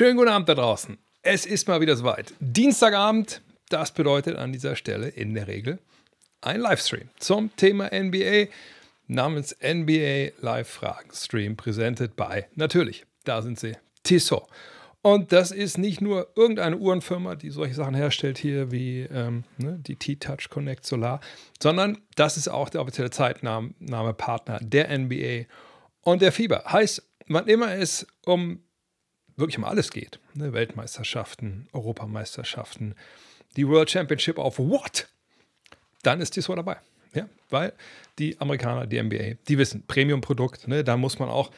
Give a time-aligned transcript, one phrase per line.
[0.00, 0.96] Schönen guten Abend da draußen.
[1.20, 2.32] Es ist mal wieder soweit.
[2.40, 5.78] Dienstagabend, das bedeutet an dieser Stelle in der Regel
[6.40, 8.46] ein Livestream zum Thema NBA
[9.08, 14.46] namens NBA Live Fragen Stream präsentiert bei natürlich, da sind sie, Tissot.
[15.02, 19.80] Und das ist nicht nur irgendeine Uhrenfirma, die solche Sachen herstellt hier wie ähm, ne,
[19.80, 21.20] die T-Touch Connect Solar,
[21.62, 25.44] sondern das ist auch der offizielle Zeitnahmepartner der NBA
[26.00, 26.64] und der Fieber.
[26.64, 28.62] Heißt, wann immer es um
[29.40, 32.94] wirklich um alles geht, ne, Weltmeisterschaften, Europameisterschaften,
[33.56, 35.08] die World Championship of What,
[36.02, 36.76] dann ist Tissot dabei.
[37.12, 37.72] Ja, weil
[38.20, 41.50] die Amerikaner, die NBA, die wissen, Premium-Produkt, ne, da muss man auch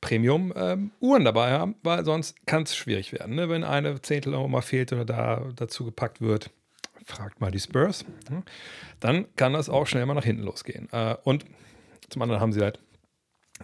[0.00, 3.34] Premium-Uhren ähm, dabei haben, weil sonst kann es schwierig werden.
[3.34, 3.48] Ne?
[3.48, 6.50] Wenn eine Zehntel auch mal fehlt oder da dazu gepackt wird,
[7.04, 8.42] fragt mal die Spurs, ne?
[9.00, 10.88] dann kann das auch schnell mal nach hinten losgehen.
[10.92, 11.44] Äh, und
[12.08, 12.78] zum anderen haben sie halt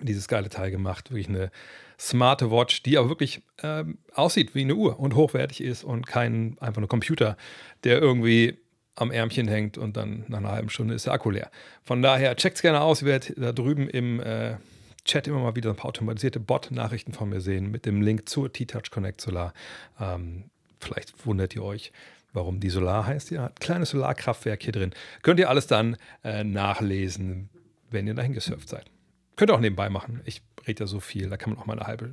[0.00, 1.50] dieses geile Teil gemacht, wirklich eine
[1.98, 6.56] smarte Watch, die auch wirklich ähm, aussieht wie eine Uhr und hochwertig ist und kein
[6.60, 7.36] einfach nur Computer,
[7.84, 8.58] der irgendwie
[8.94, 11.50] am Ärmchen hängt und dann nach einer halben Stunde ist der Akku leer.
[11.82, 13.02] Von daher checkt es gerne aus.
[13.02, 14.56] Ihr werdet da drüben im äh,
[15.04, 18.52] Chat immer mal wieder ein paar automatisierte Bot-Nachrichten von mir sehen mit dem Link zur
[18.52, 19.52] T-Touch Connect Solar.
[19.98, 20.44] Ähm,
[20.78, 21.92] vielleicht wundert ihr euch,
[22.32, 23.30] warum die Solar heißt.
[23.30, 24.92] Ja, ein kleines Solarkraftwerk hier drin.
[25.22, 27.48] Könnt ihr alles dann äh, nachlesen,
[27.90, 28.91] wenn ihr dahin gesurft seid.
[29.36, 30.20] Könnt ihr auch nebenbei machen.
[30.25, 32.12] Ich rede ja so viel, da kann man auch mal eine halbe,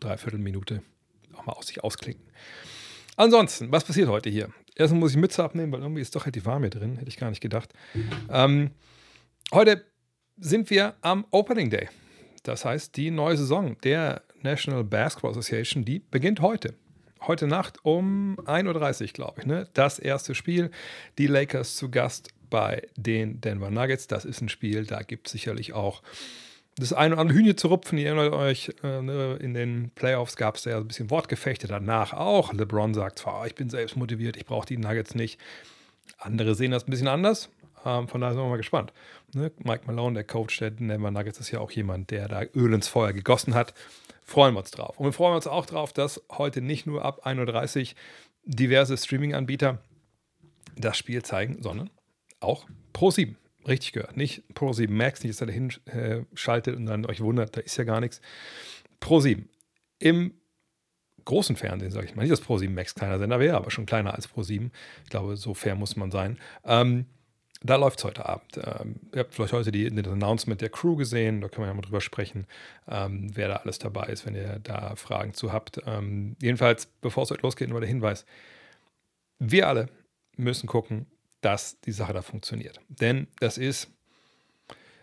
[0.00, 0.82] dreiviertel Minute
[1.36, 2.24] auch mal aus sich ausklicken.
[3.16, 4.50] Ansonsten, was passiert heute hier?
[4.74, 6.96] Erstmal muss ich Mütze abnehmen, weil irgendwie ist doch relativ warm hier drin.
[6.96, 7.72] Hätte ich gar nicht gedacht.
[8.30, 8.72] Ähm,
[9.52, 9.84] heute
[10.36, 11.88] sind wir am Opening Day.
[12.42, 16.74] Das heißt, die neue Saison der National Basketball Association, die beginnt heute.
[17.22, 19.46] Heute Nacht um 1.30 Uhr, glaube ich.
[19.46, 19.68] Ne?
[19.72, 20.70] Das erste Spiel.
[21.16, 24.06] Die Lakers zu Gast bei den Denver Nuggets.
[24.06, 26.02] Das ist ein Spiel, da gibt es sicherlich auch
[26.78, 27.98] das eine oder andere Hühnchen zu rupfen.
[27.98, 32.12] Ihr erinnert euch, äh, ne, in den Playoffs gab es ja ein bisschen Wortgefechte danach
[32.12, 32.52] auch.
[32.52, 35.40] LeBron sagt zwar, ich bin selbst motiviert, ich brauche die Nuggets nicht.
[36.18, 37.48] Andere sehen das ein bisschen anders.
[37.84, 38.92] Ähm, von daher sind wir mal gespannt.
[39.32, 39.52] Ne?
[39.64, 42.88] Mike Malone, der Coach der Denver Nuggets, ist ja auch jemand, der da Öl ins
[42.88, 43.72] Feuer gegossen hat.
[44.24, 44.98] Freuen wir uns drauf.
[44.98, 47.94] Und wir freuen uns auch drauf, dass heute nicht nur ab 1.30 Uhr
[48.44, 49.78] diverse Streaming-Anbieter
[50.76, 51.90] das Spiel zeigen, sondern
[52.40, 53.36] auch Pro 7
[53.66, 54.16] richtig gehört.
[54.16, 57.76] Nicht Pro 7 Max, nicht, dass ihr da hinschaltet und dann euch wundert, da ist
[57.76, 58.20] ja gar nichts.
[59.00, 59.48] Pro 7.
[59.98, 60.34] Im
[61.24, 62.22] großen Fernsehen, sage ich mal.
[62.22, 64.70] Nicht, dass Pro 7 Max kleiner Sender wäre, aber schon kleiner als Pro 7.
[65.04, 66.38] Ich glaube, so fair muss man sein.
[66.64, 67.06] Ähm,
[67.62, 68.58] da läuft es heute Abend.
[68.58, 71.74] Ähm, ihr habt vielleicht heute die, das Announcement der Crew gesehen, da können wir ja
[71.74, 72.46] mal drüber sprechen,
[72.88, 75.80] ähm, wer da alles dabei ist, wenn ihr da Fragen zu habt.
[75.86, 78.26] Ähm, jedenfalls, bevor es heute losgeht, nur der Hinweis:
[79.38, 79.88] Wir alle
[80.36, 81.06] müssen gucken,
[81.46, 82.80] dass die Sache da funktioniert.
[82.88, 83.88] Denn das ist,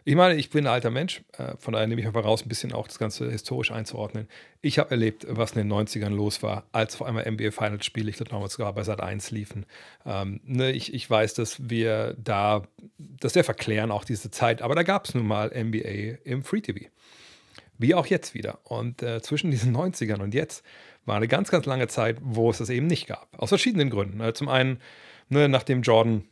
[0.03, 2.49] ich meine, ich bin ein alter Mensch, äh, von daher nehme ich einfach raus, ein
[2.49, 4.27] bisschen auch das Ganze historisch einzuordnen.
[4.61, 8.09] Ich habe erlebt, was in den 90ern los war, als vor allem NBA Finals Spiele,
[8.09, 9.65] ich glaube damals sogar bei Sat 1 liefen.
[10.05, 12.63] Ähm, ne, ich, ich weiß, dass wir da,
[12.97, 16.59] dass wir verklären auch diese Zeit, aber da gab es nun mal NBA im Free
[16.59, 16.87] TV.
[17.77, 18.59] Wie auch jetzt wieder.
[18.65, 20.65] Und äh, zwischen diesen 90ern und jetzt
[21.05, 23.29] war eine ganz, ganz lange Zeit, wo es das eben nicht gab.
[23.37, 24.17] Aus verschiedenen Gründen.
[24.17, 24.81] Ne, zum einen,
[25.29, 26.25] ne, nachdem Jordan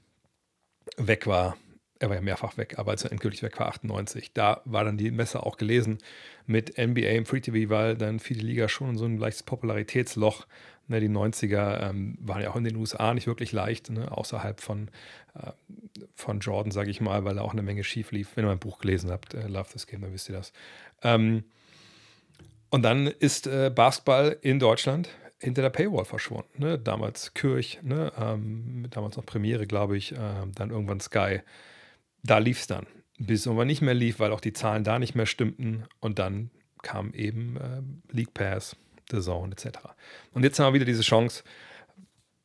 [0.98, 1.58] weg war,
[2.00, 4.98] er war ja mehrfach weg, aber als er endgültig weg war, 98, da war dann
[4.98, 6.00] die Messe auch gelesen
[6.48, 9.44] mit NBA im Free TV, weil dann fiel die Liga schon in so ein leichtes
[9.44, 10.48] Popularitätsloch.
[10.88, 14.60] Ne, die 90er ähm, waren ja auch in den USA nicht wirklich leicht, ne, außerhalb
[14.60, 14.90] von,
[15.36, 15.52] äh,
[16.16, 18.30] von Jordan, sage ich mal, weil da auch eine Menge schief lief.
[18.36, 20.52] Wenn ihr mein Buch gelesen habt, äh, Love This Game, dann wisst ihr das.
[21.04, 21.44] Ähm,
[22.72, 25.10] und dann ist äh, Basketball in Deutschland
[25.42, 26.62] hinter der Paywall verschwunden.
[26.62, 26.80] Ne?
[26.80, 28.12] Damals Kirch, ne?
[28.18, 30.18] Ähm, damals noch Premiere, glaube ich, äh,
[30.56, 31.42] dann irgendwann Sky.
[32.24, 32.88] Da lief es dann.
[33.18, 35.86] Bis es aber nicht mehr lief, weil auch die Zahlen da nicht mehr stimmten.
[36.00, 36.52] Und dann
[36.82, 37.82] kam eben äh,
[38.16, 38.76] League Pass,
[39.12, 39.80] The Zone etc.
[40.34, 41.44] Und jetzt haben wir wieder diese Chance,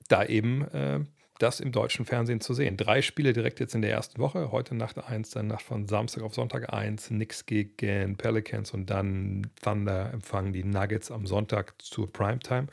[0.09, 1.01] da eben äh,
[1.39, 2.77] das im deutschen Fernsehen zu sehen.
[2.77, 4.51] Drei Spiele direkt jetzt in der ersten Woche.
[4.53, 7.09] Heute Nacht eins, dann Nacht von Samstag auf Sonntag eins.
[7.09, 12.69] Knicks gegen Pelicans und dann Thunder empfangen die Nuggets am Sonntag zur Primetime.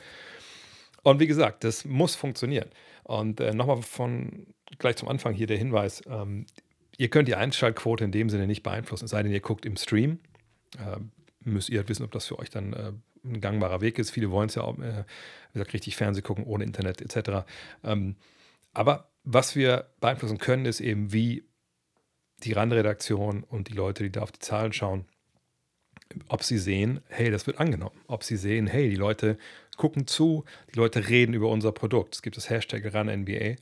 [1.02, 2.70] Und wie gesagt, das muss funktionieren.
[3.02, 4.46] Und äh, nochmal von
[4.78, 6.46] gleich zum Anfang hier der Hinweis: ähm,
[6.96, 9.76] Ihr könnt die Einschaltquote in dem Sinne nicht beeinflussen, es sei denn, ihr guckt im
[9.76, 10.18] Stream.
[10.78, 10.98] Äh,
[11.40, 12.92] müsst ihr halt wissen, ob das für euch dann äh,
[13.24, 14.10] ein gangbarer Weg ist.
[14.10, 15.04] Viele wollen es ja auch, äh,
[15.52, 17.46] wie gesagt, richtig Fernsehen gucken, ohne Internet etc.
[17.82, 18.16] Ähm,
[18.74, 21.44] aber was wir beeinflussen können, ist eben, wie
[22.42, 25.06] die Randredaktion und die Leute, die da auf die Zahlen schauen,
[26.28, 27.98] ob sie sehen, hey, das wird angenommen.
[28.06, 29.38] Ob sie sehen, hey, die Leute
[29.76, 32.16] gucken zu, die Leute reden über unser Produkt.
[32.16, 33.56] Es gibt das Hashtag RunNBA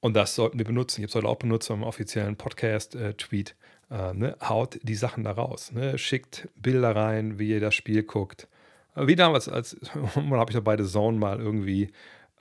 [0.00, 1.00] und das sollten wir benutzen.
[1.00, 3.54] Ich habe es heute auch benutzt beim offiziellen Podcast-Tweet.
[3.90, 4.36] Äh, ne?
[4.42, 5.72] Haut die Sachen da raus.
[5.72, 5.96] Ne?
[5.96, 8.48] Schickt Bilder rein, wie ihr das Spiel guckt.
[8.96, 11.92] Wie damals, als habe ich doch bei The Zone mal irgendwie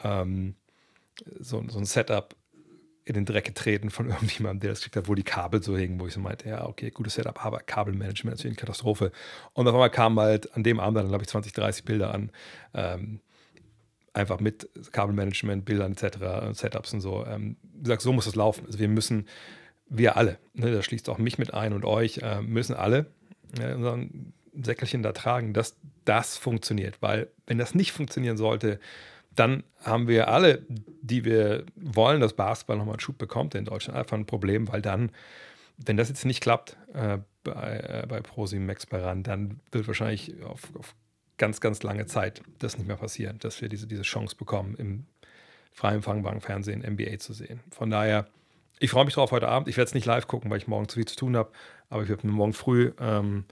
[0.04, 0.56] ähm,
[1.40, 2.36] so, so ein Setup
[3.06, 6.00] in den Dreck getreten von irgendjemandem, der das gekriegt hat, wo die Kabel so hingen,
[6.00, 9.12] wo ich so meinte, ja, okay, gutes Setup, aber Kabelmanagement ist eine Katastrophe.
[9.54, 12.32] Und auf einmal kamen halt an dem Abend dann, glaube ich, 20, 30 Bilder an,
[12.74, 13.20] ähm,
[14.14, 17.26] einfach mit Kabelmanagement, Bildern etc., Setups und so.
[17.26, 18.66] Ähm, wie gesagt, so muss es laufen.
[18.66, 19.28] Also wir müssen,
[19.88, 23.08] wir alle, ne, das schließt auch mich mit ein und euch, äh, müssen alle
[23.60, 25.76] äh, unseren Säckelchen da tragen, dass
[26.06, 27.02] das funktioniert.
[27.02, 28.80] Weil wenn das nicht funktionieren sollte,
[29.36, 30.66] dann haben wir alle,
[31.02, 34.82] die wir wollen, dass Basketball nochmal einen Schub bekommt in Deutschland, einfach ein Problem, weil
[34.82, 35.12] dann,
[35.78, 40.42] wenn das jetzt nicht klappt äh, bei, äh, bei ProSieben Max Baran, dann wird wahrscheinlich
[40.44, 40.96] auf, auf,
[41.38, 45.06] ganz, ganz lange Zeit das nicht mehr passieren, dass wir diese, diese Chance bekommen, im
[45.74, 47.60] frei empfangbaren Fernsehen NBA zu sehen.
[47.72, 48.28] Von daher,
[48.80, 49.68] ich freue mich drauf heute Abend.
[49.68, 51.52] Ich werde es nicht live gucken, weil ich morgen zu viel zu tun habe,
[51.90, 53.44] aber ich werde mir morgen früh ähm,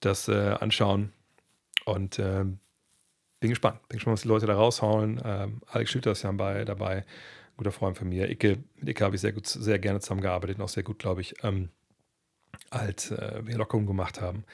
[0.00, 1.12] das äh, anschauen
[1.84, 2.58] und ähm,
[3.40, 3.80] bin gespannt.
[3.88, 5.20] Bin gespannt, was die Leute da raushauen.
[5.24, 7.04] Ähm, Alex Schütter ist ja bei, dabei, ein
[7.56, 8.30] guter Freund von mir.
[8.30, 11.22] Icke, mit Icke habe ich sehr gut, sehr gerne zusammengearbeitet und auch sehr gut, glaube
[11.22, 11.70] ich, ähm,
[12.68, 14.44] als äh, wir Lockerung gemacht haben.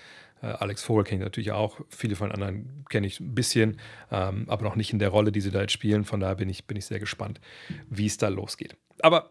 [0.41, 1.81] Äh, Alex Vogel kenne ich natürlich auch.
[1.89, 3.81] Viele von anderen kenne ich ein bisschen,
[4.11, 6.05] ähm, aber noch nicht in der Rolle, die sie da jetzt spielen.
[6.05, 7.41] Von daher bin ich, bin ich sehr gespannt,
[7.91, 8.77] wie es da losgeht.
[9.01, 9.31] Aber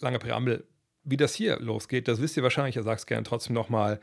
[0.00, 0.66] lange Präambel,
[1.04, 2.76] wie das hier losgeht, das wisst ihr wahrscheinlich.
[2.76, 4.00] Ich sage es gerne trotzdem nochmal.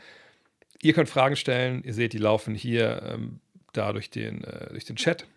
[0.82, 1.84] Ihr könnt Fragen stellen.
[1.84, 3.40] Ihr seht, die laufen hier ähm,
[3.78, 5.28] da durch den, äh, durch den Chat.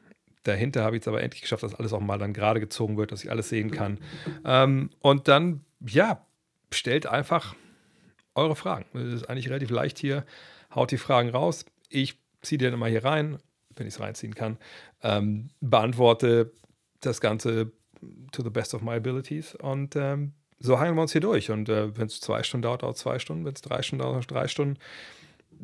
[0.45, 3.13] Dahinter habe ich es aber endlich geschafft, dass alles auch mal dann gerade gezogen wird,
[3.13, 3.99] dass ich alles sehen kann.
[4.45, 6.27] Ähm, und dann, ja,
[6.73, 7.55] stellt einfach
[8.35, 8.87] eure Fragen.
[8.95, 10.25] Das ist eigentlich relativ leicht hier.
[10.75, 11.67] Haut die Fragen raus.
[11.89, 13.39] Ich ziehe die dann immer hier rein,
[13.77, 14.57] wenn ich es reinziehen kann.
[15.03, 16.53] Ähm, beantworte
[17.01, 17.73] das Ganze
[18.33, 19.55] to the best of my abilities.
[19.57, 21.51] Und ähm, so hangeln wir uns hier durch.
[21.51, 23.45] Und äh, wenn es zwei Stunden dauert, dauert zwei Stunden.
[23.45, 24.79] Wenn es drei Stunden dauert, drei Stunden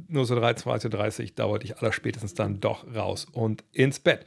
[0.08, 4.24] nur so 23.30 Uhr dauert ich aller spätestens dann doch raus und ins Bett.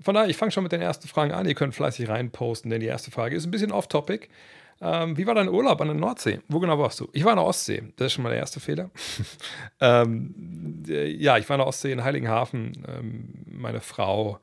[0.00, 1.46] Von daher, ich fange schon mit den ersten Fragen an.
[1.46, 4.28] Ihr könnt fleißig reinposten, denn die erste Frage ist ein bisschen off-topic.
[4.80, 6.40] Ähm, wie war dein Urlaub an der Nordsee?
[6.48, 7.08] Wo genau warst du?
[7.12, 7.82] Ich war in der Ostsee.
[7.96, 8.90] Das ist schon mal der erste Fehler.
[9.80, 12.84] ähm, ja, ich war in der Ostsee in Heiligenhafen.
[12.88, 14.40] Ähm, meine Frau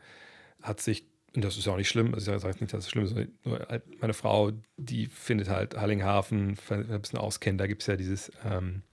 [0.61, 1.05] hat sich,
[1.35, 3.15] und das ist ja auch nicht schlimm, also ich sage nicht, dass es schlimm ist,
[3.43, 7.59] nur halt meine Frau, die findet halt Heiligenhafen, ein bisschen auskennt.
[7.59, 8.83] Da gibt es ja dieses ähm,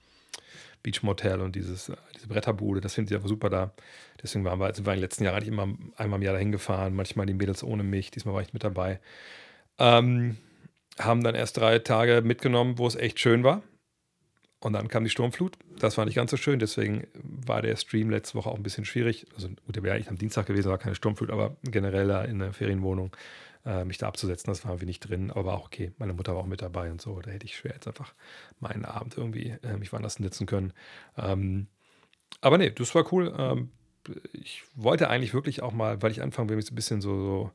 [0.83, 3.73] Beach Motel und dieses, äh, diese Bretterbude, das finde ich einfach super da.
[4.23, 6.53] Deswegen waren wir, also wir in den letzten Jahren eigentlich immer einmal im Jahr dahin
[6.53, 9.01] gefahren, manchmal die Mädels ohne mich, diesmal war ich mit dabei.
[9.79, 10.37] Ähm,
[10.99, 13.63] haben dann erst drei Tage mitgenommen, wo es echt schön war.
[14.61, 15.57] Und dann kam die Sturmflut.
[15.79, 18.85] Das war nicht ganz so schön, deswegen war der Stream letzte Woche auch ein bisschen
[18.85, 19.27] schwierig.
[19.37, 22.53] Also gut, der wäre eigentlich am Dienstag gewesen, war keine Sturmflut, aber generell in der
[22.53, 23.17] Ferienwohnung
[23.69, 24.51] äh, mich da abzusetzen.
[24.51, 25.93] Das war irgendwie nicht drin, aber war auch okay.
[25.99, 27.21] Meine Mutter war auch mit dabei und so.
[27.21, 28.15] Da hätte ich schwer jetzt einfach
[28.61, 30.73] meinen Abend irgendwie äh, mich woanders sitzen können.
[31.19, 31.67] Ähm,
[32.41, 33.35] aber nee, das war cool.
[33.37, 33.71] Ähm,
[34.33, 37.15] ich wollte eigentlich wirklich auch mal, weil ich anfangen will, mich so ein bisschen so,
[37.21, 37.51] so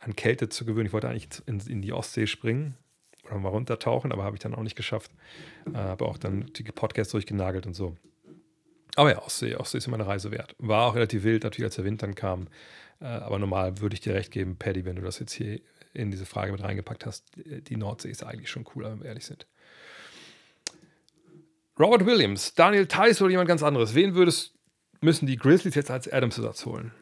[0.00, 0.86] an Kälte zu gewöhnen.
[0.86, 2.76] Ich wollte eigentlich in, in die Ostsee springen
[3.24, 5.12] oder mal runtertauchen, aber habe ich dann auch nicht geschafft.
[5.72, 7.96] Äh, habe auch dann die Podcasts durchgenagelt und so.
[8.96, 10.56] Aber ja, Ostsee, Ostsee ist immer eine Reise wert.
[10.58, 12.48] War auch relativ wild, natürlich, als der Wind dann kam.
[13.02, 15.60] Äh, aber normal würde ich dir recht geben, Paddy, wenn du das jetzt hier
[15.92, 17.24] in diese Frage mit reingepackt hast.
[17.36, 19.46] Die Nordsee ist eigentlich schon cooler, wenn wir ehrlich sind.
[21.78, 23.94] Robert Williams, Daniel Theiss oder jemand ganz anderes.
[23.94, 24.54] Wen würdest,
[25.00, 26.92] müssen die Grizzlies jetzt als Adams-Ersatz holen?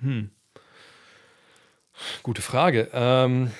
[0.00, 0.30] Hm.
[2.22, 2.88] Gute Frage.
[2.92, 3.50] Ähm,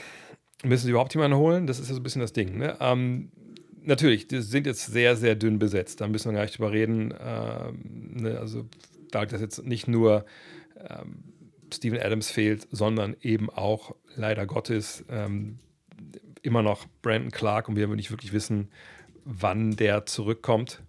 [0.63, 1.67] müssen sie überhaupt jemanden holen?
[1.67, 2.59] Das ist ja so ein bisschen das Ding.
[2.59, 2.77] Ne?
[2.81, 3.31] Ähm,
[3.83, 6.01] natürlich, die sind jetzt sehr, sehr dünn besetzt.
[6.01, 7.13] Da müssen wir gar nicht drüber reden.
[7.19, 8.39] Ähm, ne?
[8.39, 8.67] Also,
[9.11, 10.25] da das jetzt nicht nur
[10.89, 11.25] ähm,
[11.73, 15.59] Steven Adams fehlt, sondern eben auch leider Gottes ähm,
[16.43, 18.69] immer noch Brandon Clark und wir nicht wirklich wissen,
[19.25, 20.83] wann der zurückkommt,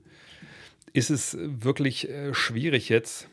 [0.93, 3.27] ist es wirklich äh, schwierig jetzt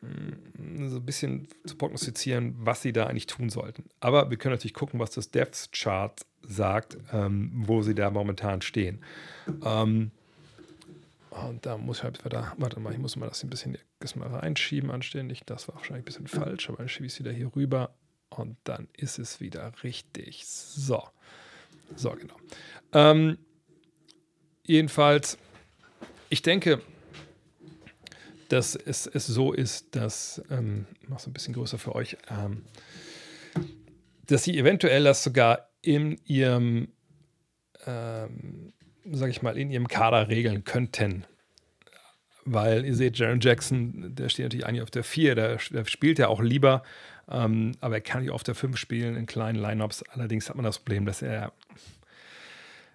[0.00, 3.84] mh, so ein bisschen zu prognostizieren, was sie da eigentlich tun sollten.
[4.00, 8.62] Aber wir können natürlich gucken, was das Depth Chart sagt, ähm, wo sie da momentan
[8.62, 9.00] stehen.
[9.64, 10.10] Ähm,
[11.32, 14.16] und da muss ich halt wieder, warte mal, ich muss mal das ein bisschen das
[14.16, 15.42] mal reinschieben anständig.
[15.46, 17.94] Das war wahrscheinlich ein bisschen falsch, aber dann schiebe ich es wieder hier rüber
[18.28, 20.44] und dann ist es wieder richtig.
[20.46, 21.02] So.
[21.96, 22.36] So, genau.
[22.92, 23.38] Ähm,
[24.64, 25.38] jedenfalls,
[26.28, 26.82] ich denke,
[28.48, 32.18] dass es, es so ist, dass, ähm, ich mache es ein bisschen größer für euch,
[32.28, 32.64] ähm,
[34.26, 36.92] dass sie eventuell das sogar in ihrem
[37.86, 38.71] ähm,
[39.10, 41.24] sage ich mal, in ihrem Kader regeln könnten.
[42.44, 46.18] Weil ihr seht, Jaron Jackson, der steht natürlich eigentlich auf der 4, der, der spielt
[46.18, 46.82] ja auch lieber,
[47.30, 50.02] ähm, aber er kann ja auf der 5 spielen in kleinen Lineups.
[50.10, 51.52] Allerdings hat man das Problem, dass er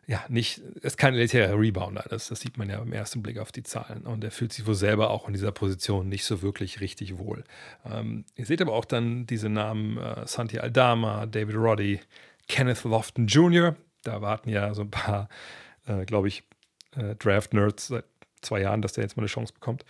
[0.08, 2.06] ja, nicht, ist kein elitärer Rebounder.
[2.10, 4.04] Das, das, sieht man ja im ersten Blick auf die Zahlen.
[4.04, 7.44] Und er fühlt sich wohl selber auch in dieser Position nicht so wirklich richtig wohl.
[7.86, 12.00] Ähm, ihr seht aber auch dann diese Namen äh, Santi Aldama, David Roddy,
[12.48, 13.76] Kenneth Lofton Jr.
[14.04, 15.28] Da warten ja so ein paar,
[15.88, 16.44] äh, glaube ich,
[16.96, 18.06] äh, Draft-Nerds seit
[18.42, 19.86] zwei Jahren, dass der jetzt mal eine Chance bekommt.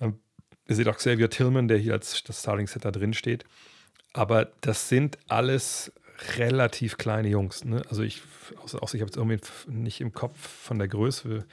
[0.00, 0.18] Ähm,
[0.66, 3.44] ihr seht auch Xavier Tillman, der hier als das Starting-Setter drin steht.
[4.12, 5.92] Aber das sind alles
[6.36, 7.64] relativ kleine Jungs.
[7.64, 7.82] Ne?
[7.88, 8.22] Also ich,
[8.62, 11.28] außer, außer ich habe es irgendwie nicht im Kopf von der Größe.
[11.28, 11.44] Wir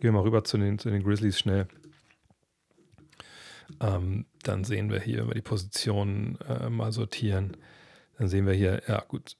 [0.00, 1.66] gehen mal rüber zu den, zu den Grizzlies schnell.
[3.80, 7.56] Ähm, dann sehen wir hier, wenn wir die Positionen äh, mal sortieren,
[8.18, 9.36] dann sehen wir hier, ja gut,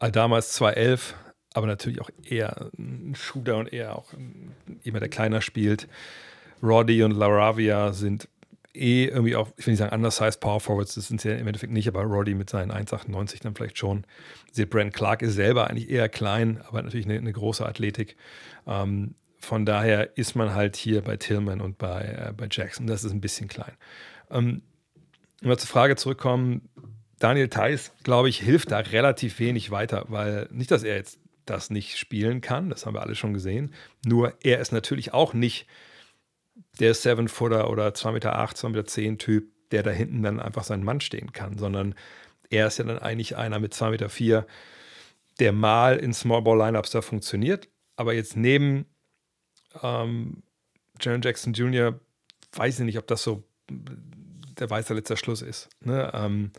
[0.00, 1.14] Aldama ist 211,
[1.54, 4.12] aber natürlich auch eher ein Shooter und eher auch
[4.82, 5.88] jemand, der kleiner spielt.
[6.62, 8.28] Roddy und Laravia sind
[8.74, 11.46] eh irgendwie auch, ich will nicht sagen undersized Power Forwards, das sind sie ja im
[11.46, 14.04] Endeffekt nicht, aber Roddy mit seinen 1,98 dann vielleicht schon.
[14.50, 18.16] Seht, Brand Clark ist selber eigentlich eher klein, aber natürlich eine, eine große Athletik.
[18.66, 23.04] Ähm, von daher ist man halt hier bei Tillman und bei, äh, bei Jackson, das
[23.04, 23.72] ist ein bisschen klein.
[24.30, 24.62] Ähm,
[25.40, 26.68] wenn wir zur Frage zurückkommen,
[27.20, 31.70] Daniel Theiss, glaube ich, hilft da relativ wenig weiter, weil nicht, dass er jetzt das
[31.70, 33.74] nicht spielen kann, das haben wir alle schon gesehen,
[34.04, 35.66] nur er ist natürlich auch nicht
[36.78, 41.00] der Seven-Footer oder 2,8 Meter, 2,10 Meter Typ, der da hinten dann einfach sein Mann
[41.00, 41.94] stehen kann, sondern
[42.50, 44.46] er ist ja dann eigentlich einer mit 2,4 Meter,
[45.40, 48.86] der mal in Small Ball Lineups da funktioniert, aber jetzt neben
[49.82, 50.42] ähm,
[51.00, 51.98] Jaron Jackson Jr.
[52.52, 55.68] weiß ich nicht, ob das so der weiße letzter Schluss ist.
[55.80, 56.10] Ne?
[56.14, 56.52] Ähm,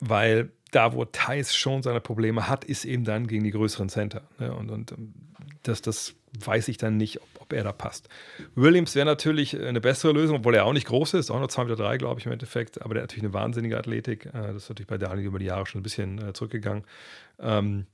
[0.00, 4.22] weil da, wo Thais schon seine Probleme hat, ist eben dann gegen die größeren Center.
[4.38, 4.52] Ne?
[4.52, 5.14] Und, und ähm,
[5.62, 6.14] das, das
[6.44, 8.08] weiß ich dann nicht, ob, ob er da passt.
[8.54, 11.64] Williams wäre natürlich eine bessere Lösung, obwohl er auch nicht groß ist, auch nur 2,3
[11.68, 12.82] Meter, glaube ich, im Endeffekt.
[12.82, 14.26] Aber der hat natürlich eine wahnsinnige Athletik.
[14.26, 16.84] Äh, das ist natürlich bei Daniel über die Jahre schon ein bisschen äh, zurückgegangen.
[17.38, 17.86] Ähm,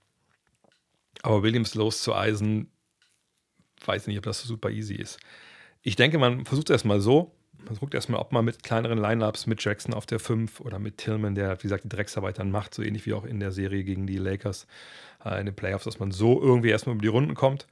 [1.23, 2.71] aber Williams los zu Eisen,
[3.85, 5.19] weiß nicht, ob das super easy ist.
[5.83, 7.35] Ich denke, man versucht es erstmal so.
[7.69, 10.99] Man guckt erstmal, ob man mit kleineren Lineups, mit Jackson auf der 5 oder mit
[10.99, 13.85] Tillman, der, wie gesagt, die Drecksarbeit dann macht, so ähnlich wie auch in der Serie
[13.85, 14.67] gegen die Lakers
[15.25, 17.67] äh, in den Playoffs, dass man so irgendwie erstmal über die Runden kommt.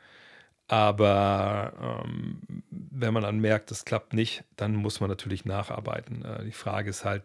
[0.68, 2.38] Aber ähm,
[2.70, 6.24] wenn man dann merkt, das klappt nicht, dann muss man natürlich nacharbeiten.
[6.24, 7.22] Äh, die Frage ist halt,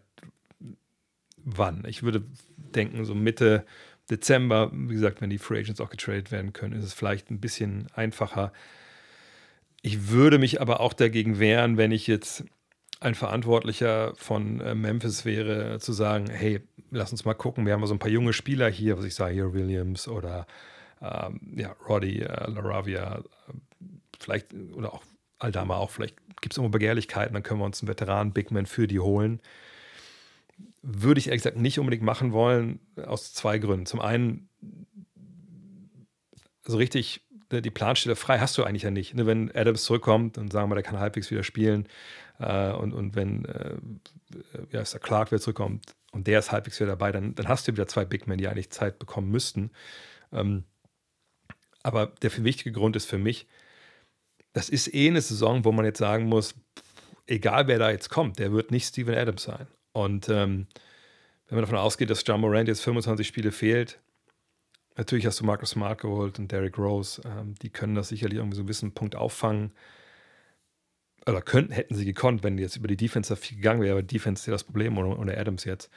[1.44, 1.84] wann.
[1.86, 2.24] Ich würde
[2.56, 3.64] denken, so Mitte
[4.10, 7.40] Dezember, wie gesagt, wenn die Free Agents auch getradet werden können, ist es vielleicht ein
[7.40, 8.52] bisschen einfacher.
[9.82, 12.44] Ich würde mich aber auch dagegen wehren, wenn ich jetzt
[13.02, 17.86] ein Verantwortlicher von äh, Memphis wäre, zu sagen, hey, lass uns mal gucken, wir haben
[17.86, 20.46] so ein paar junge Spieler hier, was ich sage, hier Williams oder
[21.00, 23.52] ähm, ja, Roddy, äh, Laravia, äh,
[24.20, 25.02] vielleicht, oder auch
[25.38, 28.86] Aldama auch, vielleicht gibt es immer Begehrlichkeiten, dann können wir uns einen Veteran Bigman für
[28.86, 29.40] die holen.
[30.82, 33.86] Würde ich ehrlich gesagt nicht unbedingt machen wollen, aus zwei Gründen.
[33.86, 34.48] Zum einen,
[36.64, 39.14] so richtig ne, die Planstelle frei hast du eigentlich ja nicht.
[39.14, 41.86] Ne, wenn Adams zurückkommt, dann sagen wir, der kann halbwegs wieder spielen.
[42.42, 43.76] Äh, und, und wenn äh,
[44.70, 47.66] ja, ist der Clark wieder zurückkommt und der ist halbwegs wieder dabei, dann, dann hast
[47.66, 49.70] du wieder zwei Big Men, die eigentlich Zeit bekommen müssten.
[50.32, 50.64] Ähm,
[51.82, 53.46] aber der wichtige Grund ist für mich,
[54.52, 56.54] das ist eh eine Saison, wo man jetzt sagen muss,
[57.26, 59.66] egal wer da jetzt kommt, der wird nicht Steven Adams sein.
[59.92, 60.66] Und ähm,
[61.48, 64.00] wenn man davon ausgeht, dass John Morant jetzt 25 Spiele fehlt,
[64.96, 68.56] natürlich hast du Marcus Smart geholt und Derrick Rose, ähm, die können das sicherlich irgendwie
[68.56, 69.72] so ein bisschen Punkt auffangen.
[71.26, 74.42] Oder könnten, hätten sie gekonnt, wenn jetzt über die Defense viel gegangen wäre, aber Defense
[74.42, 75.90] ist ja das Problem ohne, ohne Adams jetzt.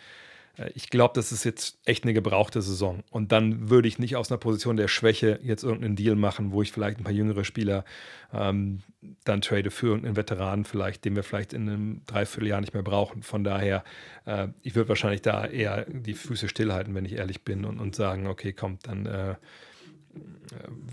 [0.58, 3.04] Äh, ich glaube, das ist jetzt echt eine gebrauchte Saison.
[3.10, 6.62] Und dann würde ich nicht aus einer Position der Schwäche jetzt irgendeinen Deal machen, wo
[6.62, 7.86] ich vielleicht ein paar jüngere Spieler
[8.34, 8.82] ähm,
[9.24, 13.24] dann trade für irgendeinen Veteranen vielleicht, den wir vielleicht in einem Dreivierteljahr nicht mehr brauchen.
[13.24, 13.84] Von daher,
[14.26, 17.96] äh, ich würde wahrscheinlich da eher die Füße stillhalten, wenn ich ehrlich bin und, und
[17.96, 19.36] sagen, okay, komm, dann äh,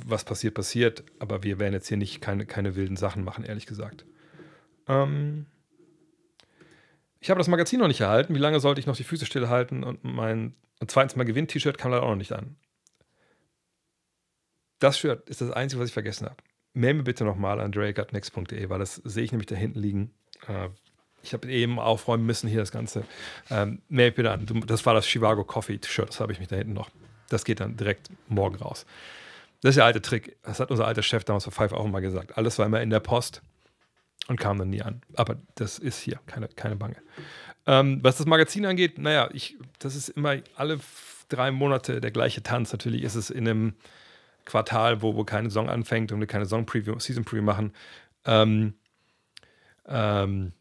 [0.07, 1.05] was passiert, passiert.
[1.19, 4.05] Aber wir werden jetzt hier nicht keine, keine wilden Sachen machen, ehrlich gesagt.
[4.89, 5.47] Ähm,
[7.21, 8.35] ich habe das Magazin noch nicht erhalten.
[8.35, 9.85] Wie lange sollte ich noch die Füße stillhalten?
[9.85, 12.57] Und mein und zweitens, mein Gewinn-T-Shirt kam leider auch noch nicht an.
[14.81, 16.39] Das Shirt ist das Einzige, was ich vergessen habe.
[16.75, 20.11] Mail mir bitte nochmal an drake.next.de, weil das sehe ich nämlich da hinten liegen.
[20.49, 20.71] Äh,
[21.23, 23.05] ich habe eben aufräumen müssen hier das Ganze.
[23.49, 24.45] Ähm, mail bitte an.
[24.67, 26.09] Das war das Chivago Coffee T-Shirt.
[26.09, 26.91] Das habe ich mich da hinten noch.
[27.29, 28.85] Das geht dann direkt morgen raus.
[29.61, 30.37] Das ist der alte Trick.
[30.43, 32.37] Das hat unser alter Chef damals für Five auch immer gesagt.
[32.37, 33.41] Alles war immer in der Post
[34.29, 35.03] und kam dann nie an.
[35.15, 36.97] Aber das ist hier, keine, keine Bange.
[37.67, 40.79] Ähm, was das Magazin angeht, naja, ich, das ist immer alle
[41.29, 42.73] drei Monate der gleiche Tanz.
[42.73, 43.75] Natürlich ist es in einem
[44.45, 47.73] Quartal, wo, wo keine Saison anfängt und wir keine Saison Preview, Season Preview machen.
[48.25, 48.75] Ähm,
[49.87, 50.53] ähm,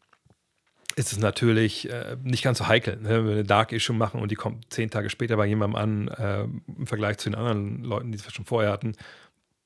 [0.95, 2.97] ist es natürlich äh, nicht ganz so heikel.
[2.97, 3.09] Ne?
[3.09, 6.07] Wenn wir eine Dark Issue machen und die kommt zehn Tage später bei jemandem an,
[6.09, 8.93] äh, im Vergleich zu den anderen Leuten, die es schon vorher hatten,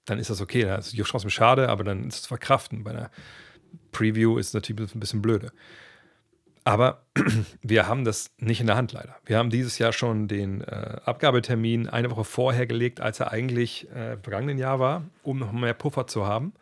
[0.06, 0.64] dann ist das okay.
[0.64, 2.84] Das ist trotzdem schade, aber dann ist es verkraften.
[2.84, 3.12] Bei einer
[3.91, 5.51] Preview ist natürlich ein bisschen blöde.
[6.65, 7.03] Aber
[7.62, 9.15] wir haben das nicht in der Hand leider.
[9.25, 13.89] Wir haben dieses Jahr schon den äh, Abgabetermin eine Woche vorher gelegt, als er eigentlich
[13.91, 16.53] äh, vergangenen Jahr war, um noch mehr Puffer zu haben.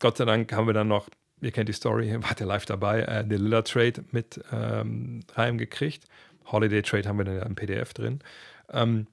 [0.00, 1.08] Gott sei Dank haben wir dann noch,
[1.40, 6.04] ihr kennt die Story, war der live dabei, äh, den Lilla Trade mit ähm, reingekriegt.
[6.46, 8.18] Holiday Trade haben wir dann ja im PDF drin.
[8.72, 9.06] Ähm,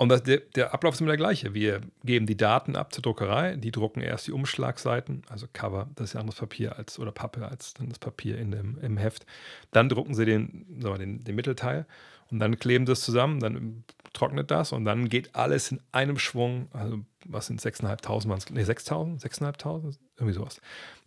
[0.00, 1.54] und das, der, der, Ablauf ist immer der gleiche.
[1.54, 6.10] Wir geben die Daten ab zur Druckerei, die drucken erst die Umschlagseiten, also Cover, das
[6.10, 9.26] ist ja anderes Papier als oder Pappe als dann das Papier in dem, im Heft.
[9.72, 11.84] Dann drucken sie den, sagen wir, den, den Mittelteil
[12.30, 16.18] und dann kleben sie es zusammen, dann trocknet das und dann geht alles in einem
[16.18, 20.60] Schwung, also was sind 6.500, waren es, nee, 6.000, 6.500, irgendwie sowas.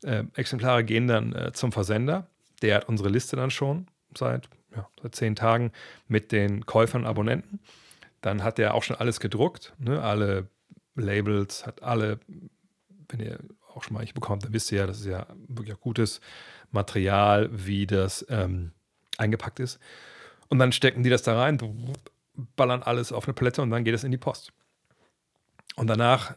[0.03, 2.27] Äh, Exemplare gehen dann äh, zum Versender,
[2.62, 5.71] der hat unsere Liste dann schon seit, ja, seit zehn Tagen
[6.10, 7.62] mit den Käufern und Abonnenten
[8.21, 10.01] dann hat er auch schon alles gedruckt, ne?
[10.01, 10.47] alle
[10.95, 12.19] Labels, hat alle,
[13.09, 13.39] wenn ihr
[13.73, 16.21] auch schon mal ich bekommt, dann wisst ihr ja, das ist ja wirklich auch gutes
[16.71, 18.71] Material, wie das ähm,
[19.17, 19.79] eingepackt ist.
[20.49, 21.57] Und dann stecken die das da rein,
[22.55, 24.51] ballern alles auf eine Palette und dann geht es in die Post.
[25.75, 26.35] Und danach,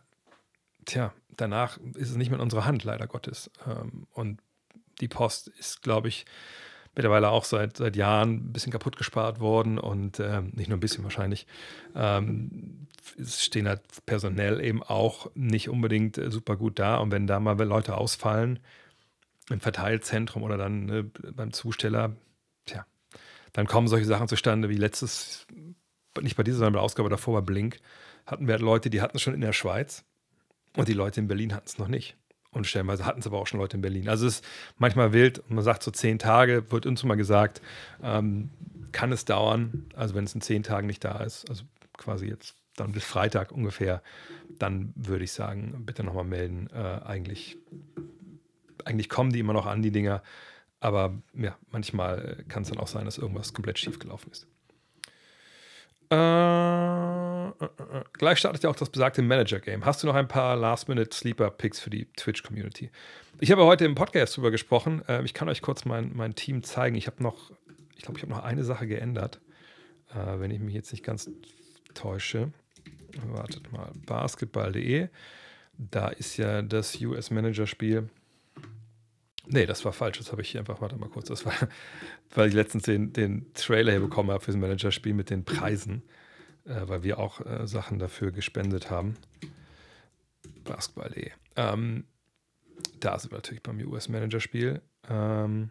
[0.85, 3.51] tja, danach ist es nicht mehr in unserer Hand, leider Gottes.
[3.67, 4.41] Ähm, und
[5.01, 6.25] die Post ist, glaube ich,
[6.95, 10.81] mittlerweile auch seit, seit Jahren ein bisschen kaputt gespart worden und äh, nicht nur ein
[10.81, 11.47] bisschen wahrscheinlich.
[11.95, 12.87] Ähm,
[13.19, 17.41] es stehen halt personell eben auch nicht unbedingt äh, super gut da und wenn da
[17.41, 18.61] mal Leute ausfallen
[19.51, 22.17] im Verteilzentrum oder dann ne, beim Zusteller,
[22.65, 22.87] tja,
[23.53, 25.47] dann kommen solche Sachen zustande wie letztes,
[26.21, 27.81] nicht bei dieser, sondern bei der Ausgabe davor bei Blink,
[28.27, 30.05] hatten wir halt Leute, die hatten es schon in der Schweiz
[30.77, 32.17] und die Leute in Berlin hatten es noch nicht.
[32.55, 34.09] Und stellenweise hatten es aber auch schon Leute in Berlin.
[34.09, 34.45] Also es ist
[34.79, 35.43] manchmal wild.
[35.51, 37.61] Man sagt so zehn Tage, wird uns mal gesagt,
[38.03, 38.51] ähm,
[38.93, 39.87] kann es dauern.
[39.95, 41.65] Also wenn es in zehn Tagen nicht da ist, also
[41.99, 44.03] quasi jetzt dann bis Freitag ungefähr,
[44.59, 46.69] dann würde ich sagen, bitte nochmal melden.
[46.73, 47.59] Äh, eigentlich,
[48.85, 50.23] eigentlich kommen die immer noch an, die Dinger.
[50.81, 54.47] Aber ja, manchmal kann es dann auch sein, dass irgendwas komplett schief gelaufen ist.
[56.11, 57.14] Äh,
[58.13, 59.85] gleich startet ja auch das besagte Manager-Game.
[59.85, 62.91] Hast du noch ein paar Last-Minute-Sleeper-Picks für die Twitch-Community?
[63.41, 65.03] Ich habe heute im Podcast darüber gesprochen.
[65.09, 66.97] Äh, ich kann euch kurz mein, mein Team zeigen.
[66.97, 67.51] Ich habe noch,
[67.97, 69.41] ich glaube, ich habe noch eine Sache geändert.
[70.11, 71.31] Äh, wenn ich mich jetzt nicht ganz
[71.95, 72.53] täusche.
[73.27, 73.91] Wartet mal.
[74.07, 75.09] Basketball.de.
[75.79, 78.09] Da ist ja das US-Manager-Spiel.
[79.47, 80.19] Nee, das war falsch.
[80.19, 81.29] Das habe ich hier einfach, warte mal kurz.
[81.29, 81.55] Das war,
[82.35, 86.03] weil ich letztens den, den Trailer hier bekommen habe für das Managerspiel mit den Preisen,
[86.65, 89.17] äh, weil wir auch äh, Sachen dafür gespendet haben.
[90.65, 91.31] Basketball.de.
[91.57, 92.05] Ähm,
[93.01, 94.81] da sind wir natürlich beim US-Manager-Spiel.
[95.09, 95.71] Ähm,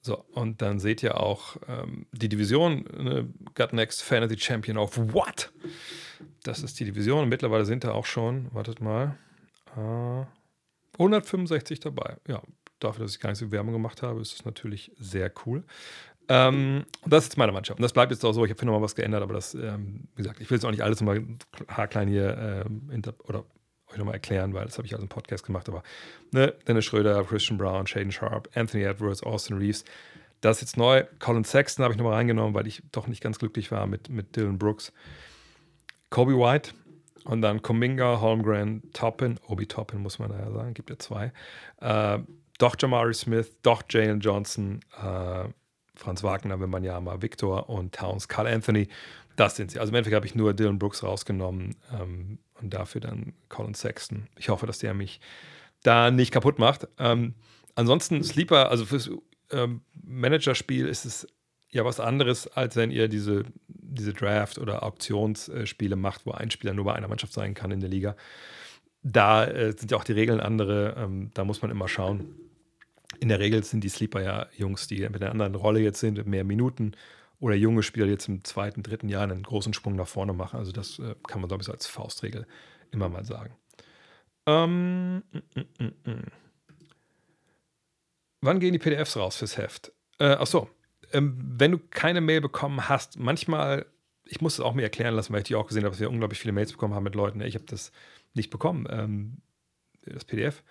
[0.00, 4.96] so, und dann seht ihr auch ähm, die Division, ne, Got Next Fantasy Champion of
[4.96, 5.52] What?
[6.44, 7.24] Das ist die Division.
[7.24, 9.16] Und mittlerweile sind da auch schon, wartet mal,
[9.76, 10.24] äh,
[10.92, 12.16] 165 dabei.
[12.28, 12.42] Ja,
[12.78, 15.64] dafür, dass ich gar nicht so Werbung gemacht habe, ist das natürlich sehr cool.
[16.28, 17.78] Ähm, das ist meine Mannschaft.
[17.78, 18.44] Und das bleibt jetzt auch so.
[18.44, 20.82] Ich habe nochmal was geändert, aber das, ähm, wie gesagt, ich will jetzt auch nicht
[20.82, 21.22] alles nochmal
[21.68, 23.44] haarklein hier ähm, oder
[23.88, 25.68] euch nochmal erklären, weil das habe ich als im Podcast gemacht.
[25.68, 25.82] Aber
[26.32, 29.84] ne, Dennis Schröder, Christian Brown, Shaden Sharp, Anthony Edwards, Austin Reeves.
[30.40, 31.04] Das ist jetzt neu.
[31.18, 34.36] Colin Sexton habe ich nochmal reingenommen, weil ich doch nicht ganz glücklich war mit, mit
[34.36, 34.92] Dylan Brooks.
[36.10, 36.72] Kobe White,
[37.26, 41.32] und dann Kuminga, Holmgren, Toppin, Obi Toppin muss man da ja sagen, gibt ja zwei.
[41.80, 42.20] Äh,
[42.58, 45.48] doch Jamari Smith, doch Jalen Johnson, äh,
[45.96, 48.88] Franz Wagner, wenn man ja mal Victor und Towns, Carl Anthony,
[49.36, 49.78] das sind sie.
[49.78, 54.28] Also im Endeffekt habe ich nur Dylan Brooks rausgenommen ähm, und dafür dann Colin Sexton.
[54.36, 55.20] Ich hoffe, dass der mich
[55.82, 56.88] da nicht kaputt macht.
[56.98, 57.34] Ähm,
[57.74, 59.10] ansonsten Sleeper, also fürs
[59.50, 61.26] ähm, Managerspiel ist es
[61.70, 66.72] ja was anderes, als wenn ihr diese, diese Draft- oder Auktionsspiele macht, wo ein Spieler
[66.72, 68.16] nur bei einer Mannschaft sein kann in der Liga.
[69.02, 70.96] Da äh, sind ja auch die Regeln andere.
[70.98, 72.34] Ähm, da muss man immer schauen,
[73.20, 76.24] in der Regel sind die Sleeper ja Jungs, die mit einer anderen Rolle jetzt sind,
[76.26, 76.92] mehr Minuten
[77.38, 80.58] oder junge Spieler jetzt im zweiten, dritten Jahr einen großen Sprung nach vorne machen.
[80.58, 82.46] Also das äh, kann man, glaube ich, so als Faustregel
[82.90, 83.54] immer mal sagen.
[84.46, 86.10] Ähm, mm, mm, mm.
[86.10, 86.24] mm.
[88.40, 89.92] Wann gehen die PDFs raus fürs Heft?
[90.18, 90.70] Äh, achso,
[91.12, 93.86] ähm, wenn du keine Mail bekommen hast, manchmal,
[94.24, 96.10] ich muss es auch mir erklären lassen, weil ich die auch gesehen habe, dass wir
[96.10, 97.92] unglaublich viele Mails bekommen haben mit Leuten, ich habe das
[98.34, 99.38] nicht bekommen, ähm,
[100.04, 100.62] das PDF.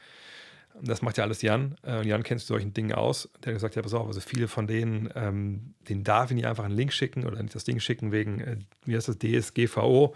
[0.81, 1.75] Das macht ja alles Jan.
[1.85, 3.29] Äh, Jan kennt sich solchen Dingen aus.
[3.43, 6.47] Der hat gesagt, ja, pass auf, also viele von denen, ähm, denen darf ich nicht
[6.47, 10.15] einfach einen Link schicken oder nicht das Ding schicken wegen, äh, wie heißt das, DSGVO.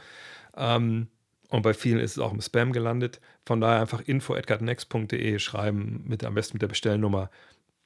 [0.58, 1.08] Ähm,
[1.50, 3.22] und bei vielen ist es auch im Spam gelandet.
[3.46, 7.30] Von daher einfach info.edgardnext.de schreiben, mit, am besten mit der Bestellnummer.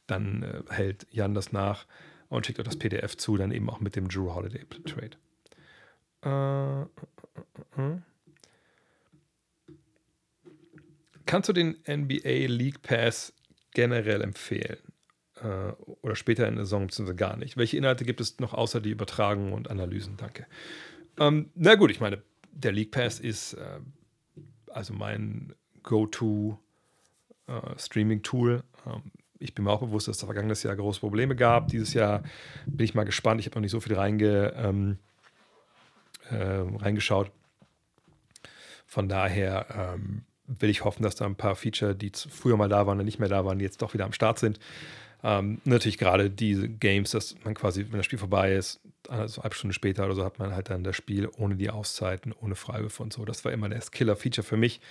[0.08, 1.86] Dann äh, hält Jan das nach
[2.30, 5.18] und schickt euch das PDF zu, dann eben auch mit dem Drew Holiday Trade.
[6.26, 7.98] Äh, äh, äh, äh
[11.34, 13.34] kannst du den NBA League Pass
[13.72, 14.78] generell empfehlen?
[15.42, 15.72] Äh,
[16.04, 17.58] oder später in der Saison beziehungsweise gar nicht?
[17.58, 20.16] Welche Inhalte gibt es noch außer die Übertragung und Analysen?
[20.16, 20.46] Danke.
[21.20, 23.80] Ähm, na gut, ich meine, der League Pass ist äh,
[24.68, 26.60] also mein Go-To
[27.48, 27.76] äh.
[28.86, 29.02] Ähm,
[29.40, 31.70] ich bin mir auch bewusst, dass es vergangenes Jahr große Probleme gab.
[31.70, 32.22] Dieses Jahr
[32.68, 33.40] bin ich mal gespannt.
[33.40, 35.00] Ich habe noch nicht so viel reinge, ähm,
[36.30, 37.32] äh, reingeschaut.
[38.86, 42.86] Von daher ähm, will ich hoffen, dass da ein paar Feature, die früher mal da
[42.86, 44.60] waren und nicht mehr da waren, jetzt doch wieder am Start sind.
[45.24, 49.44] Ähm, natürlich gerade diese Games, dass man quasi, wenn das Spiel vorbei ist, also eine
[49.44, 52.56] halbe Stunde später oder so, hat man halt dann das Spiel ohne die Auszeiten, ohne
[52.56, 53.24] Freiwürfe und so.
[53.24, 54.82] Das war immer das Killer-Feature für mich,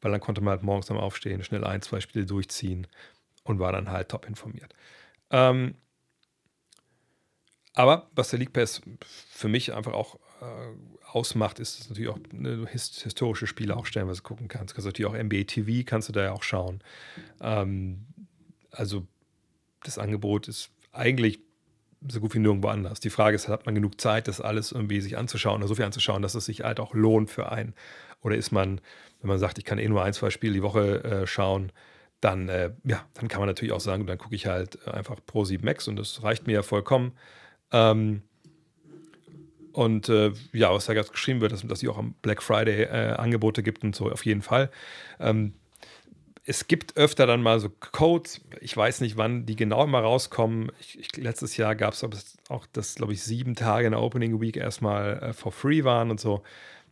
[0.00, 2.86] weil dann konnte man halt morgens am Aufstehen schnell ein, zwei Spiele durchziehen
[3.42, 4.74] und war dann halt top informiert.
[5.30, 5.74] Ähm,
[7.74, 12.10] aber was der League Pass für mich einfach auch äh, ausmacht, ist, dass du natürlich
[12.10, 14.74] auch ne, historische Spiele auch stellenweise gucken kannst.
[14.74, 16.80] Kannst natürlich auch NBA TV, kannst du da ja auch schauen.
[17.40, 18.06] Ähm,
[18.70, 19.06] also
[19.84, 21.40] das Angebot ist eigentlich
[22.06, 23.00] so gut wie nirgendwo anders.
[23.00, 25.84] Die Frage ist, hat man genug Zeit, das alles irgendwie sich anzuschauen oder so viel
[25.84, 27.74] anzuschauen, dass es sich halt auch lohnt für einen?
[28.20, 28.80] Oder ist man,
[29.20, 31.72] wenn man sagt, ich kann eh nur ein, zwei Spiele die Woche äh, schauen,
[32.20, 35.44] dann, äh, ja, dann kann man natürlich auch sagen, dann gucke ich halt einfach Pro
[35.44, 37.12] 7 Max und das reicht mir ja vollkommen.
[37.70, 38.22] Ähm,
[39.74, 42.84] und äh, ja, was da gerade geschrieben wird, dass, dass es auch am Black Friday
[42.84, 44.70] äh, Angebote gibt und so, auf jeden Fall.
[45.20, 45.54] Ähm,
[46.46, 48.40] es gibt öfter dann mal so Codes.
[48.60, 50.70] Ich weiß nicht, wann die genau mal rauskommen.
[50.78, 52.04] Ich, ich, letztes Jahr gab es
[52.48, 56.10] auch, dass, glaube ich, sieben Tage in der Opening Week erstmal äh, for free waren
[56.10, 56.42] und so.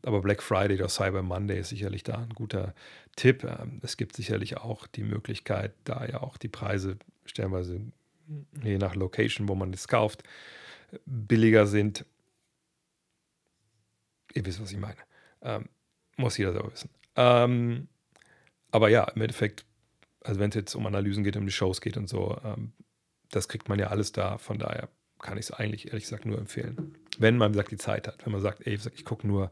[0.04, 2.74] Aber Black Friday oder Cyber Monday ist sicherlich da ein guter
[3.14, 3.44] Tipp.
[3.44, 7.80] Ähm, es gibt sicherlich auch die Möglichkeit, da ja auch die Preise stellenweise
[8.64, 10.22] je nach Location, wo man es kauft,
[11.06, 12.04] billiger sind.
[14.34, 14.96] Ihr wisst, was ich meine.
[15.42, 15.68] Ähm,
[16.16, 16.90] muss jeder selber wissen.
[17.16, 17.88] Ähm,
[18.70, 19.64] aber ja, im Endeffekt,
[20.22, 22.72] also wenn es jetzt um Analysen geht, um die Shows geht und so, ähm,
[23.30, 24.38] das kriegt man ja alles da.
[24.38, 24.88] Von daher
[25.20, 26.96] kann ich es eigentlich ehrlich gesagt nur empfehlen.
[27.18, 28.24] Wenn man sagt, die Zeit hat.
[28.24, 29.50] Wenn man sagt, ey, ich gucke nur,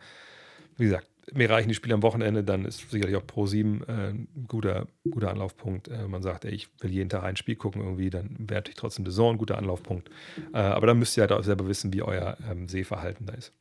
[0.77, 3.93] wie gesagt, mir reichen die Spiele am Wochenende, dann ist sicherlich auch Pro 7 äh,
[4.11, 5.88] ein guter, guter Anlaufpunkt.
[5.88, 8.77] Äh, man sagt, ey, ich will jeden Tag ein Spiel gucken irgendwie, dann wäre natürlich
[8.77, 10.11] trotzdem The Zone ein guter Anlaufpunkt.
[10.53, 13.53] Äh, aber dann müsst ihr halt auch selber wissen, wie euer ähm, Sehverhalten da ist.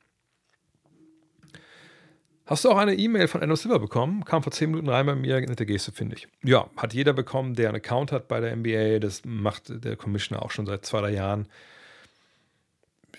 [2.50, 4.26] Hast du auch eine E-Mail von Enno Silver bekommen?
[4.26, 6.28] Kam vor 10 Minuten rein bei mir, nette Geste, finde ich.
[6.44, 8.98] Ja, hat jeder bekommen, der einen Account hat bei der NBA.
[8.98, 11.48] Das macht der Commissioner auch schon seit zwei, drei Jahren.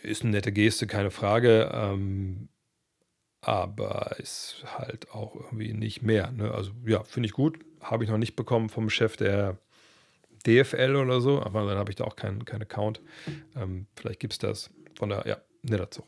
[0.02, 1.70] Ist eine nette Geste, keine Frage.
[1.72, 2.48] Ähm,
[3.40, 6.32] aber ist halt auch irgendwie nicht mehr.
[6.32, 6.50] Ne?
[6.50, 7.60] Also ja, finde ich gut.
[7.80, 9.58] Habe ich noch nicht bekommen vom Chef der
[10.44, 13.00] DFL oder so, aber dann habe ich da auch keinen kein Account.
[13.54, 14.70] Ähm, vielleicht gibt es das.
[14.98, 16.06] Von der, ja, netter Zug.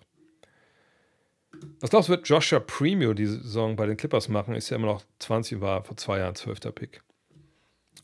[1.81, 4.55] Was glaubst du, wird Joshua Premio die Saison bei den Clippers machen?
[4.55, 6.61] Ist ja immer noch 20, war vor zwei Jahren 12.
[6.75, 7.03] Pick.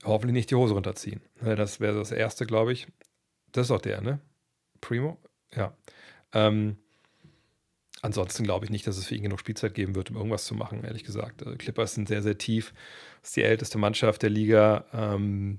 [0.04, 1.20] Hoffentlich nicht die Hose runterziehen.
[1.40, 2.86] Ne, das wäre das erste, glaube ich.
[3.52, 4.20] Das ist auch der, ne?
[4.80, 5.18] Primo?
[5.54, 5.76] Ja.
[6.32, 6.76] Ähm,
[8.02, 10.54] ansonsten glaube ich nicht, dass es für ihn genug Spielzeit geben wird, um irgendwas zu
[10.54, 11.44] machen, ehrlich gesagt.
[11.44, 12.72] Also Clippers sind sehr, sehr tief.
[13.20, 14.84] Das ist die älteste Mannschaft der Liga.
[14.92, 15.58] Ähm,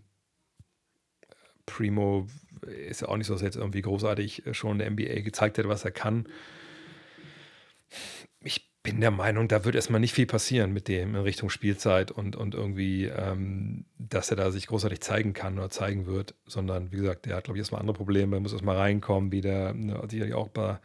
[1.65, 2.27] Primo
[2.65, 5.57] ist ja auch nicht so, dass er jetzt irgendwie großartig schon in der NBA gezeigt
[5.57, 6.27] hat, was er kann
[8.41, 12.11] ich bin der Meinung, da wird erstmal nicht viel passieren mit dem in Richtung Spielzeit
[12.11, 16.91] und, und irgendwie, ähm, dass er da sich großartig zeigen kann oder zeigen wird, sondern
[16.91, 20.33] wie gesagt, der hat, glaube ich, erstmal andere Probleme, muss erstmal reinkommen, wieder, ne, sicherlich
[20.33, 20.81] auch paar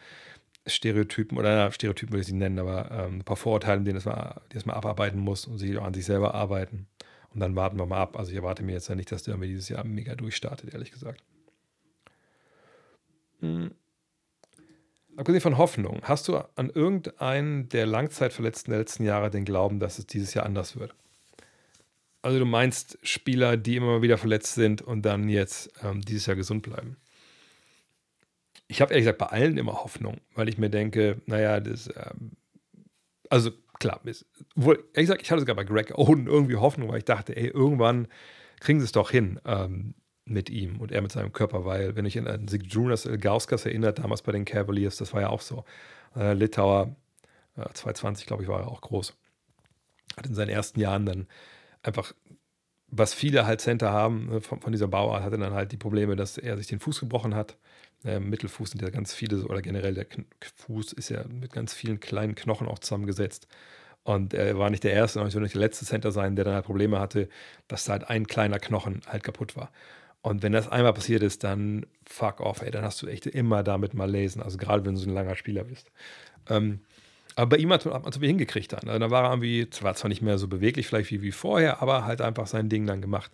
[0.67, 4.43] Stereotypen oder na, Stereotypen würde ich sie nennen, aber ähm, ein paar Vorurteile, die er
[4.53, 6.87] erstmal abarbeiten muss und sich auch an sich selber arbeiten.
[7.33, 8.17] Und dann warten wir mal ab.
[8.17, 10.93] Also ich erwarte mir jetzt ja nicht, dass der irgendwie dieses Jahr mega durchstartet, ehrlich
[10.93, 11.23] gesagt.
[13.41, 13.73] Hm.
[15.17, 19.99] Abgesehen von Hoffnung, hast du an irgendeinen der Langzeitverletzten der letzten Jahre den Glauben, dass
[19.99, 20.95] es dieses Jahr anders wird?
[22.23, 26.37] Also du meinst Spieler, die immer wieder verletzt sind und dann jetzt ähm, dieses Jahr
[26.37, 26.97] gesund bleiben?
[28.67, 32.33] Ich habe ehrlich gesagt bei allen immer Hoffnung, weil ich mir denke, naja, das, ähm,
[33.29, 36.99] also klar, ist, wohl, ehrlich gesagt, ich hatte sogar bei Greg Oden irgendwie Hoffnung, weil
[36.99, 38.09] ich dachte, ey, irgendwann
[38.61, 39.39] kriegen sie es doch hin.
[39.45, 43.99] Ähm, mit ihm und er mit seinem Körper, weil, wenn ich an Sigdrunas Ilgauskas erinnert,
[43.99, 45.65] damals bei den Cavaliers, das war ja auch so.
[46.17, 46.97] Äh, Litauer,
[47.57, 49.15] äh, 220, glaube ich, war er auch groß.
[50.17, 51.27] Hat in seinen ersten Jahren dann
[51.83, 52.15] einfach,
[52.89, 56.17] was viele halt Center haben, ne, von, von, dieser Bauart, hatte dann halt die Probleme,
[56.17, 57.57] dass er sich den Fuß gebrochen hat.
[58.05, 61.75] Äh, Mittelfuß sind ja ganz viele, oder generell der Kn Fuß ist ja mit ganz
[61.75, 63.49] vielen kleinen Knochen auch zusammengesetzt.
[64.05, 66.55] Und er war nicht der Erste, und auch nicht der letzte Center sein, der dann
[66.55, 67.29] halt Probleme hatte,
[67.69, 69.73] dass halt ein kleiner Knochen halt kaputt war.
[70.25, 73.63] Und wenn das einmal passiert ist, dann fuck off, ey, dann hast du echt immer
[73.63, 74.43] damit mal lesen.
[74.43, 75.93] Also gerade wenn du so ein langer Spieler bist.
[76.49, 76.81] Ähm,
[77.37, 78.89] Aber bei ihm hat man es hingekriegt dann.
[78.89, 81.83] Also da war er irgendwie, war zwar nicht mehr so beweglich vielleicht wie, wie vorher,
[81.83, 83.31] aber halt einfach sein Ding dann gemacht.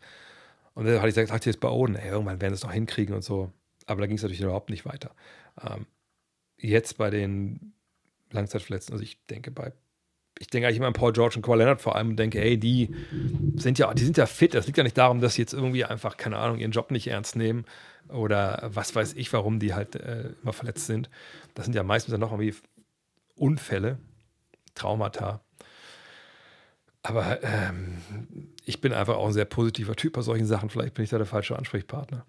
[0.74, 3.14] Und dann hatte ich gesagt, jetzt bei Oden, ey, irgendwann werden sie es noch hinkriegen
[3.14, 3.52] und so.
[3.86, 5.14] Aber da ging es natürlich überhaupt nicht weiter.
[5.62, 5.86] Ähm,
[6.58, 7.72] jetzt bei den
[8.32, 9.72] Langzeitverletzten, also ich denke bei,
[10.40, 12.58] ich denke eigentlich immer an Paul George und Kawhi Leonard vor allem und denke, ey,
[12.58, 12.88] die
[13.56, 14.54] sind ja, die sind ja fit.
[14.54, 17.08] Das liegt ja nicht darum, dass sie jetzt irgendwie einfach, keine Ahnung, ihren Job nicht
[17.08, 17.66] ernst nehmen
[18.08, 21.10] oder was weiß ich, warum die halt äh, immer verletzt sind.
[21.52, 22.54] Das sind ja meistens dann noch irgendwie
[23.36, 23.98] Unfälle,
[24.74, 25.42] Traumata.
[27.02, 27.98] Aber ähm,
[28.64, 30.70] ich bin einfach auch ein sehr positiver Typ bei solchen Sachen.
[30.70, 32.24] Vielleicht bin ich da der falsche Ansprechpartner.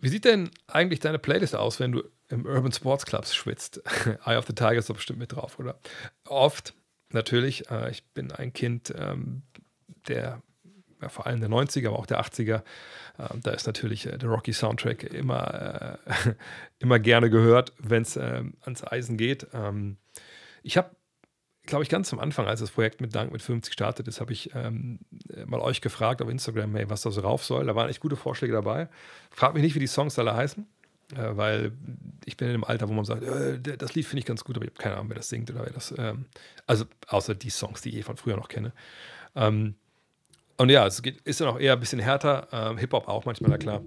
[0.00, 3.82] Wie sieht denn eigentlich deine Playlist aus, wenn du im Urban Sports Clubs schwitzt?
[4.24, 5.78] Eye of the Tiger ist doch bestimmt mit drauf, oder?
[6.26, 6.74] Oft,
[7.10, 7.70] natürlich.
[7.70, 9.42] Äh, ich bin ein Kind ähm,
[10.08, 10.42] der,
[11.00, 12.62] ja, vor allem der 90er, aber auch der 80er.
[13.18, 16.34] Ähm, da ist natürlich äh, der Rocky Soundtrack immer, äh,
[16.78, 19.46] immer gerne gehört, wenn es ähm, ans Eisen geht.
[19.52, 19.96] Ähm,
[20.62, 20.90] ich habe
[21.68, 24.32] glaube ich, ganz am Anfang, als das Projekt mit Dank mit 50 startet ist, habe
[24.32, 24.98] ich ähm,
[25.46, 27.66] mal euch gefragt auf Instagram, hey, was da so rauf soll.
[27.66, 28.88] Da waren echt gute Vorschläge dabei.
[29.30, 30.66] Fragt mich nicht, wie die Songs alle heißen,
[31.14, 31.72] äh, weil
[32.24, 34.56] ich bin in einem Alter, wo man sagt, äh, das Lied finde ich ganz gut,
[34.56, 35.94] aber ich habe keine Ahnung, wer das singt oder wer das.
[35.96, 36.26] Ähm,
[36.66, 38.72] also außer die Songs, die ich eh von früher noch kenne.
[39.34, 39.74] Ähm,
[40.56, 42.48] und ja, es geht, ist dann auch eher ein bisschen härter.
[42.52, 43.82] Ähm, Hip-Hop auch manchmal, na klar.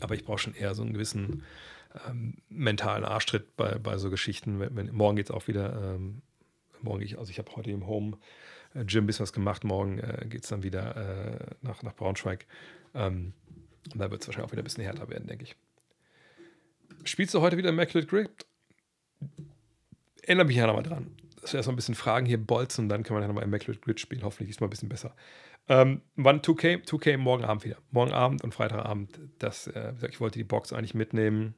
[0.00, 1.44] Aber ich brauche schon eher so einen gewissen
[2.08, 4.60] ähm, mentalen Arschtritt bei, bei so Geschichten.
[4.60, 6.22] Wenn, wenn morgen geht es auch wieder ähm,
[6.82, 8.18] morgen ich, also ich habe heute im Home
[8.74, 9.64] äh, Gym ein bisschen was gemacht.
[9.64, 12.46] Morgen äh, geht es dann wieder äh, nach, nach Braunschweig.
[12.94, 13.32] Ähm,
[13.92, 15.56] und da wird es wahrscheinlich auch wieder ein bisschen härter werden, denke ich.
[17.04, 18.30] Spielst du heute wieder Immaculate Grip?
[20.22, 21.16] Erinnere mich ja nochmal dran.
[21.40, 24.00] Das wäre so ein bisschen Fragen hier bolzen dann können wir dann nochmal Immaculate Grid
[24.00, 24.22] spielen.
[24.22, 25.14] Hoffentlich ist mal ein bisschen besser.
[25.68, 26.84] Ähm, wann 2K?
[26.84, 27.78] 2K morgen Abend wieder.
[27.90, 29.18] Morgen Abend und Freitagabend.
[29.38, 31.54] Das, äh, ich wollte die Box eigentlich mitnehmen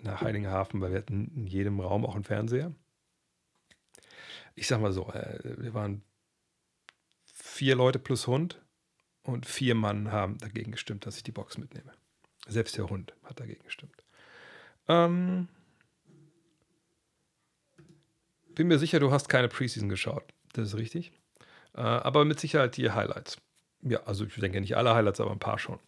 [0.00, 2.74] nach Heiligenhafen, weil wir hatten in jedem Raum auch einen Fernseher
[4.54, 6.02] ich sag mal so, äh, wir waren
[7.24, 8.62] vier Leute plus Hund
[9.22, 11.92] und vier Mann haben dagegen gestimmt, dass ich die Box mitnehme.
[12.46, 14.03] Selbst der Hund hat dagegen gestimmt.
[14.88, 15.48] Ähm,
[18.54, 20.24] bin mir sicher, du hast keine Preseason geschaut.
[20.52, 21.12] Das ist richtig.
[21.74, 23.38] Äh, aber mit Sicherheit die Highlights.
[23.82, 25.78] Ja, also ich denke nicht alle Highlights, aber ein paar schon.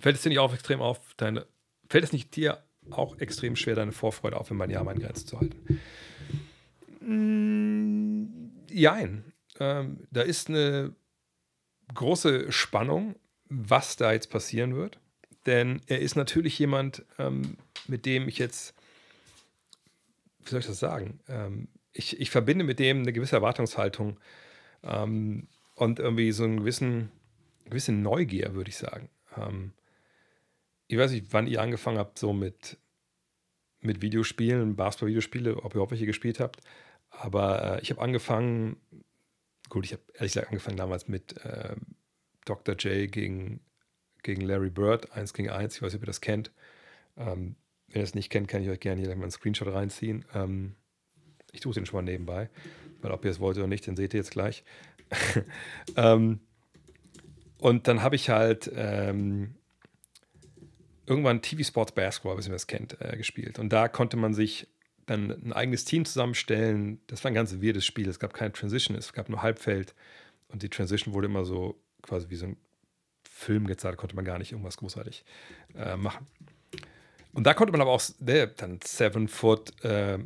[0.00, 1.46] Fällt es dir nicht auch extrem auf, deine,
[1.88, 5.26] fällt es nicht dir auch extrem schwer, deine Vorfreude auf in meinen Jahr meine Grenzen
[5.26, 5.80] zu halten?
[7.00, 9.32] Mm, jein.
[9.60, 10.94] Ähm, da ist eine
[11.94, 13.16] große Spannung,
[13.48, 14.98] was da jetzt passieren wird.
[15.46, 18.74] Denn er ist natürlich jemand, ähm, mit dem ich jetzt,
[20.44, 21.20] wie soll ich das sagen?
[21.28, 24.18] Ähm, ich, ich verbinde mit dem eine gewisse Erwartungshaltung
[24.82, 27.10] ähm, und irgendwie so einen gewissen,
[27.64, 29.08] gewisse Neugier, würde ich sagen.
[29.36, 29.72] Ähm,
[30.86, 32.78] ich weiß nicht, wann ihr angefangen habt, so mit,
[33.80, 36.60] mit Videospielen, Basketball-Videospiele, ob ihr auch welche gespielt habt.
[37.10, 38.76] Aber äh, ich habe angefangen,
[39.68, 41.76] gut, ich habe ehrlich gesagt angefangen damals mit äh,
[42.44, 42.74] Dr.
[42.76, 43.60] J gegen,
[44.28, 45.76] gegen Larry Bird, 1 gegen 1.
[45.76, 46.50] Ich weiß nicht, ob ihr das kennt.
[47.16, 47.56] Ähm,
[47.88, 50.26] wenn ihr das nicht kennt, kann ich euch gerne hier mal einen Screenshot reinziehen.
[50.34, 50.74] Ähm,
[51.50, 52.50] ich tue es Ihnen schon mal nebenbei,
[53.00, 54.64] weil ob ihr es wollt oder nicht, den seht ihr jetzt gleich.
[55.96, 56.40] ähm,
[57.56, 59.54] und dann habe ich halt ähm,
[61.06, 63.58] irgendwann TV Sports Basketball, was ihr das kennt, äh, gespielt.
[63.58, 64.68] Und da konnte man sich
[65.06, 67.00] dann ein eigenes Team zusammenstellen.
[67.06, 68.10] Das war ein ganz weirdes Spiel.
[68.10, 69.94] Es gab keine Transition, es gab nur Halbfeld.
[70.48, 72.58] Und die Transition wurde immer so quasi wie so ein
[73.38, 75.24] Film gezeigt, konnte man gar nicht irgendwas großartig
[75.76, 76.26] äh, machen.
[77.32, 80.18] Und da konnte man aber auch ne, dann Seven Foot, äh,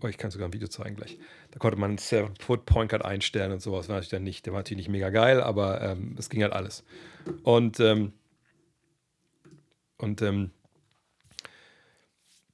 [0.00, 1.18] oh, ich kann sogar ein Video zeigen gleich.
[1.50, 3.88] Da konnte man Seven Foot Point Guard einstellen und sowas.
[3.88, 6.54] War natürlich dann nicht, der war natürlich nicht mega geil, aber ähm, es ging halt
[6.54, 6.82] alles.
[7.42, 8.14] Und, ähm,
[9.98, 10.50] und ähm,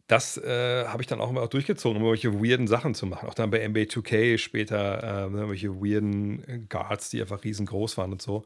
[0.08, 3.28] das äh, habe ich dann auch immer auch durchgezogen, um irgendwelche weirden Sachen zu machen.
[3.28, 8.22] Auch dann bei NBA 2K später äh, irgendwelche weirden Guards, die einfach riesengroß waren und
[8.22, 8.44] so.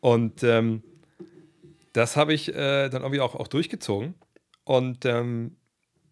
[0.00, 0.82] Und ähm,
[1.92, 4.14] das habe ich äh, dann irgendwie auch, auch durchgezogen.
[4.64, 5.56] Und ähm,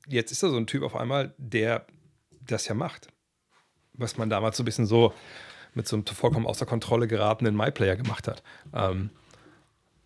[0.08, 1.86] jetzt ist da so ein Typ auf einmal, der
[2.40, 3.08] das ja macht.
[3.92, 5.12] Was man damals so ein bisschen so
[5.74, 8.42] mit so einem vollkommen außer Kontrolle geratenen MyPlayer gemacht hat.
[8.72, 9.10] Ähm,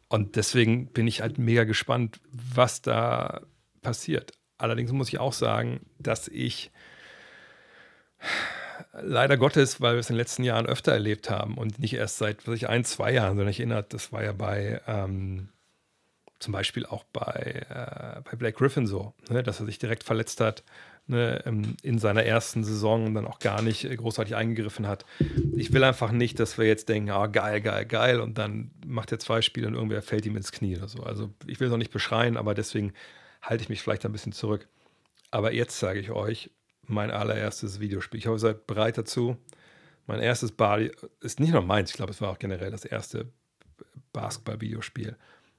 [0.09, 3.43] und deswegen bin ich halt mega gespannt, was da
[3.83, 4.33] passiert.
[4.57, 6.71] Allerdings muss ich auch sagen, dass ich
[9.01, 12.19] leider Gottes, weil wir es in den letzten Jahren öfter erlebt haben und nicht erst
[12.19, 15.49] seit ich, ein, zwei Jahren, sondern ich erinnere, das war ja bei ähm,
[16.38, 20.41] zum Beispiel auch bei, äh, bei Blake Griffin so, ne, dass er sich direkt verletzt
[20.41, 20.62] hat
[21.09, 21.43] ne,
[21.83, 25.05] in seiner ersten Saison und dann auch gar nicht großartig eingegriffen hat.
[25.57, 29.11] Ich will einfach nicht, dass wir jetzt denken, ah, geil, geil, geil und dann macht
[29.11, 31.03] er zwei Spiele und irgendwer fällt ihm ins Knie oder so.
[31.03, 32.93] Also ich will es auch nicht beschreien, aber deswegen
[33.43, 34.69] halte ich mich vielleicht ein bisschen zurück.
[35.31, 36.51] Aber jetzt zeige ich euch
[36.88, 38.18] mein allererstes Videospiel.
[38.18, 39.37] Ich hoffe, ihr seid bereit dazu.
[40.07, 43.31] Mein erstes Body ist nicht nur meins, ich glaube, es war auch generell das erste
[44.12, 45.16] Basketball-Videospiel,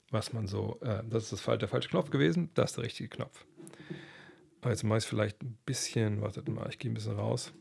[0.09, 3.09] was man so, äh, das ist das, der falsche Knopf gewesen, das ist der richtige
[3.09, 3.45] Knopf.
[4.65, 7.53] Jetzt mache ich es vielleicht ein bisschen, wartet mal, ich gehe ein bisschen raus.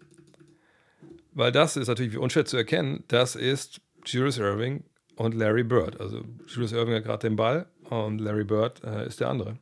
[1.33, 4.85] Weil das ist natürlich unschwer zu erkennen, das ist Julius Irving
[5.17, 6.01] und Larry Bird.
[6.01, 9.59] Also Julius Irving hat gerade den Ball und Larry Bird äh, ist der andere.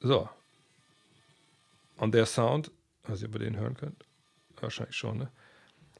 [0.00, 0.28] So.
[1.96, 2.70] Und der Sound,
[3.04, 4.04] was ihr über den hören könnt,
[4.60, 5.30] wahrscheinlich schon, ne?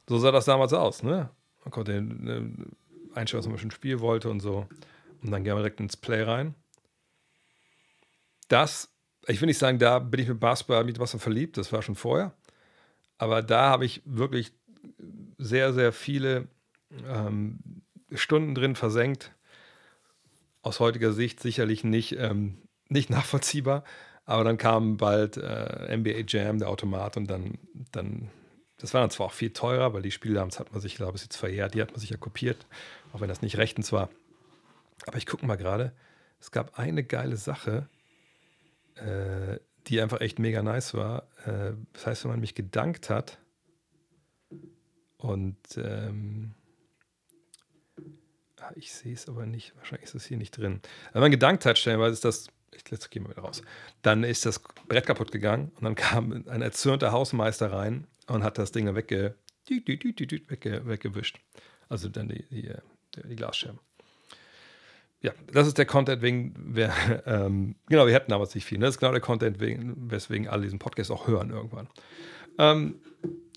[0.07, 1.29] So sah das damals aus, ne?
[1.63, 2.53] Man konnte ne,
[3.13, 4.67] einstellen, was man schon spielen wollte und so.
[5.21, 6.55] Und dann gehen wir direkt ins Play rein.
[8.47, 8.89] Das,
[9.27, 11.95] ich will nicht sagen, da bin ich mit Basketball mit Wasser verliebt, das war schon
[11.95, 12.33] vorher.
[13.17, 14.53] Aber da habe ich wirklich
[15.37, 16.47] sehr, sehr viele
[17.05, 17.59] ähm,
[18.13, 19.33] Stunden drin versenkt.
[20.61, 22.57] Aus heutiger Sicht sicherlich nicht, ähm,
[22.87, 23.83] nicht nachvollziehbar.
[24.27, 27.57] Aber dann kam bald äh, NBA Jam, der Automat, und dann,
[27.93, 28.29] dann,
[28.77, 31.15] das war dann zwar auch viel teurer, weil die Spiele damals hat man sich, glaube
[31.15, 32.67] ich, jetzt verjährt, die hat man sich ja kopiert,
[33.13, 34.09] auch wenn das nicht rechtens war.
[35.05, 35.93] Aber ich gucke mal gerade,
[36.41, 37.87] es gab eine geile Sache,
[38.95, 41.23] äh, die einfach echt mega nice war.
[41.45, 43.39] Äh, das heißt, wenn man mich gedankt hat
[45.15, 46.53] und ähm,
[48.59, 50.81] ah, ich sehe es aber nicht, wahrscheinlich ist es hier nicht drin.
[51.13, 53.61] Wenn man gedankt hat, stellenweise ist das, ich, jetzt gehen wir wieder raus,
[54.01, 58.57] dann ist das Brett kaputt gegangen und dann kam ein erzürnter Hausmeister rein und hat
[58.57, 59.35] das Ding wegge,
[59.67, 61.39] wegge, weggewischt.
[61.89, 62.73] Also dann die, die,
[63.23, 63.79] die Glasscherben
[65.21, 66.93] ja, das ist der Content, wegen, wer,
[67.25, 68.77] ähm, genau, wir hätten damals nicht viel.
[68.77, 68.85] Ne?
[68.85, 71.87] Das ist genau der Content, wegen, weswegen alle diesen Podcast auch hören irgendwann.
[72.59, 72.99] Ähm,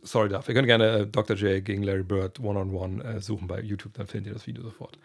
[0.02, 0.52] sorry dafür.
[0.52, 1.36] Ihr könnt gerne äh, Dr.
[1.36, 4.98] J gegen Larry Bird One-on-One äh, suchen bei YouTube, dann findet ihr das Video sofort.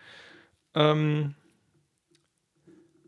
[0.74, 1.36] Ähm,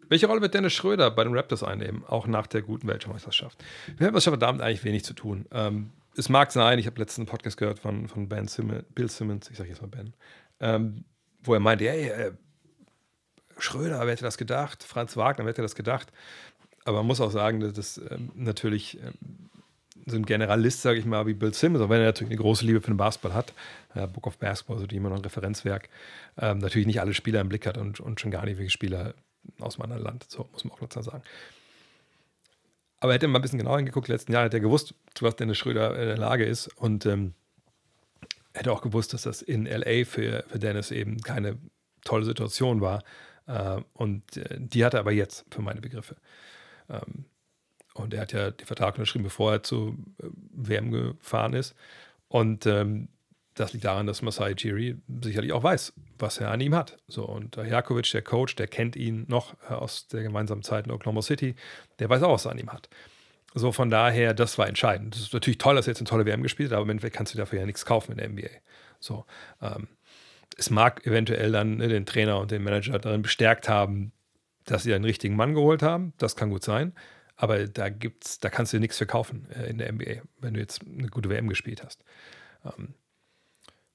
[0.10, 3.64] welche Rolle wird Dennis Schröder bei den Raptors einnehmen, auch nach der guten Weltmeisterschaft?
[3.88, 5.46] Die Weltmeisterschaft hat damit eigentlich wenig zu tun.
[5.52, 9.50] Ähm, es mag sein, ich habe letzten Podcast gehört von, von ben Simmons, Bill Simmons,
[9.50, 10.14] ich sage jetzt mal Ben,
[10.60, 11.06] ähm,
[11.44, 12.32] wo er meinte, hey, äh,
[13.60, 14.84] Schröder, wer hätte das gedacht?
[14.84, 16.12] Franz Wagner, wer hätte das gedacht?
[16.86, 19.50] Aber man muss auch sagen, dass das ähm, natürlich ähm,
[20.06, 22.66] so ein Generalist, sage ich mal, wie Bill Simmons, auch wenn er natürlich eine große
[22.66, 23.54] Liebe für den Basketball hat,
[23.94, 25.90] äh, Book of Basketball, so die immer noch ein Referenzwerk,
[26.38, 29.14] ähm, natürlich nicht alle Spieler im Blick hat und, und schon gar nicht welche Spieler
[29.60, 31.24] aus einem anderen Land, so muss man auch dazu sagen.
[33.00, 35.36] Aber er hätte mal ein bisschen genauer hingeguckt, letzten Jahr hätte er gewusst, zu was
[35.36, 37.34] Dennis Schröder in der Lage ist und ähm,
[38.54, 41.58] hätte auch gewusst, dass das in LA für, für Dennis eben keine
[42.04, 43.04] tolle Situation war,
[43.48, 46.18] äh, und äh, die hat er aber jetzt, für meine Begriffe.
[46.90, 47.26] Ähm,
[47.94, 51.74] und er hat ja den Vertrag unterschrieben, bevor er zu äh, WM gefahren ist.
[52.28, 53.08] Und ähm,
[53.60, 56.98] das liegt daran, dass Masai Chiri sicherlich auch weiß, was er an ihm hat.
[57.08, 61.22] So, und Jakovic, der Coach, der kennt ihn noch aus der gemeinsamen Zeit in Oklahoma
[61.22, 61.56] City,
[62.00, 62.90] der weiß auch, was er an ihm hat.
[63.56, 65.16] So, von daher, das war entscheidend.
[65.16, 67.16] Es ist natürlich toll, dass er jetzt eine tolle WM gespielt hat, aber im Endeffekt
[67.16, 68.50] kannst du dafür ja nichts kaufen in der NBA.
[69.00, 69.26] So,
[69.62, 69.88] ähm,
[70.58, 74.12] es mag eventuell dann ne, den Trainer und den Manager darin bestärkt haben,
[74.66, 76.14] dass sie einen richtigen Mann geholt haben.
[76.18, 76.94] Das kann gut sein.
[77.36, 80.60] Aber da gibt's, da kannst du dir nichts verkaufen äh, in der NBA, wenn du
[80.60, 82.04] jetzt eine gute WM gespielt hast.
[82.66, 82.96] Ähm,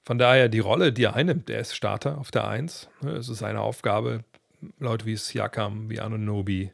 [0.05, 2.89] von daher die Rolle, die er einnimmt, der ist Starter auf der Eins.
[3.01, 4.25] Ne, es ist seine Aufgabe,
[4.79, 6.73] Leute wie Siakam, wie Anunobi,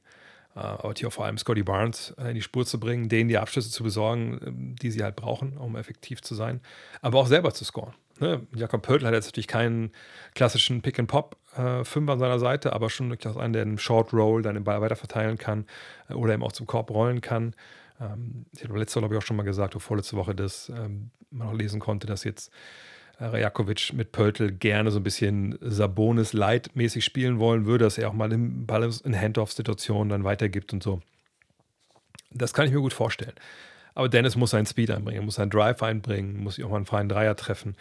[0.55, 3.39] äh, aber hier vor allem Scotty Barnes äh, in die Spur zu bringen, denen die
[3.39, 6.61] Abschlüsse zu besorgen, ähm, die sie halt brauchen, um effektiv zu sein,
[7.03, 7.95] aber auch selber zu scoren.
[8.21, 8.47] Ne?
[8.55, 9.93] Jakob Pöltl hat jetzt natürlich keinen
[10.35, 14.55] klassischen Pick-and-Pop-Fünfer äh, an seiner Seite, aber schon durchaus einen, der einen Short Roll dann
[14.55, 15.67] den Ball weiterverteilen kann
[16.09, 17.55] oder eben auch zum Korb rollen kann.
[18.01, 20.69] Ähm, ich habe letzte Woche, glaube ich, auch schon mal gesagt, oder vorletzte Woche, dass
[20.71, 22.51] ähm, man auch lesen konnte, dass jetzt
[23.19, 28.29] Rajakovic mit Pöltl gerne so ein bisschen Sabonis-Light-mäßig spielen wollen würde, dass er auch mal
[28.29, 31.01] den Ball in Handoff-Situationen dann weitergibt und so.
[32.31, 33.35] Das kann ich mir gut vorstellen.
[33.95, 36.87] Aber Dennis muss seinen Speed einbringen, muss seinen Drive einbringen, muss sich auch mal einen
[36.87, 37.77] freien Dreier treffen.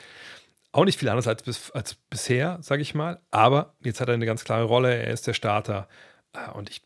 [0.71, 3.19] Auch nicht viel anders als, bis, als bisher, sage ich mal.
[3.29, 4.95] Aber jetzt hat er eine ganz klare Rolle.
[4.95, 5.87] Er ist der Starter.
[6.33, 6.81] Ah, und ich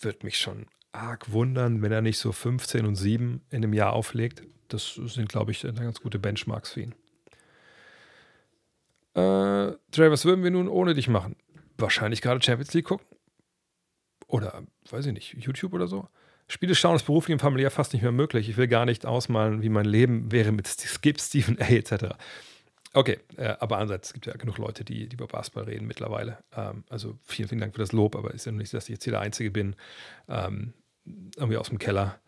[0.00, 3.92] würde mich schon arg wundern, wenn er nicht so 15 und 7 in einem Jahr
[3.92, 4.42] auflegt.
[4.68, 6.94] Das sind, glaube ich, ganz gute Benchmarks für ihn.
[9.14, 11.36] Äh, Trey, was würden wir nun ohne dich machen?
[11.78, 13.06] Wahrscheinlich gerade Champions League gucken.
[14.26, 16.08] Oder, weiß ich nicht, YouTube oder so.
[16.48, 18.48] Spiele schauen ist beruflich und familiär fast nicht mehr möglich.
[18.48, 21.66] Ich will gar nicht ausmalen, wie mein Leben wäre mit Skip, Stephen A.
[21.66, 22.14] etc.
[22.94, 26.38] Okay, äh, aber andererseits gibt ja genug Leute, die, die über Basketball reden mittlerweile.
[26.54, 28.90] Ähm, also vielen, vielen Dank für das Lob, aber es ist ja nicht, dass ich
[28.90, 29.76] jetzt hier der Einzige bin,
[30.28, 30.74] ähm,
[31.36, 32.20] irgendwie aus dem Keller,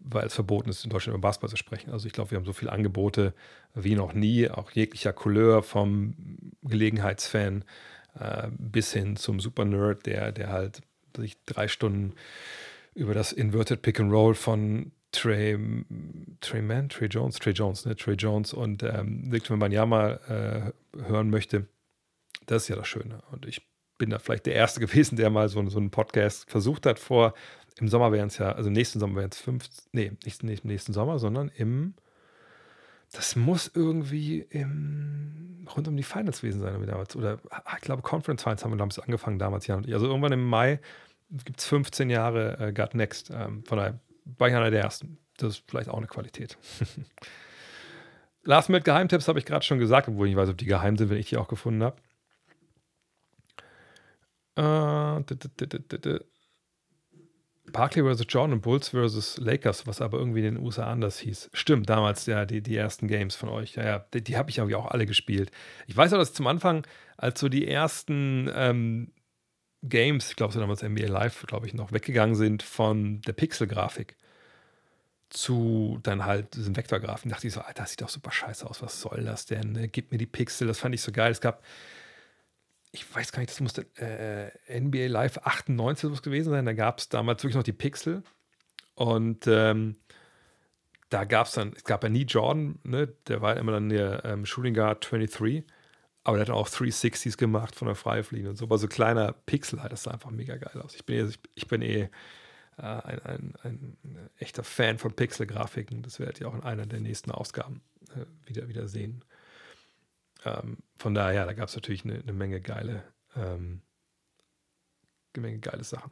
[0.00, 1.90] weil es verboten ist, in Deutschland über Basketball zu sprechen.
[1.90, 3.34] Also ich glaube, wir haben so viele Angebote
[3.74, 6.14] wie noch nie, auch jeglicher Couleur vom
[6.62, 7.64] Gelegenheitsfan
[8.18, 10.82] äh, bis hin zum Super-Nerd, der, der halt
[11.16, 12.14] sich drei Stunden
[12.94, 15.58] über das Inverted Pick and Roll von Trey,
[16.40, 17.96] Trey Mann, Trey Jones, Trey Jones, ne?
[17.96, 21.66] Trey Jones und ähm, Victor Banyama äh, hören möchte,
[22.46, 23.22] das ist ja das Schöne.
[23.32, 23.66] Und ich
[23.98, 26.98] bin da vielleicht der Erste gewesen, der mal so, so einen Podcast versucht hat.
[26.98, 27.34] Vor,
[27.78, 30.92] im Sommer wären es ja, also nächsten Sommer wären es fünf, nee, nicht, nicht nächsten
[30.92, 31.94] Sommer, sondern im,
[33.12, 36.86] das muss irgendwie im, rund um die Finals gewesen sein.
[36.86, 37.16] Damals.
[37.16, 39.76] Oder ah, ich glaube, Conference Finals haben wir damals angefangen, damals, ja.
[39.76, 40.80] Also irgendwann im Mai
[41.44, 43.30] gibt es 15 Jahre äh, Gut Next.
[43.30, 45.18] Ähm, von daher war ich einer der ersten.
[45.36, 46.58] Das ist vielleicht auch eine Qualität.
[48.42, 50.96] Last mit Geheimtipps habe ich gerade schon gesagt, obwohl ich nicht weiß, ob die geheim
[50.96, 51.96] sind, wenn ich die auch gefunden habe.
[54.56, 55.22] Äh,
[57.72, 58.26] Barkley vs.
[58.28, 59.38] Jordan Bulls vs.
[59.38, 61.50] Lakers, was aber irgendwie in den USA anders hieß.
[61.52, 63.74] Stimmt, damals ja die, die ersten Games von euch.
[63.76, 65.50] Ja, ja die, die habe ich irgendwie auch alle gespielt.
[65.86, 69.12] Ich weiß auch, dass zum Anfang, als so die ersten ähm,
[69.82, 74.16] Games, ich glaube, so damals NBA Live, glaube ich, noch weggegangen sind von der Pixel-Grafik
[75.30, 78.82] zu dann halt diesem Vektorgrafen, dachte ich so, Alter, das sieht doch super scheiße aus,
[78.82, 79.72] was soll das denn?
[79.72, 79.88] Ne?
[79.88, 81.30] Gib mir die Pixel, das fand ich so geil.
[81.30, 81.62] Es gab,
[82.92, 86.98] ich weiß gar nicht, das musste äh, NBA Live 98 muss gewesen sein, da gab
[86.98, 88.22] es damals wirklich noch die Pixel
[88.94, 89.96] und ähm,
[91.08, 93.08] da gab es dann, es gab ja nie Jordan, ne?
[93.28, 95.64] der war immer dann der ähm, Shooting Guard 23
[96.24, 98.66] aber der hat auch 360s gemacht von der Freifliege und so.
[98.66, 100.94] Aber so kleiner Pixel halt, das sah einfach mega geil aus.
[100.94, 102.08] Ich bin, eh, ich bin eh
[102.76, 106.02] äh, ein, ein, ein, echter Fan von Pixel-Grafiken.
[106.02, 107.80] Das werdet ihr auch in einer der nächsten Ausgaben
[108.14, 109.24] äh, wieder, wieder sehen.
[110.44, 113.04] Ähm, von daher, da gab es natürlich eine, eine, Menge geile,
[113.36, 113.82] ähm,
[115.34, 116.10] eine Menge geile Sachen.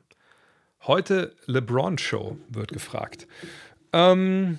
[0.83, 3.26] Heute LeBron Show wird gefragt.
[3.93, 4.59] Ähm,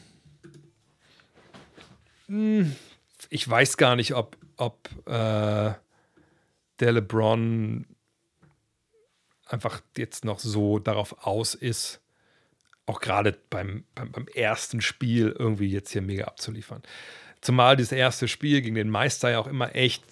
[2.27, 2.75] hm,
[3.29, 5.73] ich weiß gar nicht, ob ob äh,
[6.79, 7.85] der LeBron
[9.45, 12.01] einfach jetzt noch so darauf aus ist,
[12.85, 16.83] auch gerade beim, beim, beim, ersten Spiel irgendwie jetzt hier mega abzuliefern.
[17.41, 20.03] Zumal dieses erste Spiel gegen den Meister ja auch immer echt,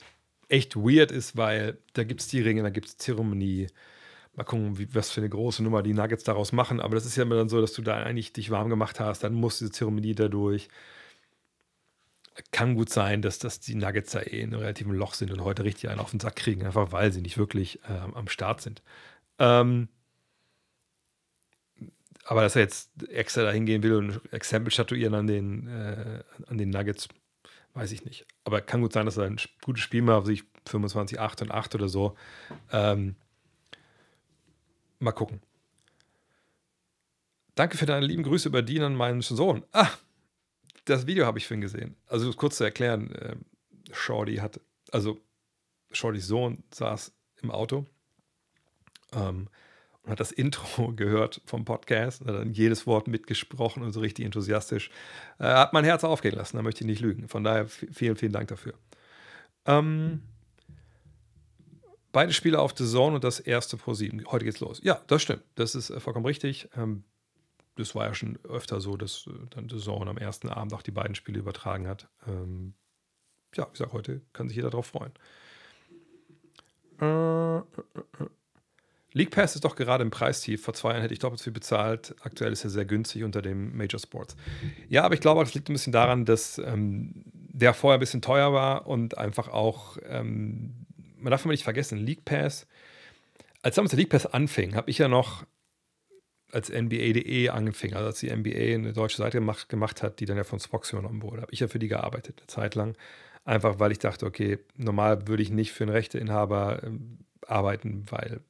[0.50, 3.68] echt weird ist, weil da gibt es die Ringe, da gibt es Zeremonie.
[4.36, 6.80] Mal gucken, wie, was für eine große Nummer die Nuggets daraus machen.
[6.80, 9.24] Aber das ist ja immer dann so, dass du da eigentlich dich warm gemacht hast,
[9.24, 10.70] dann muss diese Zeremonie da durch
[12.52, 15.44] kann gut sein, dass, dass die Nuggets da eh in einem relativen Loch sind und
[15.44, 18.62] heute richtig einen auf den Sack kriegen, einfach weil sie nicht wirklich ähm, am Start
[18.62, 18.82] sind.
[19.40, 19.90] Ähm,
[22.28, 26.24] aber dass er jetzt extra dahin gehen will und ein Exempel statuieren an den, äh,
[26.48, 27.08] an den Nuggets,
[27.74, 28.28] weiß ich nicht.
[28.44, 31.76] Aber kann gut sein, dass er ein gutes Spiel macht, sich 25, 8 und 8
[31.76, 32.18] oder so.
[32.70, 33.16] Ähm,
[35.00, 35.42] mal gucken.
[37.56, 39.64] Danke für deine lieben Grüße über Dean an meinen Sohn.
[39.72, 39.90] Ah,
[40.84, 41.96] das Video habe ich vorhin gesehen.
[42.08, 43.36] Also kurz zu erklären, äh,
[43.94, 44.60] Shorty hat,
[44.92, 45.18] also
[45.94, 47.86] Shortys Sohn saß im Auto
[49.14, 49.48] ähm,
[50.08, 54.90] hat das Intro gehört vom Podcast hat dann jedes Wort mitgesprochen und so richtig enthusiastisch.
[55.40, 57.28] Äh, hat mein Herz aufgehen lassen, da möchte ich nicht lügen.
[57.28, 58.74] Von daher vielen, vielen Dank dafür.
[59.66, 60.22] Ähm,
[62.12, 64.24] beide Spiele auf The Zone und das erste Pro 7.
[64.32, 64.80] Heute geht's los.
[64.84, 65.44] Ja, das stimmt.
[65.56, 66.70] Das ist äh, vollkommen richtig.
[66.76, 67.04] Ähm,
[67.76, 70.82] das war ja schon öfter so, dass äh, dann The Zone am ersten Abend auch
[70.82, 72.08] die beiden Spiele übertragen hat.
[72.28, 72.74] Ähm,
[73.56, 75.12] ja, wie gesagt, heute kann sich jeder darauf freuen.
[77.00, 77.62] Äh, äh,
[78.20, 78.30] äh,
[79.14, 80.64] League Pass ist doch gerade im Preistief.
[80.64, 82.16] Vor zwei Jahren hätte ich doppelt so viel bezahlt.
[82.22, 84.36] Aktuell ist er sehr günstig unter dem Major Sports.
[84.90, 88.22] Ja, aber ich glaube, das liegt ein bisschen daran, dass ähm, der vorher ein bisschen
[88.22, 90.86] teuer war und einfach auch, ähm,
[91.18, 92.68] man darf immer nicht vergessen, League Pass,
[93.62, 95.46] als damals der League Pass anfing, habe ich ja noch
[96.52, 100.38] als NBA.de angefangen, also als die NBA eine deutsche Seite gemacht, gemacht hat, die dann
[100.38, 102.96] ja von Spox übernommen wurde, habe ich ja für die gearbeitet, eine Zeit lang.
[103.44, 108.42] Einfach weil ich dachte, okay, normal würde ich nicht für einen Rechteinhaber ähm, arbeiten, weil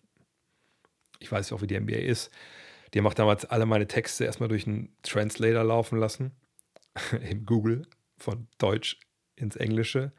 [1.20, 2.32] ich weiß auch, wie die NBA ist.
[2.94, 6.32] Die haben auch damals alle meine Texte erstmal durch einen Translator laufen lassen,
[7.30, 7.88] im Google,
[8.18, 9.00] von Deutsch
[9.36, 10.12] ins Englische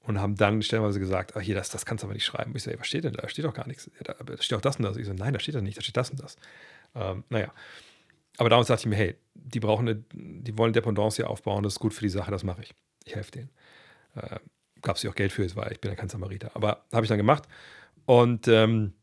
[0.00, 2.54] und haben dann stellenweise gesagt, ach hier, das, das kannst du aber nicht schreiben.
[2.56, 3.22] Ich so, ey, was steht denn da?
[3.22, 3.90] Da steht doch gar nichts.
[3.94, 4.96] Ja, da, da, steht auch das und das.
[4.96, 6.36] Ich so, nein, da steht da nicht, da steht das und das.
[6.94, 7.52] Ähm, naja.
[8.38, 11.74] Aber damals dachte ich mir, hey, die brauchen eine, die wollen Dependance hier aufbauen, das
[11.74, 12.74] ist gut für die Sache, das mache ich.
[13.04, 13.50] Ich helfe denen.
[14.14, 14.38] Äh,
[14.80, 16.52] Gab es ja auch Geld für, weil ich bin ja kein Samariter.
[16.54, 17.44] Aber habe ich dann gemacht.
[18.06, 18.94] Und ähm,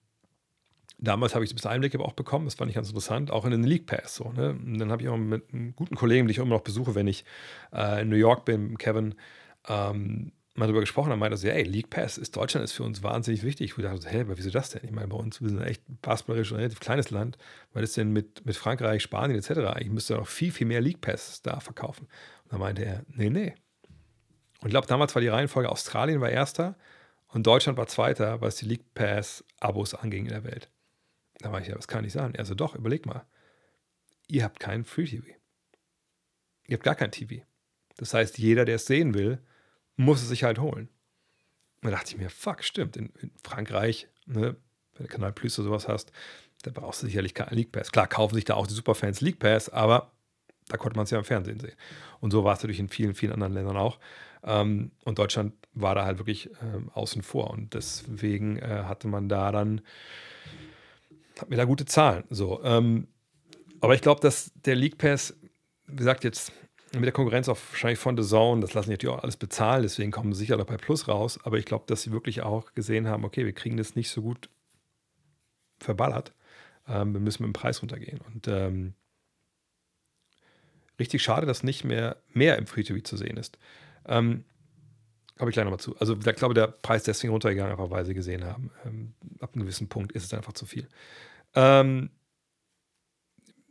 [0.98, 3.52] damals habe ich ein bisschen Einblicke auch bekommen, das fand ich ganz interessant, auch in
[3.52, 4.16] den League Pass.
[4.16, 4.52] So, ne?
[4.52, 7.08] Und dann habe ich auch mit einem guten Kollegen, den ich immer noch besuche, wenn
[7.08, 7.26] ich
[7.74, 9.16] äh, in New York bin, Kevin,
[9.68, 13.04] ähm, mal darüber gesprochen haben, meinte so, ey, League Pass ist Deutschland ist für uns
[13.04, 13.74] wahnsinnig wichtig.
[13.78, 14.82] Ich dachte so, hä, aber wieso das denn?
[14.86, 17.38] Ich meine, bei uns, wir sind echt basketballerisch ein relativ kleines Land.
[17.74, 19.52] weil ist denn mit, mit Frankreich, Spanien etc.?
[19.52, 22.08] Eigentlich müsste er noch viel, viel mehr League Pass da verkaufen.
[22.44, 23.54] Und dann meinte er, nee, nee.
[24.62, 26.78] Und ich glaube, damals war die Reihenfolge, Australien war erster
[27.28, 30.70] und Deutschland war zweiter, was die League Pass-Abos anging in der Welt.
[31.40, 32.36] Da war ich ja, das kann nicht sein.
[32.36, 33.26] Er so, doch, überleg mal.
[34.28, 35.26] ihr habt keinen Free TV.
[36.68, 37.44] Ihr habt gar kein TV.
[37.98, 39.40] Das heißt, jeder, der es sehen will,
[39.96, 40.90] muss es sich halt holen.
[41.82, 42.98] Da dachte ich mir, fuck, stimmt.
[42.98, 44.56] In, in Frankreich, ne,
[44.96, 46.12] wenn du Kanal Plus oder sowas hast,
[46.64, 47.92] da brauchst du sicherlich keinen League Pass.
[47.92, 50.12] Klar, kaufen sich da auch die Superfans League Pass, aber
[50.68, 51.76] da konnte man es ja im Fernsehen sehen.
[52.20, 54.00] Und so war es natürlich in vielen, vielen anderen Ländern auch.
[54.44, 57.52] Ähm, und Deutschland war da halt wirklich ähm, außen vor.
[57.52, 59.82] Und deswegen äh, hatte man da dann,
[61.40, 62.24] hat mir da gute Zahlen.
[62.30, 63.08] So, ähm,
[63.82, 65.36] aber ich glaube, dass der League Pass,
[65.88, 66.52] wie gesagt, jetzt
[66.94, 69.84] mit der Konkurrenz auch wahrscheinlich von The Zone, das lassen die natürlich auch alles bezahlen,
[69.84, 71.40] deswegen kommen sie sicher noch bei Plus raus.
[71.44, 74.22] Aber ich glaube, dass sie wirklich auch gesehen haben, okay, wir kriegen das nicht so
[74.22, 74.50] gut
[75.80, 76.34] verballert.
[76.88, 78.20] Ähm, wir müssen mit dem Preis runtergehen.
[78.34, 78.94] Und ähm,
[81.00, 83.58] richtig schade, dass nicht mehr mehr im Free-TV zu sehen ist.
[84.08, 84.46] Ähm,
[85.38, 85.98] Komme ich gleich nochmal zu.
[85.98, 89.54] Also ich glaube, der Preis ist deswegen runtergegangen, einfach weil sie gesehen haben, ähm, ab
[89.54, 90.88] einem gewissen Punkt ist es einfach zu viel.
[91.54, 92.10] Ähm,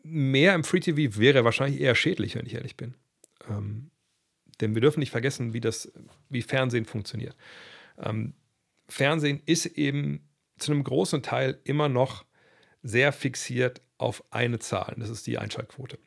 [0.02, 2.94] mehr im Free TV wäre wahrscheinlich eher schädlich, wenn ich ehrlich bin.
[3.48, 3.90] Ähm,
[4.60, 5.92] denn wir dürfen nicht vergessen, wie das,
[6.28, 7.34] wie Fernsehen funktioniert.
[7.98, 8.34] Ähm,
[8.88, 12.24] Fernsehen ist eben zu einem großen Teil immer noch
[12.82, 14.94] sehr fixiert auf eine Zahl.
[14.98, 15.98] Das ist die Einschaltquote.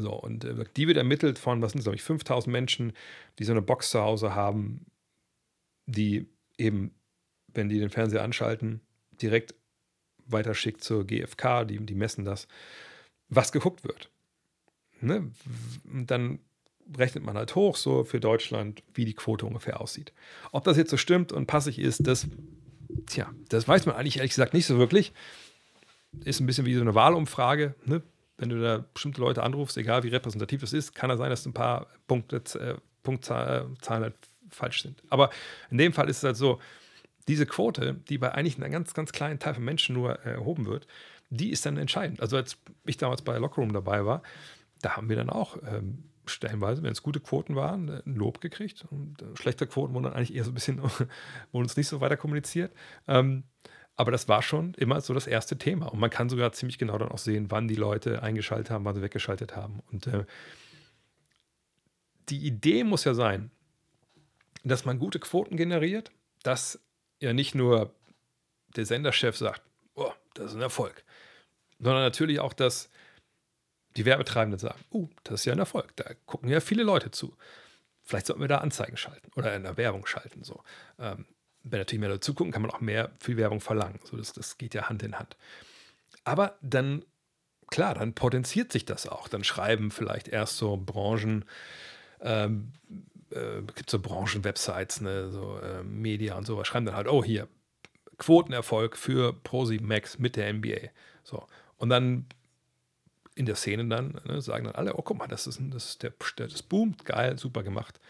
[0.00, 2.92] So, und äh, die wird ermittelt von, was sind es, glaube ich, 5000 Menschen,
[3.38, 4.86] die so eine Box zu Hause haben,
[5.86, 6.26] die
[6.56, 6.94] eben,
[7.54, 8.80] wenn die den Fernseher anschalten,
[9.20, 9.54] direkt
[10.26, 12.46] weiterschickt zur GfK, die, die messen das,
[13.28, 14.10] was geguckt wird.
[15.00, 15.30] Ne?
[15.84, 16.40] Und dann
[16.96, 20.12] rechnet man halt hoch, so für Deutschland, wie die Quote ungefähr aussieht.
[20.52, 22.26] Ob das jetzt so stimmt und passig ist, das,
[23.06, 25.12] tja, das weiß man eigentlich ehrlich gesagt nicht so wirklich.
[26.24, 27.74] Ist ein bisschen wie so eine Wahlumfrage.
[27.84, 28.02] Ne?
[28.38, 31.44] Wenn du da bestimmte Leute anrufst, egal wie repräsentativ es ist, kann es sein, dass
[31.44, 34.14] ein paar Punkte, äh, Punktzahlen halt
[34.50, 35.02] falsch sind.
[35.10, 35.30] Aber
[35.70, 36.60] in dem Fall ist es halt so,
[37.26, 40.66] diese Quote, die bei eigentlich einem ganz, ganz kleinen Teil von Menschen nur äh, erhoben
[40.66, 40.86] wird,
[41.30, 42.20] die ist dann entscheidend.
[42.20, 44.22] Also als ich damals bei Lockerroom dabei war,
[44.80, 48.86] da haben wir dann auch ähm, stellenweise, wenn es gute Quoten waren, ein Lob gekriegt.
[48.90, 50.82] Und äh, schlechte Quoten wurden dann eigentlich eher so ein bisschen,
[51.52, 52.72] wurden uns nicht so weiter kommuniziert.
[53.06, 53.44] Ähm,
[53.98, 55.86] aber das war schon immer so das erste Thema.
[55.86, 58.94] Und man kann sogar ziemlich genau dann auch sehen, wann die Leute eingeschaltet haben, wann
[58.94, 59.82] sie weggeschaltet haben.
[59.90, 60.24] Und äh,
[62.28, 63.50] die Idee muss ja sein,
[64.62, 66.12] dass man gute Quoten generiert,
[66.44, 66.78] dass
[67.20, 67.92] ja nicht nur
[68.76, 69.62] der Senderchef sagt,
[69.94, 71.02] oh, das ist ein Erfolg,
[71.80, 72.90] sondern natürlich auch, dass
[73.96, 77.36] die Werbetreibenden sagen, uh, das ist ja ein Erfolg, da gucken ja viele Leute zu.
[78.04, 80.44] Vielleicht sollten wir da Anzeigen schalten oder in der Werbung schalten.
[80.44, 80.62] So.
[81.00, 81.26] Ähm,
[81.70, 84.00] wenn natürlich mehr dazu gucken, kann man auch mehr für Werbung verlangen.
[84.04, 85.36] So, das, das geht ja Hand in Hand.
[86.24, 87.04] Aber dann,
[87.68, 89.28] klar, dann potenziert sich das auch.
[89.28, 91.44] Dann schreiben vielleicht erst so Branchen,
[92.20, 92.72] ähm,
[93.30, 97.48] äh, gibt so Branchen-Websites, ne, so äh, Media und sowas, schreiben dann halt, oh, hier,
[98.18, 100.88] Quotenerfolg für Pro7 Max mit der NBA.
[101.22, 101.46] So.
[101.76, 102.26] Und dann
[103.34, 106.02] in der Szene dann ne, sagen dann alle, oh, guck mal, das ist, das ist
[106.02, 108.00] der, das boomt, geil, super gemacht.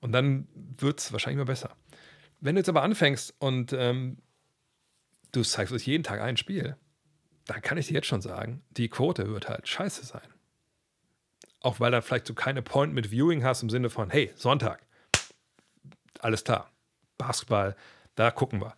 [0.00, 1.76] Und dann wird es wahrscheinlich mal besser.
[2.40, 4.18] Wenn du jetzt aber anfängst und ähm,
[5.32, 6.76] du zeigst uns jeden Tag ein Spiel,
[7.46, 10.28] dann kann ich dir jetzt schon sagen, die Quote wird halt scheiße sein.
[11.60, 14.86] Auch weil dann vielleicht du keine Point mit Viewing hast im Sinne von, hey, Sonntag,
[16.20, 16.70] alles klar,
[17.16, 17.74] Basketball,
[18.14, 18.74] da gucken wir.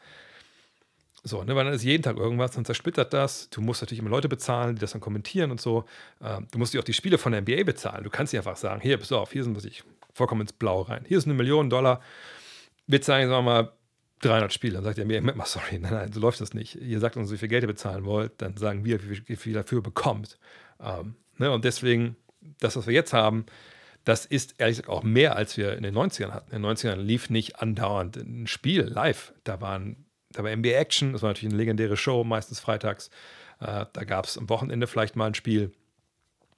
[1.23, 3.51] So, ne, weil dann ist jeden Tag irgendwas, dann zersplittert das.
[3.51, 5.85] Du musst natürlich immer Leute bezahlen, die das dann kommentieren und so.
[6.23, 8.05] Ähm, du musst dir auch die Spiele von der NBA bezahlen.
[8.05, 9.85] Du kannst nicht einfach sagen, hier, pass auf, hier sind, was ich,
[10.15, 11.05] vollkommen ins Blau rein.
[11.07, 12.01] Hier ist eine Million Dollar.
[12.91, 13.73] Wir zeigen, sagen wir mal,
[14.21, 14.75] 300 Spiele.
[14.75, 16.77] Dann sagt der NBA, sorry, nein, nein, so läuft das nicht.
[16.77, 19.55] Ihr sagt uns, wie viel Geld ihr bezahlen wollt, dann sagen wir, wie viel, viel
[19.55, 20.39] dafür bekommt.
[20.81, 22.17] Ähm, ne, und deswegen,
[22.59, 23.47] das, was wir jetzt haben,
[24.05, 26.55] das ist ehrlich gesagt auch mehr, als wir in den 90ern hatten.
[26.55, 29.33] In den 90ern lief nicht andauernd ein Spiel live.
[29.45, 33.11] Da waren da war NBA Action, das war natürlich eine legendäre Show, meistens freitags.
[33.61, 35.73] Äh, da gab es am Wochenende vielleicht mal ein Spiel,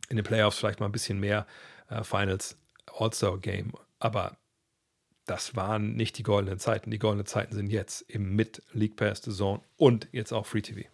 [0.08, 1.46] in den Playoffs vielleicht mal ein bisschen mehr,
[1.88, 2.58] äh, Finals,
[2.98, 3.72] All-Star Game.
[3.98, 4.36] Aber
[5.26, 6.90] das waren nicht die goldenen Zeiten.
[6.90, 10.62] Die goldenen Zeiten sind jetzt eben mit League Pass, The Zone und jetzt auch Free
[10.62, 10.88] TV.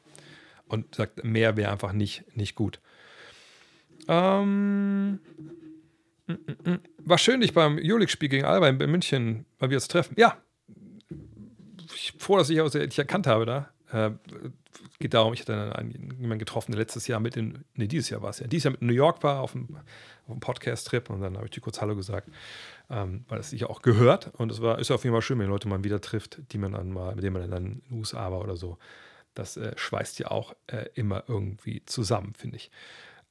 [0.68, 2.80] Und sagt, mehr wäre einfach nicht, nicht gut.
[4.06, 5.12] Ähm,
[6.26, 6.80] mm, mm, mm.
[6.98, 10.14] war schön, dich beim Julik-Spiel gegen Alba in München, weil wir uns treffen.
[10.18, 10.36] Ja,
[11.94, 13.70] ich froh, dass ich dich erkannt habe da.
[13.90, 14.10] Äh,
[14.98, 18.30] geht darum, ich hatte einen, jemanden getroffen, der letztes Jahr mit in, dieses Jahr war
[18.30, 19.68] es ja, dieses Jahr mit New York war auf einem,
[20.24, 22.28] auf einem Podcast-Trip und dann habe ich dir kurz Hallo gesagt,
[22.90, 25.48] ähm, weil es sich auch gehört und es war, ist auf jeden Fall schön, wenn
[25.48, 28.30] Leute man wieder trifft, die man dann mal, mit denen man dann in den USA
[28.30, 28.78] war oder so.
[29.34, 32.70] Das äh, schweißt ja auch äh, immer irgendwie zusammen, finde ich.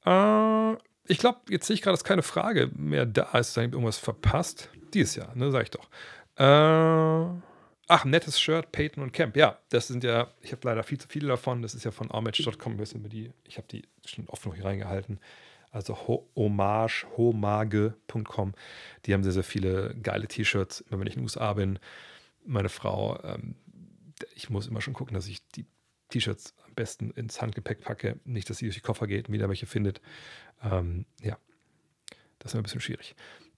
[0.06, 0.72] Äh,
[1.10, 3.50] ich glaube, jetzt sehe ich gerade, dass keine Frage mehr da ist.
[3.50, 4.70] Ist irgendwas verpasst?
[4.94, 5.88] Dieses Jahr, ne, sage ich doch.
[6.36, 7.40] Äh,
[7.90, 9.34] Ach, nettes Shirt, Peyton und Camp.
[9.34, 11.62] Ja, das sind ja, ich habe leider viel zu viele davon.
[11.62, 12.78] Das ist ja von armatch.com.
[13.44, 15.18] Ich habe die schon oft noch hier reingehalten.
[15.70, 15.98] Also
[16.34, 18.54] Hommage, homage.com.
[19.04, 20.80] Die haben sehr, sehr viele geile T-Shirts.
[20.80, 21.78] Immer wenn ich in den USA bin,
[22.44, 23.54] meine Frau, ähm,
[24.34, 25.66] ich muss immer schon gucken, dass ich die
[26.08, 28.18] T-Shirts am besten ins Handgepäck packe.
[28.24, 30.00] Nicht, dass sie durch die Koffer geht und wieder welche findet.
[30.62, 31.36] Ähm, ja,
[32.38, 33.14] das ist ein bisschen schwierig.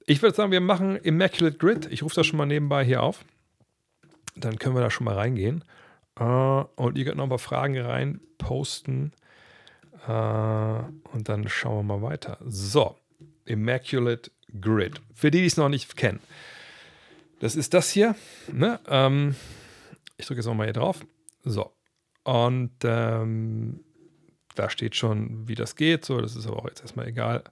[0.07, 1.87] Ich würde sagen, wir machen Immaculate Grid.
[1.93, 3.25] Ich rufe das schon mal nebenbei hier auf.
[4.35, 5.65] Dann können wir da schon mal reingehen.
[6.19, 9.13] Uh, und ihr könnt noch ein paar Fragen rein posten.
[10.09, 12.39] Uh, und dann schauen wir mal weiter.
[12.47, 12.97] So,
[13.45, 14.31] Immaculate
[14.61, 15.01] Grid.
[15.15, 16.21] Für die, die es noch nicht kennen.
[17.41, 18.15] Das ist das hier.
[18.53, 18.81] Ne?
[18.89, 19.35] Ähm,
[20.17, 21.05] ich drücke jetzt nochmal hier drauf.
[21.45, 21.73] So.
[22.25, 23.81] Und ähm,
[24.55, 26.05] da steht schon, wie das geht.
[26.05, 27.45] So, das ist aber auch jetzt erstmal egal.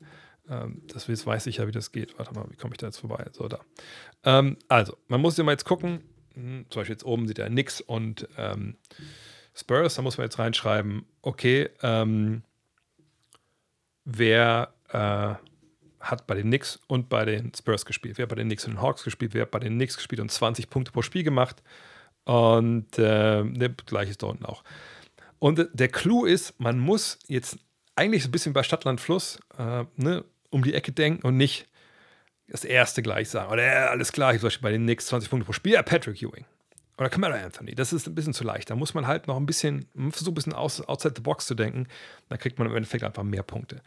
[0.48, 2.18] Ähm, das weiß ich ja, wie das geht.
[2.18, 3.26] Warte mal, wie komme ich da jetzt vorbei?
[3.32, 3.60] So, da.
[4.24, 6.02] Ähm, also, man muss ja mal jetzt gucken.
[6.34, 8.76] Hm, zum Beispiel jetzt oben sieht er Nix und ähm,
[9.58, 9.94] Spurs.
[9.94, 12.42] Da muss man jetzt reinschreiben, okay, ähm,
[14.04, 15.34] wer äh,
[16.00, 18.18] hat bei den Knicks und bei den Spurs gespielt?
[18.18, 19.34] Wer hat bei den Knicks und den Hawks gespielt?
[19.34, 21.62] Wer hat bei den Knicks gespielt und 20 Punkte pro Spiel gemacht?
[22.24, 24.62] Und äh, ne, gleiches da unten auch.
[25.38, 27.58] Und der Clou ist, man muss jetzt
[27.96, 31.66] eigentlich so ein bisschen bei Stadtland Fluss äh, ne, um die Ecke denken und nicht
[32.48, 33.52] das erste gleich sagen.
[33.52, 36.22] Oder ja, alles klar, ich Beispiel bei den Knicks 20 Punkte pro Spiel, ja, Patrick
[36.22, 36.44] Ewing.
[36.98, 37.76] Oder Camaro Anthony.
[37.76, 38.70] Das ist ein bisschen zu leicht.
[38.70, 41.54] Da muss man halt noch ein bisschen, man versucht ein bisschen outside the box zu
[41.54, 41.86] denken.
[42.28, 43.82] Dann kriegt man im Endeffekt einfach mehr Punkte.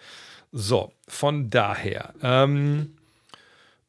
[0.54, 2.96] So, von daher ähm,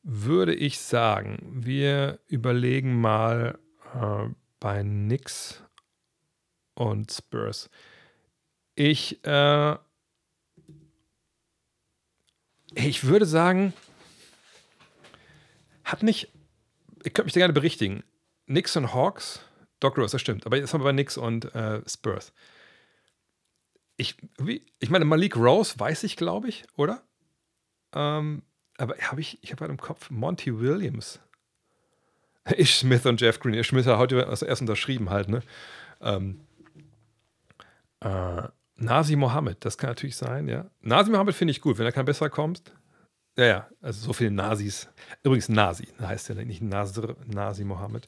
[0.02, 3.58] würde ich sagen, wir überlegen mal
[3.94, 5.62] äh, bei Knicks
[6.74, 7.70] und Spurs.
[8.74, 9.76] Ich, äh,
[12.74, 13.72] ich würde sagen,
[15.84, 16.28] hat nicht,
[17.04, 18.02] ich könnte mich da gerne berichtigen,
[18.46, 19.40] Knicks und Hawks,
[19.80, 22.32] Doc Rose, das stimmt, aber jetzt haben wir bei Knicks und äh, Spurs.
[23.96, 27.02] Ich, wie, ich meine, Malik Rose weiß ich, glaube ich, oder?
[27.94, 28.42] Ähm,
[28.78, 31.20] aber habe ich, ich habe halt im Kopf Monty Williams.
[32.56, 33.54] Ish Smith und Jeff Green.
[33.54, 35.42] Ish Smith hat heute also erst unterschrieben halt, ne?
[36.00, 36.40] Ähm,
[38.00, 40.70] äh, Nasi Mohammed, das kann natürlich sein, ja.
[40.80, 42.72] Nasi Mohammed finde ich gut, wenn er kein besser kommt.
[43.36, 44.88] Ja, ja, also so viele Nazis.
[45.22, 48.06] Übrigens Nasi, heißt ja nicht Nasir, Nasi Mohammed.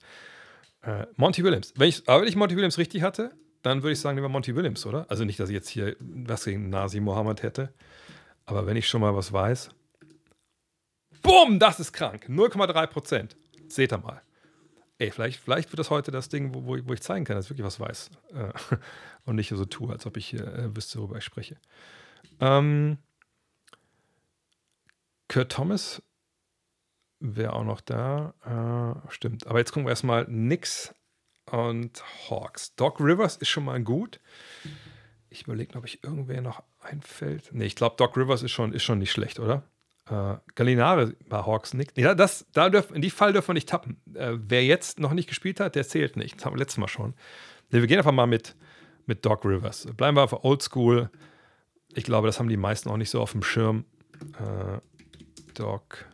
[0.83, 1.72] Äh, Monty Williams.
[1.77, 4.55] Wenn ich, aber wenn ich Monty Williams richtig hatte, dann würde ich sagen, lieber Monty
[4.55, 5.07] Williams, oder?
[5.09, 7.72] Also nicht, dass ich jetzt hier was gegen Nasi Mohammed hätte.
[8.45, 9.70] Aber wenn ich schon mal was weiß.
[11.22, 12.27] Bumm, das ist krank.
[12.29, 13.37] 0,3 Prozent.
[13.68, 14.20] Seht ihr mal.
[14.99, 17.51] Ey, vielleicht, vielleicht wird das heute das Ding, wo, wo, ich zeigen kann, dass ich
[17.51, 18.11] wirklich was weiß.
[18.35, 18.77] Äh,
[19.25, 21.57] und nicht so tue, als ob ich hier äh, wüsste, worüber ich spreche.
[22.41, 22.99] Ähm,
[25.29, 26.03] Kurt Thomas
[27.20, 28.35] wäre auch noch da.
[29.07, 29.47] Äh, stimmt.
[29.47, 30.95] Aber jetzt gucken wir erstmal Knicks
[31.51, 32.75] und Hawks.
[32.75, 34.20] Doc Rivers ist schon mal gut.
[35.31, 37.51] Ich überlege, ob ich irgendwer noch einfällt.
[37.53, 39.64] Nee, ich glaube, Doc Rivers ist schon, ist schon nicht schlecht, oder?
[40.09, 41.97] Äh, Gallinare bei Hawks nicht.
[41.97, 44.01] Ja, das, da dürf, in die Fall dürfen wir nicht tappen.
[44.14, 46.37] Äh, wer jetzt noch nicht gespielt hat, der zählt nicht.
[46.37, 47.14] Das haben wir letztes Mal schon.
[47.70, 48.55] Nee, wir gehen einfach mal mit,
[49.07, 49.89] mit Doc Rivers.
[49.97, 51.11] Bleiben wir einfach oldschool.
[51.95, 53.87] Ich glaube, das haben die meisten auch nicht so auf dem Schirm.
[54.39, 54.79] Äh,
[55.55, 56.07] Doc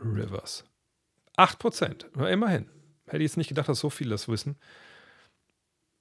[0.00, 0.64] Rivers.
[1.36, 2.28] 8%.
[2.28, 2.68] Immerhin.
[3.06, 4.56] Hätte ich jetzt nicht gedacht, dass so viele das wissen.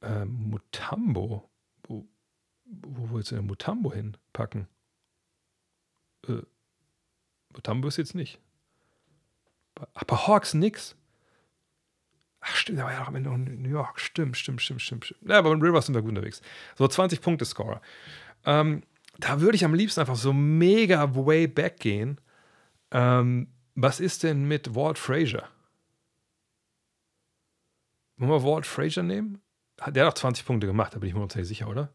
[0.01, 1.49] Äh, Mutambo.
[1.83, 2.07] Wo,
[2.65, 4.67] wo willst du denn Mutambo hinpacken?
[6.27, 6.41] Äh,
[7.53, 8.39] Mutambo ist jetzt nicht.
[9.93, 10.95] Ach, bei Hawks nix.
[12.39, 13.99] Ach, stimmt, da war ja auch am Ende noch New York.
[13.99, 15.05] Stimmt, stimmt, stimmt, stimmt.
[15.05, 15.29] stimmt.
[15.29, 16.41] Ja, aber in Rivers sind wir gut unterwegs.
[16.75, 17.81] So 20 Punkte Scorer.
[18.45, 18.83] Ähm,
[19.19, 22.19] da würde ich am liebsten einfach so mega way back gehen.
[22.91, 25.47] Ähm, was ist denn mit Walt Frazier?
[28.17, 29.41] Wollen wir Walt Frazier nehmen?
[29.85, 31.93] Der hat auch 20 Punkte gemacht, da bin ich mir nicht sicher, oder?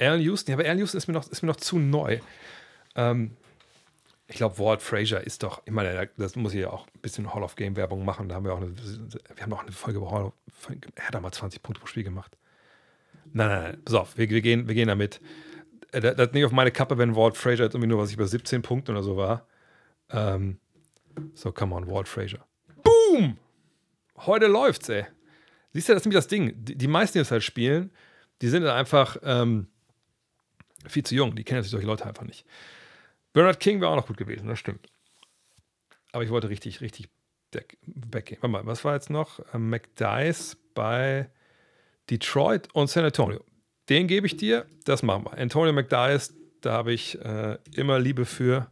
[0.00, 2.20] Alan Houston, ja, aber Alan Houston ist mir noch, ist mir noch zu neu.
[2.96, 3.36] Ähm,
[4.26, 7.34] ich glaube, Walt Frazier ist doch, ich meine, das muss ich ja auch ein bisschen
[7.34, 8.28] Hall of Game Werbung machen.
[8.28, 10.32] Da haben wir auch eine, wir haben auch eine Folge über Hall of
[10.94, 12.36] Er hat da mal 20 Punkte pro Spiel gemacht.
[13.32, 15.20] Nein, nein, nein, pass auf, wir, wir, gehen, wir gehen damit.
[15.94, 18.16] Äh, das, das nicht auf meine Kappe, wenn Walt Frazier jetzt irgendwie nur was ich
[18.16, 19.46] über 17 Punkte oder so war.
[20.10, 20.58] Ähm,
[21.34, 22.44] so, come on, Walt Frazier.
[22.82, 23.38] Boom!
[24.18, 25.06] Heute läuft's, ey.
[25.72, 26.52] Siehst du, das ist nämlich das Ding.
[26.64, 27.90] Die, die meisten, die das halt spielen,
[28.42, 29.68] die sind dann einfach ähm,
[30.86, 31.34] viel zu jung.
[31.34, 32.44] Die kennen sich solche Leute einfach nicht.
[33.32, 34.88] Bernard King wäre auch noch gut gewesen, das stimmt.
[36.12, 37.08] Aber ich wollte richtig, richtig
[37.52, 38.40] weggehen.
[38.42, 39.40] Warte mal, was war jetzt noch?
[39.52, 41.30] Ähm, McDice bei
[42.10, 43.44] Detroit und San Antonio.
[43.88, 45.38] Den gebe ich dir, das machen wir.
[45.38, 48.70] Antonio McDice, da habe ich äh, immer Liebe für.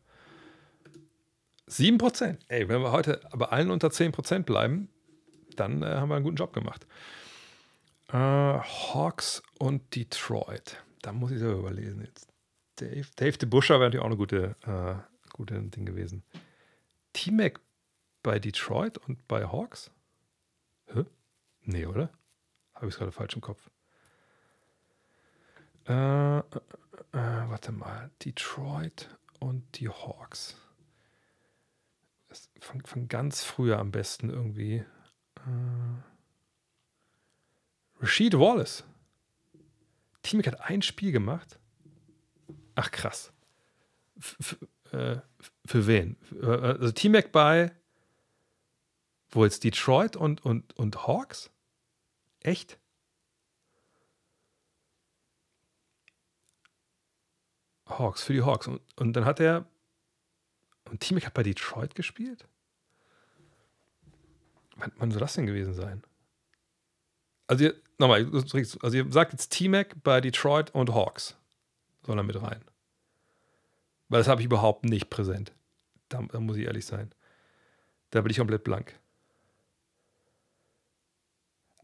[1.68, 2.38] 7%.
[2.48, 4.88] Ey, wenn wir heute bei allen unter 10% bleiben,
[5.56, 6.86] dann äh, haben wir einen guten Job gemacht.
[8.08, 10.82] Äh, Hawks und Detroit.
[11.02, 12.28] Da muss ich selber überlesen jetzt.
[12.76, 14.94] Dave, Dave DeBuscher wäre natürlich auch eine gute, äh,
[15.32, 16.22] gute Ding gewesen.
[17.12, 17.60] T-Mac
[18.22, 19.90] bei Detroit und bei Hawks?
[20.86, 21.04] Hä?
[21.62, 22.10] Nee, oder?
[22.74, 23.70] Habe ich es gerade falsch im Kopf.
[25.86, 26.40] Äh, äh,
[27.12, 28.10] äh, warte mal.
[28.24, 29.08] Detroit
[29.40, 30.56] und die Hawks.
[32.60, 34.84] Von, von ganz früher am besten irgendwie.
[35.36, 36.02] Äh,
[38.00, 38.84] Rashid Wallace.
[40.22, 41.58] Teamic hat ein Spiel gemacht.
[42.74, 43.32] Ach krass.
[44.18, 44.56] F
[44.92, 45.16] äh,
[45.66, 46.16] für wen?
[46.40, 47.72] Äh, also T-Mac bei
[49.32, 51.50] wo jetzt Detroit und, und, und Hawks?
[52.40, 52.78] Echt?
[57.98, 58.68] Hawks, für die Hawks.
[58.68, 59.66] Und, und dann hat er.
[60.90, 62.46] Und T-Mac hat bei Detroit gespielt?
[64.76, 66.02] Wann, wann soll das denn gewesen sein?
[67.46, 71.36] Also, ihr, nochmal, also ihr sagt jetzt T-Mac bei Detroit und Hawks.
[72.04, 72.64] Soll er mit rein?
[74.08, 75.52] Weil das habe ich überhaupt nicht präsent.
[76.08, 77.14] Da, da, muss ich ehrlich sein.
[78.10, 78.98] Da bin ich komplett blank.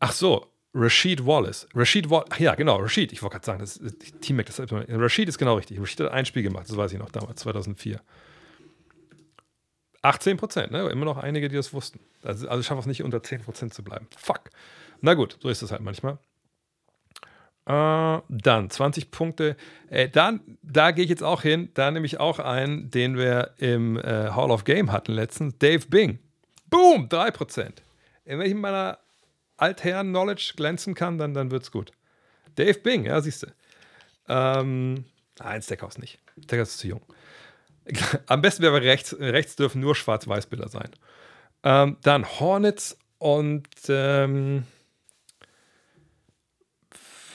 [0.00, 0.46] Ach so,
[0.78, 1.66] Rashid Wallace.
[1.74, 3.12] Rashid Wallace, ja, genau, Rashid.
[3.12, 5.80] Ich wollte gerade sagen, das ist Teammate, das ist, Rashid ist genau richtig.
[5.80, 8.00] Rashid hat ein Spiel gemacht, das weiß ich noch damals, 2004.
[10.02, 10.88] 18 Prozent, ne?
[10.88, 11.98] Immer noch einige, die das wussten.
[12.22, 14.06] Also, also schaffe es nicht unter 10 Prozent zu bleiben.
[14.16, 14.50] Fuck.
[15.00, 16.18] Na gut, so ist es halt manchmal.
[17.66, 19.56] Äh, dann 20 Punkte.
[19.90, 21.70] Äh, dann, da gehe ich jetzt auch hin.
[21.74, 25.58] Da nehme ich auch einen, den wir im äh, Hall of Game hatten letztens.
[25.58, 26.20] Dave Bing.
[26.70, 27.82] Boom, 3 Prozent.
[28.24, 28.98] In meiner
[29.58, 31.92] Altherren-Knowledge glänzen kann, dann, dann es gut.
[32.54, 33.46] Dave Bing, ja, siehst du.
[34.28, 35.04] Ähm,
[35.38, 36.18] nein, Stackhouse nicht.
[36.44, 37.02] Stackhouse ist zu jung.
[38.26, 40.90] Am besten wäre rechts, rechts dürfen nur Schwarz-Weiß-Bilder sein.
[41.62, 44.64] Ähm, dann Hornets und ähm,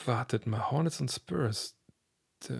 [0.05, 1.75] wartet mal, Hornets und Spurs.
[2.49, 2.53] Äh,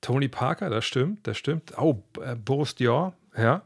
[0.00, 1.76] Tony Parker, das stimmt, das stimmt.
[1.78, 3.62] Oh, äh, Boris Dior, ja.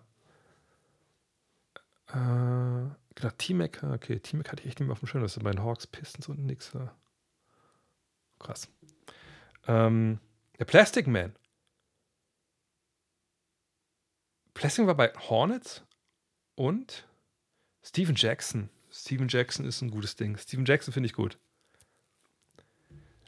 [2.09, 5.43] Äh, genau, T-Mac, okay, T-Mac hatte ich echt nicht mehr auf dem Schirm, das ist
[5.43, 6.73] bei den Hawks, Pistons und nix.
[8.39, 8.69] Krass.
[9.67, 10.21] Ähm,
[10.59, 11.35] der Plastic Man.
[14.53, 15.83] Plastic war bei Hornets
[16.55, 17.07] und
[17.83, 18.71] Steven Jackson.
[18.91, 20.37] Steven Jackson ist ein gutes Ding.
[20.39, 21.39] Steven Jackson finde ich gut.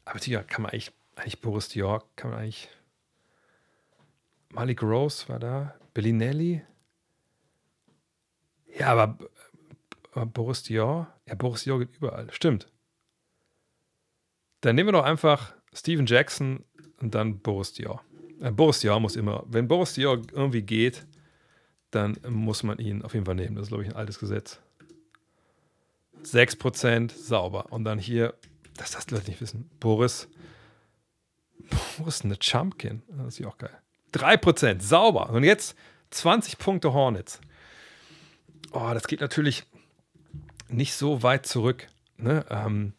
[0.05, 2.69] Aber ja, kann man eigentlich, eigentlich Boris Dior, kann man eigentlich.
[4.51, 5.75] Malik Rose war da.
[5.93, 6.65] Bellinelli.
[8.79, 9.19] Ja, aber
[10.25, 12.33] Boris Dior, ja, Boris Dior geht überall.
[12.33, 12.73] Stimmt.
[14.63, 16.65] Dann nehmen wir doch einfach Steven Jackson
[17.01, 18.03] und dann Boris Dior.
[18.41, 21.07] Äh, Boris Dior muss immer, wenn Boris Dior irgendwie geht,
[21.91, 23.57] dann muss man ihn auf jeden Fall nehmen.
[23.57, 24.61] Das ist, glaube ich, ein altes Gesetz.
[26.23, 27.73] 6% sauber.
[27.73, 28.35] Und dann hier,
[28.77, 30.29] das das die Leute nicht wissen, Boris.
[31.99, 33.03] Boris eine Chumpkin.
[33.09, 33.77] Das ist auch geil.
[34.13, 35.31] 3% sauber.
[35.31, 35.77] Und jetzt
[36.11, 37.41] 20 Punkte Hornets.
[38.73, 39.65] Oh, das geht natürlich
[40.69, 41.87] nicht so weit zurück.
[42.17, 42.45] Ne?
[42.51, 42.95] Ähm,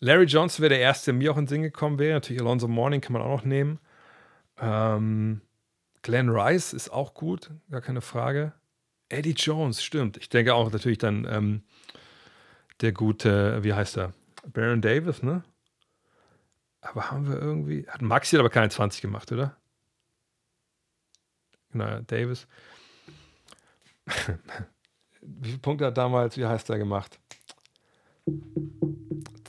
[0.00, 2.14] Larry Johnson wäre der Erste, der mir auch in den Sinn gekommen wäre.
[2.14, 3.78] Natürlich Alonso Morning kann man auch noch nehmen.
[4.58, 5.40] Ähm,
[6.02, 8.52] Glenn Rice ist auch gut, gar keine Frage.
[9.08, 10.16] Eddie Jones, stimmt.
[10.16, 11.62] Ich denke auch natürlich dann ähm,
[12.80, 14.12] der gute, wie heißt er?
[14.52, 15.42] Baron Davis, ne?
[16.80, 17.86] Aber haben wir irgendwie.
[17.88, 19.56] Hat Maxi aber keine 20 gemacht, oder?
[21.72, 22.46] Genau, Davis.
[25.26, 27.18] wie viele Punkte hat damals, wie heißt er gemacht?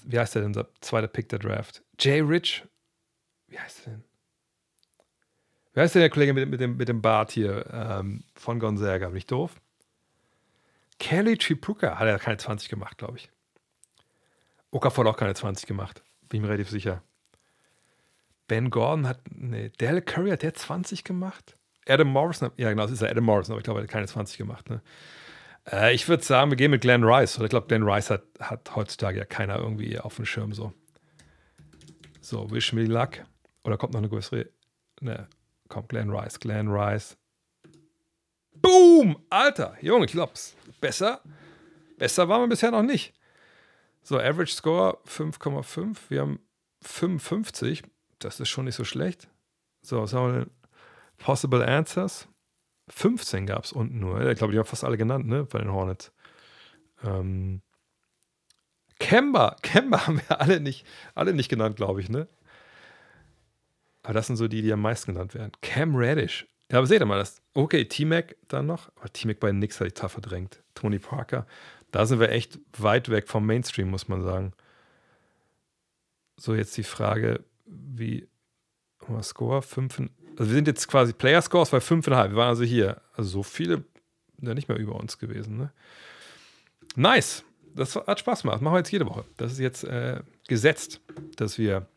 [0.03, 1.84] Wie heißt er denn, unser zweiter Pick der Draft?
[1.99, 2.63] Jay Rich.
[3.47, 4.03] Wie heißt er denn?
[5.73, 9.09] Wer ist denn der Kollege mit, mit, dem, mit dem Bart hier ähm, von Gonzaga?
[9.09, 9.61] Bin ich doof?
[10.99, 13.30] Kelly Chipuka hat er keine 20 gemacht, glaube ich.
[14.71, 16.03] Okafor auch keine 20 gemacht.
[16.30, 17.03] Bin ich mir relativ sicher.
[18.47, 21.57] Ben Gordon hat, nee, Dale Curry hat der 20 gemacht?
[21.86, 24.07] Adam Morrison, ja genau, das ist ja Adam Morrison, aber ich glaube, er hat keine
[24.07, 24.69] 20 gemacht.
[24.69, 24.82] Ne?
[25.72, 27.38] Äh, ich würde sagen, wir gehen mit Glenn Rice.
[27.38, 30.74] Ich glaube, Glenn Rice hat, hat heutzutage ja keiner irgendwie auf dem Schirm so.
[32.22, 33.24] So, Wish Me Luck.
[33.63, 34.49] Oder kommt noch eine größere?
[35.01, 35.28] Ne,
[35.68, 37.18] Komm, Glenn Rice, Glenn Rice.
[38.53, 39.18] Boom!
[39.30, 40.55] Alter, Junge, ich glaub's.
[40.82, 41.22] Besser,
[41.97, 43.13] besser waren wir bisher noch nicht.
[44.01, 45.97] So, Average Score 5,5.
[46.09, 46.39] Wir haben
[46.82, 47.84] 55.
[48.20, 49.28] Das ist schon nicht so schlecht.
[49.82, 50.51] So, was haben wir denn?
[51.18, 52.28] Possible Answers.
[52.89, 54.25] 15 gab es unten nur.
[54.29, 55.43] Ich glaube, die haben fast alle genannt, ne?
[55.43, 56.11] Bei den Hornets.
[57.03, 57.61] Ähm,
[58.99, 59.57] Kemba.
[59.61, 60.85] Kemba haben wir alle nicht,
[61.15, 62.27] alle nicht genannt, glaube ich, ne?
[64.03, 65.51] Aber das sind so die, die am meisten genannt werden.
[65.61, 66.47] Cam Radish.
[66.71, 67.41] Ja, aber seht ihr mal, das.
[67.53, 68.89] Okay, T-Mac dann noch.
[68.95, 70.63] Aber T-Mac bei Nix hatte ich tough verdrängt.
[70.75, 71.45] Tony Parker.
[71.91, 74.53] Da sind wir echt weit weg vom Mainstream, muss man sagen.
[76.38, 78.27] So, jetzt die Frage, wie.
[79.21, 79.61] Score?
[79.61, 80.09] 5.
[80.38, 82.29] Also wir sind jetzt quasi Player Scores bei 5,5.
[82.29, 83.01] Wir waren also hier.
[83.15, 83.83] Also so viele
[84.41, 85.57] ja nicht mehr über uns gewesen.
[85.57, 85.71] Ne?
[86.95, 87.43] Nice.
[87.75, 88.61] Das hat Spaß gemacht.
[88.61, 89.25] Machen wir jetzt jede Woche.
[89.38, 91.01] Das ist jetzt äh, gesetzt,
[91.35, 91.88] dass wir,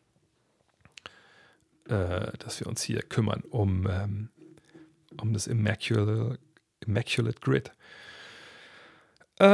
[1.87, 4.29] äh, dass wir uns hier kümmern um, ähm,
[5.19, 6.37] um das Immaculate,
[6.85, 7.71] Immaculate Grid.
[9.39, 9.45] Äh,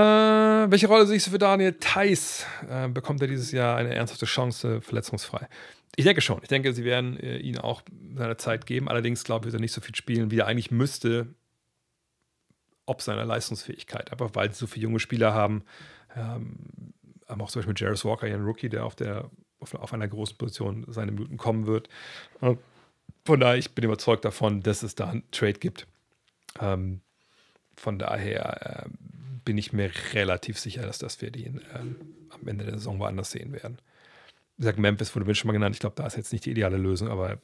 [0.69, 2.45] welche Rolle siehst du für Daniel Theiss?
[2.69, 5.47] Äh, bekommt er dieses Jahr eine ernsthafte Chance, verletzungsfrei?
[5.95, 6.39] Ich denke schon.
[6.41, 7.81] Ich denke, sie werden äh, ihn auch
[8.15, 8.87] seine Zeit geben.
[8.89, 11.27] Allerdings glaube ich, wird er nicht so viel spielen, wie er eigentlich müsste,
[12.85, 14.11] ob seiner Leistungsfähigkeit.
[14.11, 15.63] Einfach weil sie so viele junge Spieler haben.
[16.15, 16.57] Ähm,
[17.27, 19.29] haben auch zum Beispiel Jarvis Walker, ein Rookie, der auf, der,
[19.59, 21.89] auf einer großen Position seine Minuten kommen wird.
[23.25, 25.87] Von daher, ich bin überzeugt davon, dass es da einen Trade gibt.
[26.61, 27.01] Ähm,
[27.75, 28.89] von daher äh,
[29.43, 31.95] bin ich mir relativ sicher, dass, das wir den ähm,
[32.29, 33.79] am Ende der Saison woanders sehen werden.
[34.57, 35.75] Wie gesagt, Memphis wurde mir schon mal genannt.
[35.75, 37.37] Ich glaube, da ist jetzt nicht die ideale Lösung, aber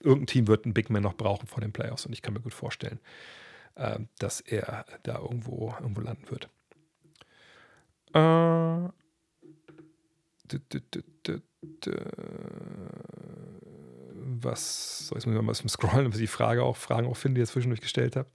[0.00, 2.40] irgendein Team wird einen Big Man noch brauchen vor den Playoffs und ich kann mir
[2.40, 3.00] gut vorstellen,
[3.74, 6.48] äh, dass er da irgendwo, irgendwo landen wird.
[8.14, 8.88] Äh,
[14.44, 17.06] was, so jetzt muss ich mal ein bisschen scrollen, ob ich die Frage auch, Fragen
[17.08, 18.30] auch finde, die ihr zwischendurch gestellt habt.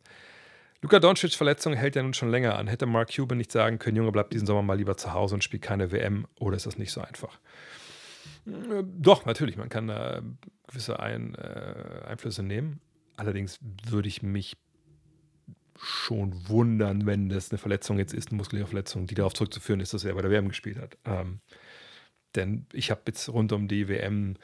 [0.81, 2.67] Luka Doncic Verletzung hält ja nun schon länger an.
[2.67, 5.43] Hätte Mark Cuban nicht sagen können, Junge, bleib diesen Sommer mal lieber zu Hause und
[5.43, 7.39] spielt keine WM, oder ist das nicht so einfach?
[8.53, 10.21] Äh, doch, natürlich, man kann da
[10.67, 12.81] gewisse Ein, äh, Einflüsse nehmen.
[13.15, 14.57] Allerdings würde ich mich
[15.81, 19.93] schon wundern, wenn das eine Verletzung jetzt ist, eine muskuläre Verletzung, die darauf zurückzuführen ist,
[19.93, 20.97] dass er bei der WM gespielt hat.
[21.05, 21.39] Ähm,
[22.35, 24.35] denn ich habe jetzt rund um die WM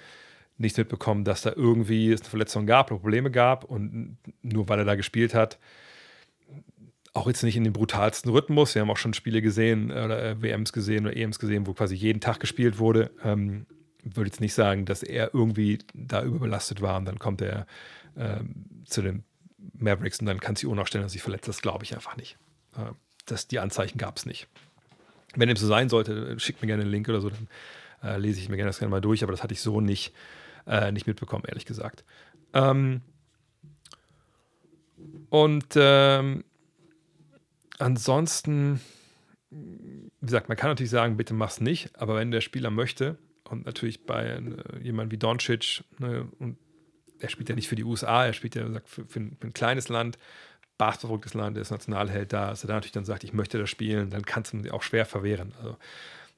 [0.57, 4.85] nicht mitbekommen, dass da irgendwie es eine Verletzung gab, Probleme gab und nur weil er
[4.85, 5.59] da gespielt hat,
[7.13, 8.75] auch jetzt nicht in dem brutalsten Rhythmus.
[8.75, 11.95] Wir haben auch schon Spiele gesehen oder äh, WMs gesehen oder EMs gesehen, wo quasi
[11.95, 13.11] jeden Tag gespielt wurde.
[13.23, 13.65] Ähm,
[14.13, 17.65] würde jetzt nicht sagen, dass er irgendwie da überbelastet war und dann kommt er
[18.17, 19.23] ähm, zu den
[19.77, 21.47] Mavericks und dann kann sich auch stellen, dass sich verletzt.
[21.47, 22.37] Das glaube ich einfach nicht.
[22.77, 22.91] Äh,
[23.25, 24.47] das, die Anzeichen gab es nicht.
[25.35, 27.47] Wenn dem so sein sollte, schickt mir gerne einen Link oder so, dann
[28.03, 30.13] äh, lese ich mir gerne das gerne mal durch, aber das hatte ich so nicht,
[30.67, 32.03] äh, nicht mitbekommen, ehrlich gesagt.
[32.53, 33.01] Ähm,
[35.29, 36.45] und ähm,
[37.79, 38.79] ansonsten,
[39.49, 43.17] wie gesagt, man kann natürlich sagen, bitte mach's nicht, aber wenn der Spieler möchte
[43.49, 44.41] und natürlich bei äh,
[44.81, 46.57] jemandem wie Doncic ne, und
[47.19, 49.47] er spielt ja nicht für die USA, er spielt ja sagt, für, für, ein, für
[49.47, 50.17] ein kleines Land,
[50.77, 53.69] basketballverrücktes Land, er ist Nationalheld da, dass er da natürlich dann sagt, ich möchte das
[53.69, 55.53] spielen, dann kannst du ihn auch schwer verwehren.
[55.57, 55.77] Also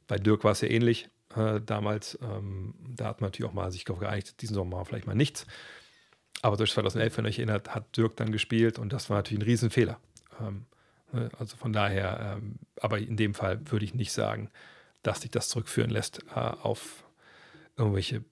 [0.07, 2.17] bei Dirk war es ja ähnlich äh, damals.
[2.21, 5.45] Ähm, da hat man natürlich auch mal sich darauf geeinigt, diesen Sommer vielleicht mal nichts.
[6.41, 9.41] Aber durch 2011, wenn ihr euch erinnert, hat Dirk dann gespielt und das war natürlich
[9.41, 9.99] ein Riesenfehler.
[10.39, 10.65] Ähm,
[11.11, 14.51] ne, also von daher, ähm, aber in dem Fall würde ich nicht sagen,
[15.03, 17.03] dass sich das zurückführen lässt äh, auf
[17.75, 18.23] irgendwelche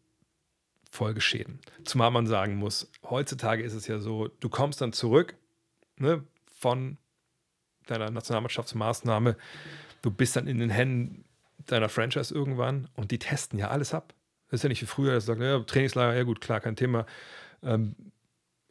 [0.92, 1.60] Folgeschäden.
[1.84, 5.36] Zumal man sagen muss, heutzutage ist es ja so, du kommst dann zurück
[5.98, 6.24] ne,
[6.60, 6.98] von
[7.86, 9.38] deiner Nationalmannschaftsmaßnahme,
[10.02, 11.26] du bist dann in den Händen
[11.68, 14.14] deiner Franchise irgendwann und die testen ja alles ab.
[14.50, 16.76] Das ist ja nicht wie früher, dass sie sagen, ja, Trainingslager, ja gut, klar, kein
[16.76, 17.06] Thema.
[17.64, 17.96] Ähm,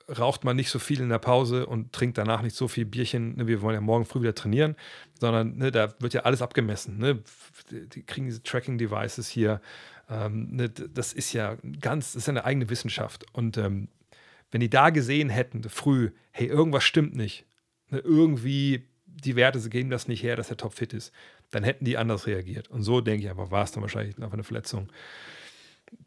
[0.09, 3.37] raucht man nicht so viel in der Pause und trinkt danach nicht so viel Bierchen,
[3.37, 4.77] ne, wir wollen ja morgen früh wieder trainieren,
[5.19, 6.99] sondern ne, da wird ja alles abgemessen.
[6.99, 7.23] Ne?
[7.71, 9.61] Die kriegen diese Tracking-Devices hier,
[10.11, 13.25] ähm, ne, das ist ja ganz, das ist eine eigene Wissenschaft.
[13.33, 13.89] Und ähm,
[14.51, 17.47] wenn die da gesehen hätten, früh, hey, irgendwas stimmt nicht,
[17.91, 21.13] ne, irgendwie die Werte geben das nicht her, dass er topfit ist,
[21.51, 22.69] dann hätten die anders reagiert.
[22.69, 24.89] Und so denke ich einfach, war es dann wahrscheinlich einfach eine Verletzung,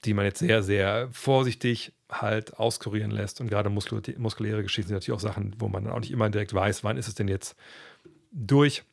[0.05, 3.41] die man jetzt sehr, sehr vorsichtig halt auskurieren lässt.
[3.41, 6.29] Und gerade muskul muskuläre Geschichten sind natürlich auch Sachen, wo man dann auch nicht immer
[6.29, 7.55] direkt weiß, wann ist es denn jetzt
[8.31, 8.83] durch.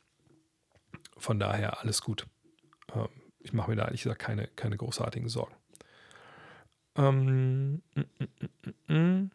[1.17, 2.27] Von daher alles gut.
[2.95, 3.09] Ähm,
[3.41, 5.55] ich mache mir da ehrlich gesagt keine, keine großartigen Sorgen.
[6.97, 8.01] Ähm, mm,
[8.89, 9.31] mm, mm,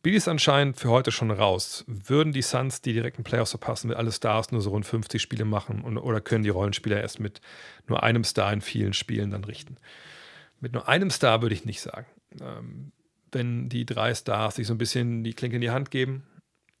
[0.00, 1.84] Billy ist anscheinend für heute schon raus.
[1.88, 5.44] Würden die Suns die direkten Playoffs verpassen, wenn alle Stars nur so rund 50 Spiele
[5.44, 7.40] machen und, oder können die Rollenspieler erst mit
[7.88, 9.76] nur einem Star in vielen Spielen dann richten?
[10.60, 12.06] Mit nur einem Star würde ich nicht sagen.
[12.40, 12.92] Ähm,
[13.32, 16.26] wenn die drei Stars sich so ein bisschen die Klinke in die Hand geben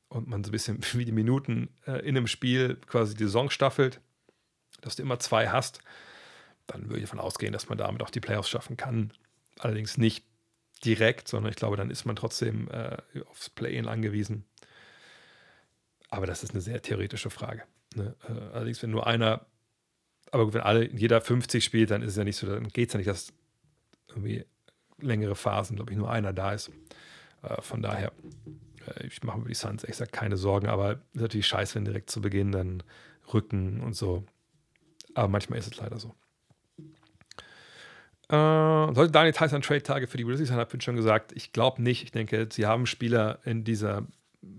[0.08, 3.50] und man so ein bisschen wie die Minuten äh, in einem Spiel quasi die Saison
[3.50, 4.00] staffelt,
[4.80, 5.80] dass du immer zwei hast,
[6.66, 9.12] dann würde ich davon ausgehen, dass man damit auch die Playoffs schaffen kann.
[9.58, 10.24] Allerdings nicht
[10.84, 14.44] direkt, sondern ich glaube, dann ist man trotzdem äh, aufs Play-In angewiesen.
[16.10, 17.64] Aber das ist eine sehr theoretische Frage.
[17.94, 18.14] Ne?
[18.28, 19.46] Äh, allerdings, wenn nur einer,
[20.30, 22.92] aber wenn alle, jeder 50 spielt, dann ist es ja nicht so, dann geht es
[22.92, 23.32] ja nicht, dass
[24.08, 24.44] irgendwie
[25.00, 26.70] längere Phasen, glaube ich, nur einer da ist.
[27.42, 28.12] Äh, von daher
[28.88, 32.10] äh, ich mache mir die Suns echt keine Sorgen, aber ist natürlich scheiße, wenn direkt
[32.10, 32.82] zu Beginn dann
[33.32, 34.24] Rücken und so.
[35.14, 36.14] Aber manchmal ist es leider so.
[38.28, 41.32] Äh, sollte Daniel Tyson Trade-Tage für die Grizzlies sein, habe ich schon gesagt.
[41.32, 42.02] Ich glaube nicht.
[42.02, 44.06] Ich denke, sie haben Spieler in dieser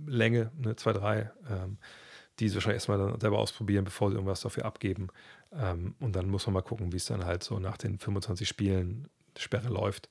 [0.05, 1.77] Länge, ne, 2-3, ähm,
[2.39, 5.07] die sie wahrscheinlich erstmal dann selber ausprobieren, bevor sie irgendwas dafür abgeben.
[5.53, 8.47] Ähm, und dann muss man mal gucken, wie es dann halt so nach den 25
[8.47, 9.07] Spielen
[9.41, 10.09] Sperre läuft.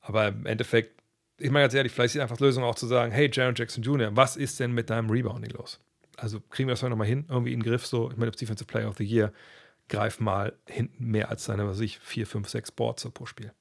[0.00, 1.00] Aber im Endeffekt,
[1.38, 3.82] ich meine ganz ehrlich, vielleicht ist einfach die Lösung auch zu sagen, hey, Jaron Jackson
[3.82, 5.80] Jr., was ist denn mit deinem Rebounding los?
[6.16, 8.88] Also kriegen wir das nochmal hin, irgendwie in den Griff, so, ich meine, Defensive Player
[8.88, 9.32] of the Year,
[9.88, 13.52] greif mal hinten mehr als seine, was ich, vier, fünf, sechs Boards pro Spiel.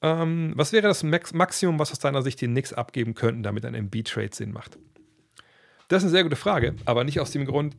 [0.00, 3.64] Ähm, was wäre das Max Maximum, was aus deiner Sicht die Knicks abgeben könnten, damit
[3.64, 4.76] ein MB-Trade Sinn macht?
[5.88, 7.76] Das ist eine sehr gute Frage, aber nicht aus dem Grund,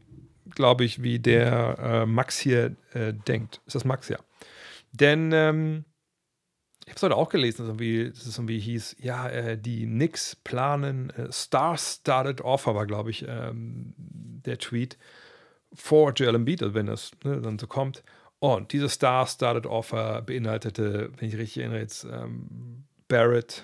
[0.55, 3.61] glaube ich, wie der äh, Max hier äh, denkt.
[3.65, 4.19] Ist das Max, ja.
[4.93, 5.85] Denn ähm,
[6.85, 10.35] ich habe es heute auch gelesen, dass, irgendwie, es irgendwie hieß, ja, äh, die Knicks
[10.35, 14.97] planen äh, Star-Started Offer, war, glaube ich, ähm, der Tweet
[15.73, 18.03] for Joel Embiid, also wenn das ne, dann so kommt.
[18.39, 23.63] Und dieses Star-Started Offer beinhaltete, wenn ich richtig erinnere, jetzt ähm, Barrett,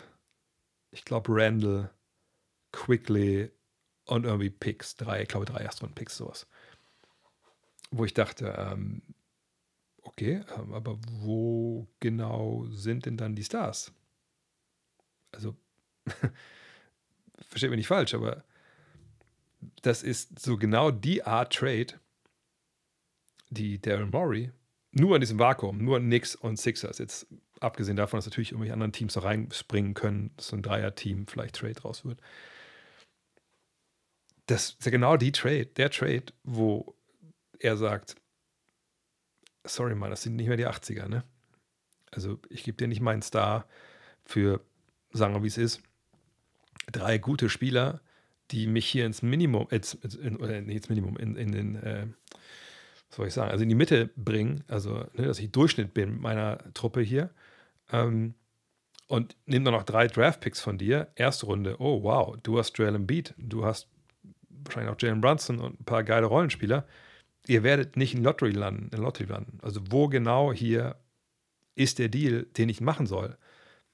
[0.92, 1.92] ich glaube Randall,
[2.72, 3.52] Quickly
[4.06, 6.48] und irgendwie Picks, drei, ich glaube drei Erstrunden-Picks, sowas.
[7.92, 9.02] Wo ich dachte, ähm,
[10.10, 13.92] okay, ähm, aber wo genau sind denn dann die Stars?
[15.32, 15.56] Also,
[17.48, 18.44] versteht mich nicht falsch, aber
[19.82, 22.00] das ist so genau die Art Trade,
[23.50, 24.52] die Darren Murray
[24.92, 27.28] nur in diesem Vakuum, nur Knicks und Sixers, jetzt
[27.60, 31.74] abgesehen davon, dass natürlich irgendwelche anderen Teams da reinspringen können, so ein Dreier-Team vielleicht Trade
[31.74, 32.20] draus wird.
[34.48, 36.96] Das ist ja genau die Trade, der Trade, wo
[37.60, 38.16] er sagt,
[39.70, 41.24] sorry Mann, das sind nicht mehr die 80er, ne?
[42.12, 43.66] Also ich gebe dir nicht meinen Star
[44.26, 44.62] für,
[45.12, 45.82] sagen wir wie es ist,
[46.92, 48.02] drei gute Spieler,
[48.52, 52.08] die mich hier ins Minimum, ins, in, oder nicht ins Minimum, in, in den, äh,
[53.10, 56.14] was soll ich sagen, also in die Mitte bringen, also ne, dass ich Durchschnitt bin
[56.14, 57.30] mit meiner Truppe hier.
[57.92, 58.34] Ähm,
[59.08, 61.08] und nimm dann noch drei Draftpicks von dir.
[61.16, 63.88] Erste Runde, oh wow, du hast Joel Embiid, du hast
[64.50, 66.86] wahrscheinlich auch Jalen Brunson und ein paar geile Rollenspieler.
[67.50, 69.60] Ihr werdet nicht in Lottery landen, in Lottery landen.
[69.62, 70.96] Also wo genau hier
[71.76, 73.38] ist der Deal, den ich machen soll?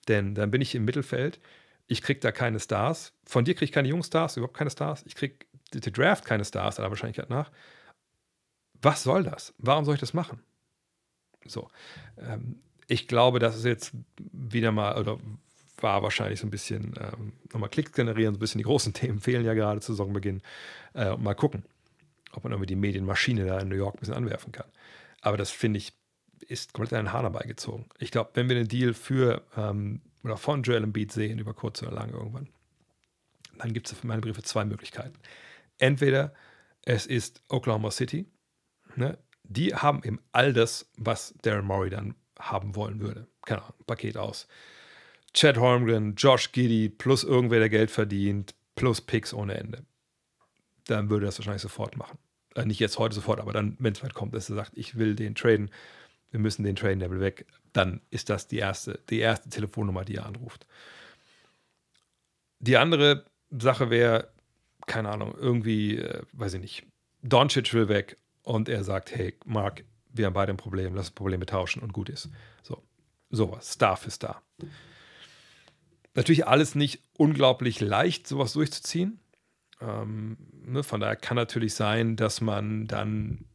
[0.08, 1.40] Denn dann bin ich im Mittelfeld
[1.88, 3.14] ich kriege da keine Stars.
[3.26, 5.04] Von dir kriege ich keine jungen Stars, überhaupt keine Stars.
[5.06, 5.36] Ich kriege
[5.74, 7.52] die Draft keine Stars aller Wahrscheinlichkeit nach.
[8.82, 9.54] Was soll das?
[9.58, 10.42] Warum soll ich das machen?
[11.46, 11.70] So.
[12.18, 15.20] Ähm, ich glaube, das ist jetzt wieder mal, oder
[15.78, 19.20] war wahrscheinlich so ein bisschen ähm, nochmal Klicks generieren, so ein bisschen die großen Themen
[19.20, 20.42] fehlen ja gerade zu Saisonbeginn.
[20.94, 21.64] Äh, mal gucken,
[22.38, 24.68] ob man irgendwie die Medienmaschine da in New York ein bisschen anwerfen kann.
[25.22, 25.94] Aber das finde ich,
[26.48, 27.86] ist komplett an den Hahn herbeigezogen.
[28.00, 31.82] Ich glaube, wenn wir einen Deal für ähm, oder von Joel Embiid sehen, über kurz
[31.82, 32.50] oder lang irgendwann,
[33.58, 35.18] dann gibt es für meine Briefe zwei Möglichkeiten.
[35.78, 36.34] Entweder
[36.84, 38.28] es ist Oklahoma City,
[38.96, 39.18] ne?
[39.44, 43.28] die haben eben all das, was Darren Murray dann haben wollen würde.
[43.46, 44.48] Keine Ahnung, Paket aus.
[45.34, 49.86] Chad Holmgren, Josh Giddy, plus irgendwer, der Geld verdient, plus Picks ohne Ende.
[50.88, 52.18] Dann würde das wahrscheinlich sofort machen.
[52.56, 54.98] Äh, nicht jetzt heute sofort, aber dann, wenn es weit kommt, dass er sagt, ich
[54.98, 55.70] will den traden,
[56.32, 57.46] wir müssen den Traden Level weg
[57.76, 60.66] dann ist das die erste, die erste Telefonnummer, die er anruft.
[62.60, 64.30] Die andere Sache wäre,
[64.88, 66.84] keine Ahnung, irgendwie, äh, weiß ich nicht,
[67.22, 69.84] Doncic will weg und er sagt, hey, Mark,
[70.14, 72.30] wir haben beide ein Problem, lass uns Probleme tauschen und gut ist.
[72.64, 72.82] So,
[73.30, 74.42] sowas, Star für Star.
[76.14, 79.20] Natürlich alles nicht unglaublich leicht, sowas durchzuziehen.
[79.82, 83.46] Ähm, ne, von daher kann natürlich sein, dass man dann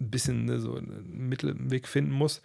[0.00, 2.42] ein bisschen ne, so einen Mittelweg finden muss.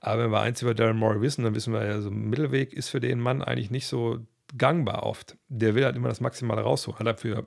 [0.00, 2.72] Aber wenn wir eins über Darren Moore wissen, dann wissen wir ja, so ein Mittelweg
[2.72, 4.20] ist für den Mann eigentlich nicht so
[4.56, 5.36] gangbar oft.
[5.48, 6.98] Der will halt immer das Maximale rausholen.
[6.98, 7.46] Hat er für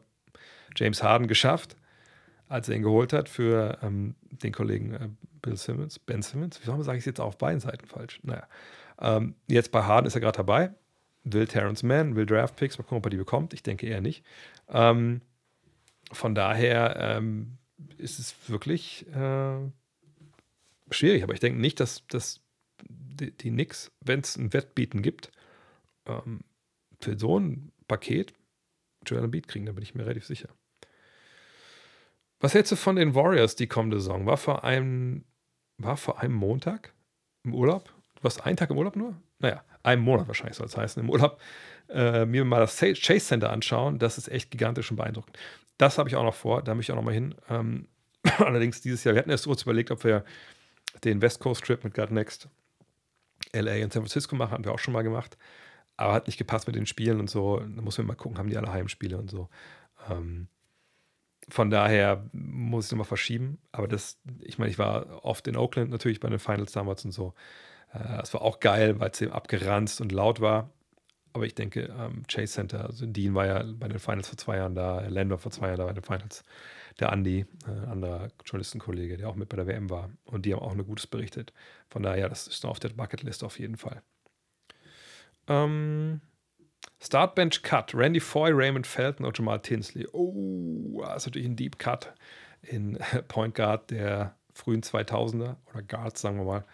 [0.75, 1.75] James Harden geschafft,
[2.47, 5.09] als er ihn geholt hat, für ähm, den Kollegen äh,
[5.41, 6.59] Bill Simmons, Ben Simmons.
[6.61, 8.19] Wieso sage ich es jetzt auf beiden Seiten falsch?
[8.23, 8.47] Naja.
[8.99, 10.71] Ähm, jetzt bei Harden ist er gerade dabei.
[11.33, 12.77] Will Terrence Mann, will Draft Picks.
[12.77, 13.53] Mal gucken, ob er die bekommt.
[13.53, 14.23] Ich denke eher nicht.
[14.69, 15.21] Ähm,
[16.11, 17.57] von daher ähm,
[17.97, 19.59] ist es wirklich äh,
[20.91, 21.23] schwierig.
[21.23, 22.41] Aber ich denke nicht, dass, dass
[22.89, 25.31] die, die Knicks, wenn es ein Wettbieten gibt,
[26.05, 26.41] ähm,
[26.99, 28.33] für so ein Paket
[29.05, 30.49] Joel Embiid kriegen, da bin ich mir relativ sicher.
[32.39, 34.25] Was hältst du von den Warriors die kommende Saison?
[34.25, 35.25] War vor einem,
[35.77, 36.93] war vor einem Montag
[37.43, 37.91] im Urlaub?
[38.15, 39.19] Du warst einen Tag im Urlaub nur?
[39.39, 41.39] Naja, einen Monat wahrscheinlich soll es heißen, im Urlaub.
[41.89, 45.37] Äh, mir mal das Chase Center anschauen, das ist echt gigantisch und beeindruckend.
[45.77, 47.35] Das habe ich auch noch vor, da möchte ich auch noch mal hin.
[47.49, 47.87] Ähm,
[48.39, 50.25] allerdings dieses Jahr, wir hatten erst kurz überlegt, ob wir
[51.03, 52.49] den West Coast Trip mit God Next
[53.53, 55.37] LA und San Francisco machen, haben wir auch schon mal gemacht.
[55.97, 57.59] aber hat nicht gepasst mit den Spielen und so.
[57.59, 59.49] Da muss man mal gucken, haben die alle Heimspiele und so.
[60.09, 60.47] Ähm,
[61.49, 63.59] von daher muss ich nochmal verschieben.
[63.71, 67.11] Aber das, ich meine, ich war oft in Oakland natürlich bei den Finals damals und
[67.11, 67.33] so.
[67.93, 70.69] Äh, das war auch geil, weil es eben abgeranzt und laut war.
[71.33, 74.57] Aber ich denke, ähm, Chase Center, also Dean war ja bei den Finals vor zwei
[74.57, 76.43] Jahren da, Landor vor zwei Jahren da bei den Finals.
[76.99, 80.09] Der Andy, äh, ein anderer Journalistenkollege, der auch mit bei der WM war.
[80.25, 81.53] Und die haben auch nur Gutes berichtet.
[81.89, 84.01] Von daher, das ist noch auf der Bucketlist auf jeden Fall.
[85.47, 86.21] Ähm,
[86.99, 87.93] Startbench Cut.
[87.93, 90.07] Randy Foy, Raymond Felton und Jamal Tinsley.
[90.11, 92.13] Oh, das ist natürlich ein Deep Cut
[92.63, 96.65] in Point Guard der frühen 2000er oder Guards, sagen wir mal.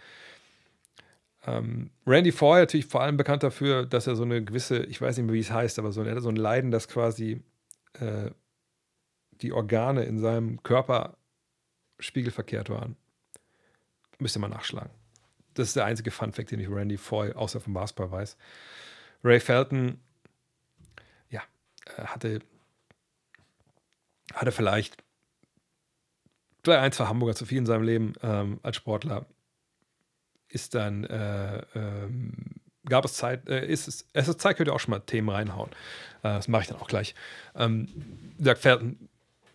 [1.45, 5.17] Ähm, Randy Foy natürlich vor allem bekannt dafür, dass er so eine gewisse, ich weiß
[5.17, 7.41] nicht mehr, wie es heißt, aber so, er hatte so ein Leiden, dass quasi
[7.93, 8.31] äh,
[9.41, 11.17] die Organe in seinem Körper
[11.99, 12.95] spiegelverkehrt waren.
[14.19, 14.91] Müsste man nachschlagen.
[15.53, 18.37] Das ist der einzige Fun-Fact, den ich Randy Foy außer vom Basketball weiß.
[19.23, 19.99] Ray Felton,
[21.29, 21.41] ja,
[21.97, 22.39] äh, hatte,
[24.33, 25.03] hatte vielleicht,
[26.63, 29.25] vielleicht ein, zwei Hamburger zu viel in seinem Leben ähm, als Sportler.
[30.53, 32.33] Ist dann, äh, ähm,
[32.87, 35.29] gab es Zeit, äh, ist es, es ist Zeit, könnt ihr auch schon mal Themen
[35.29, 35.71] reinhauen.
[36.21, 37.15] Äh, das mache ich dann auch gleich.
[37.55, 37.87] Ähm,
[38.37, 39.09] gesagt, Felton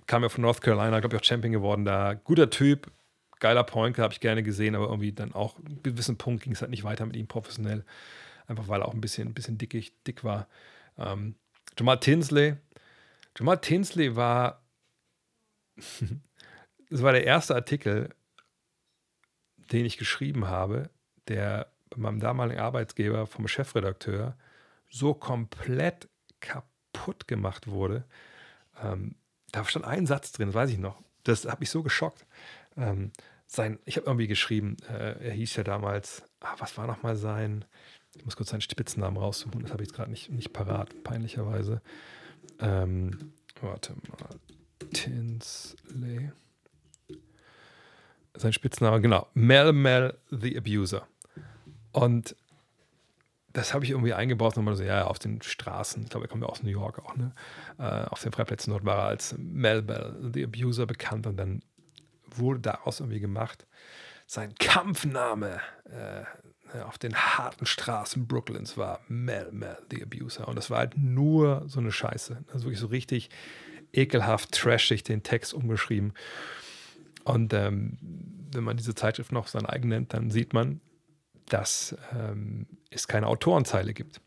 [0.07, 2.15] kam ja von North Carolina, glaube ich, auch Champion geworden da.
[2.15, 2.91] Guter Typ,
[3.39, 6.61] geiler Point, habe ich gerne gesehen, aber irgendwie dann auch einen gewissen Punkt ging es
[6.61, 7.85] halt nicht weiter mit ihm professionell
[8.49, 10.49] einfach weil er auch ein bisschen, ein bisschen dickig, dick war.
[10.99, 11.37] Ähm,
[11.79, 12.57] Jamal Tinsley.
[13.39, 14.63] Jamal Tinsley war,
[16.91, 18.09] das war der erste Artikel,
[19.73, 20.91] den ich geschrieben habe,
[21.29, 24.37] der bei meinem damaligen Arbeitsgeber vom Chefredakteur
[24.91, 26.09] so komplett
[26.41, 28.05] kaputt gemacht wurde.
[28.83, 29.15] Ähm,
[29.53, 31.03] da stand ein Satz drin, das weiß ich noch.
[31.25, 32.27] Das hat mich so geschockt.
[32.77, 33.13] Ähm,
[33.47, 37.65] sein, ich habe irgendwie geschrieben, äh, er hieß ja damals, ah, was war nochmal sein,
[38.15, 41.81] ich muss kurz seinen Spitznamen raussuchen, das habe ich jetzt gerade nicht, nicht parat, peinlicherweise.
[42.61, 44.39] Ähm, warte mal.
[44.93, 46.31] Tinsley.
[48.35, 49.27] Sein Spitzname, genau.
[49.35, 51.07] Mel Mel the Abuser.
[51.93, 52.37] Und
[53.53, 56.43] das habe ich irgendwie eingebaut, nochmal so, ja, auf den Straßen, ich glaube, er kommt
[56.43, 57.33] ja aus New York auch, ne?
[57.79, 61.63] Äh, auf den Freiplätzen dort war er als Mel Mel the Abuser bekannt und dann
[62.27, 63.67] wurde daraus irgendwie gemacht.
[64.27, 66.25] Sein Kampfname, äh,
[66.83, 70.47] auf den harten Straßen Brooklyns war Mel Mel the Abuser.
[70.47, 72.45] Und das war halt nur so eine Scheiße.
[72.53, 73.31] Also wirklich so richtig
[73.93, 76.13] ekelhaft, trashig den Text umgeschrieben.
[77.29, 77.99] Und ähm,
[78.53, 80.81] wenn man diese Zeitschrift noch sein eigen nennt, dann sieht man,
[81.47, 84.21] dass ähm, es keine Autorenzeile gibt.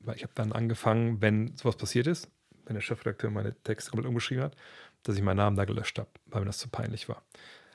[0.00, 2.30] Weil ich habe dann angefangen, wenn sowas passiert ist,
[2.66, 4.56] wenn der Chefredakteur meine Texte komplett umgeschrieben hat,
[5.02, 7.22] dass ich meinen Namen da gelöscht habe, weil mir das zu peinlich war.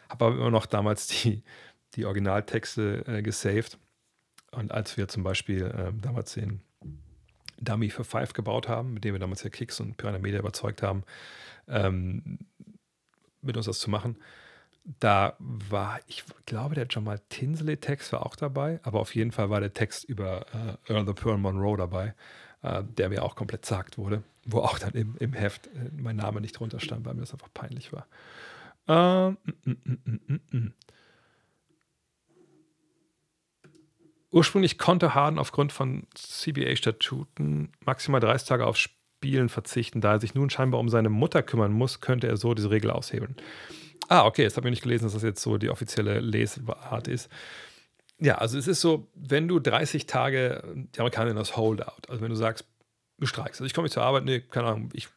[0.10, 1.44] Habe aber immer noch damals die,
[1.96, 3.78] die Originaltexte äh, gesaved
[4.52, 6.62] und als wir zum Beispiel äh, damals den
[7.60, 10.82] Dummy für Five gebaut haben, mit dem wir damals ja Kicks und Piranha Media überzeugt
[10.82, 11.04] haben,
[11.68, 12.40] ähm,
[13.42, 14.18] mit uns das zu machen,
[15.00, 19.60] da war, ich glaube, der Jamal Tinsley-Text war auch dabei, aber auf jeden Fall war
[19.60, 20.46] der Text über
[20.88, 22.16] äh, Earl the Pearl Monroe dabei,
[22.64, 26.16] äh, der mir auch komplett zagt wurde, wo auch dann im, im Heft äh, mein
[26.16, 28.08] Name nicht drunter stand, weil mir das einfach peinlich war.
[28.88, 30.74] Ähm, mm, mm, mm.
[34.32, 40.02] Ursprünglich konnte Harden aufgrund von CBA-Statuten maximal 30 Tage auf Spielen verzichten.
[40.02, 42.91] Da er sich nun scheinbar um seine Mutter kümmern muss, könnte er so diese Regel
[42.91, 43.36] aushebeln.
[44.10, 47.30] Ah, okay, jetzt habe ich nicht gelesen, dass das jetzt so die offizielle Lesart ist.
[48.18, 50.64] Ja, also es ist so, wenn du 30 Tage,
[50.95, 52.65] die Amerikaner das Holdout, also wenn du sagst,
[53.19, 55.10] du streikst, also ich komme nicht zur Arbeit, nee, keine Ahnung, ich,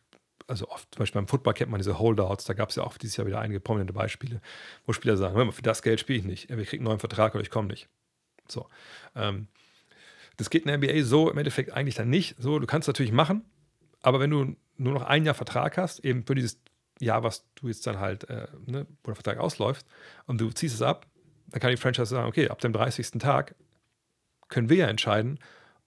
[0.47, 2.99] also oft, zum Beispiel beim Football kennt man diese Holdouts, da gab es ja auch
[2.99, 4.43] dieses Jahr wieder einige prominente Beispiele,
[4.85, 7.01] wo Spieler sagen, hör mal, für das Geld spiele ich nicht, wir kriegen einen neuen
[7.01, 7.89] Vertrag oder ich komme nicht.
[8.47, 8.69] So.
[9.17, 9.49] Ähm,
[10.37, 12.37] das geht in der NBA so im Endeffekt eigentlich dann nicht.
[12.39, 13.45] So, du kannst es natürlich machen,
[14.03, 16.61] aber wenn du nur noch ein Jahr Vertrag hast, eben für dieses
[17.03, 19.87] Jahr, was du jetzt dann halt, äh, ne, wo der Vertrag ausläuft,
[20.27, 21.07] und du ziehst es ab,
[21.49, 23.11] dann kann die Franchise sagen, okay, ab dem 30.
[23.19, 23.55] Tag
[24.49, 25.39] können wir ja entscheiden,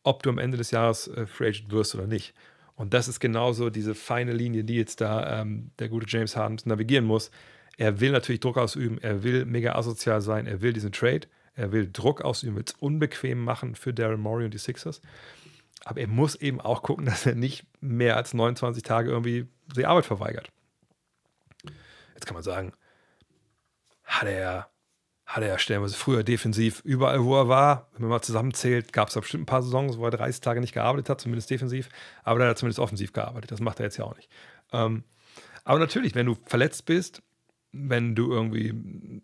[0.04, 2.34] ob du am Ende des Jahres äh, Free Agent wirst oder nicht.
[2.76, 6.58] Und das ist genauso diese feine Linie, die jetzt da ähm, der gute James Harden
[6.66, 7.32] navigieren muss.
[7.78, 11.72] Er will natürlich Druck ausüben, er will mega asozial sein, er will diesen Trade, er
[11.72, 15.02] will Druck ausüben, will es unbequem machen für Daryl Morey und die Sixers.
[15.84, 19.86] Aber er muss eben auch gucken, dass er nicht mehr als 29 Tage irgendwie die
[19.86, 20.52] Arbeit verweigert.
[22.16, 22.74] Jetzt kann man sagen,
[24.04, 24.70] hat er,
[25.26, 29.16] hat er stellenweise früher defensiv überall, wo er war, wenn man mal zusammenzählt, gab es
[29.16, 31.90] bestimmt ein paar Saisons, wo er 30 Tage nicht gearbeitet hat, zumindest defensiv,
[32.24, 33.52] aber er hat zumindest offensiv gearbeitet.
[33.52, 34.30] Das macht er jetzt ja auch nicht.
[34.72, 35.04] Ähm,
[35.64, 37.22] aber natürlich, wenn du verletzt bist,
[37.72, 39.22] wenn du irgendwie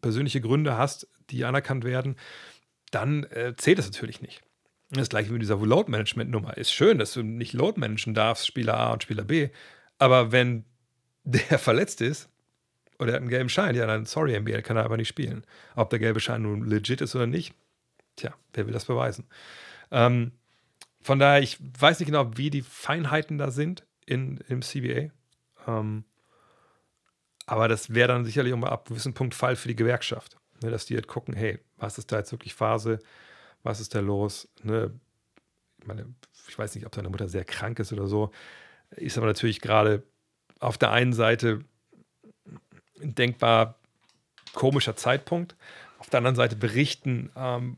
[0.00, 2.16] persönliche Gründe hast, die anerkannt werden,
[2.90, 4.42] dann äh, zählt es natürlich nicht.
[4.90, 6.56] Das gleiche wie dieser Load-Management-Nummer.
[6.56, 9.48] Ist schön, dass du nicht Load managen darfst, Spieler A und Spieler B.
[9.98, 10.64] Aber wenn
[11.24, 12.28] der verletzt ist
[12.98, 15.44] oder er hat einen gelben Schein, ja, dann sorry, NBA, kann er aber nicht spielen.
[15.74, 17.54] Ob der gelbe Schein nun legit ist oder nicht,
[18.16, 19.26] tja, wer will das beweisen?
[19.90, 20.32] Ähm,
[21.00, 25.10] von daher, ich weiß nicht genau, wie die Feinheiten da sind in, im CBA.
[25.66, 26.04] Ähm,
[27.46, 30.38] aber das wäre dann sicherlich auch mal ab gewissen Punkt Fall für die Gewerkschaft.
[30.62, 33.00] Ne, dass die halt gucken, hey, was ist da jetzt wirklich Phase?
[33.62, 34.48] Was ist da los?
[34.62, 34.98] Ne?
[35.80, 36.06] Ich meine,
[36.48, 38.30] ich weiß nicht, ob deine Mutter sehr krank ist oder so.
[38.90, 40.04] Ist aber natürlich gerade
[40.64, 41.64] auf der einen Seite
[43.00, 43.78] ein denkbar
[44.54, 45.56] komischer Zeitpunkt.
[45.98, 47.76] Auf der anderen Seite berichten ähm,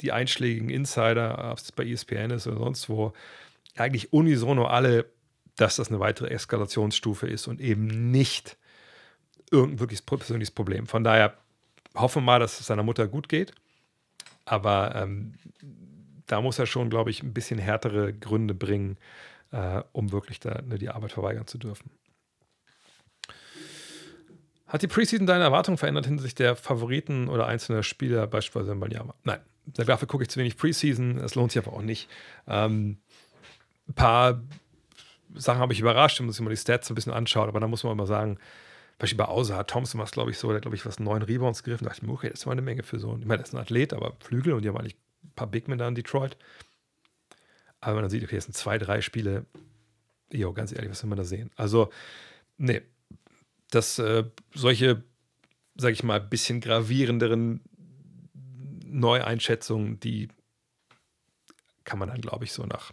[0.00, 3.12] die einschlägigen Insider, ob es bei ESPN ist oder sonst wo,
[3.76, 5.06] eigentlich unisono alle,
[5.56, 8.56] dass das eine weitere Eskalationsstufe ist und eben nicht
[9.50, 10.86] irgendein wirklich persönliches Problem.
[10.86, 11.36] Von daher
[11.94, 13.52] hoffen wir mal, dass es seiner Mutter gut geht.
[14.44, 15.34] Aber ähm,
[16.26, 18.98] da muss er schon, glaube ich, ein bisschen härtere Gründe bringen,
[19.52, 21.90] äh, um wirklich da, ne, die Arbeit verweigern zu dürfen.
[24.66, 29.14] Hat die Preseason deine Erwartungen verändert hinsichtlich der Favoriten oder einzelner Spieler, beispielsweise in Banyama?
[29.24, 31.16] Nein, dafür gucke ich zu wenig Preseason.
[31.18, 32.08] Es lohnt sich aber auch nicht.
[32.46, 32.98] Ähm,
[33.88, 34.42] ein paar
[35.34, 37.66] Sachen habe ich überrascht, wenn man sich mal die Stats ein bisschen anschaut, aber da
[37.66, 38.38] muss man immer sagen,
[38.98, 41.62] Beispiel bei Außer hat Thompson was, glaube ich, so, der glaube ich, was neun Rebounds
[41.62, 41.84] gegriffen.
[41.84, 43.22] Da dachte ich mir, okay, das ist mal eine Menge für so einen.
[43.22, 45.68] Ich meine, das ist ein Athlet, aber Flügel und die haben eigentlich ein paar Big
[45.68, 46.36] Men da in Detroit.
[47.80, 49.46] Aber wenn man sieht, okay, das sind zwei, drei Spiele,
[50.32, 51.50] jo, ganz ehrlich, was will man da sehen?
[51.56, 51.90] Also,
[52.56, 52.82] nee,
[53.70, 54.24] dass äh,
[54.54, 55.02] solche,
[55.76, 57.60] sage ich mal, bisschen gravierenderen
[58.84, 60.28] Neueinschätzungen, die
[61.84, 62.92] kann man dann, glaube ich, so nach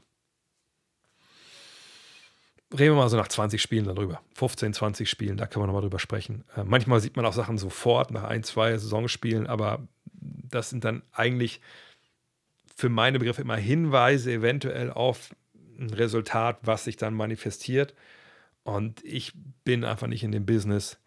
[2.74, 4.22] reden wir mal so nach 20 Spielen darüber.
[4.34, 6.44] 15, 20 Spielen, da kann man nochmal drüber sprechen.
[6.56, 11.04] Äh, manchmal sieht man auch Sachen sofort nach ein, zwei Saisonspielen, aber das sind dann
[11.12, 11.62] eigentlich
[12.76, 15.34] für meine Begriffe immer Hinweise eventuell auf
[15.80, 17.96] ein Resultat, was sich dann manifestiert.
[18.64, 19.34] Und ich
[19.64, 21.00] bin einfach nicht in dem Business,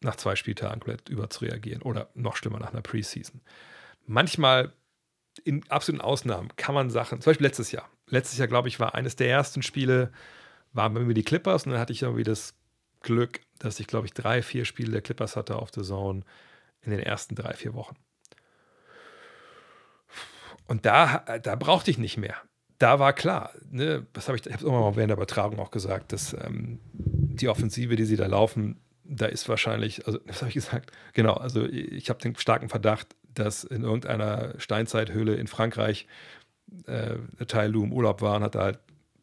[0.00, 3.40] nach zwei Spieltagen komplett überzureagieren oder noch schlimmer nach einer Preseason.
[4.06, 4.72] Manchmal,
[5.44, 7.88] in absoluten Ausnahmen, kann man Sachen, zum Beispiel letztes Jahr.
[8.08, 10.12] Letztes Jahr, glaube ich, war eines der ersten Spiele,
[10.74, 12.54] waren bei mir die Clippers und dann hatte ich irgendwie das
[13.00, 16.22] Glück, dass ich, glaube ich, drei, vier Spiele der Clippers hatte auf der Zone
[16.82, 17.96] in den ersten drei, vier Wochen.
[20.66, 22.36] Und da, da brauchte ich nicht mehr
[22.78, 25.70] da war klar, ne, das habe ich, ich habe irgendwann mal während der Übertragung auch
[25.70, 30.48] gesagt, dass ähm, die Offensive, die sie da laufen, da ist wahrscheinlich, also was habe
[30.48, 30.92] ich gesagt?
[31.12, 36.06] Genau, also ich habe den starken Verdacht, dass in irgendeiner Steinzeithöhle in Frankreich
[36.86, 37.16] äh,
[37.46, 38.78] Teil Lu im Urlaub war und hat da halt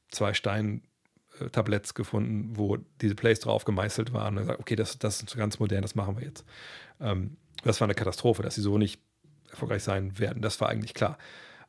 [0.10, 4.38] zwei Steintabletts gefunden, wo diese Plays drauf gemeißelt waren.
[4.38, 6.46] Und gesagt, okay, das, das ist ganz modern, das machen wir jetzt.
[7.00, 9.02] Ähm, das war eine Katastrophe, dass sie so nicht
[9.52, 10.42] erfolgreich sein werden.
[10.42, 11.18] Das war eigentlich klar.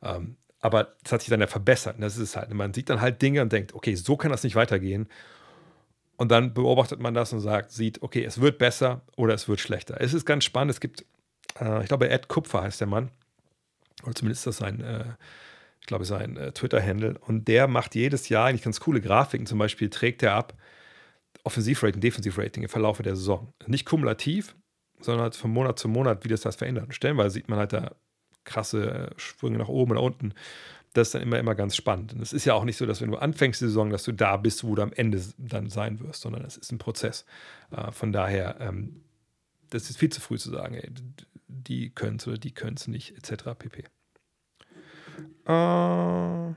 [0.01, 1.95] Ähm, aber das hat sich dann ja verbessert.
[1.95, 2.53] Und das ist es halt.
[2.53, 5.07] Man sieht dann halt Dinge und denkt, okay, so kann das nicht weitergehen.
[6.15, 9.59] Und dann beobachtet man das und sagt, sieht, okay, es wird besser oder es wird
[9.59, 9.99] schlechter.
[9.99, 10.71] Es ist ganz spannend.
[10.71, 11.05] Es gibt,
[11.59, 13.11] äh, ich glaube, Ed Kupfer heißt der Mann.
[14.03, 15.03] Oder zumindest ist das sein, äh,
[15.81, 17.17] ich glaube, sein äh, Twitter-Handle.
[17.19, 19.45] Und der macht jedes Jahr eigentlich ganz coole Grafiken.
[19.45, 20.53] Zum Beispiel trägt er ab
[21.43, 23.53] Offensivrating, Defensivrating im Verlauf der Saison.
[23.67, 24.55] Nicht kumulativ,
[25.03, 26.85] sondern halt von Monat zu Monat, wie das das verändert.
[26.85, 27.91] Und stellenweise sieht man halt da
[28.43, 30.33] krasse Sprünge nach oben oder unten.
[30.93, 32.13] Das ist dann immer, immer ganz spannend.
[32.13, 34.11] Und es ist ja auch nicht so, dass wenn du anfängst die Saison, dass du
[34.11, 37.25] da bist, wo du am Ende dann sein wirst, sondern es ist ein Prozess.
[37.71, 39.01] Äh, von daher, ähm,
[39.71, 40.91] das ist viel zu früh zu sagen, ey,
[41.47, 43.55] die können es oder die können es nicht, etc.
[43.57, 43.85] pp.
[45.47, 46.53] Äh,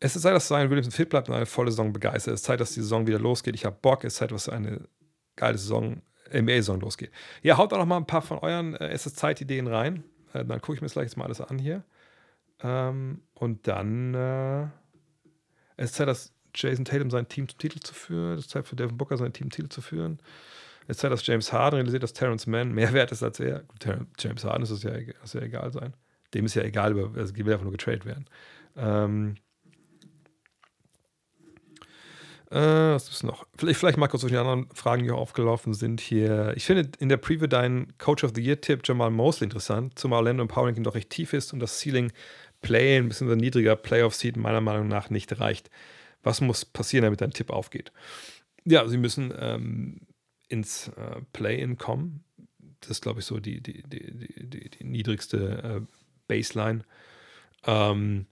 [0.00, 2.34] es ist Zeit, dass Zion Williamson fit bleibt und eine volle Saison begeistert.
[2.34, 3.56] Es ist Zeit, dass die Saison wieder losgeht.
[3.56, 4.04] Ich habe Bock.
[4.04, 4.88] Es ist Zeit, dass eine
[5.38, 6.02] geile Saison
[6.32, 7.10] NBA-Saison losgeht.
[7.42, 10.04] Ja, haut auch noch mal ein paar von euren äh, Es ist Zeit-Ideen rein.
[10.32, 11.84] Äh, dann gucke ich mir das gleich jetzt mal alles an hier.
[12.62, 14.66] Ähm, und dann äh,
[15.82, 18.38] ist Zeit, dass Jason Tatum sein Team zum Titel zu führen.
[18.38, 20.18] Es ist Zeit für Devin Booker sein Team zum Titel zu führen.
[20.82, 23.64] Es ist Zeit, dass James Harden realisiert, dass Terrence Mann mehr wert ist als er.
[24.18, 25.94] James Harden ist es ja, ja egal sein.
[26.34, 28.26] Dem ist ja egal, also will einfach nur getradet werden.
[28.76, 29.36] Ähm,
[32.50, 32.56] äh,
[32.94, 33.46] was ist noch?
[33.56, 36.54] Vielleicht, vielleicht mal kurz durch die anderen Fragen, die aufgelaufen sind hier.
[36.56, 40.42] Ich finde in der Preview deinen Coach of the Year-Tipp Jamal Mosley interessant, zumal Orlando
[40.42, 42.10] im Power doch recht tief ist und das Ceiling
[42.62, 45.70] Play ein bisschen niedriger Playoff-Seed meiner Meinung nach nicht reicht.
[46.22, 47.92] Was muss passieren, damit dein Tipp aufgeht?
[48.64, 50.00] Ja, sie müssen ähm,
[50.48, 52.24] ins äh, Play-In kommen.
[52.80, 55.94] Das ist, glaube ich, so die, die, die, die, die niedrigste äh,
[56.26, 56.82] Baseline.
[57.64, 58.26] Ähm,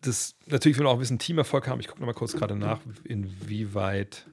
[0.00, 2.80] das natürlich, wenn wir auch ein bisschen Teamerfolg haben, ich gucke nochmal kurz gerade nach,
[3.04, 4.26] inwieweit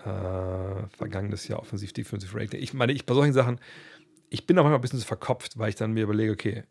[0.00, 2.60] äh, vergangenes Jahr offensiv, defensive Rating.
[2.60, 3.60] Ich meine, ich bei solchen Sachen,
[4.30, 6.64] ich bin auch manchmal ein bisschen so verkopft, weil ich dann mir überlege, okay,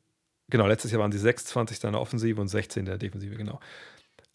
[0.49, 3.60] genau, letztes Jahr waren sie 26 in der Offensive und 16 in der Defensive, genau.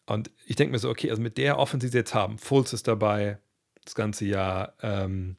[0.06, 3.38] Und ich denke mir so, okay, also mit der Offensive jetzt haben, Fultz ist dabei,
[3.84, 5.36] das ganze Jahr, ähm,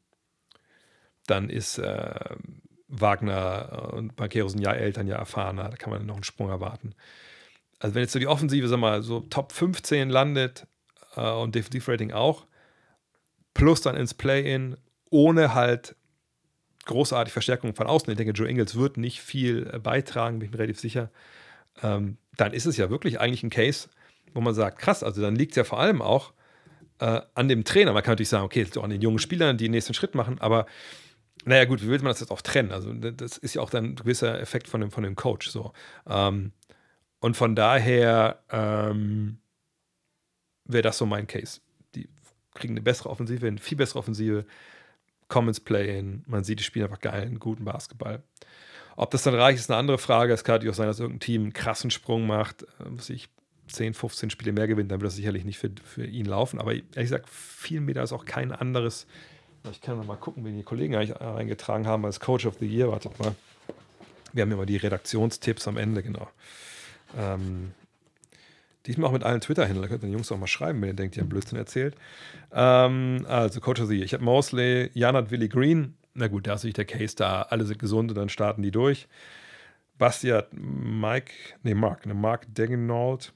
[1.27, 2.35] dann ist äh,
[2.87, 6.49] Wagner und Banqueros ein Jahr älter, ein Jahr erfahrener, da kann man noch einen Sprung
[6.49, 6.93] erwarten.
[7.81, 10.67] Also wenn jetzt so die Offensive, sag mal, so Top 15 landet
[11.15, 12.45] äh, und Defensivrating auch,
[13.55, 14.77] plus dann ins Play-In,
[15.09, 15.95] ohne halt
[16.85, 18.09] großartig Verstärkung von außen.
[18.11, 21.09] Ich denke, Joe Ingles wird nicht viel äh, beitragen, bin ich mir relativ sicher.
[21.81, 23.89] Ähm, dann ist es ja wirklich eigentlich ein Case,
[24.33, 26.33] wo man sagt, krass, also dann liegt es ja vor allem auch
[26.99, 27.93] äh, an dem Trainer.
[27.93, 30.39] Man kann natürlich sagen, okay, auch an den jungen Spielern, die den nächsten Schritt machen,
[30.39, 30.67] aber
[31.45, 32.71] naja, gut, wie will man das jetzt auch trennen?
[32.71, 35.49] Also, das ist ja auch dann ein gewisser Effekt von dem, von dem Coach.
[35.49, 35.73] So.
[36.07, 36.51] Ähm,
[37.21, 39.37] und von daher ähm,
[40.65, 41.61] wäre das so mein Case.
[41.95, 42.09] Die
[42.53, 44.45] kriegen eine bessere Offensive, eine viel bessere Offensive,
[45.29, 48.21] Commons Play-In, man sieht, die spielen einfach geilen, guten Basketball.
[48.97, 50.33] Ob das dann reicht, ist eine andere Frage.
[50.33, 53.29] Es kann natürlich auch sein, dass irgendein Team einen krassen Sprung macht, muss äh, ich
[53.67, 56.59] 10, 15 Spiele mehr gewinnt, dann wird das sicherlich nicht für, für ihn laufen.
[56.59, 59.07] Aber ehrlich gesagt, viel mehr da ist auch kein anderes
[59.69, 62.89] ich kann mal gucken, wie die Kollegen eigentlich eingetragen haben als Coach of the Year.
[62.89, 63.35] Wartet mal.
[64.33, 66.27] Wir haben immer die Redaktionstipps am Ende, genau.
[67.17, 67.71] Ähm,
[68.85, 69.89] diesmal auch mit allen Twitter-Händlern.
[69.89, 71.95] Könnt ihr den Jungs auch mal schreiben, wenn ihr denkt, die haben Blödsinn erzählt.
[72.51, 73.91] Ähm, also, Coach of.
[73.91, 75.95] Ich habe Mosley, Janat Willi Green.
[76.13, 77.43] Na gut, da ist natürlich der Case da.
[77.43, 79.07] Alle sind gesund und dann starten die durch.
[79.97, 81.31] Basti hat Mike,
[81.63, 83.33] nee, Mark, ne, Mark Deggenald.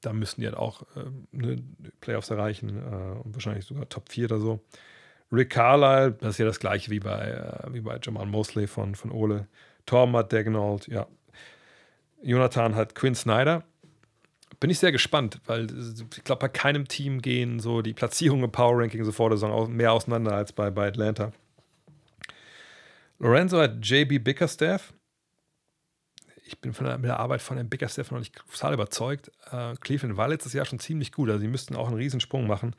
[0.00, 1.62] Da müssten die halt auch äh, ne,
[2.00, 4.60] Playoffs erreichen äh, und wahrscheinlich sogar Top 4 oder so.
[5.32, 8.94] Rick Carlisle, das ist ja das gleiche wie bei, äh, wie bei Jamal Mosley von,
[8.94, 9.48] von Ole.
[9.86, 11.08] Torm hat Dagenald, ja.
[12.26, 13.62] Jonathan hat Quinn Snyder.
[14.58, 15.66] Bin ich sehr gespannt, weil
[16.16, 19.38] ich glaube, bei keinem Team gehen so die Platzierungen im Power Ranking so vor der
[19.38, 21.32] Saison mehr auseinander als bei, bei Atlanta.
[23.18, 24.92] Lorenzo hat JB Bickerstaff.
[26.46, 29.30] Ich bin von der, mit der Arbeit von dem Bickerstaff noch nicht total überzeugt.
[29.52, 32.74] Äh, Cleveland war letztes Jahr schon ziemlich gut, also sie müssten auch einen Riesensprung machen.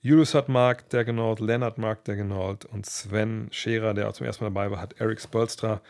[0.00, 4.50] Julius hat Mark Dagenalt, Lennart Mark Dagenalt und Sven Scherer, der auch zum ersten Mal
[4.50, 5.80] dabei war, hat Eric Spolstra.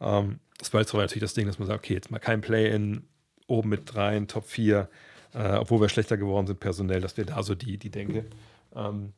[0.00, 3.04] Ähm, Spolstra war natürlich das Ding, dass man sagt, okay, jetzt mal kein Play-In,
[3.46, 4.88] oben mit rein, Top 4,
[5.34, 8.26] äh, obwohl wir schlechter geworden sind personell, dass wir da so die, die Denke.
[8.74, 9.12] Ähm,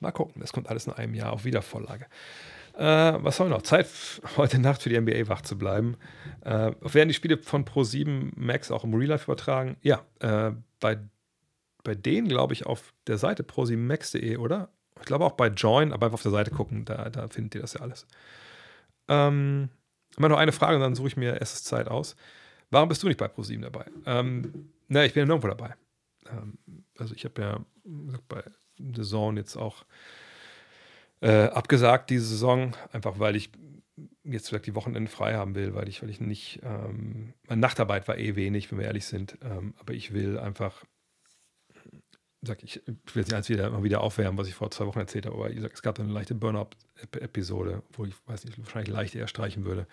[0.00, 2.06] mal gucken, das kommt alles in einem Jahr auf Wiedervorlage.
[2.74, 3.62] Äh, was haben wir noch?
[3.62, 3.86] Zeit
[4.36, 5.96] heute Nacht für die NBA wach zu bleiben.
[6.44, 9.76] Äh, werden die Spiele von Pro7 Max auch im Real Life übertragen?
[9.82, 10.98] Ja, äh, bei
[11.82, 14.68] bei denen, glaube ich, auf der Seite prosimax.de, oder?
[15.00, 17.60] Ich glaube auch bei Join, aber einfach auf der Seite gucken, da, da findet ihr
[17.60, 18.06] das ja alles.
[19.08, 19.68] Ähm,
[20.16, 22.16] immer noch eine Frage und dann suche ich mir erst Zeit aus.
[22.70, 23.84] Warum bist du nicht bei ProSieben dabei?
[24.06, 25.74] Ähm, na, ich bin ja nirgendwo dabei.
[26.30, 26.58] Ähm,
[26.98, 27.60] also ich habe ja
[28.28, 28.42] bei
[28.78, 29.84] The Zone jetzt auch
[31.20, 33.50] äh, abgesagt diese Saison, einfach weil ich
[34.24, 38.08] jetzt vielleicht die Wochenenden frei haben will, weil ich, weil ich nicht, ähm, meine Nachtarbeit
[38.08, 40.84] war eh wenig, wenn wir ehrlich sind, ähm, aber ich will einfach
[42.42, 45.26] sag ich, ich will jetzt wieder, mal wieder aufwärmen, was ich vor zwei Wochen erzählt
[45.26, 49.14] habe, aber ich sag, es gab eine leichte Burnout-Episode, wo ich, weiß nicht, wahrscheinlich leicht
[49.14, 49.86] eher streichen würde,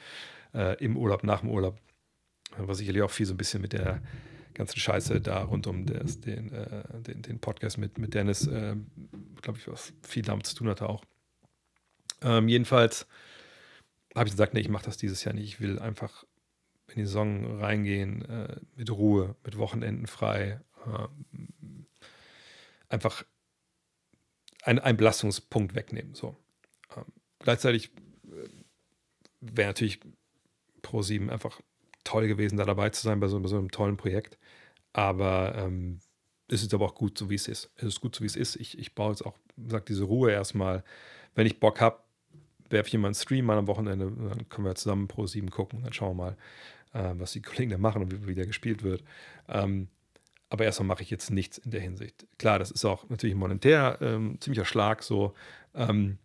[0.54, 1.80] äh, im Urlaub, nach dem Urlaub,
[2.58, 4.02] was sicherlich auch viel so ein bisschen mit der
[4.56, 8.76] ganzen Scheiße da rund um des, den, äh, den, den, Podcast mit, mit Dennis, äh,
[9.42, 11.04] glaube ich, was viel damit zu tun hatte auch.
[12.22, 13.08] Ähm, jedenfalls
[14.16, 15.46] habe ich gesagt, nee, ich mache das dieses Jahr nicht.
[15.46, 16.26] Ich will einfach
[16.88, 21.08] in die Saison reingehen, äh, mit Ruhe, mit Wochenenden frei, äh,
[22.90, 23.24] einfach
[24.64, 26.14] einen, einen Belastungspunkt wegnehmen.
[26.16, 26.36] So.
[26.96, 27.06] Ähm,
[27.40, 27.92] gleichzeitig
[28.28, 28.50] äh,
[29.42, 30.00] wäre natürlich
[30.82, 31.62] Pro 7 einfach
[32.04, 34.38] toll gewesen, da dabei zu sein bei so, bei so einem tollen Projekt.
[34.94, 36.00] Aber ähm,
[36.48, 37.70] es ist aber auch gut, so wie es ist.
[37.76, 38.56] Es ist gut, so wie es ist.
[38.56, 39.38] Ich, ich baue jetzt auch,
[39.68, 40.84] sag diese Ruhe erstmal.
[41.36, 42.00] Wenn ich Bock habe,
[42.70, 45.84] werfe ich immer einen Stream mal am Wochenende, dann können wir zusammen Pro 7 gucken.
[45.84, 46.38] Dann schauen wir mal,
[46.94, 49.04] äh, was die Kollegen da machen und wie, wie der gespielt wird.
[49.48, 49.90] Ähm,
[50.50, 52.26] aber erstmal mache ich jetzt nichts in der Hinsicht.
[52.38, 55.34] Klar, das ist auch natürlich monetär ähm, ziemlicher Schlag so.
[55.76, 56.18] Ähm,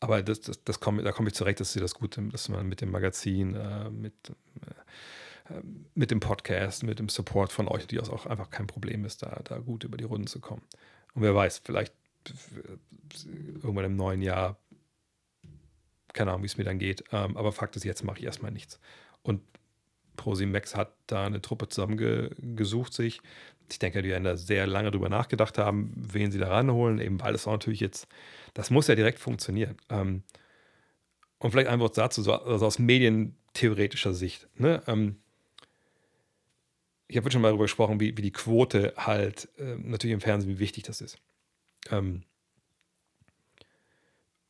[0.00, 2.68] aber das, das, das komm, da komme ich zurecht, dass sie das gut, dass man
[2.68, 4.14] mit dem Magazin, äh, mit,
[5.50, 5.62] äh,
[5.94, 9.40] mit dem Podcast, mit dem Support von euch, die auch einfach kein Problem ist, da,
[9.44, 10.62] da gut über die Runden zu kommen.
[11.14, 11.94] Und wer weiß, vielleicht
[13.62, 14.58] irgendwann im neuen Jahr,
[16.12, 17.04] keine Ahnung, wie es mir dann geht.
[17.12, 18.78] Ähm, aber Fakt ist, jetzt mache ich erstmal nichts.
[19.22, 19.40] Und
[20.18, 23.22] ProSimax hat da eine Truppe zusammengesucht sich.
[23.70, 27.20] Ich denke, die werden da sehr lange drüber nachgedacht haben, wen sie da ranholen, eben
[27.20, 28.06] weil es auch natürlich jetzt,
[28.52, 29.76] das muss ja direkt funktionieren.
[29.88, 30.22] Ähm,
[31.38, 34.48] und vielleicht ein Wort dazu, so, also aus medientheoretischer Sicht.
[34.56, 34.82] Ne?
[34.86, 35.16] Ähm,
[37.06, 40.50] ich habe schon mal darüber gesprochen, wie, wie die Quote halt äh, natürlich im Fernsehen,
[40.50, 41.18] wie wichtig das ist.
[41.90, 42.22] Ähm,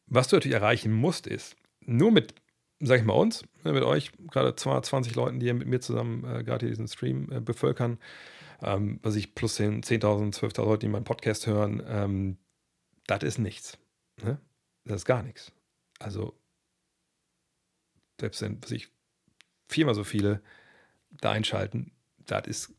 [0.07, 2.35] was du natürlich erreichen musst, ist, nur mit,
[2.81, 6.25] sag ich mal, uns, ne, mit euch, gerade 220 Leuten, die hier mit mir zusammen
[6.25, 7.99] äh, gerade diesen Stream äh, bevölkern,
[8.63, 12.39] ähm, was ich plus 10.000, 12.000 Leute, die meinen Podcast hören, ähm,
[13.07, 13.79] das ist nichts.
[14.23, 14.39] Ne?
[14.85, 15.53] Das ist gar nichts.
[15.99, 16.39] Also,
[18.21, 18.89] selbst wenn sich
[19.69, 20.43] viermal so viele
[21.11, 21.93] da einschalten,
[22.27, 22.75] das ist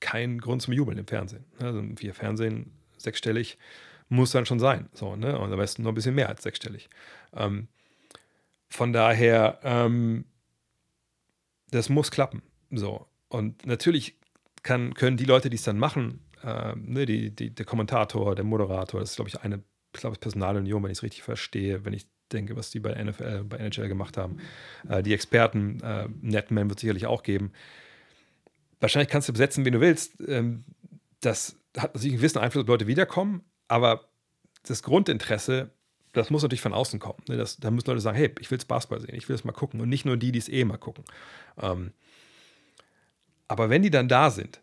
[0.00, 1.44] kein Grund zum Jubeln im Fernsehen.
[1.58, 3.58] Also, wir Fernsehen sechsstellig
[4.08, 4.88] muss dann schon sein.
[4.92, 5.38] So, ne?
[5.38, 6.88] Und am besten noch ein bisschen mehr als sechsstellig.
[7.32, 7.68] Ähm,
[8.74, 10.24] von daher, ähm,
[11.70, 12.42] das muss klappen.
[12.72, 13.06] So.
[13.28, 14.18] Und natürlich
[14.64, 18.44] kann, können die Leute, die es dann machen, äh, ne, die, die, der Kommentator, der
[18.44, 19.62] Moderator, das ist, glaube ich, eine
[19.94, 23.44] ich glaube, Personalunion, wenn ich es richtig verstehe, wenn ich denke, was die bei NFL,
[23.44, 24.38] bei NHL gemacht haben.
[24.88, 27.52] Äh, die Experten, äh, Netman wird sicherlich auch geben.
[28.80, 30.20] Wahrscheinlich kannst du besetzen, wen du willst.
[30.26, 30.64] Ähm,
[31.20, 34.08] das hat natürlich einen gewissen Einfluss, ob Leute wiederkommen, aber
[34.66, 35.70] das Grundinteresse,
[36.14, 37.22] das muss natürlich von außen kommen.
[37.28, 37.36] Ne?
[37.36, 39.52] Das, da müssen Leute sagen, hey, ich will es Basketball sehen, ich will es mal
[39.52, 41.04] gucken und nicht nur die, die es eh mal gucken.
[41.60, 41.92] Ähm,
[43.48, 44.62] aber wenn die dann da sind,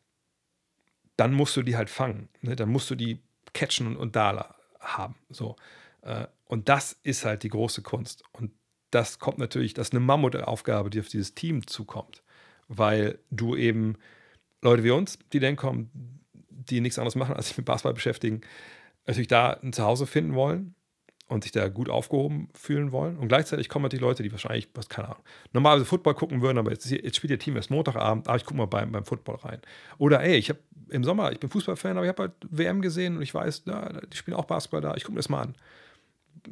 [1.18, 2.30] dann musst du die halt fangen.
[2.42, 2.56] Ne?
[2.56, 3.20] Dann musst du die
[3.54, 5.16] catchen und, und da haben.
[5.30, 5.56] So.
[6.02, 8.24] Äh, und das ist halt die große Kunst.
[8.32, 8.52] Und
[8.90, 12.24] das kommt natürlich, das ist eine Mammutaufgabe, die auf dieses Team zukommt.
[12.70, 13.98] Weil du eben
[14.62, 18.42] Leute wie uns, die dann kommen, die nichts anderes machen, als sich mit Basketball beschäftigen,
[19.06, 20.76] natürlich da ein Zuhause finden wollen
[21.32, 23.18] und sich da gut aufgehoben fühlen wollen.
[23.18, 26.72] Und gleichzeitig kommen natürlich Leute, die wahrscheinlich, was keine Ahnung, normalerweise Football gucken würden, aber
[26.72, 29.62] jetzt, jetzt spielt ihr Team erst Montagabend, aber ich gucke mal beim, beim Football rein.
[29.98, 30.60] Oder ey, ich habe
[30.90, 34.02] im Sommer, ich bin Fußballfan, aber ich habe halt WM gesehen und ich weiß, ja,
[34.02, 35.56] die spielen auch Basketball da, ich gucke mir das mal an.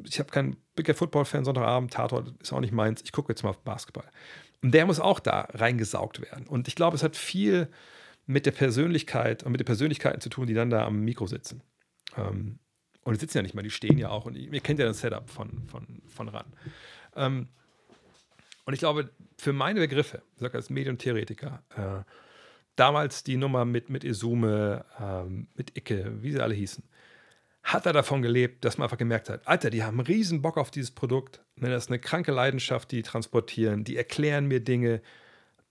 [0.05, 3.49] Ich habe keinen Big Football-Fan, Sonntagabend, Tatort ist auch nicht meins, ich gucke jetzt mal
[3.49, 4.09] auf Basketball.
[4.63, 6.47] Und der muss auch da reingesaugt werden.
[6.47, 7.67] Und ich glaube, es hat viel
[8.27, 11.63] mit der Persönlichkeit und mit den Persönlichkeiten zu tun, die dann da am Mikro sitzen.
[12.15, 12.59] Ähm,
[13.03, 14.25] und die sitzen ja nicht mal, die stehen ja auch.
[14.25, 16.45] Und ihr kennt ja das Setup von, von, von RAN.
[17.15, 17.47] Ähm,
[18.65, 22.03] und ich glaube, für meine Begriffe, ich sage als Medientheoretiker, äh,
[22.75, 26.83] damals die Nummer mit, mit Isume, ähm, mit Icke, wie sie alle hießen,
[27.63, 30.71] hat er davon gelebt, dass man einfach gemerkt hat, Alter, die haben riesen Bock auf
[30.71, 31.41] dieses Produkt.
[31.55, 35.01] Ne, das ist eine kranke Leidenschaft, die transportieren, die erklären mir Dinge.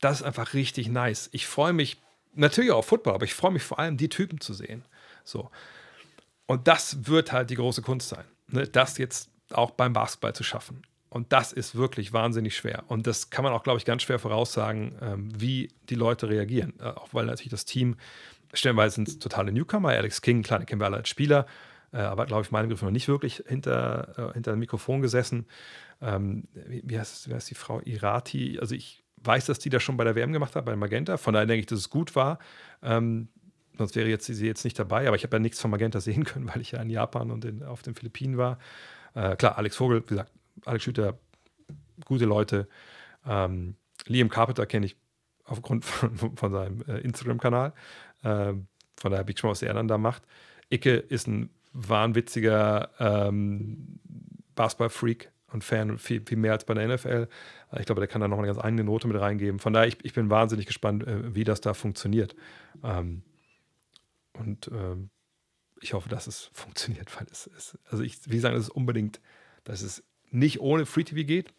[0.00, 1.28] Das ist einfach richtig nice.
[1.32, 2.00] Ich freue mich
[2.34, 4.84] natürlich auch auf Football, aber ich freue mich vor allem, die Typen zu sehen.
[5.24, 5.50] So.
[6.48, 8.66] Und das wird halt die große Kunst sein, ne?
[8.66, 10.82] das jetzt auch beim Basketball zu schaffen.
[11.10, 12.84] Und das ist wirklich wahnsinnig schwer.
[12.88, 16.72] Und das kann man auch, glaube ich, ganz schwer voraussagen, ähm, wie die Leute reagieren.
[16.80, 17.96] Äh, auch weil natürlich das Team,
[18.54, 19.90] stellenweise sind totale Newcomer.
[19.90, 21.46] Alex King, kleine kennen wir alle als Spieler,
[21.92, 25.46] äh, aber glaube ich, meinem Begriff noch nicht wirklich hinter, äh, hinter dem Mikrofon gesessen.
[26.00, 27.80] Ähm, wie, wie, heißt, wie heißt die Frau?
[27.80, 28.58] Irati.
[28.58, 31.18] Also ich weiß, dass die das schon bei der WM gemacht hat, bei Magenta.
[31.18, 32.38] Von daher denke ich, dass es gut war.
[32.82, 33.28] Ähm,
[33.78, 35.06] sonst wäre jetzt, sie jetzt nicht dabei.
[35.06, 37.44] Aber ich habe ja nichts von Magenta sehen können, weil ich ja in Japan und
[37.44, 38.58] in, auf den Philippinen war.
[39.14, 40.32] Äh, klar, Alex Vogel, wie gesagt,
[40.64, 41.18] Alex Schüter,
[42.04, 42.68] gute Leute.
[43.26, 43.76] Ähm,
[44.06, 44.96] Liam Carpenter kenne ich
[45.44, 47.72] aufgrund von, von seinem äh, Instagram-Kanal.
[48.24, 50.22] Ähm, von daher bin ich schon, was er dann da macht.
[50.70, 54.00] Icke ist ein wahnwitziger ähm,
[54.54, 57.28] Basketball-Freak und Fan, viel, viel mehr als bei der NFL.
[57.78, 59.60] Ich glaube, der kann da noch eine ganz eigene Note mit reingeben.
[59.60, 62.34] Von daher, ich, ich bin wahnsinnig gespannt, äh, wie das da funktioniert.
[62.82, 63.22] Ähm,
[64.38, 65.10] und ähm,
[65.80, 69.20] ich hoffe, dass es funktioniert, weil es ist, also ich, wie sagen, es ist unbedingt,
[69.64, 71.52] dass es nicht ohne Free TV geht.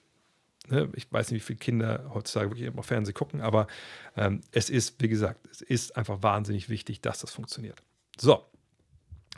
[0.68, 0.89] Ne?
[0.95, 3.68] Ich weiß nicht, wie viele Kinder heutzutage wirklich immer Fernsehen gucken, aber
[4.15, 7.81] ähm, es ist, wie gesagt, es ist einfach wahnsinnig wichtig, dass das funktioniert.
[8.19, 8.45] So,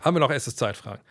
[0.01, 1.01] haben wir noch erstes Zeitfragen.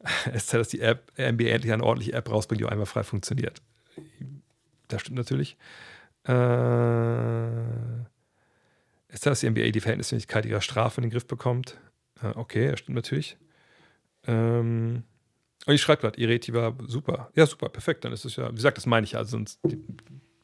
[0.26, 3.04] Es ist dass die App, NBA endlich eine ordentliche App rausbringt, die auch einmal frei
[3.04, 3.62] funktioniert.
[4.88, 5.56] Das stimmt natürlich.
[6.24, 6.32] Äh,
[9.14, 11.78] ist dass die NBA die Verhältnismäßigkeit ihrer Strafe in den Griff bekommt.
[12.22, 13.36] Äh, okay, das stimmt natürlich.
[14.26, 15.04] Ähm,
[15.66, 17.30] und ich schreibe gerade, Ireti war super.
[17.34, 18.04] Ja, super, perfekt.
[18.04, 19.20] Dann ist es ja, wie gesagt, das meine ich ja.
[19.20, 19.60] Also sonst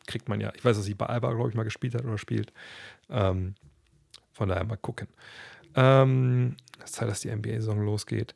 [0.07, 2.19] kriegt man ja, ich weiß, dass sie bei Alba, glaube ich, mal gespielt hat oder
[2.19, 2.53] spielt.
[3.11, 3.55] Ähm,
[4.33, 5.09] von daher mal gucken.
[5.75, 8.35] Ähm, ist Zeit, dass die NBA-Saison losgeht.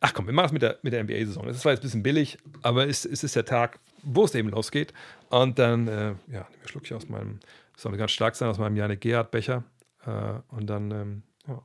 [0.00, 1.46] Ach komm, wir machen es mit der, mit der NBA-Saison.
[1.46, 4.50] Das war jetzt ein bisschen billig, aber es, es ist der Tag, wo es eben
[4.50, 4.92] losgeht.
[5.30, 7.40] Und dann, äh, ja, nehme ich Schluck hier aus meinem,
[7.72, 9.64] das soll ganz stark sein, aus meinem Janik Gerhard-Becher.
[10.06, 11.62] Äh, und dann, ähm, ja.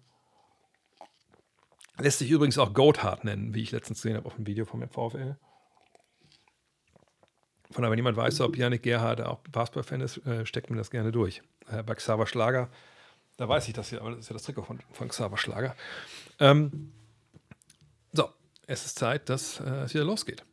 [2.00, 4.82] Lässt sich übrigens auch Goathard nennen, wie ich letztens gesehen habe auf dem Video vom
[4.88, 5.38] VfL.
[7.72, 10.92] Von daher, wenn jemand weiß, ob Janik Gerhard auch Basketball-Fan ist, äh, steckt mir das
[10.92, 11.42] gerne durch.
[11.70, 12.70] Äh, bei Xaver Schlager,
[13.38, 15.76] da weiß ich das hier, aber das ist ja das Trikot von, von Xaver Schlager.
[16.40, 16.92] Ähm,
[18.12, 18.30] so,
[18.68, 20.44] es ist Zeit, dass äh, es wieder losgeht.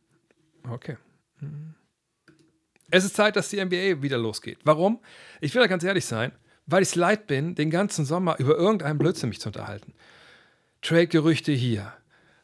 [0.69, 0.97] Okay.
[1.39, 1.75] Hm.
[2.91, 4.59] Es ist Zeit, dass die NBA wieder losgeht.
[4.63, 4.99] Warum?
[5.41, 6.31] Ich will da ganz ehrlich sein,
[6.69, 9.93] weil ich es leid bin, den ganzen Sommer über irgendeinen Blödsinn mich zu unterhalten.
[10.81, 11.93] Trade-Gerüchte hier.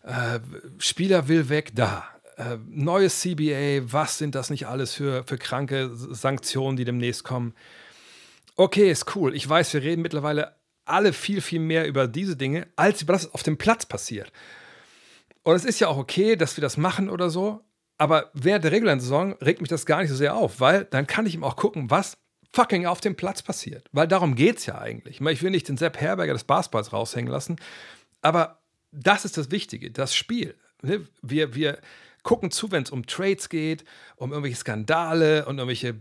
[0.03, 0.39] Äh,
[0.77, 2.05] Spieler will weg da.
[2.37, 7.53] äh, neues CBA, was sind das nicht alles für, für kranke Sanktionen, die demnächst kommen.
[8.55, 9.35] Okay, ist cool.
[9.35, 13.25] Ich weiß, wir reden mittlerweile alle viel, viel mehr über diese Dinge, als über das,
[13.25, 14.31] was auf dem Platz passiert.
[15.43, 17.61] Und es ist ja auch okay, dass wir das machen oder so.
[17.97, 21.07] Aber während der regulären Saison regt mich das gar nicht so sehr auf, weil dann
[21.07, 22.17] kann ich ihm auch gucken, was
[22.55, 23.87] fucking auf dem Platz passiert.
[23.91, 25.21] Weil darum geht es ja eigentlich.
[25.21, 27.57] Ich will nicht den Sepp Herberger des Basketballs raushängen lassen,
[28.21, 28.59] aber
[28.91, 30.55] das ist das Wichtige, das Spiel.
[30.81, 31.05] Ne?
[31.21, 31.79] Wir, wir
[32.23, 35.95] gucken zu, wenn es um Trades geht, um irgendwelche Skandale und irgendwelche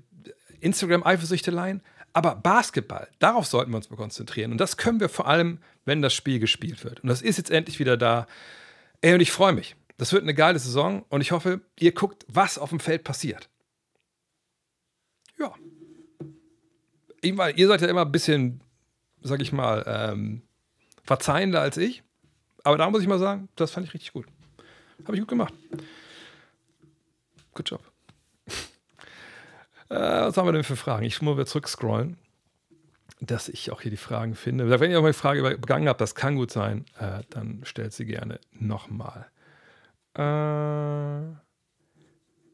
[0.61, 1.83] Instagram-Eifersüchteleien.
[2.13, 4.53] Aber Basketball, darauf sollten wir uns mal konzentrieren.
[4.53, 7.01] Und das können wir vor allem, wenn das Spiel gespielt wird.
[7.01, 8.27] Und das ist jetzt endlich wieder da.
[9.01, 9.75] Ey, und ich freue mich.
[9.97, 13.49] Das wird eine geile Saison und ich hoffe, ihr guckt, was auf dem Feld passiert.
[15.39, 15.53] Ja.
[17.25, 18.61] Ich, ihr seid ja immer ein bisschen,
[19.23, 20.43] sag ich mal, ähm,
[21.05, 22.03] verzeihender als ich.
[22.65, 24.27] Aber da muss ich mal sagen, das fand ich richtig gut.
[25.05, 25.55] Habe ich gut gemacht.
[27.55, 27.81] Good job.
[29.89, 31.07] äh, was haben wir denn für Fragen?
[31.07, 32.19] Ich muss wieder zurückscrollen,
[33.21, 34.69] dass ich auch hier die Fragen finde.
[34.79, 37.95] Wenn ihr auch mal die Frage übergangen habt, das kann gut sein, äh, dann stellt
[37.95, 39.29] sie gerne nochmal.
[40.15, 41.44] Äh,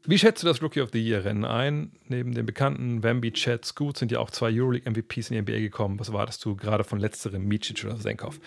[0.03, 1.91] wie schätzt du das Rookie of the Year Rennen ein?
[2.07, 5.59] Neben den bekannten Wemby, Chad, Scoot sind ja auch zwei Euroleague MVPs in die NBA
[5.59, 5.99] gekommen.
[5.99, 8.39] Was wartest du gerade von letzterem, Micic oder Senkov?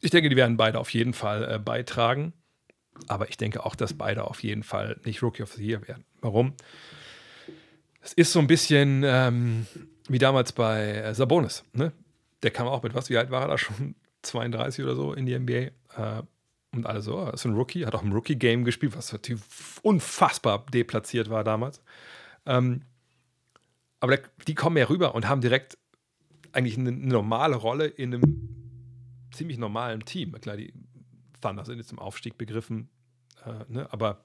[0.00, 2.32] Ich denke, die werden beide auf jeden Fall äh, beitragen.
[3.06, 6.04] Aber ich denke auch, dass beide auf jeden Fall nicht Rookie of the Year werden.
[6.20, 6.54] Warum?
[8.02, 9.66] Es ist so ein bisschen ähm,
[10.08, 11.64] wie damals bei äh, Sabonis.
[11.72, 11.92] Ne?
[12.42, 13.10] Der kam auch mit was?
[13.10, 13.94] Wie alt war er da schon?
[14.22, 15.54] 32 oder so in die NBA.
[15.96, 16.22] Äh,
[16.72, 19.42] und alle so, oh, ist ein Rookie, hat auch im Rookie-Game gespielt, was natürlich
[19.82, 21.82] unfassbar deplatziert war damals.
[22.46, 22.82] Ähm,
[23.98, 25.76] aber die kommen ja rüber und haben direkt
[26.52, 30.32] eigentlich eine, eine normale Rolle in einem ziemlich normalen Team.
[30.40, 30.72] Klar, die
[31.40, 32.88] Thunder sind jetzt im Aufstieg begriffen,
[33.44, 33.88] äh, ne?
[33.92, 34.24] aber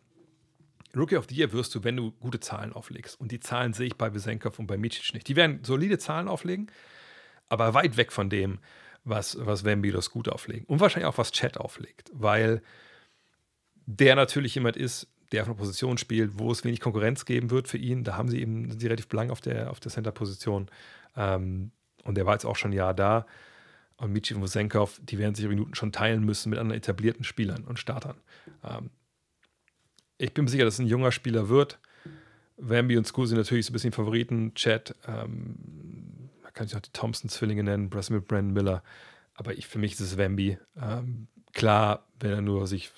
[0.96, 3.20] Rookie of the Year wirst du, wenn du gute Zahlen auflegst.
[3.20, 5.28] Und die Zahlen sehe ich bei Besenkov und bei Micic nicht.
[5.28, 6.72] Die werden solide Zahlen auflegen,
[7.50, 8.60] aber weit weg von dem,
[9.06, 10.66] was, was Vambilos gut auflegen.
[10.66, 12.62] Und wahrscheinlich auch, was Chat auflegt, weil
[13.86, 17.68] der natürlich jemand ist, der auf einer Position spielt, wo es wenig Konkurrenz geben wird
[17.68, 18.04] für ihn.
[18.04, 20.68] Da haben sie eben sind sie relativ blank auf der, auf der Center-Position.
[21.16, 21.72] Ähm,
[22.04, 23.26] und der war jetzt auch schon ein Jahr da
[23.98, 27.64] und Michi und Wusenkov, die werden sich Minuten schon teilen müssen mit anderen etablierten Spielern
[27.64, 28.18] und Startern.
[28.64, 28.90] Ähm,
[30.18, 31.80] ich bin mir sicher, dass es ein junger Spieler wird.
[32.58, 34.54] Wambi und School sind natürlich so ein bisschen Favoriten.
[34.56, 35.56] Chad, ähm,
[36.56, 38.84] kann sich auch die Thompson-Zwillinge nennen, Brass mit Brandon Miller.
[39.36, 40.58] Aber ich, für mich ist es Wambi.
[40.82, 42.92] Ähm, klar, wenn er nur sich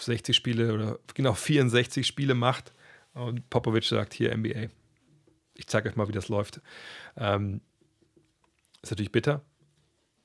[0.00, 2.72] 60 Spiele oder genau 64 Spiele macht
[3.14, 4.68] und Popovic sagt, hier NBA.
[5.54, 6.60] Ich zeige euch mal, wie das läuft.
[7.16, 7.60] Ähm,
[8.82, 9.42] ist natürlich bitter,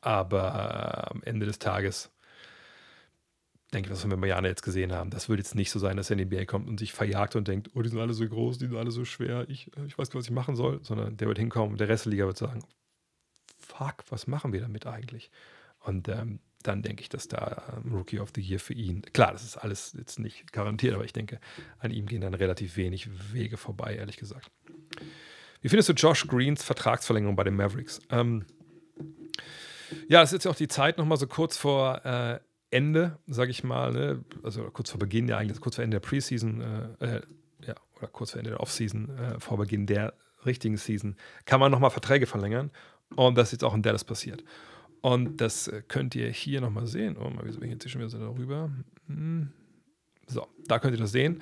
[0.02, 2.12] aber am Ende des Tages
[3.74, 6.10] denke was wir bei Jana jetzt gesehen haben, das würde jetzt nicht so sein, dass
[6.10, 8.28] er in die NBA kommt und sich verjagt und denkt, oh, die sind alle so
[8.28, 11.18] groß, die sind alle so schwer, ich, ich weiß nicht, was ich machen soll, sondern
[11.18, 12.64] der wird hinkommen und der Rest der Liga wird sagen,
[13.58, 15.32] fuck, was machen wir damit eigentlich?
[15.80, 19.32] Und ähm, dann denke ich, dass da ähm, Rookie of the Year für ihn, klar,
[19.32, 21.40] das ist alles jetzt nicht garantiert, aber ich denke,
[21.80, 24.50] an ihm gehen dann relativ wenig Wege vorbei, ehrlich gesagt.
[25.62, 28.00] Wie findest du Josh Greens Vertragsverlängerung bei den Mavericks?
[28.10, 28.46] Ähm,
[30.08, 32.40] ja, es ist jetzt auch die Zeit nochmal so kurz vor äh,
[32.76, 34.26] Ende, sage ich mal, ne?
[34.44, 36.62] also kurz vor Beginn, ja eigentlich kurz vor Ende der Preseason,
[37.00, 37.22] äh, äh,
[37.66, 40.14] ja, oder kurz vor Ende der Offseason, äh, vor Beginn der
[40.46, 41.16] richtigen Season,
[41.46, 42.72] kann man nochmal Verträge verlängern.
[43.16, 44.44] Und das ist jetzt auch in Dallas passiert.
[45.00, 47.16] Und das äh, könnt ihr hier nochmal sehen.
[47.18, 48.70] Oh, mal, wieso bin ich jetzt schon wieder so darüber?
[49.08, 49.52] Hm.
[50.28, 51.42] So, da könnt ihr das sehen.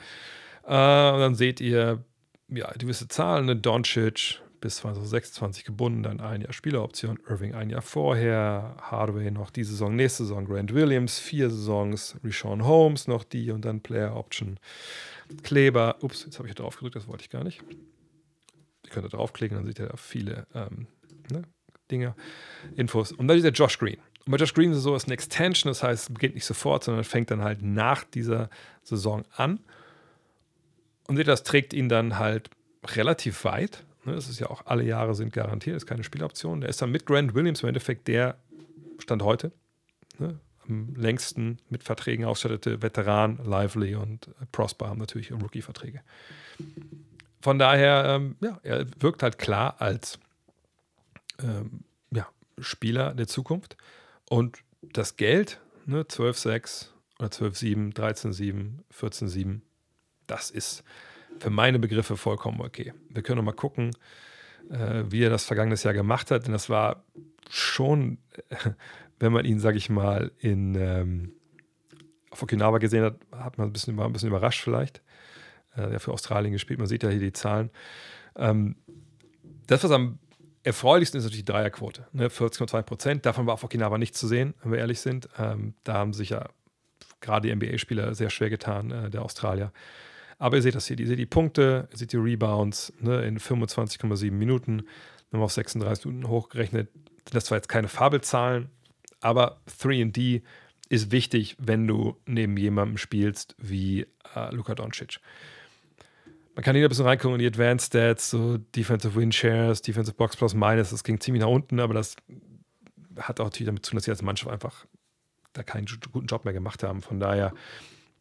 [0.65, 2.03] Äh, und dann seht ihr
[2.49, 3.55] ja, gewisse Zahlen, ne?
[3.55, 9.65] Doncic, bis 2026 gebunden, dann ein Jahr Spieleroption, Irving ein Jahr vorher, Hardaway noch die
[9.65, 14.57] Saison, nächste Saison, Grant Williams, vier Saisons, Rishon Holmes noch die und dann Player Option,
[15.43, 17.61] Kleber, ups, jetzt habe ich drauf gedrückt, das wollte ich gar nicht.
[18.85, 20.87] Ihr könnt da draufklicken, dann seht ihr da viele ähm,
[21.29, 21.43] ne,
[21.91, 22.15] Dinge,
[22.77, 23.11] Infos.
[23.11, 23.97] Und dann ist der Josh Green.
[24.25, 26.35] Und bei Josh Green ist es so, es ist eine Extension, das heißt, es geht
[26.35, 28.49] nicht sofort, sondern fängt dann halt nach dieser
[28.81, 29.59] Saison an.
[31.07, 32.49] Und seht, das trägt ihn dann halt
[32.85, 33.83] relativ weit.
[34.05, 36.61] Ne, das ist ja auch alle Jahre sind garantiert, ist keine Spieloption.
[36.61, 38.37] Der ist dann mit Grant Williams im Endeffekt der
[38.99, 39.51] Stand heute
[40.19, 43.39] ne, am längsten mit Verträgen ausstattete Veteran.
[43.43, 46.01] Lively und Prosper haben natürlich Rookie-Verträge.
[47.41, 50.19] Von daher, ähm, ja, er wirkt halt klar als
[51.41, 51.81] ähm,
[52.11, 52.27] ja,
[52.59, 53.77] Spieler der Zukunft.
[54.29, 56.87] Und das Geld, ne, 12,6
[57.19, 59.61] oder 12,7, 13,7, 14,7,
[60.27, 60.83] das ist
[61.39, 62.93] für meine Begriffe vollkommen okay.
[63.09, 63.91] Wir können mal gucken,
[64.69, 67.03] äh, wie er das vergangenes Jahr gemacht hat, denn das war
[67.49, 68.17] schon,
[69.19, 71.33] wenn man ihn, sage ich mal, in, ähm,
[72.29, 75.01] auf Okinawa gesehen hat, hat man ein bisschen, war ein bisschen überrascht vielleicht.
[75.75, 77.71] Äh, der für Australien gespielt, man sieht ja hier die Zahlen.
[78.35, 78.75] Ähm,
[79.67, 80.19] das, was am
[80.63, 82.07] erfreulichsten ist, natürlich die Dreierquote.
[82.13, 82.27] Ne?
[82.27, 83.25] 40,2 Prozent.
[83.25, 85.29] Davon war auf Okinawa nichts zu sehen, wenn wir ehrlich sind.
[85.37, 86.47] Ähm, da haben sich ja
[87.21, 89.71] gerade die NBA-Spieler sehr schwer getan, äh, der Australier.
[90.43, 93.39] Aber ihr seht das hier, ihr seht die Punkte, ihr seht die Rebounds ne, in
[93.39, 94.83] 25,7 Minuten,
[95.31, 96.89] wenn wir auf 36 Minuten hochgerechnet.
[97.31, 98.67] Das zwar jetzt keine Fabelzahlen,
[99.21, 100.41] aber 3D
[100.89, 104.05] ist wichtig, wenn du neben jemandem spielst wie
[104.35, 105.21] äh, Luka Doncic.
[106.55, 110.17] Man kann hier ein bisschen reingucken in die Advanced Stats, so Defensive Win Shares, Defensive
[110.17, 112.17] Box Plus Minus, das ging ziemlich nach unten, aber das
[113.17, 114.85] hat auch natürlich damit zu tun, dass sie als Mannschaft einfach
[115.53, 117.01] da keinen guten Job mehr gemacht haben.
[117.01, 117.53] Von daher,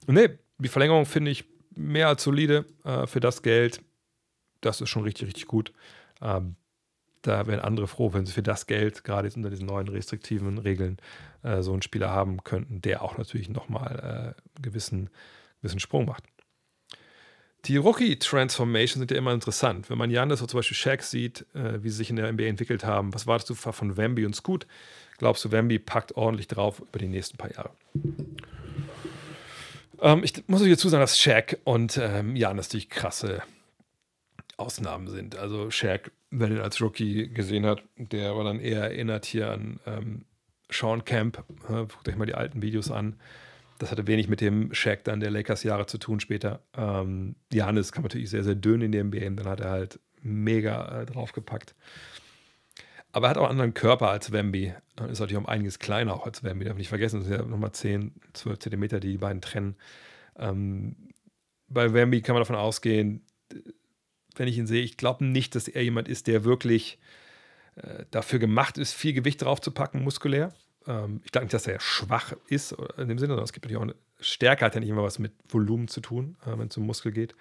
[0.07, 0.29] nee,
[0.59, 3.81] die Verlängerung finde ich mehr als solide äh, für das Geld.
[4.61, 5.73] Das ist schon richtig, richtig gut.
[6.21, 6.57] Ähm,
[7.23, 10.59] da wären andere froh, wenn sie für das Geld, gerade jetzt unter diesen neuen restriktiven
[10.59, 10.99] Regeln,
[11.43, 15.11] äh, so einen Spieler haben könnten, der auch natürlich nochmal äh, einen gewissen,
[15.61, 16.25] gewissen Sprung macht.
[17.67, 19.89] Die Rookie-Transformations sind ja immer interessant.
[19.89, 22.45] Wenn man Janis oder zum Beispiel Shaq sieht, äh, wie sie sich in der NBA
[22.45, 24.67] entwickelt haben, was wartest du von Wemby und Scoot?
[25.19, 27.71] Glaubst du, Wemby packt ordentlich drauf über die nächsten paar Jahre?
[30.03, 33.43] Ähm, ich muss euch dazu sagen, dass Shaq und ähm, Janis natürlich krasse
[34.57, 35.37] Ausnahmen sind.
[35.37, 39.81] Also Shaq, wer den als Rookie gesehen hat, der war dann eher erinnert hier an
[39.87, 40.25] ähm,
[40.71, 41.45] Sean Camp.
[41.69, 43.17] Äh, guckt euch mal die alten Videos an.
[43.79, 46.61] Das hatte wenig mit dem Shaq dann der Lakers-Jahre zu tun später.
[46.77, 51.03] Ähm, Janis kam natürlich sehr, sehr dünn in die NBA dann hat er halt mega
[51.03, 51.75] äh, draufgepackt.
[53.13, 54.75] Aber er hat auch einen anderen Körper als Wemby.
[55.09, 56.65] Ist natürlich um einiges kleiner auch als Wemby.
[56.65, 59.77] Darf nicht vergessen, das sind ja nochmal 10, 12 Zentimeter, die die beiden trennen.
[60.37, 60.97] Ähm,
[61.69, 63.25] bei Wemby kann man davon ausgehen,
[64.37, 66.99] wenn ich ihn sehe, ich glaube nicht, dass er jemand ist, der wirklich
[67.77, 70.55] äh, dafür gemacht ist, viel Gewicht drauf zu packen, muskulär.
[70.87, 73.79] Ähm, ich glaube nicht, dass er schwach ist in dem Sinne, sondern es gibt natürlich
[73.79, 76.77] auch eine Stärke, hat ja nicht immer was mit Volumen zu tun, äh, wenn es
[76.77, 77.35] um Muskel geht.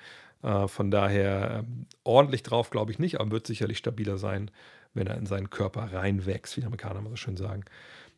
[0.43, 4.52] Äh, von daher äh, ordentlich drauf glaube ich nicht, aber wird sicherlich stabiler sein,
[4.93, 7.63] wenn er in seinen Körper reinwächst, wie die Amerikaner mal so schön sagen.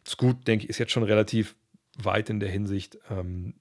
[0.07, 1.55] Scoot, denke ich, ist jetzt schon relativ
[1.97, 2.97] weit in der Hinsicht.
[3.09, 3.53] Ähm,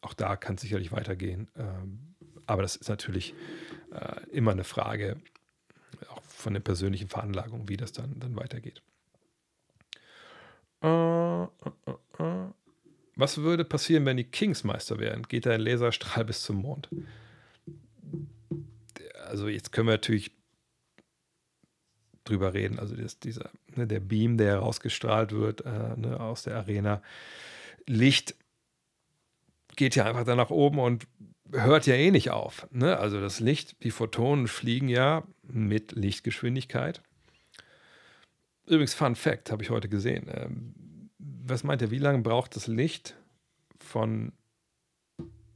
[0.00, 1.48] auch da kann es sicherlich weitergehen.
[1.56, 2.14] Ähm,
[2.46, 3.34] aber das ist natürlich
[3.92, 5.16] äh, immer eine Frage
[6.08, 8.82] auch von der persönlichen Veranlagung, wie das dann, dann weitergeht.
[10.82, 11.48] Uh,
[11.86, 12.52] uh, uh,
[13.16, 15.22] Was würde passieren, wenn die Kings Meister wären?
[15.22, 16.88] Geht der Laserstrahl bis zum Mond?
[19.26, 20.32] Also jetzt können wir natürlich
[22.24, 22.78] drüber reden.
[22.78, 27.02] Also das, dieser, ne, der Beam, der herausgestrahlt wird äh, ne, aus der Arena.
[27.86, 28.34] Licht
[29.76, 31.06] geht ja einfach da nach oben und
[31.52, 32.66] hört ja eh nicht auf.
[32.70, 32.98] Ne?
[32.98, 37.02] Also das Licht, die Photonen fliegen ja mit Lichtgeschwindigkeit.
[38.66, 40.26] Übrigens, Fun Fact, habe ich heute gesehen.
[40.32, 43.16] Ähm, was meint ihr, wie lange braucht das Licht
[43.78, 44.32] von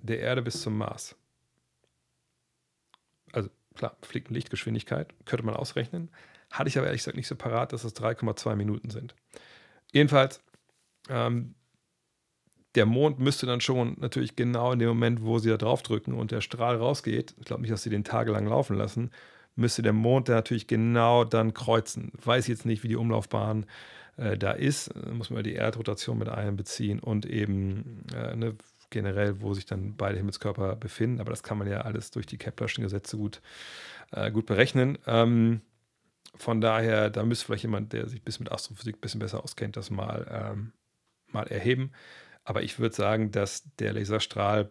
[0.03, 1.17] der Erde bis zum Mars?
[3.33, 6.11] Also klar, fliegt in Lichtgeschwindigkeit, könnte man ausrechnen.
[6.51, 9.15] Hatte ich aber ehrlich gesagt nicht so parat, dass es 3,2 Minuten sind.
[9.93, 10.43] Jedenfalls,
[11.09, 11.55] ähm,
[12.75, 16.31] der Mond müsste dann schon natürlich genau in dem Moment, wo sie da draufdrücken und
[16.31, 19.11] der Strahl rausgeht, ich glaube nicht, dass sie den tagelang laufen lassen,
[19.57, 22.13] müsste der Mond da natürlich genau dann kreuzen.
[22.23, 23.67] Weiß jetzt nicht, wie die Umlaufbahn
[24.17, 28.55] äh, da ist, muss man die Erdrotation mit einbeziehen und eben äh, ne,
[28.91, 31.21] generell, wo sich dann beide Himmelskörper befinden.
[31.21, 33.41] Aber das kann man ja alles durch die Keplerschen Gesetze gut,
[34.13, 34.99] äh, gut berechnen.
[35.07, 35.61] Ähm,
[36.39, 39.77] von daher, da müsste vielleicht jemand, der sich ein mit Astrophysik ein bisschen besser auskennt,
[39.77, 40.73] das mal, ähm,
[41.33, 41.93] mal erheben.
[42.45, 44.71] Aber ich würde sagen, dass der Laserstrahl,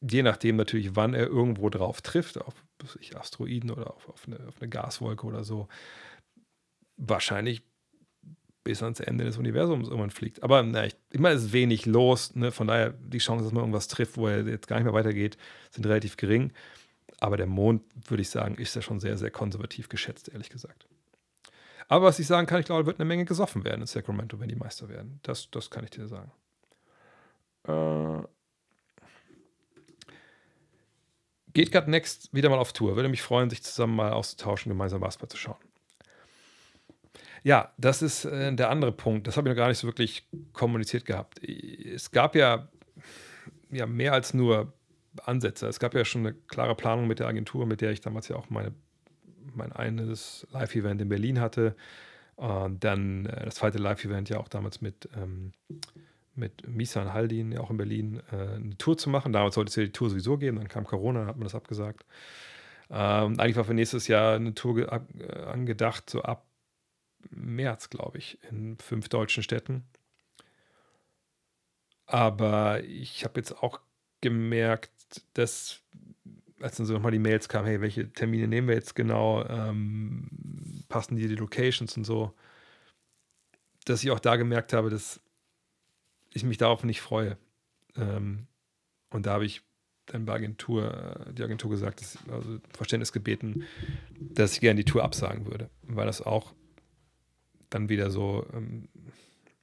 [0.00, 2.54] je nachdem natürlich, wann er irgendwo drauf trifft, auf
[3.00, 5.68] ich, Asteroiden oder auf, auf, eine, auf eine Gaswolke oder so,
[6.96, 7.62] wahrscheinlich
[8.68, 10.42] bis ans Ende des Universums irgendwann fliegt.
[10.42, 12.34] Aber na, ich, ich meine, es ist wenig los.
[12.34, 12.52] Ne?
[12.52, 15.38] Von daher, die Chance, dass man irgendwas trifft, wo er jetzt gar nicht mehr weitergeht,
[15.70, 16.52] sind relativ gering.
[17.20, 20.86] Aber der Mond, würde ich sagen, ist ja schon sehr, sehr konservativ geschätzt, ehrlich gesagt.
[21.88, 24.48] Aber was ich sagen kann, ich glaube, wird eine Menge gesoffen werden in Sacramento, wenn
[24.48, 25.20] die Meister werden.
[25.22, 26.30] Das, das kann ich dir sagen.
[27.64, 28.26] Äh,
[31.54, 32.94] geht gerade Next wieder mal auf Tour.
[32.94, 35.56] Würde mich freuen, sich zusammen mal auszutauschen, gemeinsam Basketball zu schauen.
[37.42, 39.26] Ja, das ist äh, der andere Punkt.
[39.26, 41.42] Das habe ich noch gar nicht so wirklich kommuniziert gehabt.
[41.42, 42.68] Es gab ja,
[43.70, 44.74] ja mehr als nur
[45.24, 45.66] Ansätze.
[45.66, 48.36] Es gab ja schon eine klare Planung mit der Agentur, mit der ich damals ja
[48.36, 48.72] auch meine
[49.54, 51.76] mein eines Live-Event in Berlin hatte.
[52.36, 55.52] Und dann äh, das zweite Live-Event ja auch damals mit, ähm,
[56.34, 59.32] mit Misan Haldin, ja auch in Berlin, äh, eine Tour zu machen.
[59.32, 61.54] Damals sollte es ja die Tour sowieso geben, dann kam Corona, dann hat man das
[61.54, 62.04] abgesagt.
[62.90, 66.46] Ähm, eigentlich war für nächstes Jahr eine Tour ab, äh, angedacht, so ab
[67.30, 69.84] März, glaube ich, in fünf deutschen Städten.
[72.06, 73.80] Aber ich habe jetzt auch
[74.20, 74.90] gemerkt,
[75.34, 75.80] dass,
[76.60, 80.28] als dann so nochmal die Mails kamen, hey, welche Termine nehmen wir jetzt genau, ähm,
[80.88, 82.34] passen die die Locations und so,
[83.84, 85.20] dass ich auch da gemerkt habe, dass
[86.32, 87.36] ich mich darauf nicht freue.
[87.96, 88.46] Ähm,
[89.10, 89.62] und da habe ich
[90.06, 93.64] dann bei Agentur, äh, die Agentur gesagt, dass, also Verständnis gebeten,
[94.18, 96.54] dass ich gerne die Tour absagen würde, weil das auch
[97.70, 98.88] dann wieder so, ähm,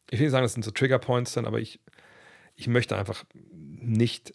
[0.09, 1.80] ich will nicht sagen, das sind so Trigger Points dann, aber ich,
[2.55, 4.34] ich möchte einfach nicht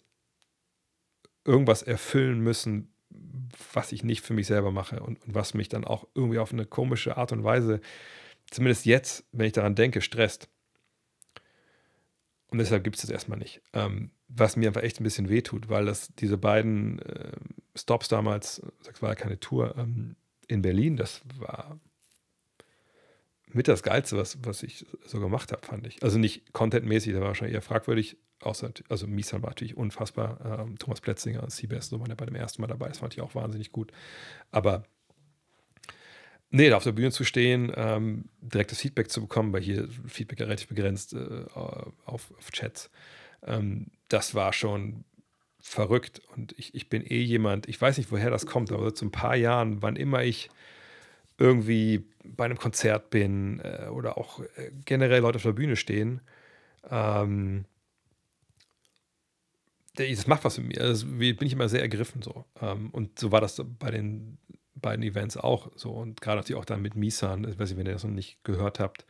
[1.45, 2.93] irgendwas erfüllen müssen,
[3.73, 6.53] was ich nicht für mich selber mache und, und was mich dann auch irgendwie auf
[6.53, 7.81] eine komische Art und Weise,
[8.49, 10.49] zumindest jetzt, wenn ich daran denke, stresst.
[12.49, 13.61] Und deshalb gibt es das erstmal nicht.
[13.73, 17.31] Ähm, was mir einfach echt ein bisschen wehtut, weil das diese beiden äh,
[17.75, 20.15] Stops damals, das war ja keine Tour, ähm,
[20.47, 21.79] in Berlin, das war
[23.53, 26.01] mit das Geilste, was, was ich so gemacht habe, fand ich.
[26.03, 28.17] Also nicht contentmäßig, da war wahrscheinlich eher fragwürdig.
[28.41, 30.59] Außer, also Misan war natürlich unfassbar.
[30.59, 32.87] Ähm, Thomas Plätzinger und Seabass so waren ja bei dem ersten Mal dabei.
[32.87, 33.91] Das fand ich auch wahnsinnig gut.
[34.51, 34.83] Aber
[36.49, 40.39] nee, da auf der Bühne zu stehen, ähm, direktes Feedback zu bekommen, weil hier Feedback
[40.39, 42.89] ja relativ begrenzt äh, auf, auf, Chats,
[43.45, 45.05] ähm, das war schon
[45.59, 46.21] verrückt.
[46.35, 49.11] Und ich, ich bin eh jemand, ich weiß nicht, woher das kommt, aber so ein
[49.11, 50.49] paar Jahren, wann immer ich
[51.37, 56.21] irgendwie bei einem Konzert bin äh, oder auch äh, generell Leute auf der Bühne stehen,
[56.89, 57.65] ähm,
[59.95, 60.81] das macht was mit mir.
[60.81, 62.45] Also bin ich immer sehr ergriffen so.
[62.61, 64.37] Ähm, und so war das bei den
[64.75, 65.91] beiden Events auch so.
[65.91, 68.43] Und gerade natürlich auch dann mit Misan, ich weiß nicht, wenn ihr das noch nicht
[68.43, 69.05] gehört habt,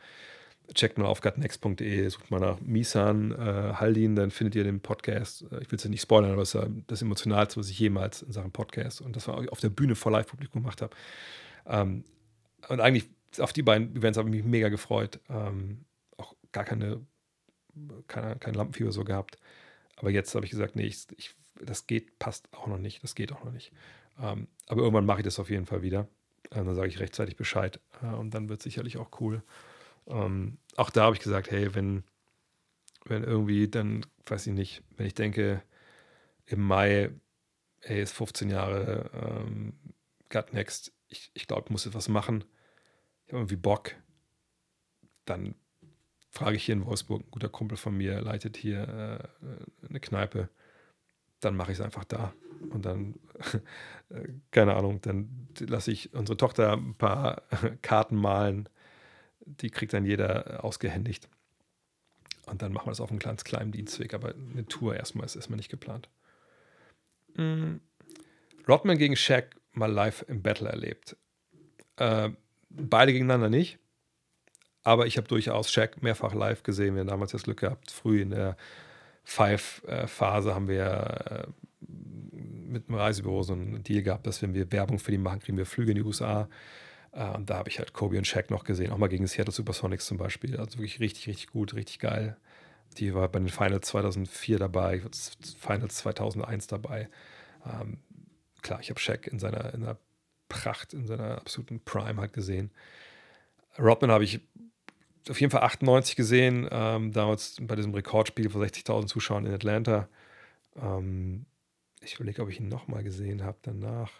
[0.74, 5.42] checkt mal auf gutnext.de, sucht mal nach Misan äh, Haldin, dann findet ihr den Podcast.
[5.50, 8.22] Äh, ich will es ja nicht spoilern, aber es ist das Emotionalste, was ich jemals
[8.22, 10.94] in Sachen Podcast und das war auf der Bühne vor Live-Publikum gemacht habe.
[11.66, 12.04] Ähm,
[12.68, 15.20] und eigentlich auf die beiden Events habe ich mich mega gefreut.
[15.28, 15.84] Ähm,
[16.16, 17.00] auch gar keine,
[18.06, 19.38] keine, kein Lampenfieber so gehabt.
[20.02, 23.02] Aber jetzt habe ich gesagt, nee, ich, ich, das geht, passt auch noch nicht.
[23.04, 23.72] Das geht auch noch nicht.
[24.20, 26.08] Ähm, aber irgendwann mache ich das auf jeden Fall wieder.
[26.50, 27.80] Ähm, dann sage ich rechtzeitig Bescheid.
[28.02, 29.42] Äh, und dann wird es sicherlich auch cool.
[30.08, 32.02] Ähm, auch da habe ich gesagt, hey, wenn,
[33.04, 35.62] wenn irgendwie, dann weiß ich nicht, wenn ich denke,
[36.46, 37.10] im Mai,
[37.80, 39.74] hey, ist 15 Jahre ähm,
[40.30, 42.44] Gut Next, ich, ich glaube, ich muss etwas machen.
[43.26, 43.94] Ich habe irgendwie Bock.
[45.26, 45.54] Dann
[46.32, 50.48] frage ich hier in Wolfsburg, ein guter Kumpel von mir leitet hier äh, eine Kneipe.
[51.40, 52.32] Dann mache ich es einfach da.
[52.70, 53.14] Und dann,
[54.08, 57.42] äh, keine Ahnung, dann lasse ich unsere Tochter ein paar
[57.82, 58.68] Karten malen.
[59.44, 61.28] Die kriegt dann jeder ausgehändigt.
[62.46, 64.14] Und dann machen wir das auf einem ganz kleinen Dienstweg.
[64.14, 66.08] Aber eine Tour erstmal ist erstmal nicht geplant.
[67.34, 67.80] Mhm.
[68.66, 71.16] Rodman gegen Shaq mal live im Battle erlebt.
[71.96, 72.30] Äh,
[72.70, 73.78] beide gegeneinander nicht,
[74.84, 76.94] aber ich habe durchaus Shaq mehrfach live gesehen.
[76.94, 78.56] Wir haben damals das Glück gehabt, früh in der
[79.24, 81.86] Five-Phase haben wir äh,
[82.72, 85.58] mit dem Reisebüro so einen Deal gehabt, dass wenn wir Werbung für die machen, kriegen
[85.58, 86.48] wir Flüge in die USA.
[87.12, 89.52] Äh, und da habe ich halt Kobe und Shaq noch gesehen, auch mal gegen Seattle
[89.52, 90.56] Supersonics zum Beispiel.
[90.56, 92.36] Also wirklich richtig, richtig gut, richtig geil.
[92.98, 95.02] Die war bei den Finals 2004 dabei,
[95.58, 97.08] Finals 2001 dabei.
[97.64, 97.98] Ähm,
[98.60, 99.98] klar, ich habe Shaq in seiner, in seiner
[100.48, 102.70] Pracht, in seiner absoluten Prime halt gesehen.
[103.78, 104.40] Rodman habe ich
[105.30, 110.08] auf jeden Fall 98 gesehen, ähm, damals bei diesem Rekordspiel vor 60.000 Zuschauern in Atlanta.
[110.76, 111.46] Ähm,
[112.00, 114.10] ich überlege, ob ich ihn nochmal gesehen habe danach.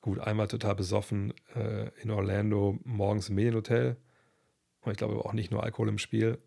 [0.00, 3.96] Gut, einmal total besoffen äh, in Orlando, morgens im Medienhotel.
[4.80, 6.38] Und ich glaube auch nicht nur Alkohol im Spiel,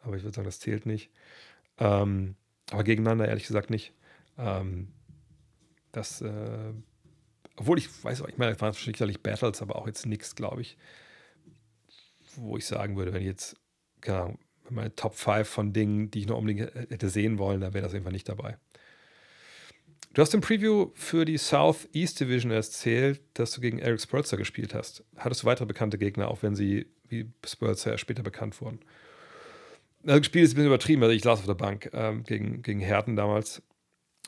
[0.00, 1.10] aber ich würde sagen, das zählt nicht.
[1.78, 2.36] Ähm,
[2.70, 3.92] aber gegeneinander ehrlich gesagt nicht.
[4.38, 4.88] Ähm,
[5.92, 6.72] das, äh,
[7.56, 10.78] obwohl ich weiß, ich meine, es waren sicherlich Battles, aber auch jetzt nichts, glaube ich,
[12.36, 13.56] wo ich sagen würde, wenn ich jetzt,
[14.00, 14.38] keine Ahnung,
[14.70, 17.94] meine Top 5 von Dingen, die ich noch unbedingt hätte sehen wollen, da wäre das
[17.94, 18.56] einfach nicht dabei.
[20.14, 24.74] Du hast im Preview für die Southeast Division erzählt, dass du gegen Eric Spurzer gespielt
[24.74, 25.04] hast.
[25.16, 28.80] Hattest du weitere bekannte Gegner, auch wenn sie wie Spurzer später gekannt wurden?
[30.02, 32.62] Also, das Spiel ist ein bisschen übertrieben, also ich las auf der Bank ähm, gegen,
[32.62, 33.62] gegen Herten damals.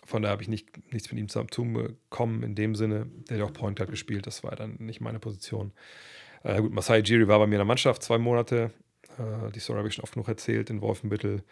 [0.07, 3.07] Von daher habe ich nicht, nichts mit ihm zu tun bekommen in dem Sinne.
[3.29, 5.73] Der hat auch Point Guard gespielt, das war dann nicht meine Position.
[6.45, 8.71] Äh, gut, Masai Jiri war bei mir in der Mannschaft zwei Monate.
[9.19, 11.43] Äh, die Story habe ich schon oft genug erzählt in Wolfenbüttel.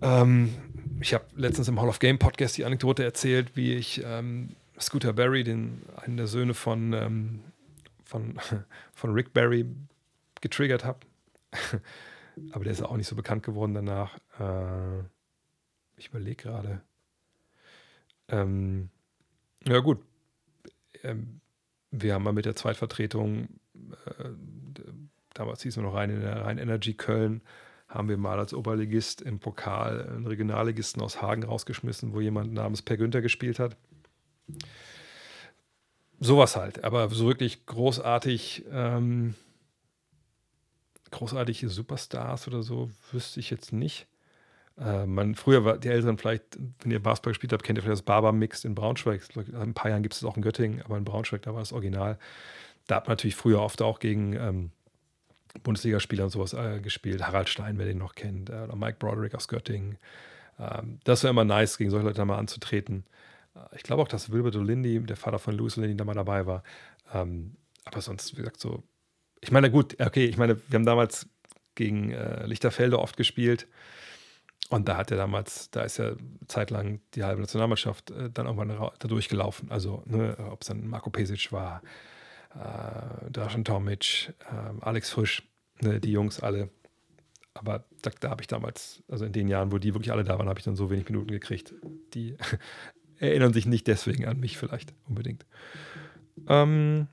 [0.00, 0.54] Ähm,
[1.00, 5.12] ich habe letztens im Hall of Game Podcast die Anekdote erzählt, wie ich ähm, Scooter
[5.12, 7.40] Barry, den, einen der Söhne von, ähm,
[8.04, 8.38] von,
[8.94, 9.66] von Rick Barry,
[10.40, 11.00] getriggert habe.
[12.52, 14.16] Aber der ist auch nicht so bekannt geworden danach.
[14.38, 15.00] Äh,
[15.96, 16.80] ich überlege gerade.
[18.28, 18.90] Ähm,
[19.66, 20.00] ja, gut.
[21.02, 21.39] Ähm,
[21.90, 23.48] wir haben mal mit der Zweitvertretung,
[24.18, 24.30] äh,
[25.34, 27.42] damals hieß es noch rein in der Rhein Energy Köln,
[27.88, 32.82] haben wir mal als Oberligist im Pokal einen Regionalligisten aus Hagen rausgeschmissen, wo jemand namens
[32.82, 33.76] Per Günther gespielt hat.
[36.20, 39.34] Sowas halt, aber so wirklich großartig, ähm,
[41.10, 44.06] großartige Superstars oder so wüsste ich jetzt nicht.
[44.78, 48.00] Äh, man, früher war die Älteren vielleicht, wenn ihr Basketball gespielt habt, kennt ihr vielleicht
[48.00, 49.22] das Barber Mixed in Braunschweig.
[49.34, 51.72] In ein paar Jahren gibt es auch in Göttingen, aber in Braunschweig, da war das
[51.72, 52.18] Original.
[52.86, 54.70] Da hat man natürlich früher oft auch gegen ähm,
[55.62, 57.26] Bundesligaspieler und sowas äh, gespielt.
[57.26, 59.98] Harald Stein, wer den noch kennt, äh, oder Mike Broderick aus Göttingen.
[60.58, 63.04] Ähm, das war immer nice, gegen solche Leute mal anzutreten.
[63.54, 66.46] Äh, ich glaube auch, dass Wilbert O'Lindy, der Vater von Louis O'Lindy, da mal dabei
[66.46, 66.62] war.
[67.12, 68.82] Ähm, aber sonst, wie gesagt, so.
[69.40, 71.26] Ich meine, gut, okay, ich meine, wir haben damals
[71.74, 73.66] gegen äh, Lichterfelde oft gespielt.
[74.70, 76.12] Und da hat er damals, da ist ja
[76.46, 79.70] zeitlang die halbe Nationalmannschaft äh, dann irgendwann da durchgelaufen.
[79.70, 81.82] Also, ne, ob es dann Marco Pesic war,
[82.54, 85.42] äh, Dražen Tomic, äh, Alex Frisch,
[85.80, 86.70] ne, die Jungs alle.
[87.52, 90.38] Aber da, da habe ich damals, also in den Jahren, wo die wirklich alle da
[90.38, 91.74] waren, habe ich dann so wenig Minuten gekriegt.
[92.14, 92.36] Die
[93.18, 95.46] erinnern sich nicht deswegen an mich vielleicht unbedingt.
[96.46, 97.08] Ähm,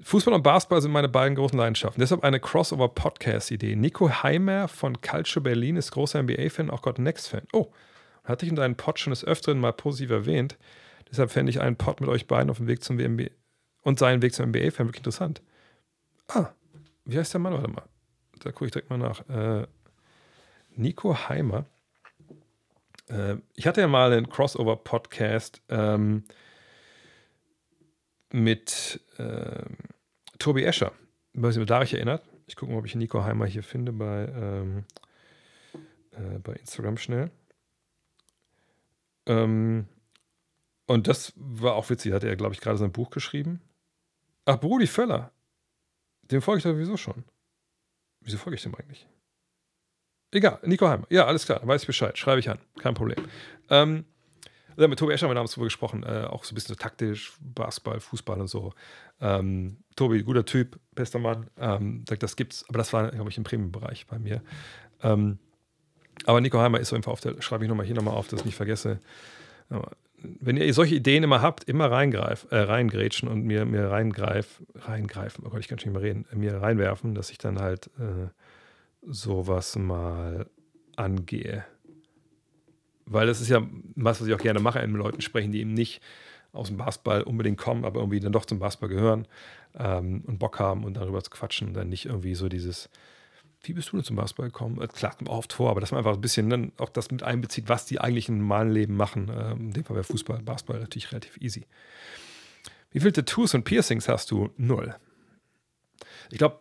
[0.00, 2.00] Fußball und Basketball sind meine beiden großen Leidenschaften.
[2.00, 3.74] Deshalb eine Crossover-Podcast-Idee.
[3.74, 7.42] Nico Heimer von Culture Berlin ist großer NBA-Fan, auch God Next-Fan.
[7.52, 7.72] Oh,
[8.24, 10.56] hatte ich in deinem Pod schon des Öfteren mal positiv erwähnt.
[11.10, 13.30] Deshalb fände ich einen Pod mit euch beiden auf dem Weg zum NBA,
[13.82, 15.42] und seinen Weg zum NBA-Fan wirklich interessant.
[16.28, 16.50] Ah,
[17.04, 17.54] wie heißt der Mann?
[17.54, 17.84] Warte mal.
[18.40, 19.28] Da gucke ich direkt mal nach.
[19.28, 19.66] Äh,
[20.76, 21.64] Nico Heimer.
[23.08, 26.24] Äh, ich hatte ja mal einen Crossover-Podcast ähm,
[28.32, 29.64] mit äh,
[30.38, 30.92] Tobi Escher.
[31.32, 32.28] Ich weiß nicht, da ich erinnert.
[32.46, 34.84] Ich gucke mal, ob ich Nico Heimer hier finde bei, ähm,
[36.12, 37.30] äh, bei Instagram schnell.
[39.26, 39.86] Ähm,
[40.86, 42.12] und das war auch witzig.
[42.12, 43.60] Hatte er, glaube ich, gerade sein Buch geschrieben.
[44.46, 45.32] Ach, Brudi Völler.
[46.22, 47.24] Dem folge ich doch sowieso schon.
[48.20, 49.06] Wieso folge ich dem eigentlich?
[50.30, 51.06] Egal, Nico Heimer.
[51.10, 52.16] Ja, alles klar, weiß ich Bescheid.
[52.18, 52.58] Schreibe ich an.
[52.78, 53.26] Kein Problem.
[53.70, 54.04] Ähm,
[54.78, 56.02] also mit Tobi Escher haben wir damals drüber gesprochen.
[56.04, 58.72] Äh, auch so ein bisschen so taktisch, Basketball, Fußball und so.
[59.20, 61.48] Ähm, Tobi, guter Typ, bester Mann.
[61.58, 64.42] Ähm, das gibt's, aber das war, glaube ich, im Premium-Bereich bei mir.
[65.02, 65.38] Ähm,
[66.24, 68.40] aber Nico Heimer ist so einfach auf der, schreibe ich nochmal hier nochmal auf, dass
[68.40, 69.00] ich nicht vergesse
[70.22, 75.44] wenn ihr solche Ideen immer habt, immer reingreif, äh, reingrätschen und mir, mir reingreif, reingreifen,
[75.46, 78.28] oh Gott, ich kann schon nicht mehr reden, mir reinwerfen, dass ich dann halt äh,
[79.02, 80.46] sowas mal
[80.96, 81.64] angehe.
[83.10, 83.62] Weil das ist ja
[83.96, 86.00] was, was ich auch gerne mache, mit Leuten sprechen, die eben nicht
[86.52, 89.26] aus dem Basketball unbedingt kommen, aber irgendwie dann doch zum Basketball gehören
[89.78, 92.88] ähm, und Bock haben und darüber zu quatschen und dann nicht irgendwie so dieses
[93.62, 94.76] wie bist du denn zum Basketball gekommen?
[94.76, 97.22] Das klagt mir oft vor, aber dass man einfach ein bisschen dann auch das mit
[97.22, 99.30] einbezieht, was die eigentlich im normalen Leben machen.
[99.34, 101.66] Ähm, in dem Fall wäre Fußball, Basketball natürlich relativ easy.
[102.90, 104.50] Wie viele Tattoos und Piercings hast du?
[104.56, 104.94] Null.
[106.30, 106.60] Ich glaube,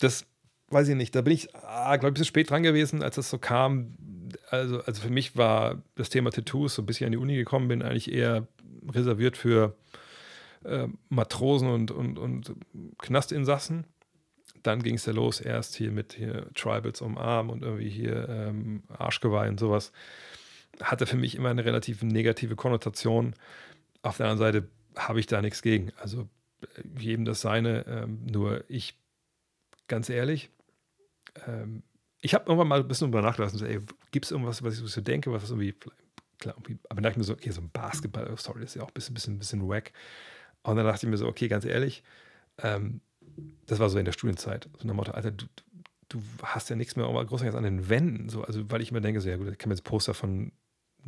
[0.00, 0.26] das
[0.68, 1.14] weiß ich nicht.
[1.14, 3.96] Da bin ich, ah, glaube ich, ein bisschen spät dran gewesen, als das so kam.
[4.50, 7.68] Also, also für mich war das Thema Tattoos, so bis ich an die Uni gekommen
[7.68, 8.46] bin, eigentlich eher
[8.88, 9.74] reserviert für
[10.64, 12.52] äh, Matrosen und, und, und
[12.98, 13.86] Knastinsassen
[14.62, 18.82] dann ging es ja los, erst hier mit hier Tribals umarmen und irgendwie hier ähm,
[18.88, 19.92] Arschgeweih und sowas.
[20.80, 23.34] Hatte für mich immer eine relativ negative Konnotation.
[24.02, 25.92] Auf der anderen Seite habe ich da nichts gegen.
[26.00, 26.28] Also
[26.62, 27.86] äh, jedem das seine.
[27.86, 28.98] Ähm, nur ich,
[29.88, 30.50] ganz ehrlich,
[31.46, 31.82] ähm,
[32.20, 33.58] ich habe irgendwann mal ein bisschen drüber nachgelassen.
[33.58, 33.66] So,
[34.12, 35.74] gibt es irgendwas, was ich so denke, was irgendwie,
[36.38, 38.82] klar, irgendwie, aber dann dachte ich mir so, okay, so ein Basketball, oh, ist ja
[38.82, 39.92] auch ein bisschen, bisschen, wack.
[40.62, 42.04] Und dann dachte ich mir so, okay, ganz ehrlich,
[42.58, 43.00] ähm,
[43.66, 45.46] das war so in der Studienzeit, so nach Motto, Alter, du,
[46.08, 49.20] du hast ja nichts mehr großartig an den Wänden, so, also weil ich immer denke,
[49.20, 50.52] so, ja gut, ich kann mir jetzt Poster von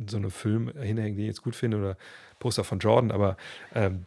[0.07, 1.97] so einem Film hinhängen, den ich jetzt gut finde, oder
[2.39, 3.37] Poster von Jordan, aber
[3.73, 4.05] ähm,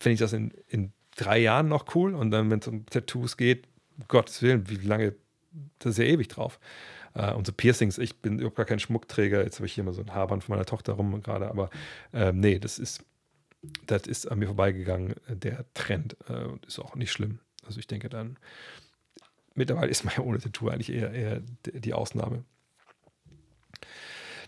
[0.00, 3.36] finde ich das in, in drei Jahren noch cool und dann, wenn es um Tattoos
[3.36, 3.68] geht,
[4.06, 5.14] Gottes Willen, wie lange,
[5.80, 6.58] das ist ja ewig drauf.
[7.16, 9.42] Uh, und so Piercings, ich bin überhaupt gar kein Schmuckträger.
[9.42, 11.70] Jetzt habe ich hier mal so ein Haarband von meiner Tochter rum gerade, aber
[12.12, 13.04] ähm, nee, das ist,
[13.86, 16.16] das ist an mir vorbeigegangen, der Trend.
[16.28, 17.40] Äh, ist auch nicht schlimm.
[17.66, 18.38] Also ich denke dann,
[19.54, 22.44] mittlerweile ist man ja ohne Tattoo eigentlich eher, eher die Ausnahme.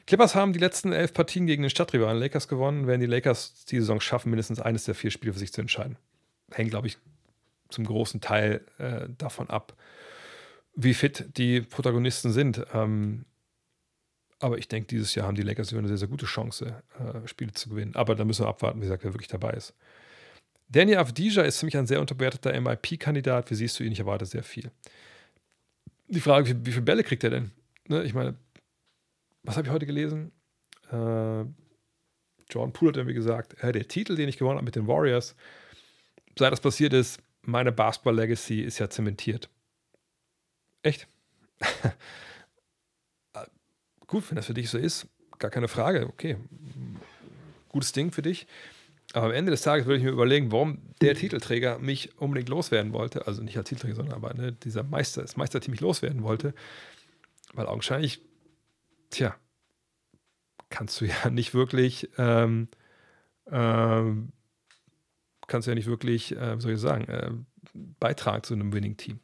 [0.07, 2.87] Clippers haben die letzten elf Partien gegen den Stadtrivalen Lakers gewonnen.
[2.87, 5.97] Werden die Lakers die Saison schaffen, mindestens eines der vier Spiele für sich zu entscheiden.
[6.51, 6.99] Hängt, glaube ich,
[7.69, 9.77] zum großen Teil äh, davon ab,
[10.74, 12.64] wie fit die Protagonisten sind.
[12.72, 13.24] Ähm,
[14.38, 17.52] aber ich denke, dieses Jahr haben die Lakers eine sehr, sehr gute Chance, äh, Spiele
[17.52, 17.94] zu gewinnen.
[17.94, 19.74] Aber da müssen wir abwarten, wie gesagt, wer wirklich dabei ist.
[20.68, 23.51] Danny Avdija ist für mich ein sehr unterbewerteter MIP-Kandidat.
[23.51, 23.92] Wie siehst du ihn?
[23.92, 24.70] Ich erwarte sehr viel.
[26.09, 27.51] Die Frage, wie, wie viele Bälle kriegt er denn?
[27.88, 28.36] Ne, ich meine,
[29.42, 30.32] was habe ich heute gelesen?
[30.90, 31.44] Äh,
[32.51, 35.34] Jordan Poole hat irgendwie gesagt, äh, der Titel, den ich gewonnen habe mit den Warriors,
[36.38, 39.51] seit das passiert ist, meine Basketball-Legacy ist ja zementiert.
[40.82, 41.07] Echt?
[44.07, 45.07] gut, wenn das für dich so ist,
[45.39, 46.36] gar keine Frage, okay,
[47.69, 48.47] gutes Ding für dich.
[49.12, 52.93] Aber am Ende des Tages würde ich mir überlegen, warum der Titelträger mich unbedingt loswerden
[52.93, 53.27] wollte.
[53.27, 56.55] Also nicht als Titelträger, sondern aber ne, dieser Meister, das Meisterteam mich loswerden wollte.
[57.52, 58.20] Weil augenscheinlich,
[59.11, 59.35] tja,
[60.69, 62.69] kannst du ja nicht wirklich, ähm,
[63.51, 64.32] ähm,
[65.48, 67.31] kannst du ja nicht wirklich, äh, wie soll ich sagen, äh,
[67.98, 69.19] beitragen zu einem Winning-Team.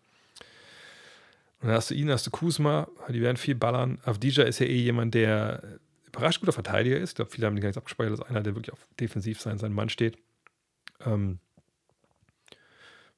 [1.61, 3.99] Und dann hast du ihn, hast du Kusma, die werden viel ballern.
[4.05, 7.11] Avdija ist ja eh jemand, der überrascht guter Verteidiger ist.
[7.11, 9.59] Ich glaube, viele haben den gar nicht abgespeichert, dass einer, der wirklich auf defensiv sein,
[9.59, 10.19] sein Mann steht.
[11.05, 11.39] Ähm,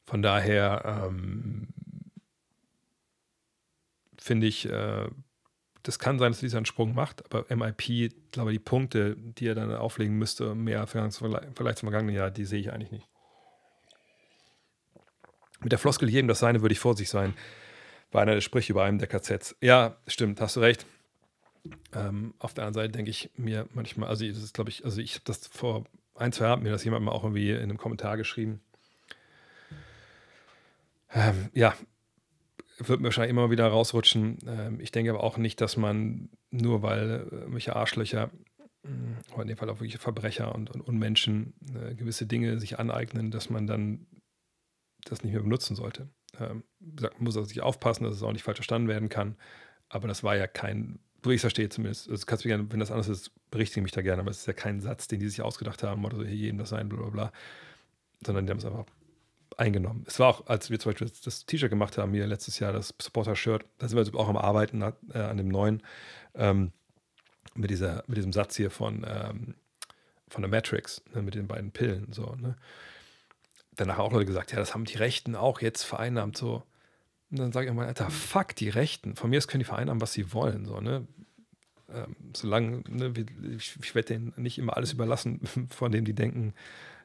[0.05, 1.69] von daher ähm,
[4.19, 5.09] finde ich, äh,
[5.83, 9.55] das kann sein, dass dieser einen Sprung macht, aber MIP, glaube die Punkte, die er
[9.55, 11.33] dann auflegen müsste, mehr vielleicht zum
[11.89, 13.09] vergangenen Jahr, die sehe ich eigentlich nicht.
[15.61, 17.35] Mit der Floskel jedem das Seine würde ich vorsichtig sein.
[18.11, 19.57] War einer, der spricht über einem der KZs.
[19.61, 20.87] Ja, stimmt, hast du recht.
[21.93, 25.01] Ähm, auf der anderen Seite denke ich mir manchmal, also das ist, glaube ich, also
[25.01, 27.79] ich habe das vor ein, zwei Jahren mir das jemand mal auch irgendwie in einem
[27.79, 28.61] Kommentar geschrieben.
[31.13, 31.75] Ähm, ja,
[32.79, 34.39] wird mir wahrscheinlich immer wieder rausrutschen.
[34.47, 38.31] Ähm, ich denke aber auch nicht, dass man nur weil äh, welche Arschlöcher,
[38.85, 43.31] äh, in dem Fall auch wirklich Verbrecher und, und Unmenschen äh, gewisse Dinge sich aneignen,
[43.31, 44.07] dass man dann
[45.05, 46.09] das nicht mehr benutzen sollte.
[46.41, 46.63] Ähm,
[47.19, 49.37] muss also sich aufpassen, dass es auch nicht falsch verstanden werden kann.
[49.89, 52.09] Aber das war ja kein so ich es verstehe zumindest.
[52.09, 54.47] Also kannst du gerne, wenn das anders ist, berichtige mich da gerne, aber es ist
[54.47, 56.99] ja kein Satz, den die sich ausgedacht haben, oder so, hier jedem das sein, bla
[56.99, 57.33] bla bla.
[58.25, 58.87] Sondern die haben es einfach
[59.57, 60.05] eingenommen.
[60.07, 62.95] Es war auch, als wir zum Beispiel das T-Shirt gemacht haben, hier letztes Jahr, das
[63.01, 65.83] Supporter-Shirt, da sind wir auch am Arbeiten äh, an dem neuen,
[66.35, 66.73] ähm,
[67.55, 69.55] mit, dieser, mit diesem Satz hier von, ähm,
[70.29, 72.13] von der Matrix, ne, mit den beiden Pillen.
[72.13, 72.57] So, ne?
[73.79, 76.37] Danach auch Leute gesagt, ja, das haben die Rechten auch jetzt vereinnahmt.
[76.37, 76.65] So,
[77.31, 79.15] und dann sage ich immer, Alter, fuck die Rechten.
[79.15, 80.65] Von mir aus können die Vereine haben, was sie wollen.
[80.65, 81.07] So, ne?
[81.95, 83.15] Ähm, solange, ne,
[83.57, 85.41] ich, ich werde denen nicht immer alles überlassen,
[85.71, 86.55] von dem die denken,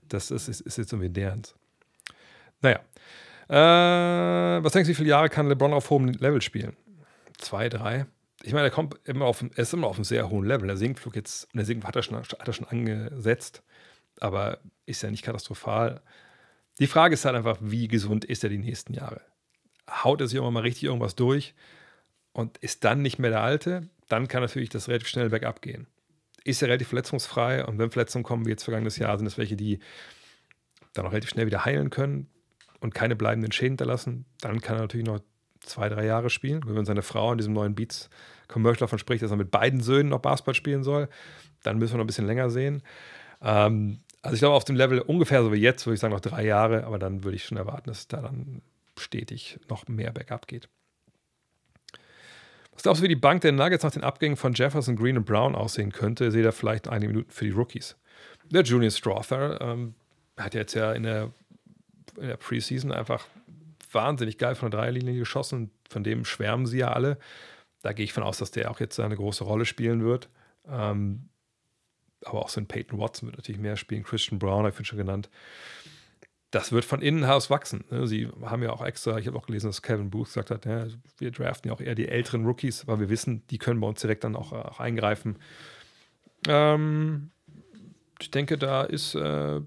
[0.09, 1.55] das ist, ist, ist jetzt irgendwie derens.
[2.61, 2.79] Naja.
[3.49, 6.75] Äh, was denkst du, wie viele Jahre kann LeBron auf hohem Level spielen?
[7.37, 8.07] Zwei, drei?
[8.41, 10.67] Ich meine, er kommt immer auf, er ist immer auf einem sehr hohen Level.
[10.67, 13.61] Der Sinkflug jetzt, der Sinkflug hat er schon, hat er schon angesetzt,
[14.19, 16.01] aber ist ja nicht katastrophal.
[16.79, 19.21] Die Frage ist halt einfach, wie gesund ist er die nächsten Jahre?
[19.89, 21.53] haut er sich auch mal richtig irgendwas durch
[22.31, 25.87] und ist dann nicht mehr der Alte, dann kann natürlich das relativ schnell bergab gehen.
[26.43, 29.55] Ist er relativ verletzungsfrei und wenn Verletzungen kommen, wie jetzt vergangenes Jahr, sind es welche,
[29.55, 29.79] die
[30.93, 32.27] dann auch relativ schnell wieder heilen können
[32.79, 35.21] und keine bleibenden Schäden hinterlassen, dann kann er natürlich noch
[35.61, 36.61] zwei, drei Jahre spielen.
[36.65, 40.19] Wenn seine Frau in diesem neuen Beats-Commercial davon spricht, dass er mit beiden Söhnen noch
[40.19, 41.07] Basketball spielen soll,
[41.63, 42.83] dann müssen wir noch ein bisschen länger sehen.
[43.41, 46.21] Ähm, also ich glaube, auf dem Level ungefähr so wie jetzt, würde ich sagen, noch
[46.21, 48.61] drei Jahre, aber dann würde ich schon erwarten, dass da dann
[48.97, 50.69] stetig noch mehr bergab geht.
[52.71, 55.25] Was glaubst du, wie die Bank der Nuggets nach den Abgängen von Jefferson, Green und
[55.25, 56.31] Brown aussehen könnte?
[56.31, 57.97] Seht ihr vielleicht einige Minuten für die Rookies.
[58.49, 59.93] Der Junior Strother ähm,
[60.37, 61.31] hat jetzt ja in der,
[62.17, 63.27] in der Preseason einfach
[63.91, 65.69] wahnsinnig geil von der Dreierlinie geschossen.
[65.89, 67.17] Von dem schwärmen sie ja alle.
[67.81, 70.29] Da gehe ich von aus, dass der auch jetzt eine große Rolle spielen wird.
[70.67, 71.29] Ähm,
[72.25, 74.03] aber auch so ein Peyton Watson wird natürlich mehr spielen.
[74.03, 75.29] Christian Brown, habe ich schon genannt
[76.53, 77.83] das wird von innen heraus wachsen.
[77.89, 78.05] Ne?
[78.05, 80.85] Sie haben ja auch extra, ich habe auch gelesen, dass Kevin Booth gesagt hat, ja,
[81.17, 84.01] wir draften ja auch eher die älteren Rookies, weil wir wissen, die können bei uns
[84.01, 85.39] direkt dann auch, auch eingreifen.
[86.47, 87.31] Ähm,
[88.19, 89.61] ich denke, da ist äh,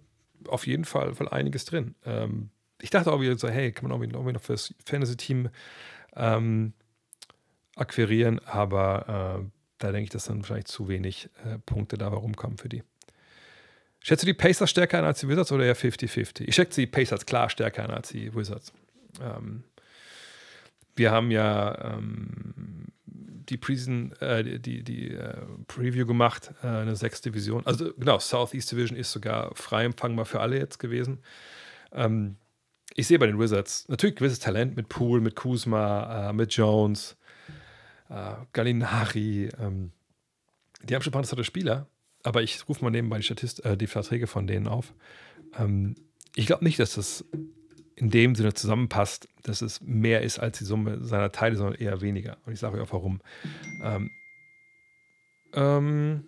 [0.47, 1.97] auf jeden Fall, Fall einiges drin.
[2.05, 2.51] Ähm,
[2.81, 5.49] ich dachte auch wieder so, hey, kann man irgendwie, noch fürs Fantasy-Team
[6.15, 6.73] ähm,
[7.75, 12.59] akquirieren, aber äh, da denke ich, dass dann wahrscheinlich zu wenig äh, Punkte dabei rumkommen
[12.59, 12.83] für die.
[14.01, 16.45] Schätzt du die Pacers stärker ein als die Wizards oder eher 50-50?
[16.47, 18.73] Ich schätze die Pacers klar stärker ein als die Wizards.
[19.21, 19.65] Ähm,
[20.95, 25.35] wir haben ja ähm, die, Preseason, äh, die, die äh,
[25.67, 27.65] Preview gemacht, äh, eine sechs Division.
[27.67, 31.19] Also genau, Southeast Division ist sogar frei empfangbar für alle jetzt gewesen.
[31.93, 32.37] Ähm,
[32.95, 37.17] ich sehe bei den Wizards natürlich gewisses Talent mit Poole, mit Kuzma, äh, mit Jones,
[38.09, 39.51] äh, Gallinari.
[39.59, 39.93] Ähm,
[40.83, 41.89] die haben schon ein paar interessante Spieler
[42.27, 44.93] aber ich rufe mal nebenbei die, Statist äh, die Verträge von denen auf.
[45.57, 45.95] Ähm,
[46.35, 47.25] ich glaube nicht, dass das
[47.95, 52.01] in dem Sinne zusammenpasst, dass es mehr ist als die Summe seiner Teile, sondern eher
[52.01, 52.37] weniger.
[52.45, 53.21] Und ich sage euch auch warum.
[53.81, 54.11] Ähm,
[55.55, 56.25] ähm,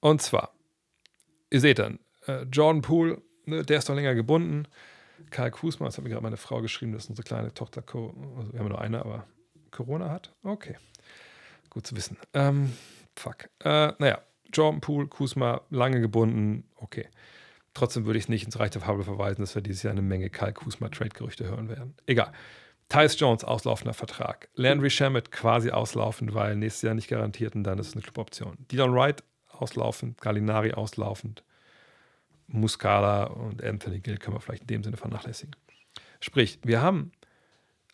[0.00, 0.52] und zwar,
[1.50, 4.68] ihr seht dann, äh, Jordan Poole, ne, der ist noch länger gebunden.
[5.30, 8.60] Karl Kusma, das hat mir gerade meine Frau geschrieben, dass unsere kleine Tochter, also wir
[8.60, 9.26] haben nur eine, aber
[9.70, 10.32] Corona hat.
[10.42, 10.76] Okay,
[11.70, 12.16] gut zu wissen.
[12.34, 12.72] Ähm,
[13.16, 13.48] fuck.
[13.64, 14.20] Äh, naja,
[14.52, 17.08] Jordan Poole, Kusma, lange gebunden, okay.
[17.74, 20.02] Trotzdem würde ich es nicht ins Reich der Fabel verweisen, dass wir dieses Jahr eine
[20.02, 21.94] Menge Kyle Kusma Trade-Gerüchte hören werden.
[22.06, 22.32] Egal.
[22.88, 24.48] Tyus Jones, auslaufender Vertrag.
[24.54, 28.56] Landry Shamet quasi auslaufend, weil nächstes Jahr nicht garantiert und dann ist es eine Cluboption.
[28.72, 31.44] Dylan Wright auslaufend, Gallinari auslaufend.
[32.48, 35.54] Muscala und Anthony Gill können wir vielleicht in dem Sinne vernachlässigen.
[36.20, 37.12] Sprich, wir haben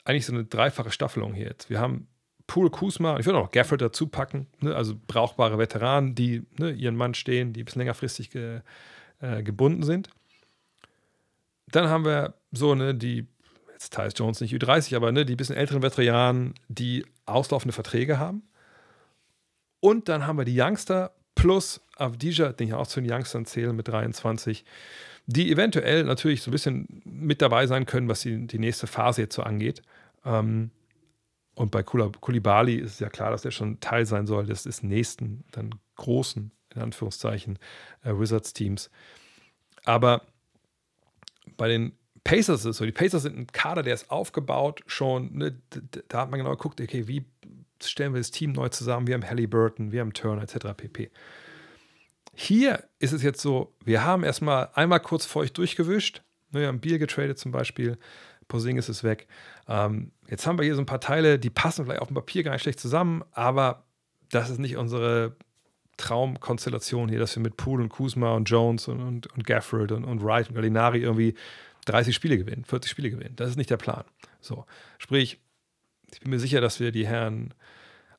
[0.07, 1.69] eigentlich so eine dreifache Staffelung hier jetzt.
[1.69, 2.09] Wir haben
[2.47, 6.97] Pool Kusma, ich würde auch Gafford dazu packen, ne, also brauchbare Veteranen, die ne, ihren
[6.97, 8.61] Mann stehen, die bis längerfristig ge,
[9.21, 10.11] äh, gebunden sind.
[11.69, 13.27] Dann haben wir so eine, die
[13.73, 18.43] jetzt Tyus Jones nicht Ü30, aber ne, die bisschen älteren Veteranen, die auslaufende Verträge haben.
[19.81, 23.73] Und dann haben wir die Youngster plus Avdija, den ich auch zu den Youngstern zähle
[23.73, 24.65] mit 23,
[25.27, 29.23] die eventuell natürlich so ein bisschen mit dabei sein können, was die, die nächste Phase
[29.23, 29.83] jetzt so angeht.
[30.27, 30.71] Ähm,
[31.55, 34.83] und bei Kulibali ist es ja klar, dass er schon Teil sein soll des, des
[34.83, 37.59] nächsten, dann großen, in Anführungszeichen,
[38.03, 38.91] äh, Wizards-Teams.
[39.87, 40.23] Aber
[41.57, 41.93] bei den
[42.25, 45.57] Pacers ist so, die Pacers sind ein Kader, der ist aufgebaut schon, ne,
[46.09, 47.25] da hat man genau geguckt, okay, wie
[47.83, 50.75] stellen wir das Team neu zusammen, wir haben Halliburton, wir haben Turner etc.
[50.77, 51.11] pp.
[52.35, 56.81] Hier ist es jetzt so, wir haben erstmal einmal kurz feucht durchgewischt, ne, wir haben
[56.81, 57.97] Bier getradet zum Beispiel,
[58.49, 59.27] Posing ist weg.
[59.69, 62.43] Ähm, jetzt haben wir hier so ein paar Teile, die passen vielleicht auf dem Papier
[62.43, 63.85] gar nicht schlecht zusammen, aber
[64.31, 65.37] das ist nicht unsere
[65.97, 70.05] Traumkonstellation hier, dass wir mit Poole und Kuzma und Jones und, und, und Gafford und,
[70.05, 71.35] und Wright und Gallinari irgendwie
[71.87, 73.35] 30 Spiele gewinnen, 40 Spiele gewinnen.
[73.37, 74.05] Das ist nicht der Plan.
[74.41, 74.67] So,
[74.99, 75.41] sprich,
[76.13, 77.55] ich bin mir sicher, dass wir die Herren,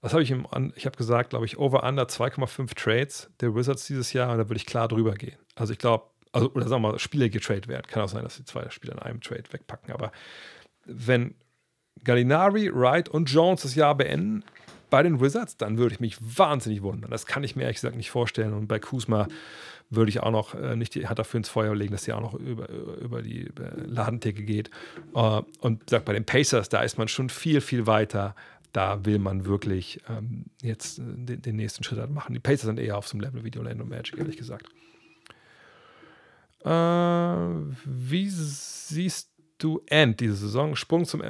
[0.01, 3.85] was habe ich im, ich habe gesagt, glaube ich, over under 2,5 Trades der Wizards
[3.85, 5.37] dieses Jahr und da würde ich klar drüber gehen.
[5.55, 7.85] Also ich glaube, also, oder sagen wir mal, Spiele getradet werden.
[7.87, 9.93] Kann auch sein, dass die zwei Spieler in einem Trade wegpacken.
[9.93, 10.11] Aber
[10.85, 11.35] wenn
[12.03, 14.43] Gallinari, Wright und Jones das Jahr beenden
[14.89, 17.11] bei den Wizards, dann würde ich mich wahnsinnig wundern.
[17.11, 18.53] Das kann ich mir ehrlich gesagt nicht vorstellen.
[18.53, 19.27] Und bei Kuzma
[19.89, 22.21] würde ich auch noch äh, nicht die Hand dafür ins Feuer legen, dass er auch
[22.21, 24.69] noch über, über die über Ladentheke geht.
[25.13, 28.35] Äh, und sagt, bei den Pacers, da ist man schon viel, viel weiter.
[28.73, 32.33] Da will man wirklich ähm, jetzt äh, den, den, nächsten Schritt halt machen.
[32.33, 34.67] Die Pacers sind eher auf so einem Level wie die Orlando Magic, ehrlich gesagt.
[36.67, 40.75] Äh, wie siehst du End diese Saison?
[40.75, 41.21] Sprung zum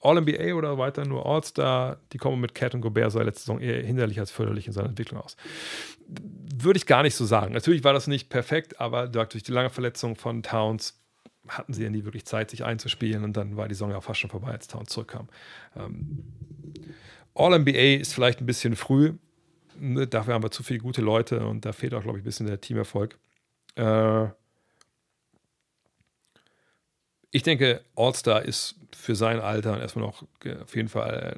[0.00, 1.98] All-NBA oder weiter nur All-Star?
[2.12, 4.88] Die kommen mit Cat und Gobert sah letzte Saison eher hinderlich als förderlich in seiner
[4.88, 5.36] Entwicklung aus.
[6.08, 7.52] Würde ich gar nicht so sagen.
[7.52, 10.98] Natürlich war das nicht perfekt, aber durch die lange Verletzung von Towns
[11.46, 14.18] hatten sie ja nie wirklich Zeit, sich einzuspielen und dann war die Saison ja fast
[14.20, 15.28] schon vorbei, als Towns zurückkam.
[15.76, 16.24] Ähm,
[17.34, 19.12] All-NBA ist vielleicht ein bisschen früh.
[19.78, 22.46] Dafür haben wir zu viele gute Leute und da fehlt auch, glaube ich, ein bisschen
[22.46, 23.18] der Teamerfolg.
[23.74, 24.28] Äh,
[27.36, 30.24] ich denke, All-Star ist für sein Alter erstmal noch
[30.62, 31.36] auf jeden Fall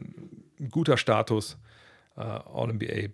[0.61, 1.59] ein guter Status.
[2.17, 3.09] Uh, All-NBA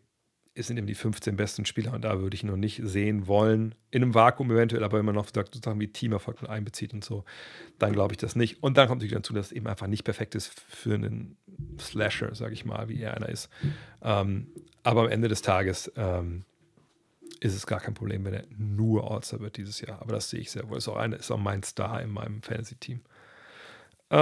[0.55, 3.75] sind eben die 15 besten Spieler und da würde ich noch nicht sehen wollen.
[3.91, 7.25] In einem Vakuum eventuell, aber wenn man noch sozusagen wie Teamerfolg mit einbezieht und so,
[7.79, 8.63] dann glaube ich das nicht.
[8.63, 11.39] Und dann kommt natürlich dazu, dass es eben einfach nicht perfekt ist für einen
[11.81, 13.49] Slasher, sage ich mal, wie er einer ist.
[14.03, 14.49] Ähm,
[14.83, 16.45] aber am Ende des Tages ähm,
[17.45, 20.01] ist es gar kein Problem, wenn er nur All-Star wird dieses Jahr.
[20.01, 20.79] Aber das sehe ich sehr wohl.
[20.79, 23.03] Ist auch, eine, ist auch mein Star in meinem Fantasy-Team.
[24.09, 24.17] Äh,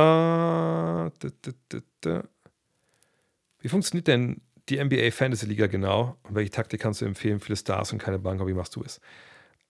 [3.61, 6.16] wie funktioniert denn die NBA Fantasy Liga genau?
[6.24, 7.39] Und welche Taktik kannst du empfehlen?
[7.39, 8.49] Viele Stars und keine Banker.
[8.49, 8.99] Wie machst du es?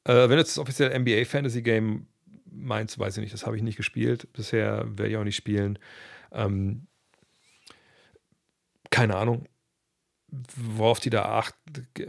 [0.04, 2.06] Äh, wenn du jetzt das offizielle NBA Fantasy Game
[2.50, 3.34] meinst, weiß ich nicht.
[3.34, 4.32] Das habe ich nicht gespielt.
[4.32, 5.78] Bisher werde ich auch nicht spielen.
[6.32, 6.86] Ähm,
[8.88, 9.46] keine Ahnung
[10.56, 11.54] worauf die da acht,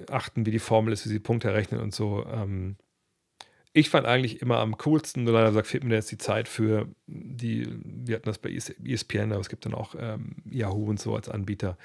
[0.10, 2.26] achten, wie die Formel ist, wie sie Punkte errechnen und so.
[2.26, 2.78] Ähm,
[3.74, 6.88] ich fand eigentlich immer am coolsten, nur leider sagt, fehlt mir jetzt die Zeit für
[7.08, 11.16] die, wir hatten das bei ESPN, aber es gibt dann auch ähm, Yahoo und so
[11.16, 11.78] als Anbieter.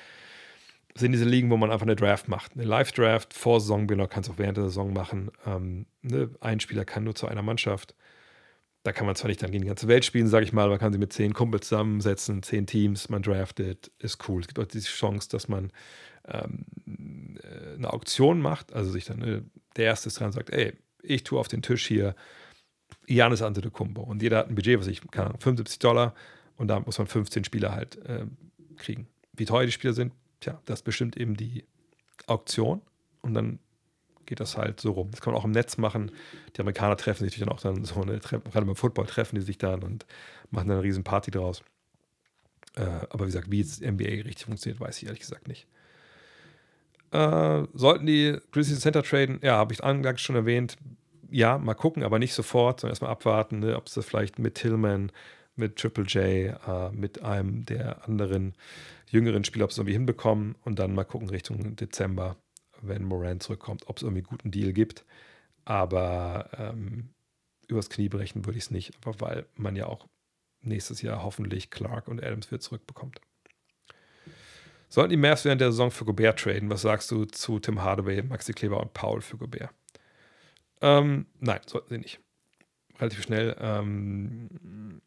[0.94, 2.52] Sind diese Ligen, wo man einfach eine Draft macht.
[2.54, 5.30] Eine Live-Draft vor Saisonbeginn, kannst auch während der Saison machen.
[5.46, 6.30] Ähm, ne?
[6.40, 7.94] Ein Spieler kann nur zu einer Mannschaft.
[8.82, 10.78] Da kann man zwar nicht dann gegen die ganze Welt spielen, sage ich mal, man
[10.78, 14.40] kann sie mit zehn Kumpels zusammensetzen, zehn Teams, man draftet, ist cool.
[14.40, 15.72] Es gibt auch diese Chance, dass man
[16.30, 19.42] ähm, äh, eine Auktion macht, also sich dann äh,
[19.76, 22.14] der Erste ist dran und sagt, ey, ich tue auf den Tisch hier
[23.06, 26.14] Janis Antetokounmpo und jeder hat ein Budget, was ich kann, 75 Dollar
[26.56, 28.26] und da muss man 15 Spieler halt äh,
[28.76, 29.08] kriegen.
[29.32, 31.64] Wie teuer die Spieler sind, tja, das bestimmt eben die
[32.26, 32.82] Auktion
[33.22, 33.58] und dann
[34.26, 35.10] geht das halt so rum.
[35.10, 36.12] Das kann man auch im Netz machen.
[36.54, 39.56] Die Amerikaner treffen sich dann auch dann so eine, gerade beim Football treffen die sich
[39.56, 40.06] dann und
[40.50, 41.62] machen dann eine riesen Party draus.
[42.76, 45.66] Äh, aber wie gesagt, wie jetzt NBA richtig funktioniert, weiß ich ehrlich gesagt nicht.
[47.10, 49.40] Äh, sollten die Grizzlies Center traden?
[49.42, 50.76] Ja, habe ich anfangs schon erwähnt.
[51.30, 55.12] Ja, mal gucken, aber nicht sofort, sondern erstmal abwarten, ne, ob sie vielleicht mit Tillman,
[55.56, 58.54] mit Triple J, äh, mit einem der anderen
[59.10, 62.36] jüngeren Spieler, ob sie irgendwie hinbekommen und dann mal gucken Richtung Dezember,
[62.82, 65.04] wenn Moran zurückkommt, ob es irgendwie einen guten Deal gibt.
[65.64, 67.10] Aber ähm,
[67.68, 70.08] übers Knie brechen würde ich es nicht, aber weil man ja auch
[70.62, 73.20] nächstes Jahr hoffentlich Clark und Adams wieder zurückbekommt.
[74.88, 76.70] Sollten die Mavs während der Saison für Gobert traden?
[76.70, 79.70] Was sagst du zu Tim Hardaway, Maxi Kleber und Paul für Gobert?
[80.80, 82.20] Ähm, nein, sollten sie nicht.
[82.98, 83.56] Relativ schnell.
[83.60, 85.00] Ähm,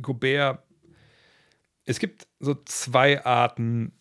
[0.00, 0.64] Gobert,
[1.84, 3.92] es gibt so zwei Arten,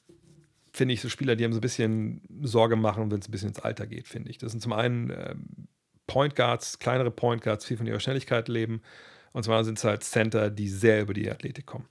[0.73, 3.49] finde ich, so Spieler, die haben so ein bisschen Sorge machen, wenn es ein bisschen
[3.49, 4.37] ins Alter geht, finde ich.
[4.37, 5.67] Das sind zum einen ähm,
[6.07, 8.81] Point Guards, kleinere Point Guards, viel von ihrer Schnelligkeit leben.
[9.31, 11.87] Und zwar sind es halt Center, die sehr über die Athletik kommen.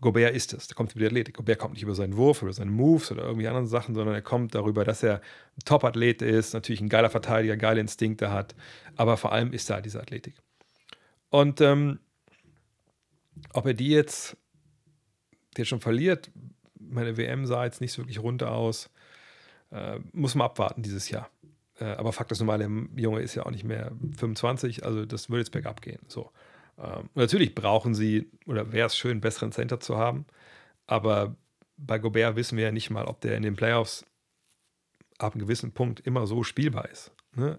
[0.00, 0.66] Gobert ist es.
[0.66, 1.36] Der kommt über die Athletik.
[1.36, 4.22] Gobert kommt nicht über seinen Wurf, über seine Moves oder irgendwie anderen Sachen, sondern er
[4.22, 5.16] kommt darüber, dass er
[5.56, 8.54] ein Top-Athlet ist, natürlich ein geiler Verteidiger, geile Instinkte hat,
[8.96, 10.34] aber vor allem ist er halt diese Athletik.
[11.30, 11.98] Und ähm,
[13.52, 14.36] ob er die jetzt,
[15.56, 16.30] die jetzt schon verliert,
[16.78, 18.90] meine WM sah jetzt nicht so wirklich runter aus,
[19.70, 21.30] äh, muss man abwarten dieses Jahr.
[21.78, 25.28] Äh, aber Fakt ist normal, der Junge ist ja auch nicht mehr 25, also das
[25.30, 26.00] würde jetzt bergab gehen.
[26.08, 26.30] So.
[26.78, 30.26] Ähm, natürlich brauchen sie, oder wäre es schön, einen besseren Center zu haben.
[30.86, 31.36] Aber
[31.76, 34.04] bei Gobert wissen wir ja nicht mal, ob der in den Playoffs
[35.18, 37.12] ab einem gewissen Punkt immer so spielbar ist.
[37.34, 37.58] Ne?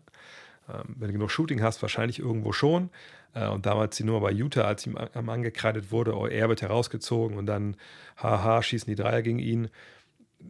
[0.69, 2.89] Ähm, wenn du genug Shooting hast, wahrscheinlich irgendwo schon.
[3.33, 7.37] Äh, und damals die Nummer bei Utah, als ihm angekreidet wurde, oh, er wird herausgezogen
[7.37, 7.75] und dann,
[8.17, 9.69] haha, schießen die Dreier gegen ihn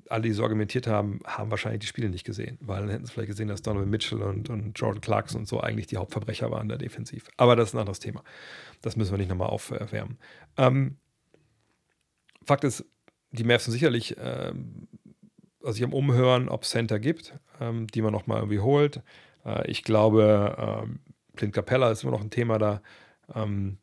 [0.10, 3.12] alle, die so argumentiert haben, haben wahrscheinlich die Spiele nicht gesehen, weil dann hätten sie
[3.12, 6.70] vielleicht gesehen, dass Donovan Mitchell und, und Jordan Clarkson und so eigentlich die Hauptverbrecher waren
[6.70, 7.28] da defensiv.
[7.38, 8.24] Aber das ist ein anderes Thema.
[8.82, 10.18] Das müssen wir nicht nochmal aufwärmen.
[10.58, 10.98] Ähm,
[12.46, 12.86] Fakt ist,
[13.32, 14.88] die Mavs sind sicherlich ähm,
[15.62, 19.02] also sich am Umhören, ob es Center gibt, ähm, die man nochmal irgendwie holt.
[19.46, 21.00] Äh, ich glaube, ähm,
[21.36, 22.82] Clint Capella ist immer noch ein Thema da.
[23.36, 23.78] Ähm,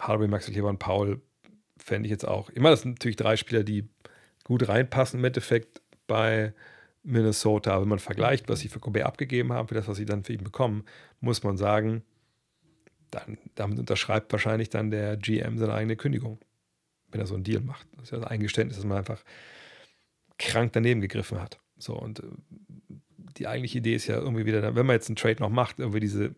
[0.00, 1.20] Harvey, Max Kleber und Paul
[1.76, 2.48] fände ich jetzt auch.
[2.50, 3.88] Immer das sind natürlich drei Spieler, die
[4.44, 6.52] gut reinpassen im Endeffekt bei
[7.02, 7.80] Minnesota.
[7.80, 10.32] Wenn man vergleicht, was sie für Gobert abgegeben haben, für das, was sie dann für
[10.32, 10.84] ihn bekommen,
[11.20, 12.02] muss man sagen,
[13.10, 16.38] dann, damit unterschreibt wahrscheinlich dann der GM seine eigene Kündigung,
[17.10, 17.86] wenn er so einen Deal macht.
[17.94, 19.22] Das ist ja ein Eingeständnis, dass man einfach
[20.38, 21.60] krank daneben gegriffen hat.
[21.78, 22.22] So, und äh,
[23.38, 26.00] die eigentliche Idee ist ja irgendwie wieder, wenn man jetzt einen Trade noch macht, irgendwie
[26.00, 26.34] diese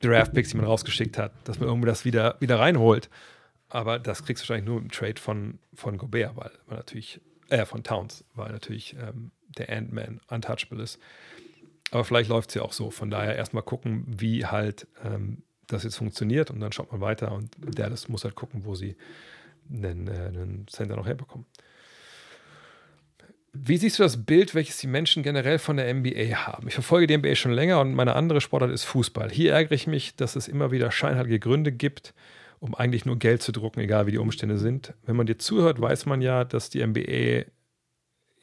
[0.00, 3.08] Draft-Picks, die man rausgeschickt hat, dass man irgendwie das wieder, wieder reinholt.
[3.68, 7.66] Aber das kriegst du wahrscheinlich nur im Trade von, von Gobert, weil man natürlich, äh,
[7.66, 10.98] von Towns, weil natürlich ähm, der Ant-Man untouchable ist.
[11.90, 12.90] Aber vielleicht läuft es ja auch so.
[12.90, 17.32] Von daher erstmal gucken, wie halt ähm, das jetzt funktioniert und dann schaut man weiter
[17.32, 18.96] und Dallas muss halt gucken, wo sie
[19.70, 21.46] einen, äh, einen Center noch herbekommen.
[23.52, 26.68] Wie siehst du das Bild, welches die Menschen generell von der NBA haben?
[26.68, 29.30] Ich verfolge die NBA schon länger und meine andere Sportart ist Fußball.
[29.30, 32.14] Hier ärgere ich mich, dass es immer wieder scheinheilige Gründe gibt,
[32.60, 34.94] um eigentlich nur Geld zu drucken, egal wie die Umstände sind.
[35.04, 37.50] Wenn man dir zuhört, weiß man ja, dass die NBA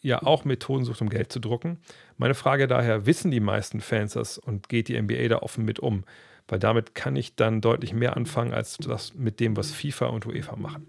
[0.01, 1.79] ja auch Methoden sucht, um Geld zu drucken.
[2.17, 5.79] Meine Frage daher, wissen die meisten Fans das und geht die NBA da offen mit
[5.79, 6.03] um?
[6.47, 10.27] Weil damit kann ich dann deutlich mehr anfangen, als das mit dem, was FIFA und
[10.27, 10.87] UEFA machen.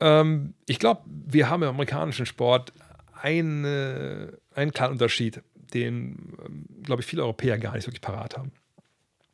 [0.00, 2.74] Ähm, ich glaube, wir haben im amerikanischen Sport
[3.14, 8.52] eine, einen klaren Unterschied, den, ähm, glaube ich, viele Europäer gar nicht wirklich parat haben.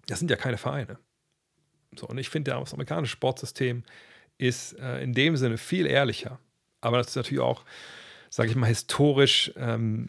[0.06, 0.98] Das sind ja keine Vereine.
[1.98, 3.82] So, und ich finde, das amerikanische Sportsystem
[4.38, 6.38] ist äh, in dem Sinne viel ehrlicher.
[6.80, 7.64] Aber das ist natürlich auch,
[8.30, 10.08] sage ich mal, historisch ähm,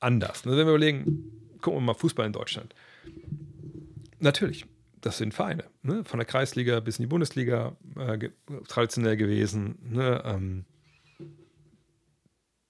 [0.00, 0.44] anders.
[0.44, 2.74] Also wenn wir überlegen, gucken wir mal Fußball in Deutschland.
[4.18, 4.66] Natürlich,
[5.00, 5.64] das sind Vereine.
[5.82, 6.04] Ne?
[6.04, 8.30] Von der Kreisliga bis in die Bundesliga äh, ge
[8.68, 9.78] traditionell gewesen.
[9.82, 10.22] Ne?
[10.24, 10.64] Ähm,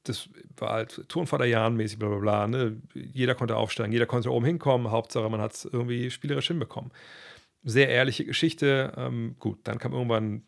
[0.02, 0.28] das
[0.58, 2.46] war halt Turnvaterjahren mäßig, bla bla bla.
[2.46, 2.76] Ne?
[2.94, 4.90] Jeder konnte aufsteigen, jeder konnte oben hinkommen.
[4.90, 6.90] Hauptsache, man hat es irgendwie spielerisch hinbekommen
[7.64, 8.92] sehr ehrliche Geschichte.
[8.96, 10.42] Ähm, gut, dann kam irgendwann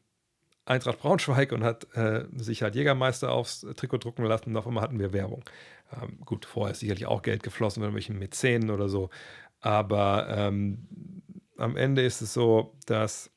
[0.66, 4.82] Eintracht Braunschweig und hat äh, sich halt Jägermeister aufs Trikot drucken lassen und auf einmal
[4.82, 5.44] hatten wir Werbung.
[5.92, 9.10] Ähm, gut, vorher ist sicherlich auch Geld geflossen mit irgendwelchen Mäzenen oder so.
[9.60, 10.88] Aber ähm,
[11.56, 13.30] am Ende ist es so, dass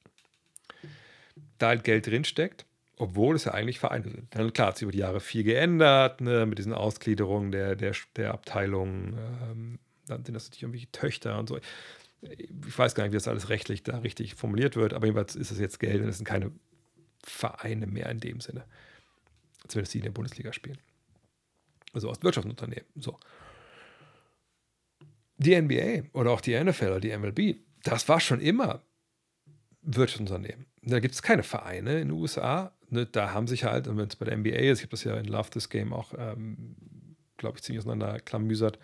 [1.59, 2.65] da halt Geld drinsteckt,
[2.97, 4.35] obwohl es ja eigentlich Vereine sind.
[4.35, 7.93] Dann klar, hat sich über die Jahre viel geändert, ne, mit diesen Ausgliederungen der, der,
[8.15, 9.17] der Abteilungen.
[9.43, 11.59] Ähm, dann sind das natürlich irgendwelche Töchter und so
[12.21, 15.51] ich weiß gar nicht, wie das alles rechtlich da richtig formuliert wird, aber jedenfalls ist
[15.51, 16.51] es jetzt Geld und es sind keine
[17.23, 18.65] Vereine mehr in dem Sinne.
[19.67, 20.79] Es die in der Bundesliga spielen.
[21.93, 22.85] Also aus Wirtschaftsunternehmen.
[22.95, 23.19] So.
[25.37, 28.83] Die NBA oder auch die NFL oder die MLB, das war schon immer
[29.81, 30.65] Wirtschaftsunternehmen.
[30.81, 32.73] Da gibt es keine Vereine in den USA.
[32.89, 35.03] Ne, da haben sich halt, und wenn es bei der NBA ist, ich habe das
[35.03, 36.75] ja in Love This Game auch, ähm,
[37.37, 38.79] glaube ich, ziemlich auseinanderklamüsert,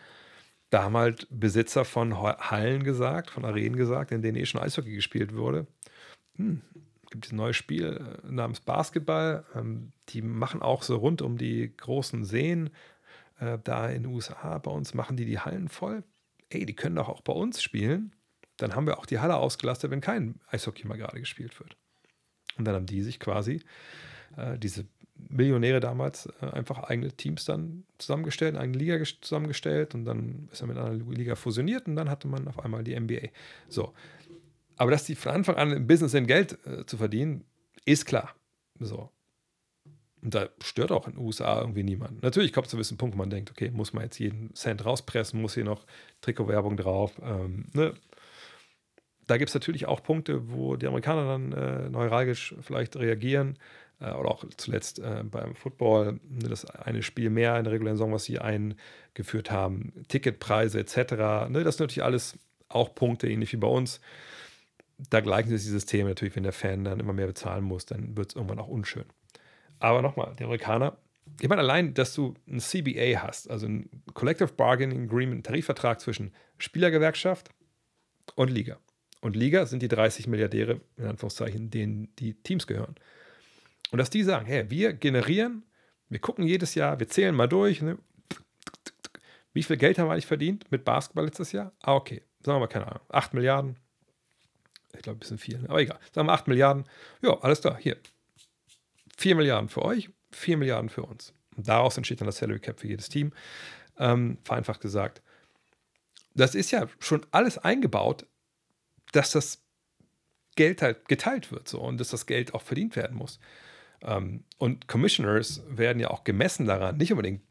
[0.69, 4.93] da haben halt Besitzer von Hallen gesagt, von Arenen gesagt, in denen eh schon Eishockey
[4.93, 5.67] gespielt wurde.
[6.35, 6.61] Hm,
[7.11, 9.45] gibt ein neues Spiel äh, namens Basketball.
[9.55, 12.69] Ähm, die machen auch so rund um die großen Seen
[13.39, 14.57] äh, da in den USA.
[14.57, 16.03] Bei uns machen die die Hallen voll.
[16.49, 18.13] ey, die können doch auch bei uns spielen.
[18.57, 21.75] Dann haben wir auch die Halle ausgelastet, wenn kein Eishockey mal gerade gespielt wird.
[22.57, 23.61] Und dann haben die sich quasi,
[24.37, 24.85] äh, diese
[25.29, 30.61] Millionäre damals, äh, einfach eigene Teams dann zusammengestellt, eine eigene Liga zusammengestellt und dann ist
[30.61, 33.29] er mit einer Liga fusioniert und dann hatte man auf einmal die NBA.
[33.67, 33.93] So.
[34.77, 37.45] Aber dass die von Anfang an im Business sind, Geld äh, zu verdienen,
[37.85, 38.35] ist klar.
[38.79, 39.09] So.
[40.21, 42.23] Und da stört auch in den USA irgendwie niemand.
[42.23, 44.53] Natürlich kommt es zu einem gewissen Punkt, wo man denkt, okay, muss man jetzt jeden
[44.55, 45.85] Cent rauspressen, muss hier noch
[46.21, 47.13] Trikotwerbung drauf.
[47.21, 47.93] Ähm, ne?
[49.27, 53.57] Da gibt es natürlich auch Punkte, wo die Amerikaner dann äh, neuralgisch vielleicht reagieren.
[53.99, 58.13] Äh, oder auch zuletzt äh, beim Football, das eine Spiel mehr in der regulären Saison,
[58.13, 61.49] was sie eingeführt haben, Ticketpreise etc.
[61.49, 61.63] Ne?
[61.63, 62.37] Das sind natürlich alles
[62.69, 64.01] auch Punkte, ähnlich wie bei uns.
[65.09, 68.15] Da gleichen sich die Systeme natürlich, wenn der Fan dann immer mehr bezahlen muss, dann
[68.15, 69.05] wird es irgendwann auch unschön.
[69.79, 70.97] Aber nochmal, die Amerikaner,
[71.41, 76.31] ich meine, allein, dass du ein CBA hast, also ein Collective Bargaining Agreement, Tarifvertrag zwischen
[76.57, 77.49] Spielergewerkschaft
[78.35, 78.77] und Liga.
[79.21, 82.95] Und Liga sind die 30 Milliardäre, in Anführungszeichen, denen die Teams gehören.
[83.91, 85.63] Und dass die sagen, hey, wir generieren,
[86.09, 87.97] wir gucken jedes Jahr, wir zählen mal durch, ne?
[89.53, 91.71] wie viel Geld haben wir eigentlich verdient mit Basketball letztes Jahr?
[91.81, 93.77] Ah, okay, sagen wir mal, keine Ahnung, 8 Milliarden.
[94.93, 95.69] Ich glaube, ein bisschen viel, ne?
[95.69, 95.99] aber egal.
[96.13, 96.85] Sagen wir 8 Milliarden.
[97.21, 97.97] Ja, alles klar, hier,
[99.17, 101.33] 4 Milliarden für euch, 4 Milliarden für uns.
[101.55, 103.31] Und daraus entsteht dann das Salary Cap für jedes Team.
[103.97, 105.21] Ähm, vereinfacht gesagt.
[106.33, 108.25] Das ist ja schon alles eingebaut,
[109.13, 109.63] dass das
[110.55, 113.39] Geld halt geteilt wird so und dass das Geld auch verdient werden muss.
[114.05, 117.41] Ähm, und Commissioners werden ja auch gemessen daran, nicht unbedingt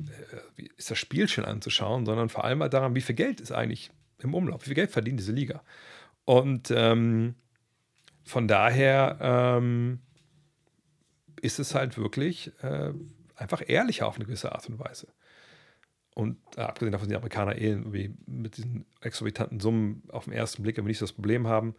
[0.00, 3.90] äh, ist das Spiel schön anzuschauen, sondern vor allem daran, wie viel Geld ist eigentlich
[4.18, 5.62] im Umlauf, wie viel Geld verdient diese Liga.
[6.24, 7.34] Und ähm,
[8.24, 10.00] von daher ähm,
[11.40, 12.92] ist es halt wirklich äh,
[13.36, 15.08] einfach ehrlicher auf eine gewisse Art und Weise.
[16.14, 20.34] Und äh, abgesehen davon, dass die Amerikaner eh irgendwie mit diesen exorbitanten Summen auf den
[20.34, 21.74] ersten Blick immer nicht so das Problem haben.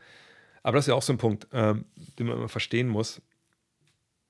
[0.63, 1.85] Aber das ist ja auch so ein Punkt, ähm,
[2.17, 3.21] den man immer verstehen muss.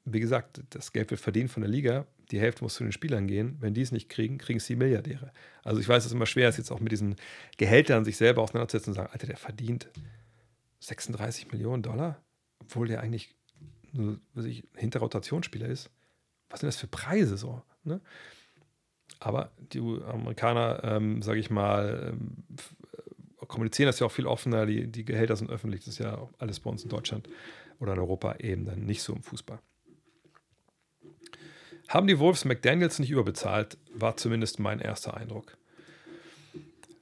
[0.05, 3.27] Wie gesagt, das Geld wird verdient von der Liga, die Hälfte muss zu den Spielern
[3.27, 3.57] gehen.
[3.59, 5.31] Wenn die es nicht kriegen, kriegen es die Milliardäre.
[5.63, 7.15] Also ich weiß, es ist immer schwer, ist jetzt auch mit diesen
[7.57, 9.89] Gehältern sich selber auseinanderzusetzen und sagen, Alter, der verdient
[10.79, 12.21] 36 Millionen Dollar,
[12.59, 13.35] obwohl der eigentlich
[13.93, 15.89] nur was ich, Hinterrotationsspieler ist,
[16.49, 17.61] was sind das für Preise so?
[17.83, 18.01] Ne?
[19.19, 22.43] Aber die Amerikaner, ähm, sage ich mal, ähm,
[23.47, 24.65] kommunizieren das ja auch viel offener.
[24.65, 25.81] Die, die Gehälter sind öffentlich.
[25.81, 27.27] Das ist ja alles bei uns in Deutschland
[27.79, 29.59] oder in Europa eben dann nicht so im Fußball.
[31.91, 35.57] Haben die Wolves McDaniels nicht überbezahlt, war zumindest mein erster Eindruck.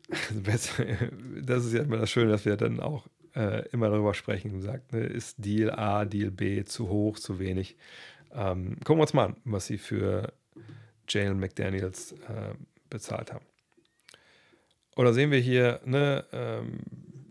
[0.44, 4.62] Das ist ja immer das Schöne, dass wir dann auch äh, immer darüber sprechen und
[4.62, 7.78] sagt, ne, ist Deal A, Deal B zu hoch, zu wenig.
[8.34, 10.34] Ähm, gucken wir uns mal an, was sie für
[11.08, 12.56] Jalen McDaniels äh,
[12.90, 13.46] bezahlt haben.
[14.96, 16.80] Oder sehen wir hier, ne, ähm,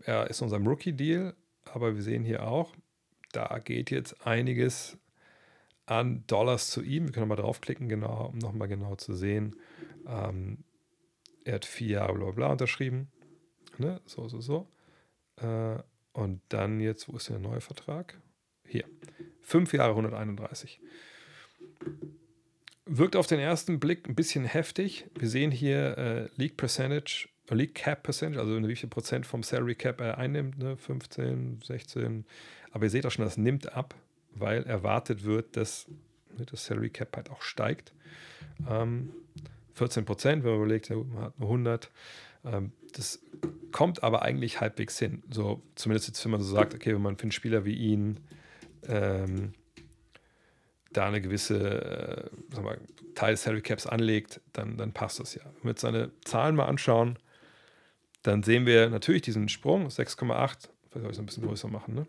[0.03, 1.33] er ist unserem Rookie-Deal,
[1.65, 2.73] aber wir sehen hier auch,
[3.33, 4.97] da geht jetzt einiges
[5.89, 7.05] an Dollars zu ihm.
[7.05, 9.55] Wir können mal draufklicken, genau, um nochmal genau zu sehen.
[10.07, 10.59] Ähm,
[11.45, 13.07] er hat vier Jahre bla bla unterschrieben.
[13.77, 13.99] Ne?
[14.05, 14.67] So, so, so.
[15.37, 15.77] Äh,
[16.13, 18.21] und dann jetzt, wo ist der neue Vertrag?
[18.67, 18.85] Hier.
[19.41, 20.79] Fünf Jahre 131.
[22.85, 25.07] Wirkt auf den ersten Blick ein bisschen heftig.
[25.17, 29.41] Wir sehen hier äh, League Percentage, äh, League Cap Percentage, also wie viel Prozent vom
[29.41, 30.77] Salary Cap er einnimmt, ne?
[30.77, 32.25] 15, 16.
[32.71, 33.95] Aber ihr seht auch schon, das nimmt ab,
[34.33, 35.87] weil erwartet wird, dass
[36.37, 37.93] ne, das Salary Cap halt auch steigt.
[38.69, 39.11] Ähm,
[39.73, 41.89] 14 Prozent, wenn man überlegt, man hat nur 100.
[42.45, 43.19] Ähm, das
[43.71, 45.23] kommt aber eigentlich halbwegs hin.
[45.29, 48.19] So, zumindest jetzt, wenn man so sagt, okay, wenn man für einen Spieler wie ihn
[48.87, 49.53] ähm,
[50.91, 52.79] da eine gewisse äh, mal,
[53.15, 55.43] Teil des Salary Caps anlegt, dann, dann passt das ja.
[55.45, 57.17] Wenn wir jetzt seine Zahlen mal anschauen,
[58.23, 60.69] dann sehen wir natürlich diesen Sprung, 6,8.
[60.89, 62.07] Vielleicht soll ich es ein bisschen größer machen, ne?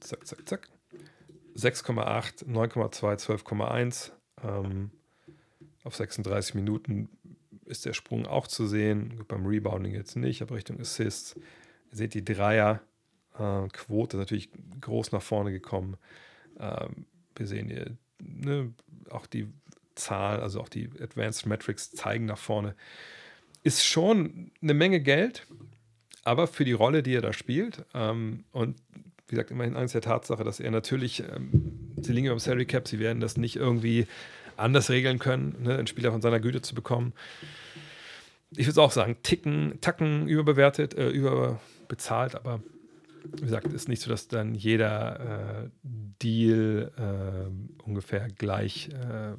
[0.00, 0.68] Zack, zack, zack.
[1.56, 4.12] 6,8, 9,2, 12,1.
[4.44, 4.90] Ähm,
[5.84, 7.08] auf 36 Minuten
[7.64, 9.24] ist der Sprung auch zu sehen.
[9.28, 11.34] Beim Rebounding jetzt nicht, aber Richtung Assists.
[11.90, 14.50] Ihr seht die Dreier-Quote äh, natürlich
[14.80, 15.96] groß nach vorne gekommen.
[16.58, 18.72] Ähm, wir sehen hier ne,
[19.10, 19.48] auch die
[19.94, 22.74] Zahl, also auch die Advanced Metrics zeigen nach vorne.
[23.62, 25.46] Ist schon eine Menge Geld,
[26.24, 28.76] aber für die Rolle, die er da spielt ähm, und
[29.28, 32.88] wie gesagt, immerhin Angst der Tatsache, dass er natürlich, ähm, sie liegen beim Salary Cap,
[32.88, 34.06] sie werden das nicht irgendwie
[34.56, 37.12] anders regeln können, ne, einen Spieler von seiner Güte zu bekommen.
[38.56, 42.60] Ich würde auch sagen, Ticken, Tacken überbewertet, äh, überbezahlt, aber
[43.24, 49.34] wie gesagt, ist nicht so, dass dann jeder äh, Deal äh, ungefähr gleich, äh,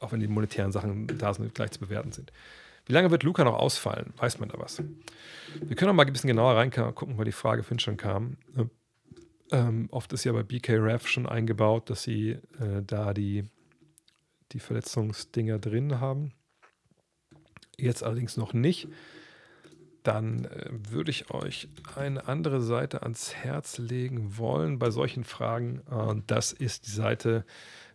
[0.00, 2.32] auch wenn die monetären Sachen da sind, gleich zu bewerten sind.
[2.86, 4.14] Wie lange wird Luca noch ausfallen?
[4.16, 4.82] Weiß man da was?
[5.60, 8.36] Wir können noch mal ein bisschen genauer reingucken, weil die Frage von schon kam.
[9.50, 12.30] Ähm, oft ist ja bei BKRF schon eingebaut, dass sie
[12.60, 13.44] äh, da die,
[14.52, 16.32] die Verletzungsdinger drin haben.
[17.78, 18.88] Jetzt allerdings noch nicht.
[20.02, 25.80] Dann äh, würde ich euch eine andere Seite ans Herz legen wollen bei solchen Fragen.
[25.80, 27.44] Und das ist die Seite,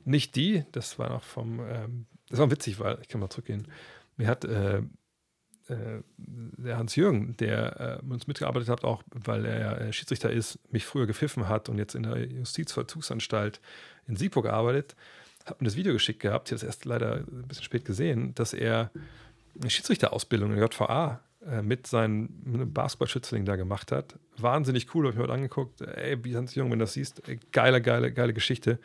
[0.06, 3.68] nicht die, das war noch vom, ähm, das war witzig, weil ich kann mal zurückgehen.
[4.18, 4.84] Mir hat äh, äh,
[5.70, 11.08] der Hans-Jürgen, der äh, uns mitgearbeitet hat, auch weil er äh, Schiedsrichter ist, mich früher
[11.08, 13.62] gepfiffen hat und jetzt in der Justizvollzugsanstalt
[14.08, 14.96] in Siegburg arbeitet,
[15.46, 18.54] hat mir das Video geschickt gehabt, ich es erst leider ein bisschen spät gesehen, dass
[18.54, 18.92] er
[19.60, 21.18] eine Schiedsrichterausbildung in der JVA äh,
[21.62, 22.30] mit seinem
[22.74, 24.18] Basketballschützling da gemacht hat.
[24.38, 25.82] Wahnsinnig cool, habe ich mir heute angeguckt.
[25.82, 27.22] Ey, Hans Jung, wenn du das siehst,
[27.52, 28.80] geile, geile, geile Geschichte.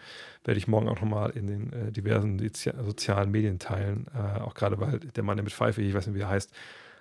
[0.45, 4.07] Werde ich morgen auch nochmal in den äh, diversen sozialen Medien teilen.
[4.15, 6.53] Äh, auch gerade, weil der Mann, der mit Pfeife, ich weiß nicht, wie er heißt,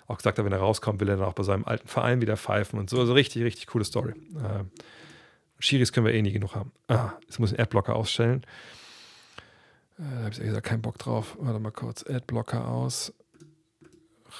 [0.06, 2.36] auch gesagt hat, wenn er rauskommt, will er dann auch bei seinem alten Verein wieder
[2.36, 2.98] pfeifen und so.
[2.98, 4.12] Also richtig, richtig coole Story.
[4.12, 4.64] Äh,
[5.58, 6.72] Schiris können wir eh nie genug haben.
[6.88, 8.44] Ah, jetzt muss ich einen Adblocker ausstellen.
[9.98, 11.36] Äh, da habe ich gesagt, keinen Bock drauf.
[11.40, 12.04] Warte mal kurz.
[12.08, 13.12] Adblocker aus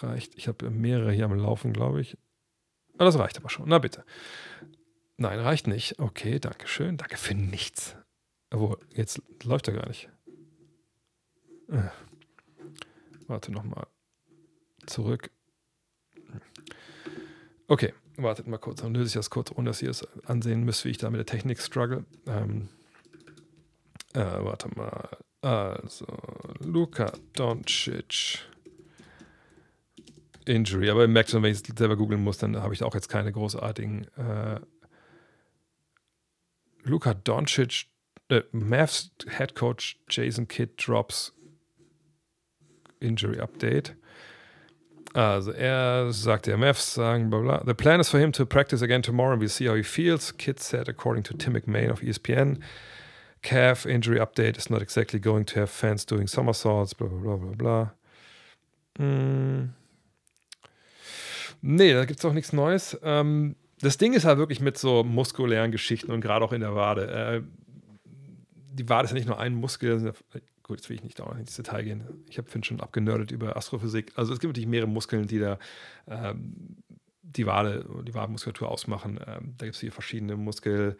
[0.02, 0.34] reicht.
[0.36, 2.16] Ich habe mehrere hier am Laufen, glaube ich.
[2.94, 3.68] Aber das reicht aber schon.
[3.68, 4.04] Na bitte.
[5.16, 5.98] Nein, reicht nicht.
[5.98, 6.96] Okay, danke schön.
[6.96, 7.96] Danke für nichts.
[8.50, 10.08] Obwohl, jetzt läuft er gar nicht.
[11.68, 11.88] Äh.
[13.26, 13.86] Warte nochmal.
[14.86, 15.30] Zurück.
[17.66, 18.80] Okay, wartet mal kurz.
[18.80, 21.18] Dann löse ich das kurz, ohne dass ihr es ansehen müsst, wie ich da mit
[21.18, 22.04] der Technik struggle.
[22.26, 22.68] Ähm,
[24.14, 25.18] äh, warte mal.
[25.42, 26.06] Also,
[26.60, 28.48] Luka Doncic.
[30.48, 30.90] Injury.
[30.90, 33.08] Aber ihr merkt schon, wenn ich es selber googeln muss, dann habe ich auch jetzt
[33.08, 34.06] keine großartigen.
[34.16, 34.60] Äh,
[36.84, 37.86] Luka Doncic,
[38.30, 41.32] äh, Mavs Head Coach Jason Kidd drops
[43.00, 43.94] Injury Update.
[45.14, 47.62] Also er sagt, der Mavs sagen, bla bla.
[47.64, 50.36] The plan is for him to practice again tomorrow and we'll see how he feels.
[50.36, 52.60] Kidd said, according to Tim McMahon of ESPN.
[53.42, 57.36] Calf injury update is not exactly going to have fans doing somersaults, bla bla bla
[57.36, 57.90] bla bla.
[58.98, 59.70] Mm.
[61.60, 62.98] Nee, da gibt es auch nichts Neues.
[63.02, 66.74] Ähm, das Ding ist halt wirklich mit so muskulären Geschichten und gerade auch in der
[66.74, 67.10] Wade.
[67.10, 67.42] Äh,
[68.72, 70.12] die Wade ist ja nicht nur ein Muskel.
[70.62, 72.04] Gut, jetzt will ich nicht dauernd ins Detail gehen.
[72.28, 74.12] Ich habe Finn schon abgenördet über Astrophysik.
[74.16, 75.58] Also es gibt natürlich mehrere Muskeln, die da
[76.06, 76.76] ähm,
[77.22, 79.18] die Wade, die Wadenmuskulatur ausmachen.
[79.26, 80.96] Ähm, da gibt es hier verschiedene Muskelbündel,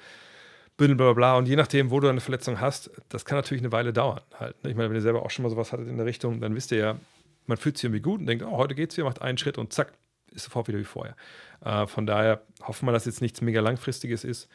[0.79, 1.37] bla bla bla.
[1.37, 4.21] Und je nachdem, wo du eine Verletzung hast, das kann natürlich eine Weile dauern.
[4.39, 4.63] Halt.
[4.65, 4.71] Ne?
[4.71, 6.73] Ich meine, wenn ihr selber auch schon mal sowas hattet in der Richtung, dann wisst
[6.73, 7.01] ihr ja,
[7.47, 9.73] man fühlt sich irgendwie gut und denkt, oh, heute geht's wieder, macht einen Schritt und
[9.73, 9.93] zack,
[10.33, 11.17] ist sofort wieder wie vorher.
[11.65, 14.49] Äh, von daher hoffen wir, dass jetzt nichts mega langfristiges ist.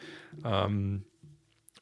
[0.43, 1.03] Ähm,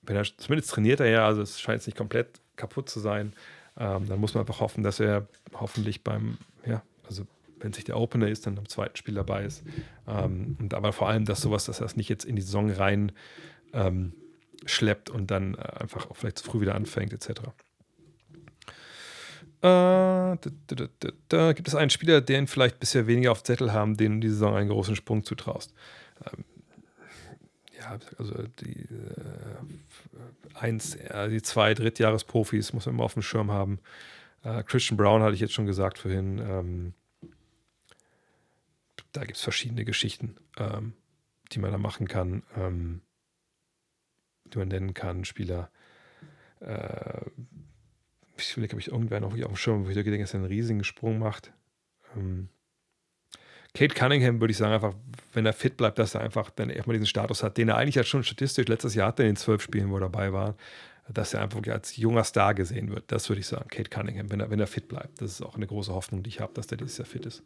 [0.02, 3.34] wenn er zumindest trainiert er ja, also es scheint jetzt nicht komplett kaputt zu sein.
[3.78, 7.26] Ähm, dann muss man einfach hoffen, dass er hoffentlich beim, ja, also
[7.60, 9.64] wenn sich der Opener ist, dann am zweiten Spiel dabei ist.
[10.08, 12.72] Ähm, und aber vor allem, dass sowas, dass er es nicht jetzt in die Saison
[12.72, 13.12] rein
[13.74, 14.14] ähm,
[14.66, 17.42] schleppt und dann äh, einfach auch vielleicht zu früh wieder anfängt, etc.
[19.62, 20.38] Äh,
[21.30, 24.56] da, gibt es einen Spieler, den vielleicht bisher weniger auf Zettel haben, den die Saison
[24.56, 25.74] einen großen Sprung zutraust.
[26.26, 26.44] Ähm,
[27.78, 30.98] ja, also die äh, eins,
[31.30, 33.80] die zwei Drittjahresprofis muss man immer auf dem Schirm haben.
[34.44, 36.40] Äh, Christian Brown hatte ich jetzt schon gesagt vorhin.
[36.40, 36.94] Ähm,
[39.12, 40.94] da gibt es verschiedene Geschichten, ähm,
[41.52, 42.44] die man da machen kann,
[44.46, 45.26] die man nennen kann.
[45.26, 45.70] Spieler,
[48.42, 50.40] ich überlege, ob ich irgendwer noch hier auf dem Schirm, wo ich denke, dass er
[50.40, 51.52] einen riesigen Sprung macht.
[52.16, 52.50] Ähm,
[53.74, 54.94] Kate Cunningham würde ich sagen, einfach,
[55.34, 57.96] wenn er fit bleibt, dass er einfach dann erstmal diesen Status hat, den er eigentlich
[57.96, 60.56] ja schon statistisch letztes Jahr hatte in den zwölf Spielen, wo er dabei war,
[61.08, 63.12] dass er einfach als junger Star gesehen wird.
[63.12, 65.22] Das würde ich sagen, Kate Cunningham, wenn er, wenn er fit bleibt.
[65.22, 67.44] Das ist auch eine große Hoffnung, die ich habe, dass der dieses Jahr fit ist.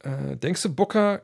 [0.00, 1.22] Äh, denkst du, Booker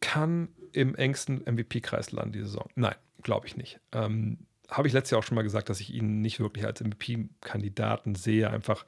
[0.00, 2.68] kann im engsten MVP-Kreis landen diese Saison?
[2.76, 3.80] Nein, glaube ich nicht.
[3.92, 4.38] Ähm,
[4.72, 8.14] habe ich letztes Jahr auch schon mal gesagt, dass ich ihn nicht wirklich als MVP-Kandidaten
[8.14, 8.84] sehe, einfach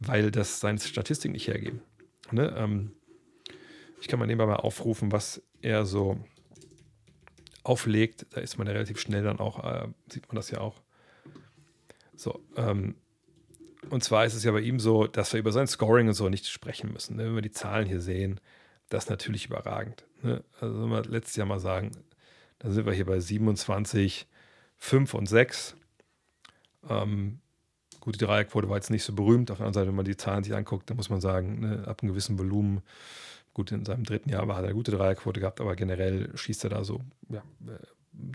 [0.00, 1.82] weil das seine Statistiken nicht hergeben.
[2.30, 2.54] Ne?
[2.56, 2.92] Ähm,
[4.00, 6.18] ich kann mal nebenbei mal aufrufen, was er so
[7.62, 8.26] auflegt.
[8.30, 10.80] Da ist man ja relativ schnell dann auch, äh, sieht man das ja auch.
[12.16, 12.96] So, ähm,
[13.88, 16.28] und zwar ist es ja bei ihm so, dass wir über sein Scoring und so
[16.28, 17.16] nicht sprechen müssen.
[17.16, 17.26] Ne?
[17.26, 18.40] Wenn wir die Zahlen hier sehen,
[18.88, 20.06] das ist natürlich überragend.
[20.22, 20.44] Ne?
[20.60, 21.92] Also, wenn wir letztes Jahr mal sagen,
[22.58, 24.26] dann sind wir hier bei 27
[24.80, 25.76] 5 und 6.
[26.88, 27.38] Ähm,
[28.00, 29.50] gut, die Dreierquote war jetzt nicht so berühmt.
[29.50, 31.84] Auf der anderen Seite, wenn man die Zahlen sich anguckt, dann muss man sagen, ne,
[31.86, 32.82] ab einem gewissen Volumen,
[33.54, 36.70] gut, in seinem dritten Jahr hat er eine gute Dreierquote gehabt, aber generell schießt er
[36.70, 37.86] da so ja, äh,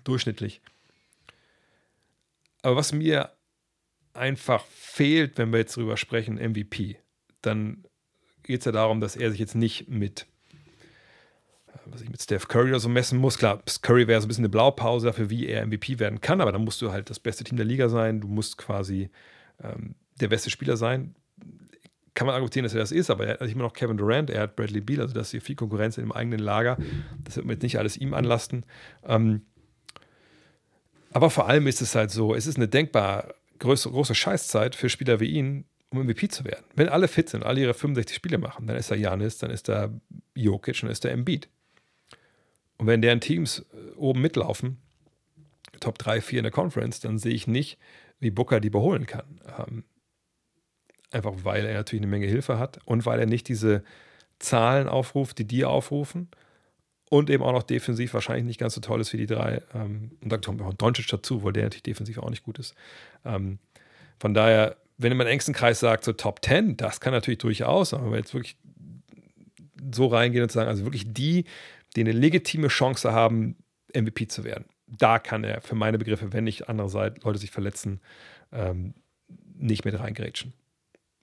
[0.04, 0.62] durchschnittlich.
[2.62, 3.32] Aber was mir
[4.14, 6.98] einfach fehlt, wenn wir jetzt drüber sprechen, MVP,
[7.42, 7.86] dann
[8.44, 10.28] geht es ja darum, dass er sich jetzt nicht mit,
[11.86, 13.38] was ich mit Steph Curry oder so messen muss.
[13.38, 16.52] Klar, Curry wäre so ein bisschen eine Blaupause dafür, wie er MVP werden kann, aber
[16.52, 18.22] dann musst du halt das beste Team der Liga sein.
[18.22, 19.10] Du musst quasi
[19.64, 21.16] ähm, der beste Spieler sein.
[22.14, 24.44] Kann man argumentieren, dass er das ist, aber er hat immer noch Kevin Durant, er
[24.44, 26.78] hat Bradley Beal, also das ist hier viel Konkurrenz im eigenen Lager.
[27.24, 28.66] Das wird man jetzt nicht alles ihm anlasten.
[29.06, 29.42] Ähm,
[31.12, 34.90] aber vor allem ist es halt so, es ist eine denkbar große, große Scheißzeit für
[34.90, 36.66] Spieler wie ihn, um MVP zu werden.
[36.76, 39.70] Wenn alle fit sind, alle ihre 65 Spiele machen, dann ist da Janis, dann ist
[39.70, 39.90] da
[40.36, 41.50] Jokic dann ist da Embiid.
[42.78, 44.78] Und wenn deren Teams äh, oben mitlaufen,
[45.80, 47.78] Top 3, 4 in der Conference, dann sehe ich nicht,
[48.20, 49.42] wie Booker die beholen kann.
[49.58, 49.84] Ähm,
[51.12, 53.84] einfach weil er natürlich eine Menge Hilfe hat und weil er nicht diese
[54.40, 56.30] Zahlen aufruft, die die aufrufen
[57.10, 59.62] und eben auch noch defensiv wahrscheinlich nicht ganz so toll ist wie die drei.
[59.74, 62.76] Ähm, und da kommt auch Doncic dazu, weil der natürlich defensiv auch nicht gut ist.
[63.24, 63.60] Ähm,
[64.20, 67.94] von daher, wenn man im engsten Kreis sagt, so Top 10, das kann natürlich durchaus,
[67.94, 68.58] aber wenn wir jetzt wirklich
[69.94, 71.46] so reingehen und sagen, also wirklich die,
[71.96, 73.58] die eine legitime Chance haben,
[73.94, 78.02] MVP zu werden, da kann er für meine Begriffe, wenn nicht andererseits Leute sich verletzen,
[78.52, 78.94] ähm,
[79.58, 80.54] nicht mit reingrätschen.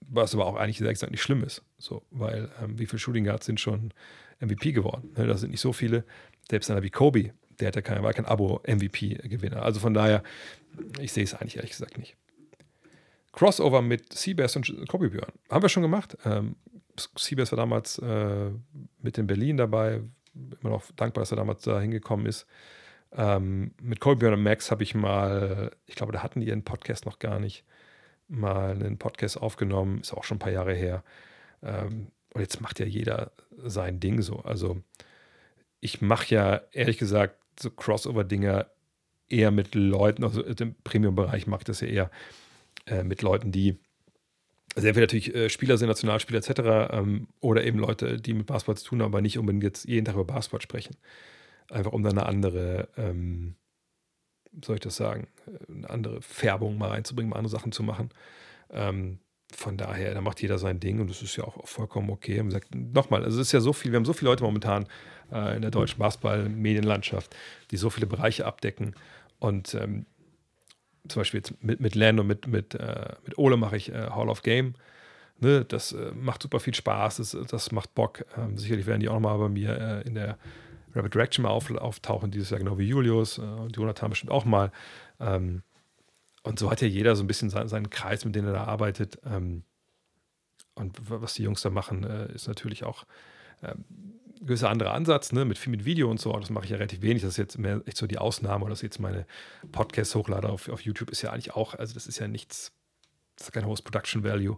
[0.01, 1.63] Was aber auch eigentlich gesagt nicht schlimm ist.
[1.77, 3.93] So, weil ähm, wie viele Shooting Guards sind schon
[4.41, 5.11] MVP geworden?
[5.15, 6.03] Ne, das sind nicht so viele.
[6.49, 9.63] Selbst einer wie Kobe, der hat ja kein, war kein Abo-MVP-Gewinner.
[9.63, 10.23] Also von daher,
[10.99, 12.17] ich sehe es eigentlich ehrlich gesagt nicht.
[13.31, 15.31] Crossover mit Seabass und Kobe Björn.
[15.49, 16.17] Haben wir schon gemacht.
[16.25, 16.55] Ähm,
[17.17, 18.51] Seabass war damals äh,
[19.01, 20.01] mit in Berlin dabei.
[20.35, 22.47] Immer noch dankbar, dass er damals da hingekommen ist.
[23.11, 26.63] Ähm, mit Kobe Björn und Max habe ich mal, ich glaube, da hatten die ihren
[26.63, 27.63] Podcast noch gar nicht,
[28.27, 30.01] mal einen Podcast aufgenommen.
[30.01, 31.03] Ist auch schon ein paar Jahre her.
[31.61, 34.39] Ähm, und jetzt macht ja jeder sein Ding so.
[34.39, 34.81] Also
[35.79, 38.67] ich mache ja ehrlich gesagt so Crossover-Dinger
[39.29, 42.11] eher mit Leuten, also im Premium-Bereich macht das ja eher
[42.85, 43.79] äh, mit Leuten, die
[44.75, 46.93] also entweder natürlich äh, Spieler sind, Nationalspieler etc.
[46.93, 50.05] Ähm, oder eben Leute, die mit Basketball zu tun haben, aber nicht unbedingt jetzt jeden
[50.05, 50.95] Tag über Basketball sprechen.
[51.69, 53.55] Einfach um da eine andere, ähm,
[54.63, 55.27] soll ich das sagen,
[55.67, 58.09] eine andere Färbung mal reinzubringen, mal andere Sachen zu machen.
[58.71, 59.19] Ähm,
[59.51, 62.39] von daher, da macht jeder sein Ding und das ist ja auch vollkommen okay.
[62.39, 64.87] Und gesagt, nochmal, also es ist ja so viel, wir haben so viele Leute momentan
[65.31, 67.35] äh, in der deutschen Basketball-Medienlandschaft,
[67.69, 68.95] die so viele Bereiche abdecken.
[69.39, 70.05] Und ähm,
[71.07, 74.09] zum Beispiel jetzt mit, mit Len und mit, mit, äh, mit Ole mache ich äh,
[74.09, 74.75] Hall of Game.
[75.39, 78.25] Ne, das äh, macht super viel Spaß, das, das macht Bock.
[78.37, 80.37] Ähm, sicherlich werden die auch nochmal bei mir äh, in der
[80.95, 84.45] Rapid Direction mal auf, auftauchen, dieses Jahr genau wie Julius äh, und Jonathan bestimmt auch
[84.45, 84.71] mal.
[85.19, 85.63] Ähm,
[86.43, 88.63] und so hat ja jeder so ein bisschen seinen, seinen Kreis, mit dem er da
[88.65, 89.19] arbeitet.
[89.25, 89.63] Ähm,
[90.75, 93.05] und was die Jungs da machen, äh, ist natürlich auch
[93.61, 93.85] ähm,
[94.45, 95.45] gewisser anderer Ansatz, ne?
[95.45, 96.31] mit viel mit Video und so.
[96.33, 97.21] Das mache ich ja relativ wenig.
[97.21, 98.65] Das ist jetzt mehr echt so die Ausnahme.
[98.65, 99.25] Oder das ist jetzt meine
[99.71, 102.71] Podcasts hochlade auf, auf YouTube, ist ja eigentlich auch, also das ist ja nichts,
[103.37, 104.57] das ist kein hohes Production Value.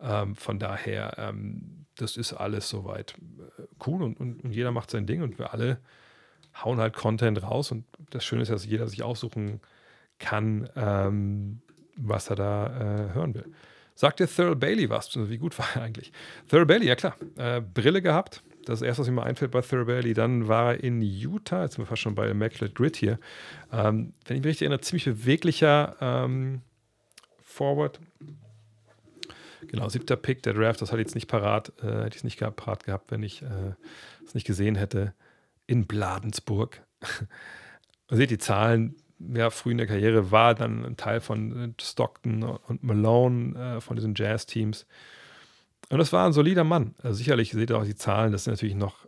[0.00, 3.14] Ähm, von daher, ähm, das ist alles soweit
[3.58, 5.78] äh, cool und, und, und, jeder macht sein Ding und wir alle
[6.62, 7.70] hauen halt Content raus.
[7.70, 9.60] Und das Schöne ist, dass jeder sich aussuchen
[10.18, 11.62] kann, ähm,
[11.96, 13.46] was er da äh, hören will.
[13.94, 15.10] Sagt dir Thurl Bailey was?
[15.14, 16.12] Wie gut war er eigentlich?
[16.48, 17.16] Thurl Bailey, ja klar.
[17.36, 18.42] Äh, Brille gehabt.
[18.64, 20.14] Das erste, was mir mal einfällt bei Bailey.
[20.14, 21.62] Dann war er in Utah.
[21.62, 23.18] Jetzt sind wir fast schon bei Immaculate Grid hier.
[23.72, 26.62] Ähm, wenn ich mich richtig erinnere, ziemlich beweglicher ähm,
[27.42, 28.00] Forward.
[29.68, 30.80] Genau, siebter Pick der Draft.
[30.80, 31.72] Das hatte ich jetzt nicht parat.
[31.82, 35.14] Äh, hätte ich es nicht parat gehabt, wenn ich es äh, nicht gesehen hätte.
[35.66, 36.82] In Bladensburg.
[38.10, 41.72] Man sieht die Zahlen, ja, früh in der Karriere war dann ein Teil von äh,
[41.80, 44.86] Stockton und Malone, äh, von diesen Jazz-Teams.
[45.90, 46.94] Und das war ein solider Mann.
[47.02, 49.06] Also sicherlich seht ihr auch die Zahlen, das sind natürlich noch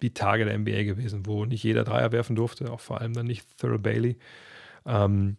[0.00, 3.26] die Tage der NBA gewesen, wo nicht jeder Dreier werfen durfte, auch vor allem dann
[3.26, 4.16] nicht Thurl Bailey.
[4.86, 5.36] Ähm,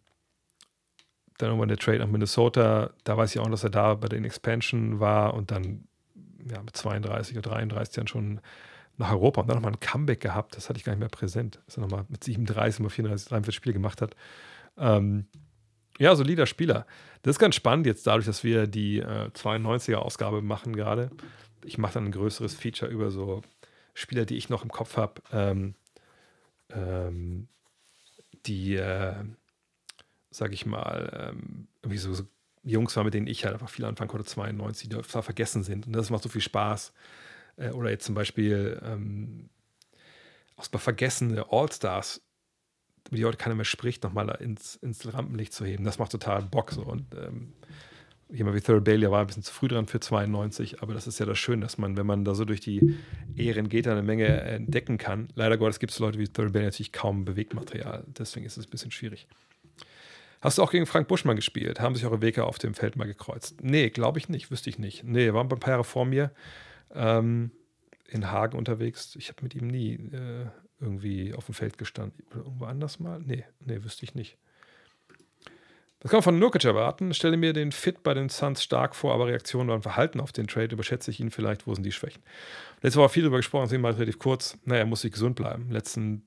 [1.38, 4.24] dann irgendwann der Trade nach Minnesota, da weiß ich auch, dass er da bei den
[4.24, 5.88] Expansion war und dann
[6.50, 8.42] ja, mit 32 oder 33 dann schon
[8.98, 10.56] nach Europa und dann nochmal ein Comeback gehabt.
[10.56, 11.60] Das hatte ich gar nicht mehr präsent.
[11.66, 14.16] Dass er nochmal mit 37, mal 34, 43 Spiele gemacht hat.
[14.78, 15.26] Ähm,
[16.00, 16.86] ja, solider Spieler.
[17.22, 21.12] Das ist ganz spannend jetzt dadurch, dass wir die äh, 92er-Ausgabe machen gerade.
[21.64, 23.42] Ich mache dann ein größeres Feature über so
[23.94, 25.76] Spieler, die ich noch im Kopf habe, ähm,
[26.70, 27.48] ähm,
[28.46, 29.24] die, äh,
[30.32, 32.24] sag ich mal, ähm, irgendwie so, so,
[32.64, 35.88] Jungs waren, mit denen ich halt einfach viel anfangen konnte, 92, die zwar vergessen sind.
[35.88, 36.94] Und das macht so viel Spaß.
[37.58, 39.50] Äh, oder jetzt zum Beispiel ähm,
[40.56, 42.22] aus mal vergessene All-Stars,
[43.12, 45.84] über die heute keiner mehr spricht, nochmal ins, ins Rampenlicht zu heben.
[45.84, 46.82] Das macht total Bock so.
[46.82, 47.52] Und ähm,
[48.30, 51.20] jemand wie Thurl Bailey war ein bisschen zu früh dran für 92, aber das ist
[51.20, 52.96] ja das Schöne, dass man, wenn man da so durch die
[53.36, 55.28] Ehren geht, eine Menge entdecken kann.
[55.36, 58.72] Leider Gottes gibt es Leute wie Thurl Bailey natürlich kaum Bewegtmaterial, deswegen ist es ein
[58.72, 59.28] bisschen schwierig.
[60.40, 61.82] Hast du auch gegen Frank Buschmann gespielt?
[61.82, 63.62] Haben sich eure Wege auf dem Feld mal gekreuzt?
[63.62, 65.04] Nee, glaube ich nicht, wüsste ich nicht.
[65.04, 66.32] Nee, waren ein paar Jahre vor mir
[66.96, 67.52] ähm,
[68.08, 69.16] in Hagen unterwegs.
[69.18, 70.48] Ich habe mit ihm nie äh,
[70.82, 72.24] irgendwie auf dem Feld gestanden.
[72.34, 73.20] Irgendwo anders mal?
[73.20, 74.38] Nee, nee, wüsste ich nicht.
[76.00, 77.14] Das kann man von Nurkic erwarten.
[77.14, 80.48] Stelle mir den Fit bei den Suns stark vor, aber Reaktionen beim Verhalten auf den
[80.48, 81.68] Trade überschätze ich ihn vielleicht.
[81.68, 82.24] Wo sind die Schwächen?
[82.82, 84.58] Letztes Mal viel darüber gesprochen, deswegen mal relativ kurz.
[84.66, 85.70] Naja, er muss sich gesund bleiben.
[85.70, 86.24] Letzten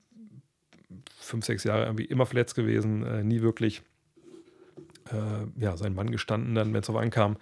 [1.19, 3.81] fünf, sechs Jahre irgendwie immer verletzt gewesen, äh, nie wirklich
[5.11, 7.37] äh, ja, sein Mann gestanden, dann, wenn es auf ankam.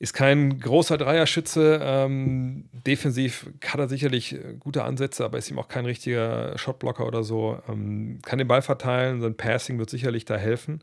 [0.00, 1.78] Ist kein großer Dreierschütze.
[1.82, 7.06] Ähm, defensiv hat er sicherlich äh, gute Ansätze, aber ist ihm auch kein richtiger Shotblocker
[7.06, 7.60] oder so.
[7.68, 10.82] Ähm, kann den Ball verteilen, sein Passing wird sicherlich da helfen.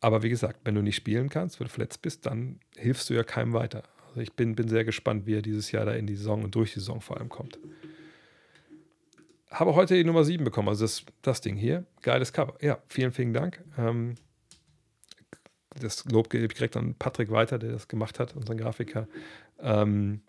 [0.00, 3.14] Aber wie gesagt, wenn du nicht spielen kannst, wenn du verletzt bist, dann hilfst du
[3.14, 3.82] ja keinem weiter.
[4.10, 6.54] Also ich bin, bin sehr gespannt, wie er dieses Jahr da in die Saison und
[6.54, 7.58] durch die Saison vor allem kommt.
[9.50, 11.86] Habe heute die Nummer 7 bekommen, also das, das Ding hier.
[12.02, 12.54] Geiles Cover.
[12.60, 13.64] Ja, vielen, vielen Dank.
[13.76, 14.14] Ähm,
[15.80, 19.08] das Lob gebe ich direkt an Patrick weiter, der das gemacht hat, unseren Grafiker.
[19.60, 20.22] Ähm,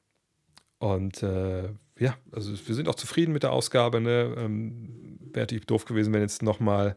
[0.80, 1.70] und äh,
[2.00, 4.00] ja, also wir sind auch zufrieden mit der Ausgabe.
[4.02, 4.36] Ne?
[4.38, 6.96] Ähm, Wäre natürlich doof gewesen, wenn jetzt nochmal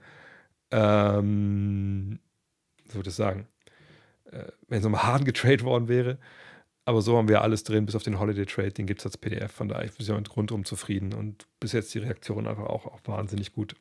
[0.70, 2.20] ähm,
[2.90, 3.46] so würde ich sagen,
[4.30, 6.18] äh, wenn es nochmal hart getradet worden wäre.
[6.84, 9.16] Aber so haben wir alles drin, bis auf den Holiday Trade, den gibt es als
[9.16, 9.52] PDF.
[9.52, 13.52] Von daher bin ich rundum zufrieden und bis jetzt die Reaktion einfach auch, auch wahnsinnig
[13.52, 13.76] gut.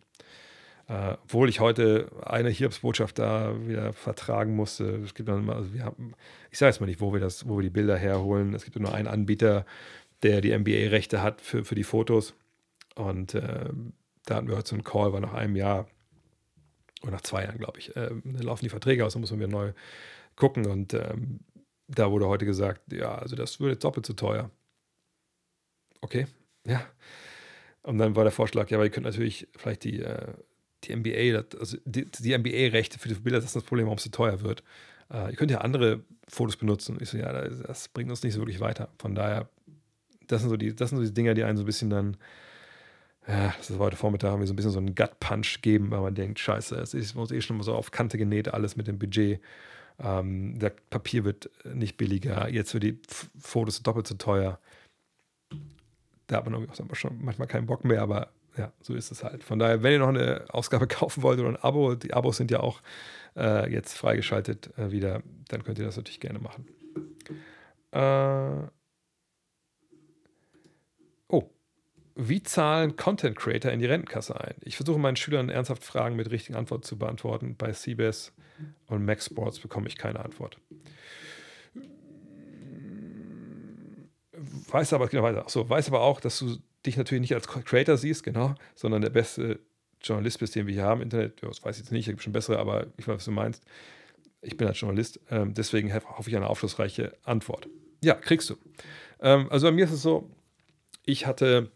[0.89, 4.85] Äh, obwohl ich heute eine Hiobsbotschaft da wieder vertragen musste.
[5.03, 6.15] Es gibt dann immer, also wir haben,
[6.49, 8.55] ich sage jetzt mal nicht, wo wir das, wo wir die Bilder herholen.
[8.55, 9.67] Es gibt nur einen Anbieter,
[10.23, 12.33] der die NBA-Rechte hat für, für die Fotos.
[12.95, 13.69] Und äh,
[14.25, 15.87] da hatten wir heute so einen Call, war nach einem Jahr
[17.03, 18.09] oder nach zwei Jahren, glaube ich, äh,
[18.41, 19.73] laufen die Verträge aus, da muss man wieder neu
[20.35, 20.65] gucken.
[20.65, 21.41] Und ähm,
[21.87, 24.49] da wurde heute gesagt, ja, also das würde doppelt so teuer.
[26.01, 26.25] Okay,
[26.65, 26.81] ja.
[27.83, 30.33] Und dann war der Vorschlag, ja, aber ihr könnt natürlich vielleicht die, äh,
[30.84, 34.03] die NBA, also die, die NBA-Rechte für die Bilder, das ist das Problem, warum es
[34.03, 34.64] so teuer wird.
[35.11, 36.97] Äh, ihr könnt ja andere Fotos benutzen.
[37.01, 38.89] Ich so, ja, das, das, bringt uns nicht so wirklich weiter.
[38.99, 39.49] Von daher,
[40.27, 42.18] das sind so die, das sind so die Dinger, die einen so ein bisschen dann
[43.29, 46.02] ja, das ist heute Vormittag, haben wir so ein bisschen so einen Gut-Punch geben, weil
[46.02, 48.87] man denkt, scheiße, es ist uns eh schon mal so auf Kante genäht, alles mit
[48.87, 49.39] dem Budget.
[49.99, 52.99] Ähm, das Papier wird nicht billiger, jetzt wird die
[53.39, 54.60] Fotos doppelt so teuer.
[56.26, 59.44] Da hat man auch schon manchmal keinen Bock mehr, aber ja, so ist es halt.
[59.44, 62.52] Von daher, wenn ihr noch eine Ausgabe kaufen wollt oder ein Abo, die Abos sind
[62.52, 62.81] ja auch
[63.36, 66.68] äh, jetzt freigeschaltet äh, wieder, dann könnt ihr das natürlich gerne machen.
[67.91, 68.69] Äh,
[72.21, 74.55] Wie zahlen Content Creator in die Rentenkasse ein?
[74.60, 77.55] Ich versuche meinen Schülern ernsthaft Fragen mit richtigen Antworten zu beantworten.
[77.57, 78.34] Bei CBS
[78.87, 80.57] und Max Sports bekomme ich keine Antwort.
[84.34, 85.28] Weiß aber, genau.
[85.28, 89.09] Achso, weiß aber auch, dass du dich natürlich nicht als Creator siehst, genau, sondern der
[89.09, 89.59] beste
[90.01, 91.43] Journalist bist, den wir hier haben im Internet.
[91.43, 93.63] das weiß ich jetzt nicht, ich habe schon bessere, aber ich weiß, was du meinst.
[94.41, 97.67] Ich bin als Journalist, ähm, deswegen hoffe ich eine aufschlussreiche Antwort.
[98.01, 98.55] Ja, kriegst du.
[99.19, 100.29] Ähm, also bei mir ist es so,
[101.03, 101.69] ich hatte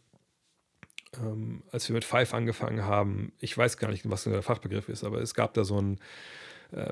[1.22, 5.03] ähm, als wir mit Five angefangen haben, ich weiß gar nicht, was der Fachbegriff ist,
[5.03, 5.99] aber es gab da so ein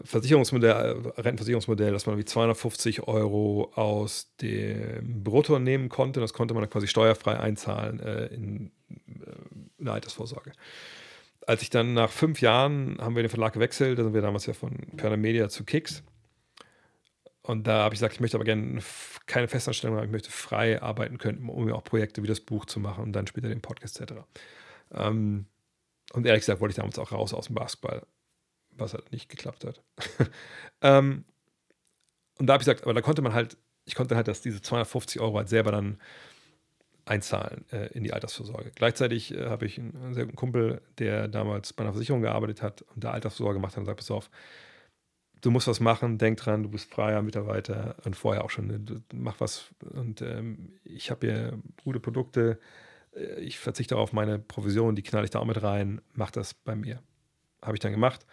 [0.03, 6.19] Versicherungsmodell, äh, Rentenversicherungsmodell, dass man wie 250 Euro aus dem Brutto nehmen konnte.
[6.19, 8.95] Das konnte man dann quasi steuerfrei einzahlen äh, in, äh,
[9.77, 10.51] in der Altersvorsorge.
[11.47, 14.45] Als ich dann nach fünf Jahren haben wir den Verlag gewechselt, da sind wir damals
[14.45, 16.03] ja von Perna Media zu Kicks.
[17.41, 18.79] Und da habe ich gesagt, ich möchte aber gerne
[19.25, 22.65] keine Festanstellung haben, ich möchte frei arbeiten können, um mir auch Projekte wie das Buch
[22.65, 24.13] zu machen und dann später den Podcast etc.
[24.93, 25.47] Ähm,
[26.13, 28.03] und ehrlich gesagt wollte ich damals auch raus aus dem Basketball,
[28.81, 29.81] was halt nicht geklappt hat.
[30.81, 31.25] ähm,
[32.37, 34.61] und da habe ich gesagt, aber da konnte man halt, ich konnte halt dass diese
[34.61, 35.99] 250 Euro halt selber dann
[37.05, 38.71] einzahlen äh, in die Altersvorsorge.
[38.75, 42.61] Gleichzeitig äh, habe ich einen, einen, sehr guten Kumpel, der damals bei einer Versicherung gearbeitet
[42.61, 44.29] hat und da Altersvorsorge gemacht hat und sagt, pass auf,
[45.41, 48.79] du musst was machen, denk dran, du bist freier Mitarbeiter und vorher auch schon, ne,
[49.13, 49.65] mach was.
[49.93, 52.59] Und ähm, ich habe hier gute Produkte,
[53.15, 56.53] äh, ich verzichte auf meine Provision, die knall ich da auch mit rein, mach das
[56.53, 57.01] bei mir.
[57.63, 58.25] Habe ich dann gemacht.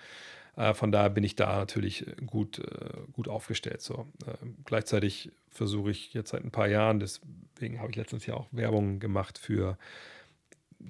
[0.58, 3.80] Äh, von daher bin ich da natürlich gut, äh, gut aufgestellt.
[3.80, 4.06] So.
[4.26, 8.48] Ähm, gleichzeitig versuche ich jetzt seit ein paar Jahren, deswegen habe ich letztens ja auch
[8.50, 9.78] Werbung gemacht für,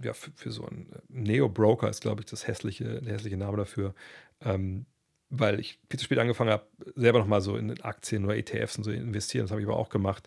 [0.03, 3.59] ja, für, für so einen äh, Neo-Broker, ist glaube ich das hässliche, der hässliche Name
[3.59, 3.95] dafür.
[4.41, 4.87] Ähm,
[5.31, 6.65] weil ich viel zu spät angefangen habe,
[6.97, 9.45] selber nochmal so in Aktien oder ETFs und so investieren.
[9.45, 10.27] Das habe ich aber auch gemacht.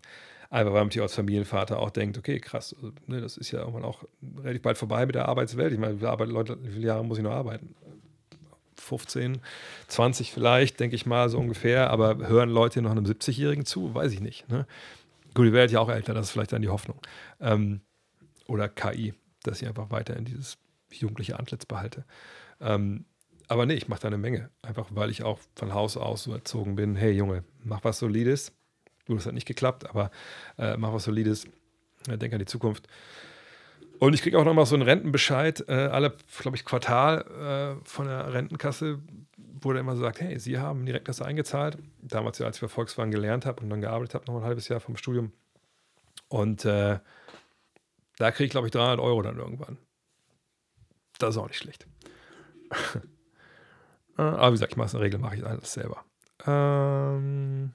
[0.51, 3.61] Einfach weil man natürlich als Familienvater auch denkt, okay, krass, also, ne, das ist ja
[3.61, 4.03] irgendwann auch
[4.37, 5.73] relativ bald vorbei mit der Arbeitswelt.
[5.73, 7.73] Ich meine, wie viele Jahre muss ich noch arbeiten?
[8.81, 9.41] 15,
[9.87, 11.89] 20 vielleicht, denke ich mal, so ungefähr.
[11.89, 13.93] Aber hören Leute noch einem 70-Jährigen zu?
[13.93, 14.49] Weiß ich nicht.
[14.49, 14.65] Ne?
[15.33, 16.99] Gut, die werden ja auch älter, das ist vielleicht dann die Hoffnung.
[17.39, 17.81] Ähm,
[18.47, 20.57] oder KI, dass ich einfach weiter in dieses
[20.91, 22.03] jugendliche Antlitz behalte.
[22.59, 23.05] Ähm,
[23.47, 24.49] Aber nee, ich mache da eine Menge.
[24.61, 28.51] Einfach weil ich auch von Haus aus so erzogen bin, hey Junge, mach was Solides.
[29.05, 30.11] Du, das hat nicht geklappt, aber
[30.57, 31.45] äh, mach was Solides.
[32.07, 32.87] Denk an die Zukunft.
[34.01, 38.07] Und ich kriege auch nochmal so einen Rentenbescheid, äh, alle, glaube ich, Quartal äh, von
[38.07, 38.97] der Rentenkasse,
[39.37, 41.77] wo der immer sagt, hey, Sie haben direkt das eingezahlt.
[42.01, 44.69] Damals ja, als ich bei Volkswagen gelernt habe und dann gearbeitet habe, noch ein halbes
[44.69, 45.33] Jahr vom Studium.
[46.29, 46.97] Und äh,
[48.17, 49.77] da kriege ich, glaube ich, 300 Euro dann irgendwann.
[51.19, 51.85] Das ist auch nicht schlecht.
[52.71, 53.01] Äh,
[54.23, 56.03] aber wie gesagt, ich mache es in der Regel, mache ich alles selber.
[56.47, 57.71] Ähm,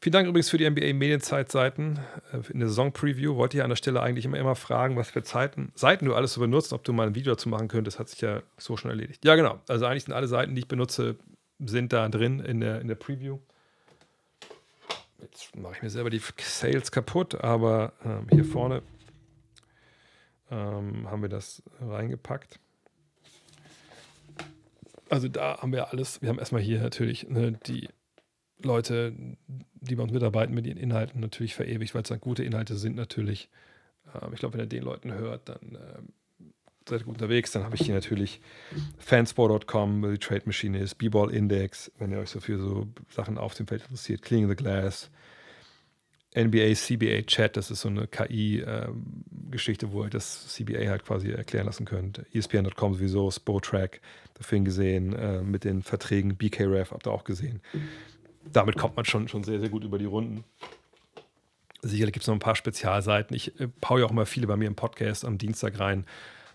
[0.00, 1.98] vielen Dank übrigens für die NBA Medienzeitseiten.
[2.32, 5.22] Äh, in der Saison-Preview wollte ich an der Stelle eigentlich immer, immer fragen, was für
[5.22, 7.98] Zeiten, Seiten du alles so benutzt, ob du mal ein Video dazu machen könntest.
[7.98, 9.24] Hat sich ja so schon erledigt.
[9.24, 9.60] Ja, genau.
[9.68, 11.16] Also eigentlich sind alle Seiten, die ich benutze,
[11.58, 13.38] sind da drin in der, in der Preview.
[15.20, 18.82] Jetzt mache ich mir selber die Sales kaputt, aber ähm, hier vorne
[20.50, 22.60] ähm, haben wir das reingepackt.
[25.08, 26.20] Also da haben wir alles.
[26.20, 27.88] Wir haben erstmal hier natürlich ne, die
[28.66, 29.12] Leute,
[29.80, 32.96] die bei uns mitarbeiten mit ihren Inhalten natürlich verewigt, weil es dann gute Inhalte sind
[32.96, 33.48] natürlich.
[34.14, 36.08] Ähm, ich glaube, wenn ihr den Leuten hört, dann ähm,
[36.88, 37.52] seid ihr gut unterwegs.
[37.52, 38.40] Dann habe ich hier natürlich
[38.98, 43.38] fansport.com, wo die Trade Machine ist, B-Ball Index, wenn ihr euch so für so Sachen
[43.38, 45.10] auf dem Feld interessiert, Cleaning the Glass,
[46.36, 51.30] NBA CBA Chat, das ist so eine KI-Geschichte, ähm, wo ihr das CBA halt quasi
[51.30, 52.26] erklären lassen könnt.
[52.34, 54.02] ESPN.com sowieso, Spotrack,
[54.34, 57.62] dafür gesehen, äh, mit den Verträgen BKRF habt ihr auch gesehen.
[58.52, 60.44] Damit kommt man schon, schon sehr, sehr gut über die Runden.
[61.82, 63.36] Sicherlich gibt es noch ein paar Spezialseiten.
[63.36, 66.06] Ich äh, paue ja auch mal viele bei mir im Podcast am Dienstag rein.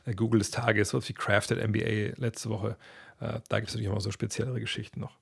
[0.06, 2.78] Äh, Google des Tages, so wie Crafted NBA letzte Woche.
[3.20, 5.18] Äh, da gibt es natürlich immer so speziellere Geschichten noch.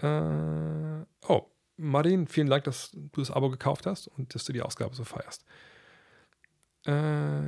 [0.00, 1.46] Äh, oh,
[1.76, 5.04] Martin, vielen Dank, dass du das Abo gekauft hast und dass du die Ausgabe so
[5.04, 5.44] feierst.
[6.86, 7.42] Äh,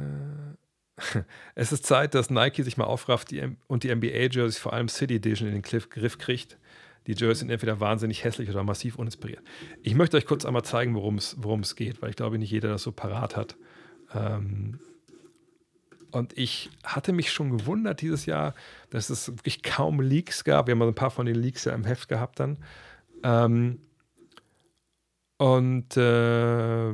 [1.54, 5.16] es ist Zeit, dass Nike sich mal aufrafft die, und die NBA-Jerseys, vor allem City
[5.16, 6.58] Edition, in den Griff kriegt.
[7.06, 9.42] Die Jerseys sind entweder wahnsinnig hässlich oder massiv uninspiriert.
[9.82, 12.82] Ich möchte euch kurz einmal zeigen, worum es geht, weil ich glaube, nicht jeder das
[12.82, 13.56] so parat hat.
[14.14, 14.78] Ähm,
[16.10, 18.54] und ich hatte mich schon gewundert dieses Jahr,
[18.90, 20.66] dass es wirklich kaum Leaks gab.
[20.66, 22.58] Wir haben ein paar von den Leaks ja im Heft gehabt dann.
[23.22, 23.80] Ähm,
[25.38, 26.92] und äh,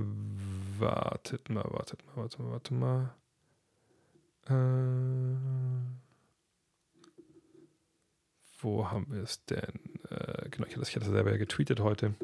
[0.78, 3.14] wartet mal, wartet mal, warte mal, warte mal.
[4.48, 5.36] Äh,
[8.60, 9.95] wo haben wir es denn?
[10.10, 12.14] Äh, genau, ich hatte, ich hatte selber ja getweetet heute.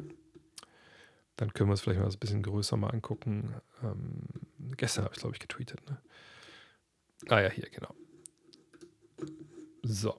[1.35, 3.55] Dann können wir es vielleicht mal ein bisschen größer mal angucken.
[3.81, 4.23] Ähm,
[4.77, 5.79] gestern habe ich, glaube ich, getweetet.
[5.89, 5.97] Ne?
[7.29, 7.93] Ah ja, hier, genau.
[9.81, 10.17] So.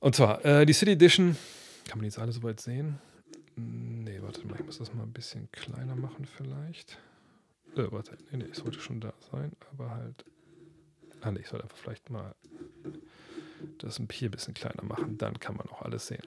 [0.00, 1.36] Und zwar, äh, die City Edition,
[1.88, 2.98] kann man jetzt alle soweit sehen?
[3.56, 6.98] Nee, warte mal, ich muss das mal ein bisschen kleiner machen vielleicht.
[7.76, 10.24] Äh, warte, nee, nee, es sollte schon da sein, aber halt.
[11.20, 12.34] Ah, nee, ich sollte einfach vielleicht mal
[13.78, 16.22] das hier ein bisschen kleiner machen, dann kann man auch alles sehen.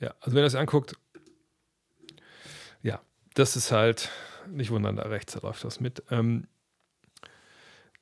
[0.00, 0.96] Ja, also wenn ihr das anguckt,
[2.82, 3.00] ja,
[3.34, 4.10] das ist halt,
[4.48, 6.02] nicht wundern, da rechts, da läuft das mit.
[6.10, 6.46] Ähm,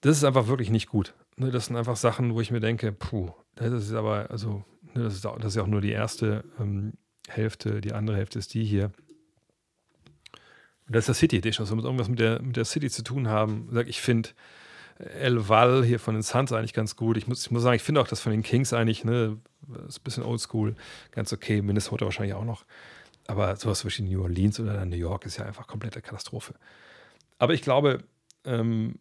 [0.01, 1.15] das ist einfach wirklich nicht gut.
[1.37, 5.05] Ne, das sind einfach Sachen, wo ich mir denke, puh, das ist aber, also, ne,
[5.05, 6.95] das, ist, das ist ja auch nur die erste ähm,
[7.29, 8.93] Hälfte, die andere Hälfte ist die hier.
[10.87, 13.03] Und das ist das City Edition, also muss irgendwas mit der, mit der City zu
[13.03, 13.71] tun haben.
[13.87, 14.31] Ich finde
[15.03, 17.17] El Val hier von den Suns eigentlich ganz gut.
[17.17, 19.39] Ich muss, ich muss sagen, ich finde auch das von den Kings eigentlich, ne,
[19.89, 20.75] ist ein bisschen oldschool,
[21.11, 21.63] ganz okay.
[21.63, 22.65] Minnesota wahrscheinlich auch noch.
[23.27, 26.55] Aber sowas zwischen New Orleans oder New York ist ja einfach komplette Katastrophe.
[27.39, 27.99] Aber ich glaube,
[28.45, 28.97] ähm,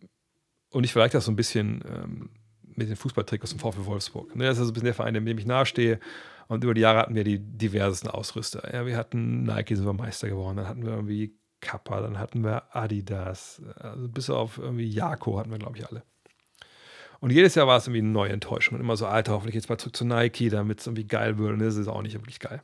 [0.72, 2.30] und ich vergleiche das so ein bisschen ähm,
[2.64, 4.36] mit den Fußballtrikots dem VfL Wolfsburg.
[4.36, 6.00] Ne, das ist also ein bisschen der Verein, dem ich nahestehe.
[6.48, 8.74] Und über die Jahre hatten wir die diversesten Ausrüster.
[8.74, 10.58] Ja, wir hatten Nike, sind wir Meister geworden.
[10.58, 13.62] Dann hatten wir irgendwie Kappa, dann hatten wir Adidas.
[13.76, 16.04] Also bis auf irgendwie Jako hatten wir, glaube ich, alle.
[17.20, 18.76] Und jedes Jahr war es irgendwie eine neue Enttäuschung.
[18.76, 21.54] Und immer so, Alter, hoffentlich jetzt mal zurück zu Nike, damit es irgendwie geil wird.
[21.54, 22.62] Und das ist auch nicht wirklich geil.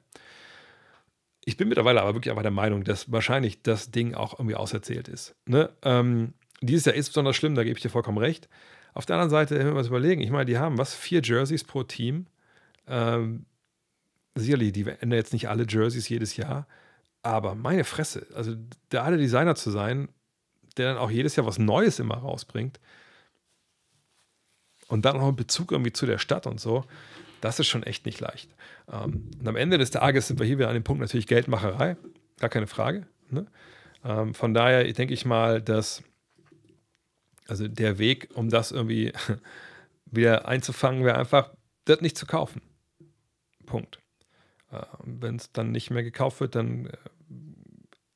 [1.45, 5.08] Ich bin mittlerweile aber wirklich einfach der Meinung, dass wahrscheinlich das Ding auch irgendwie auserzählt
[5.08, 5.35] ist.
[5.45, 5.69] Ne?
[5.84, 8.50] Ähm, dieses Jahr ist besonders schlimm, da gebe ich dir vollkommen recht.
[8.95, 10.95] Auf der anderen Seite, wenn wir uns überlegen, ich meine, die haben was?
[10.95, 12.26] Vier Jerseys pro Team.
[12.88, 13.45] Ähm,
[14.34, 16.67] sicherlich, die ändern jetzt nicht alle Jerseys jedes Jahr,
[17.24, 18.56] aber meine Fresse, also
[18.92, 20.10] der alle Designer zu sein,
[20.78, 22.80] der dann auch jedes Jahr was Neues immer rausbringt
[24.88, 26.86] und dann auch in Bezug irgendwie zu der Stadt und so,
[27.42, 28.50] das ist schon echt nicht leicht.
[28.92, 31.98] Ähm, und am Ende des Tages sind wir hier wieder an dem Punkt natürlich Geldmacherei,
[32.40, 33.08] gar keine Frage.
[33.30, 33.46] Ne?
[34.04, 36.04] Ähm, von daher denke ich mal, dass
[37.48, 39.14] also der Weg, um das irgendwie
[40.06, 41.52] wieder einzufangen, wäre einfach,
[41.86, 42.62] das nicht zu kaufen.
[43.66, 44.00] Punkt.
[44.72, 46.98] Äh, Wenn es dann nicht mehr gekauft wird, dann äh,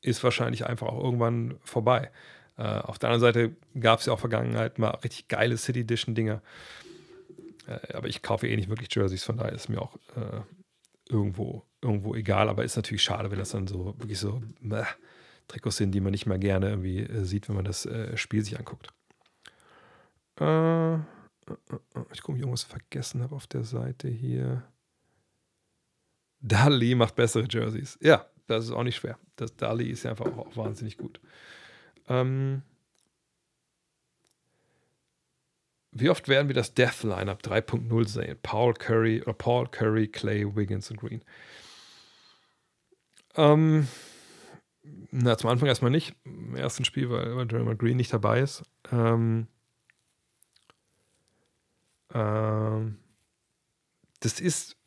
[0.01, 2.11] ist wahrscheinlich einfach auch irgendwann vorbei.
[2.57, 6.15] Äh, auf der anderen Seite gab es ja auch Vergangenheit mal richtig geile City Edition
[6.15, 6.41] Dinger.
[7.93, 9.97] Aber ich kaufe eh nicht wirklich Jerseys, von daher ist mir auch
[11.07, 12.49] irgendwo, irgendwo egal.
[12.49, 14.83] Aber ist natürlich schade, wenn das dann so wirklich so äh,
[15.47, 18.89] Trikots sind, die man nicht mal gerne irgendwie sieht, wenn man das Spiel sich anguckt.
[20.35, 21.03] Ich gucke,
[22.09, 24.63] ob ich irgendwas vergessen habe auf der Seite hier.
[26.41, 27.97] Dali macht bessere Jerseys.
[28.01, 29.17] Ja, das ist auch nicht schwer.
[29.35, 31.19] Das Dali ist ja einfach auch, wahnsinnig gut.
[32.07, 32.63] Ähm,
[35.91, 38.37] wie oft werden wir das Death Lineup 3.0 sehen?
[38.41, 41.23] Paul Curry oder Paul Curry, Clay, Wiggins und Green.
[43.35, 43.87] Ähm,
[45.11, 46.15] na, zum Anfang erstmal nicht.
[46.25, 48.63] Im ersten Spiel, weil, weil Draymond Green nicht dabei ist.
[48.91, 49.47] Ähm,
[52.13, 52.97] ähm,
[54.19, 54.77] das ist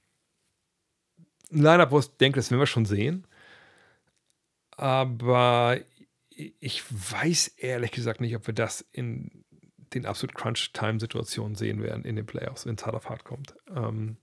[1.54, 3.26] ein Lineup, wo ich denke, das werden wir schon sehen.
[4.76, 5.78] Aber
[6.30, 9.44] ich weiß ehrlich gesagt nicht, ob wir das in
[9.94, 13.54] den absolut Crunch-Time-Situationen sehen werden in den Playoffs, wenn es hart auf hart kommt.
[13.74, 14.16] Ähm,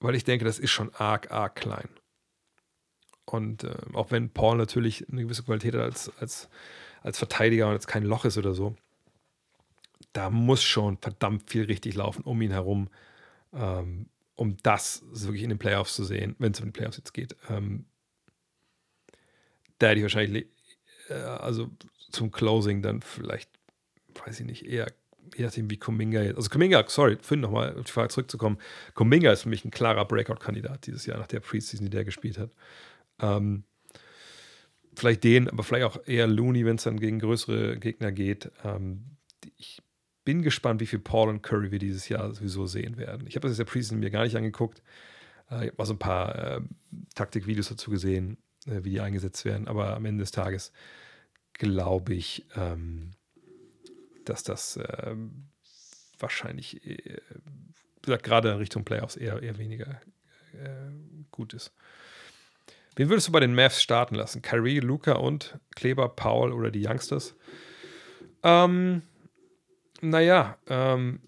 [0.00, 1.88] weil ich denke, das ist schon arg, arg klein.
[3.24, 6.48] Und äh, auch wenn Paul natürlich eine gewisse Qualität hat als, als,
[7.02, 8.76] als Verteidiger und jetzt kein Loch ist oder so,
[10.12, 12.88] da muss schon verdammt viel richtig laufen um ihn herum,
[13.52, 17.12] ähm, um das wirklich in den Playoffs zu sehen, wenn es um die Playoffs jetzt
[17.12, 17.34] geht.
[17.50, 17.86] Ähm,
[19.78, 20.46] da hätte ich wahrscheinlich,
[21.08, 21.70] äh, also
[22.10, 23.50] zum Closing dann vielleicht
[24.24, 24.86] weiß ich nicht, eher,
[25.36, 26.36] je nachdem wie Kuminga jetzt.
[26.36, 28.58] Also Kuminga, sorry, Finn nochmal auf die Frage zurückzukommen.
[28.94, 32.38] Kuminga ist für mich ein klarer Breakout-Kandidat dieses Jahr nach der Preseason, die der gespielt
[32.38, 32.50] hat.
[33.20, 33.64] Ähm,
[34.94, 38.50] vielleicht den, aber vielleicht auch eher Looney, wenn es dann gegen größere Gegner geht.
[38.64, 39.15] Ähm,
[40.26, 43.26] bin gespannt, wie viel Paul und Curry wir dieses Jahr sowieso sehen werden.
[43.28, 44.82] Ich habe das jetzt der Preseason mir gar nicht angeguckt.
[45.50, 46.60] Äh, ich habe mal so ein paar äh,
[47.14, 49.68] Taktikvideos dazu gesehen, äh, wie die eingesetzt werden.
[49.68, 50.72] Aber am Ende des Tages
[51.52, 53.12] glaube ich, ähm,
[54.24, 55.14] dass das äh,
[56.18, 57.20] wahrscheinlich, äh,
[58.02, 60.00] gerade in Richtung Playoffs eher, eher weniger
[60.54, 60.90] äh,
[61.30, 61.72] gut ist.
[62.96, 64.42] Wen würdest du bei den Mavs starten lassen?
[64.42, 67.36] Kyrie, Luca und Kleber, Paul oder die Youngsters?
[68.42, 69.02] Ähm,
[70.00, 71.20] naja, ähm,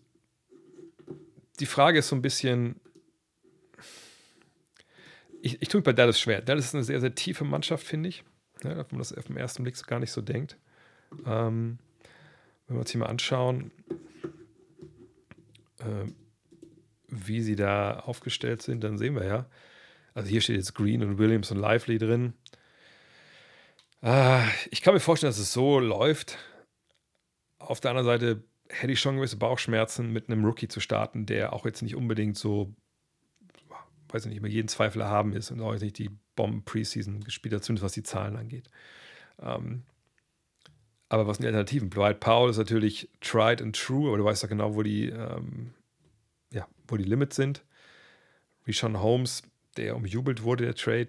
[1.60, 2.80] die Frage ist so ein bisschen,
[5.42, 6.40] ich, ich tue mich bei Dallas schwer.
[6.40, 8.24] Dallas ist eine sehr, sehr tiefe Mannschaft, finde ich.
[8.62, 10.56] Ja, wenn man das auf den ersten Blick so gar nicht so denkt.
[11.26, 11.78] Ähm,
[12.66, 13.70] wenn wir uns hier mal anschauen,
[15.78, 16.10] äh,
[17.08, 19.46] wie sie da aufgestellt sind, dann sehen wir ja,
[20.14, 22.34] also hier steht jetzt Green und Williams und Lively drin.
[24.00, 26.38] Ah, ich kann mir vorstellen, dass es so läuft.
[27.58, 31.52] Auf der anderen Seite hätte ich schon gewisse Bauchschmerzen, mit einem Rookie zu starten, der
[31.52, 32.74] auch jetzt nicht unbedingt so,
[34.08, 37.54] weiß ich nicht, immer jeden Zweifel haben ist und auch jetzt nicht die Bomben-Preseason gespielt
[37.54, 38.68] hat, zumindest was die Zahlen angeht.
[39.40, 39.84] Ähm,
[41.08, 41.90] aber was sind die Alternativen?
[41.90, 45.72] Dwight Powell ist natürlich tried and true, aber du weißt ja genau, wo die, ähm,
[46.52, 47.64] ja, wo die Limits sind.
[48.66, 49.42] Rishon Holmes,
[49.76, 51.08] der umjubelt wurde, der Trade,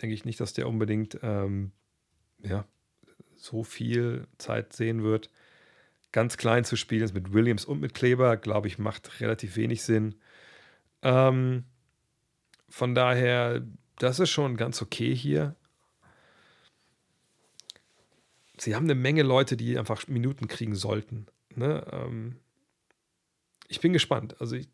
[0.00, 1.72] denke ich nicht, dass der unbedingt ähm,
[2.42, 2.64] ja,
[3.36, 5.30] so viel Zeit sehen wird.
[6.12, 10.14] Ganz klein zu spielen mit Williams und mit Kleber, glaube ich, macht relativ wenig Sinn.
[11.02, 11.64] Ähm,
[12.68, 13.62] von daher,
[13.98, 15.56] das ist schon ganz okay hier
[18.62, 21.26] sie haben eine Menge Leute, die einfach Minuten kriegen sollten.
[21.54, 21.86] Ne?
[21.90, 22.36] Ähm,
[23.68, 24.40] ich bin gespannt.
[24.40, 24.68] Also ich,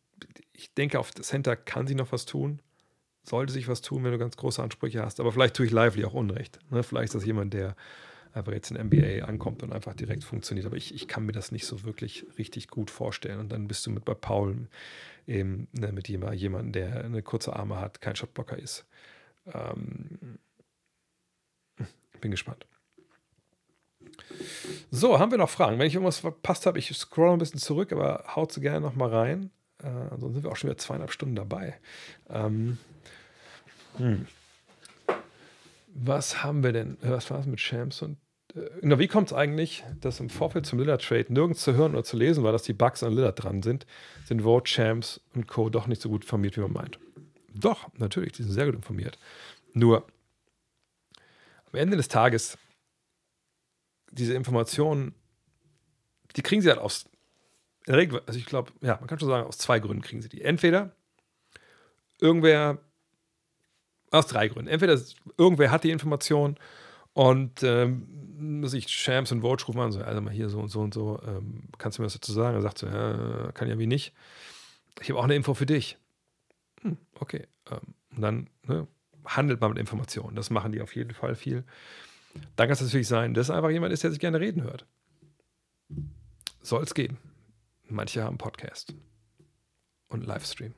[0.52, 2.60] ich denke, auf das Center kann sie noch was tun.
[3.22, 5.20] Sollte sich was tun, wenn du ganz große Ansprüche hast.
[5.20, 6.58] Aber vielleicht tue ich Lively auch Unrecht.
[6.70, 6.82] Ne?
[6.82, 7.74] Vielleicht ist das jemand, der
[8.34, 10.66] einfach jetzt in NBA ankommt und einfach direkt funktioniert.
[10.66, 13.38] Aber ich, ich kann mir das nicht so wirklich richtig gut vorstellen.
[13.38, 14.68] Und dann bist du mit bei Paul
[15.26, 18.86] eben ne, mit jemandem, der eine kurze Arme hat, kein Shotblocker ist.
[19.46, 20.38] Ähm,
[22.20, 22.66] bin gespannt.
[24.90, 25.78] So, haben wir noch Fragen?
[25.78, 28.94] Wenn ich irgendwas verpasst habe, ich scroll ein bisschen zurück, aber haut sie gerne noch
[28.94, 29.50] mal rein.
[29.82, 31.78] Äh, ansonsten sind wir auch schon wieder zweieinhalb Stunden dabei.
[32.28, 32.78] Ähm,
[33.96, 34.26] hm.
[35.94, 36.96] Was haben wir denn?
[37.02, 38.18] Was war es mit Shams und
[38.54, 42.16] äh, wie kommt es eigentlich, dass im Vorfeld zum Lillard-Trade nirgends zu hören oder zu
[42.16, 43.86] lesen war, dass die Bugs an Lillard dran sind?
[44.24, 45.68] Sind Vote, Champs und Co.
[45.70, 46.98] doch nicht so gut informiert, wie man meint?
[47.54, 49.18] Doch, natürlich, die sind sehr gut informiert.
[49.72, 50.06] Nur,
[51.66, 52.58] am Ende des Tages
[54.14, 55.14] diese Informationen,
[56.36, 57.04] die kriegen sie halt aus,
[57.86, 60.22] in der Regel, also ich glaube, ja, man kann schon sagen, aus zwei Gründen kriegen
[60.22, 60.42] sie die.
[60.42, 60.94] Entweder
[62.20, 62.78] irgendwer,
[64.10, 64.68] aus drei Gründen.
[64.68, 64.98] Entweder
[65.36, 66.56] irgendwer hat die Information
[67.14, 70.80] und ähm, sich Shams und Vogue rufen an, so, also mal hier so und so
[70.80, 72.56] und so, ähm, kannst du mir was dazu sagen?
[72.56, 74.12] Er sagt so, ja, kann ja wie nicht.
[75.00, 75.96] Ich habe auch eine Info für dich.
[76.82, 77.46] Hm, okay.
[77.70, 78.86] Ähm, und dann ne,
[79.24, 80.36] handelt man mit Informationen.
[80.36, 81.64] Das machen die auf jeden Fall viel.
[82.56, 84.86] Dann kann es natürlich sein, dass einfach jemand ist, der sich gerne reden hört.
[86.62, 87.18] Soll es gehen.
[87.88, 88.94] Manche haben Podcast
[90.08, 90.74] und Livestream.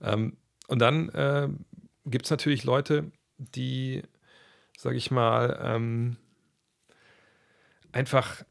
[0.00, 0.36] Ähm,
[0.68, 1.48] und dann äh,
[2.06, 4.02] gibt es natürlich Leute, die,
[4.78, 6.16] sage ich mal, ähm,
[7.90, 8.44] einfach,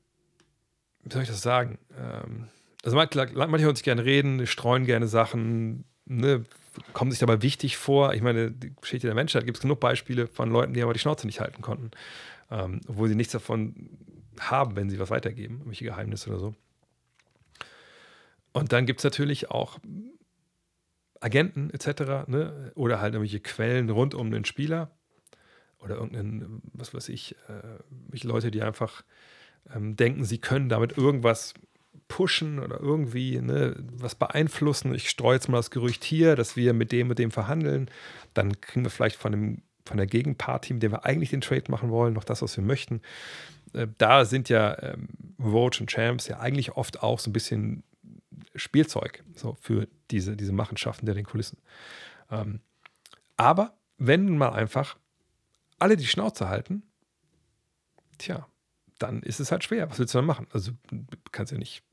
[1.04, 1.80] wie soll ich das sagen?
[1.98, 2.50] Ähm,
[2.84, 6.44] also manche, manche hören sich gerne reden, streuen gerne Sachen, ne,
[6.92, 8.14] kommen sich dabei wichtig vor.
[8.14, 11.00] Ich meine, die Geschichte der Menschheit gibt es genug Beispiele von Leuten, die aber die
[11.00, 11.92] Schnauze nicht halten konnten,
[12.52, 13.90] ähm, obwohl sie nichts davon
[14.38, 16.56] haben, wenn sie was weitergeben, irgendwelche Geheimnisse oder so.
[18.52, 19.80] Und dann gibt es natürlich auch
[21.22, 22.28] Agenten etc.
[22.28, 22.74] Ne?
[22.76, 24.92] oder halt irgendwelche Quellen rund um den Spieler
[25.80, 29.04] oder irgendeinen, was weiß ich, äh, Leute, die einfach
[29.74, 31.54] ähm, denken, sie können damit irgendwas
[32.08, 34.94] pushen oder irgendwie ne, was beeinflussen.
[34.96, 37.90] Ich streue jetzt mal das Gerücht hier, dass wir mit dem und dem verhandeln.
[38.34, 41.70] Dann kriegen wir vielleicht von, dem, von der Gegenparty, mit der wir eigentlich den Trade
[41.70, 43.02] machen wollen, noch das, was wir möchten.
[43.74, 47.84] Äh, da sind ja ähm, Roach und Champs ja eigentlich oft auch so ein bisschen
[48.56, 51.58] Spielzeug so für diese, diese Machenschaften der den Kulissen.
[52.32, 52.62] Ähm,
[53.36, 54.98] aber wenn mal einfach
[55.80, 56.84] alle die Schnauze halten,
[58.18, 58.48] tja,
[59.00, 59.90] dann ist es halt schwer.
[59.90, 60.48] Was willst du dann machen?
[60.52, 60.72] Also,
[61.32, 61.84] kannst ja nicht,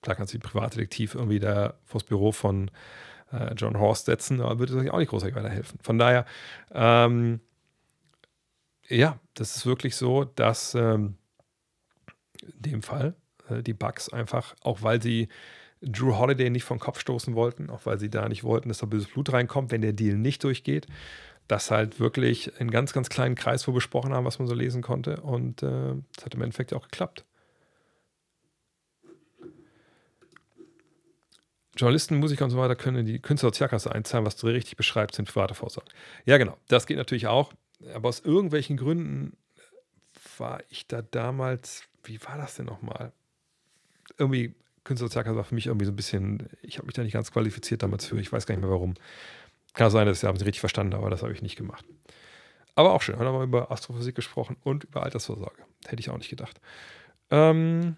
[0.00, 2.70] klar kannst du den Privatdetektiv irgendwie da vors Büro von
[3.32, 5.78] äh, John Horst setzen, aber würde es auch nicht großartig weiterhelfen.
[5.82, 6.24] Von daher,
[6.72, 7.40] ähm,
[8.88, 11.16] ja, das ist wirklich so, dass ähm,
[12.42, 13.14] in dem Fall
[13.48, 15.28] äh, die Bugs einfach, auch weil sie
[15.80, 18.86] Drew Holiday nicht vom Kopf stoßen wollten, auch weil sie da nicht wollten, dass da
[18.86, 20.86] böses Blut reinkommt, wenn der Deal nicht durchgeht,
[21.48, 24.82] das halt wirklich in ganz, ganz kleinen Kreis wo besprochen haben, was man so lesen
[24.82, 25.20] konnte.
[25.20, 27.24] Und äh, das hat im Endeffekt auch geklappt.
[31.76, 35.28] Journalisten, Musiker und so weiter können in die Künstler-Sozialkasse einzahlen, was du richtig beschreibst, sind
[35.28, 35.90] private Vorsorge.
[36.26, 37.52] Ja, genau, das geht natürlich auch.
[37.94, 39.36] Aber aus irgendwelchen Gründen
[40.38, 43.12] war ich da damals, wie war das denn nochmal?
[44.18, 44.54] Irgendwie,
[44.84, 47.82] Künstler-Sozialkasse war für mich irgendwie so ein bisschen, ich habe mich da nicht ganz qualifiziert
[47.82, 48.94] damals für, ich weiß gar nicht mehr warum.
[49.74, 51.84] Kann sein, dass ich es richtig verstanden habe, aber das habe ich nicht gemacht.
[52.74, 53.18] Aber auch schön.
[53.18, 55.64] Haben wir über Astrophysik gesprochen und über Altersvorsorge.
[55.86, 56.60] Hätte ich auch nicht gedacht.
[57.30, 57.96] Ähm,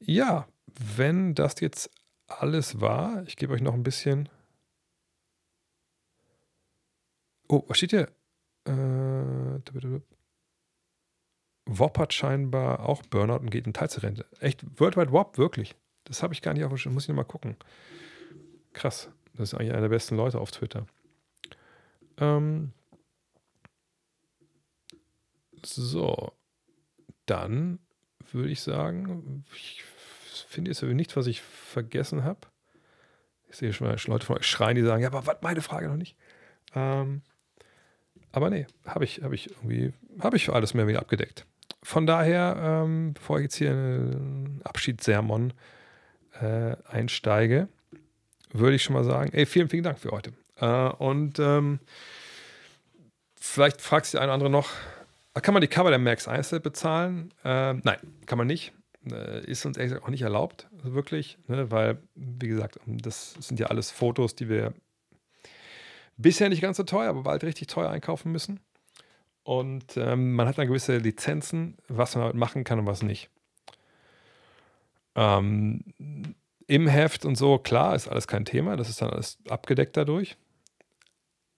[0.00, 1.90] ja, wenn das jetzt
[2.26, 4.28] alles war, ich gebe euch noch ein bisschen.
[7.48, 8.08] Oh, was steht hier?
[8.64, 10.00] Äh,
[11.66, 14.26] WOP hat scheinbar auch Burnout und geht in Teilzeitrente.
[14.40, 15.74] Echt, Worldwide WOP, wirklich.
[16.04, 16.94] Das habe ich gar nicht auf dem.
[16.94, 17.56] Muss ich nochmal gucken.
[18.72, 19.10] Krass.
[19.40, 20.86] Das ist eigentlich einer der besten Leute auf Twitter.
[22.18, 22.72] Ähm
[25.64, 26.32] so,
[27.24, 27.78] dann
[28.32, 29.82] würde ich sagen, ich
[30.46, 32.40] finde jetzt nichts, was ich vergessen habe.
[33.48, 35.88] Ich sehe schon mal Leute von euch schreien, die sagen, ja, aber was meine Frage
[35.88, 36.18] noch nicht.
[36.74, 37.22] Ähm,
[38.32, 41.46] aber nee, habe ich, habe ich irgendwie, habe ich alles mehr wieder abgedeckt.
[41.82, 45.54] Von daher, ähm, bevor ich jetzt hier einen Abschiedssermon
[46.40, 47.68] äh, einsteige,
[48.52, 50.32] würde ich schon mal sagen, ey, vielen, vielen Dank für heute.
[50.56, 51.80] Äh, und ähm,
[53.38, 54.70] vielleicht fragst du eine oder andere noch,
[55.42, 57.32] kann man die Cover der Max einzeln bezahlen?
[57.44, 58.72] Äh, nein, kann man nicht.
[59.10, 61.70] Äh, ist uns auch nicht erlaubt, also wirklich, ne?
[61.70, 64.74] weil, wie gesagt, das sind ja alles Fotos, die wir
[66.18, 68.60] bisher nicht ganz so teuer, aber bald richtig teuer einkaufen müssen.
[69.42, 73.30] Und ähm, man hat dann gewisse Lizenzen, was man damit machen kann und was nicht.
[75.14, 75.82] Ähm,
[76.70, 80.36] im Heft und so, klar, ist alles kein Thema, das ist dann alles abgedeckt dadurch.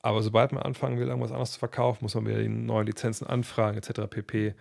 [0.01, 3.27] Aber sobald man anfangen will, irgendwas anderes zu verkaufen, muss man wieder die neuen Lizenzen
[3.27, 4.09] anfragen, etc.
[4.09, 4.55] pp.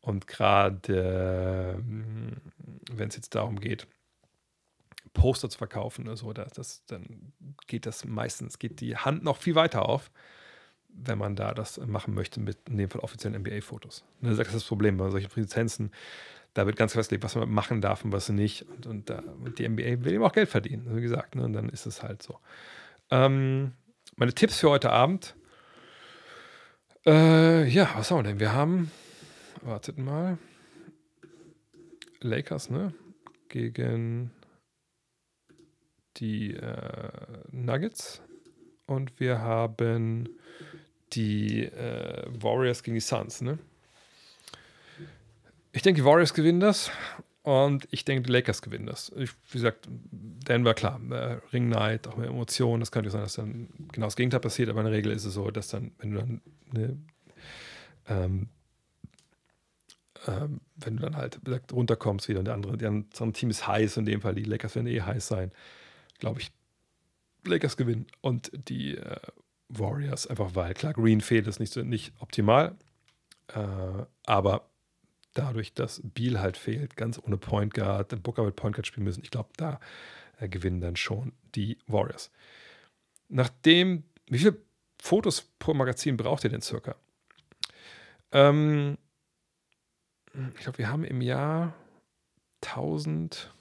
[0.00, 1.82] Und gerade,
[2.92, 3.88] wenn es jetzt darum geht,
[5.12, 7.32] Poster zu verkaufen oder so, das, das, dann
[7.66, 10.12] geht das meistens, geht die Hand noch viel weiter auf,
[10.88, 14.04] wenn man da das machen möchte mit in dem Fall offiziellen NBA-Fotos.
[14.20, 15.90] Das ist das Problem bei solchen Lizenzen
[16.56, 18.62] da wird ganz festgelegt, was man machen darf und was nicht.
[18.62, 21.34] Und, und, da, und die NBA will eben auch Geld verdienen, wie gesagt.
[21.34, 21.44] Ne?
[21.44, 22.38] Und dann ist es halt so.
[23.10, 23.72] Ähm,
[24.16, 25.36] meine Tipps für heute Abend.
[27.04, 28.40] Äh, ja, was haben wir denn?
[28.40, 28.90] Wir haben,
[29.60, 30.38] wartet mal,
[32.20, 32.94] Lakers, ne?
[33.50, 34.30] Gegen
[36.16, 37.10] die äh,
[37.50, 38.22] Nuggets.
[38.86, 40.30] Und wir haben
[41.12, 43.58] die äh, Warriors gegen die Suns, ne?
[45.76, 46.90] Ich denke, die Warriors gewinnen das
[47.42, 49.12] und ich denke, die Lakers gewinnen das.
[49.14, 52.80] Ich, wie gesagt, Denver, klar, äh, Ring Night, auch mehr Emotionen.
[52.80, 55.34] Das könnte sein, dass dann genau das Gegenteil passiert, aber in der Regel ist es
[55.34, 56.40] so, dass dann, wenn du dann
[56.72, 56.96] ne,
[58.08, 58.48] ähm,
[60.26, 63.66] ähm, wenn du dann halt gesagt, runterkommst wieder und der andere, der andere Team ist
[63.66, 65.52] heiß, in dem Fall die Lakers werden eh heiß sein,
[66.20, 66.52] glaube ich,
[67.44, 69.20] Lakers gewinnen und die äh,
[69.68, 72.76] Warriors einfach, weil klar, Green fehlt ist nicht, nicht optimal,
[73.48, 73.58] äh,
[74.24, 74.70] aber
[75.38, 79.22] dadurch, dass Beal halt fehlt, ganz ohne Point Guard, Booker wird Point Guard spielen müssen.
[79.22, 79.80] Ich glaube, da
[80.38, 82.30] äh, gewinnen dann schon die Warriors.
[83.28, 84.56] Nachdem, wie viele
[85.00, 86.96] Fotos pro Magazin braucht ihr denn circa?
[88.32, 88.98] Ähm,
[90.54, 91.74] ich glaube, wir haben im Jahr
[92.62, 93.52] 1000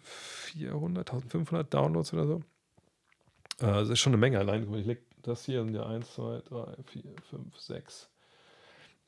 [0.00, 2.36] 400, 1500 Downloads oder so.
[3.58, 4.38] Äh, das ist schon eine Menge.
[4.38, 8.08] Allein, ich lege das hier sind ja 1, 2, 3, 4, 5, 6.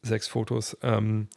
[0.02, 0.76] Sechs Fotos.
[0.82, 1.28] Ähm,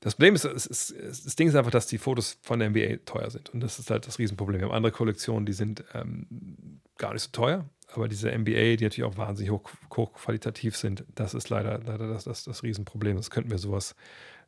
[0.00, 2.98] das Problem ist, ist, ist, das Ding ist einfach, dass die Fotos von der NBA
[3.04, 3.50] teuer sind.
[3.50, 4.60] Und das ist halt das Riesenproblem.
[4.60, 7.68] Wir haben andere Kollektionen, die sind ähm, gar nicht so teuer.
[7.88, 12.24] Aber diese NBA, die natürlich auch wahnsinnig hoch, hochqualitativ sind, das ist leider, leider das,
[12.24, 13.16] das, das Riesenproblem.
[13.16, 13.96] Das könnten wir sowas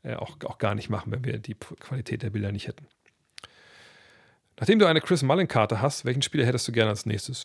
[0.03, 2.87] äh, auch, auch gar nicht machen, wenn wir die Qualität der Bilder nicht hätten.
[4.59, 7.45] Nachdem du eine Chris Mullen-Karte hast, welchen Spieler hättest du gerne als nächstes?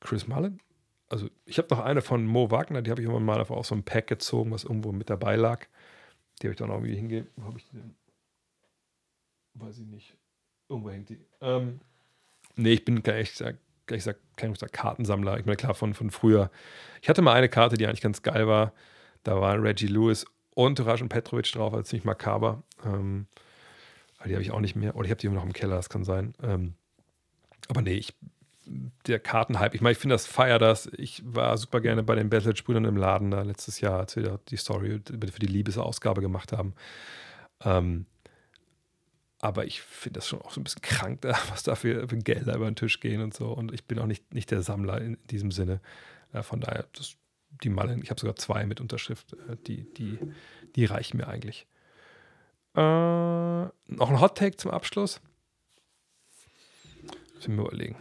[0.00, 0.60] Chris Mullen?
[1.08, 3.74] Also, ich habe noch eine von Mo Wagner, die habe ich irgendwann mal aus so
[3.74, 5.66] einem Pack gezogen, was irgendwo mit dabei lag.
[6.40, 7.30] Die habe ich dann auch irgendwie hingegeben.
[7.36, 7.94] Wo habe ich die denn?
[9.54, 10.16] Weiß ich nicht.
[10.68, 11.20] Irgendwo hängt die.
[11.40, 11.80] Ähm,
[12.56, 15.38] nee, ich bin nicht, gar nicht kein Kartensammler.
[15.38, 16.50] Ich meine, klar, von, von früher.
[17.00, 18.72] Ich hatte mal eine Karte, die eigentlich ganz geil war.
[19.22, 22.62] Da waren Reggie Lewis und Rajan Petrovic drauf, also ziemlich makaber.
[22.84, 23.26] Ähm,
[24.18, 24.96] aber die habe ich auch nicht mehr.
[24.96, 26.34] Oder ich habe die immer noch im Keller, das kann sein.
[26.42, 26.74] Ähm,
[27.68, 28.14] aber nee, ich,
[28.66, 30.90] der Kartenhype, ich meine, ich finde das, feier das.
[30.96, 34.56] Ich war super gerne bei den Battledge-Brüdern im Laden da letztes Jahr, als wir die
[34.56, 36.74] Story für die Liebesausgabe gemacht haben.
[37.64, 38.06] Ähm,
[39.40, 41.20] aber ich finde das schon auch so ein bisschen krank,
[41.50, 43.52] was da für, für Gelder über den Tisch gehen und so.
[43.52, 45.80] Und ich bin auch nicht, nicht der Sammler in, diesem Sinne.
[46.32, 47.16] Äh, von daher, das
[47.62, 50.18] die Mallen, ich habe sogar zwei mit Unterschrift, äh, die, die,
[50.74, 51.66] die reichen mir eigentlich.
[52.74, 55.20] Äh, noch ein Hot Take zum Abschluss.
[57.34, 57.96] Müssen wir überlegen.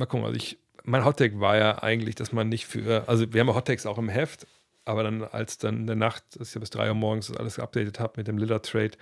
[0.00, 3.30] Mal gucken, also ich, mein Hot Take war ja eigentlich, dass man nicht für, also
[3.34, 4.46] wir haben ja Hot Takes auch im Heft,
[4.86, 8.00] aber dann, als dann in der Nacht, als ich bis drei Uhr morgens alles geupdatet
[8.00, 8.92] habe mit dem Lillard Trade,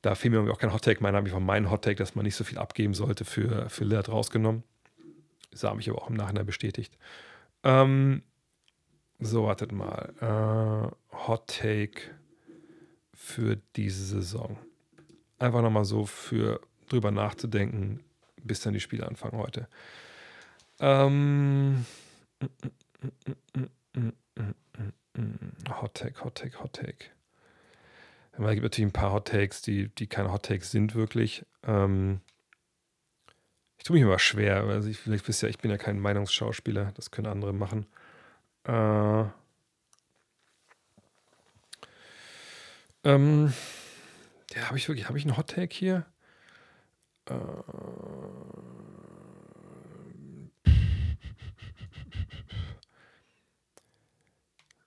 [0.00, 1.02] da fiel mir auch kein Hot Take.
[1.02, 3.68] Meiner habe ich von meinem Hot Take, dass man nicht so viel abgeben sollte, für,
[3.68, 4.62] für Lillard rausgenommen.
[5.50, 6.96] Das habe ich aber auch im Nachhinein bestätigt.
[7.62, 8.22] Ähm,
[9.18, 10.14] so, wartet mal.
[11.12, 12.00] Äh, Hot Take
[13.12, 14.56] für diese Saison.
[15.38, 18.00] Einfach nochmal so für drüber nachzudenken,
[18.42, 19.68] bis dann die Spiele anfangen heute.
[20.80, 21.86] Ähm,
[25.80, 27.06] Hot Take, Hot Take, Hot Take.
[28.32, 31.46] Es gibt natürlich ein paar Hot Takes, die, die keine Hot Takes sind, wirklich.
[31.62, 32.20] Ähm,
[33.78, 34.64] ich tue mich immer schwer.
[34.64, 37.86] Also ich, vielleicht wisst ja, ich bin ja kein Meinungsschauspieler, das können andere machen.
[38.64, 39.24] Äh,
[43.04, 43.54] ähm,
[44.52, 46.04] ja, habe ich wirklich, habe ich einen Hot Take hier?
[47.30, 47.34] Äh,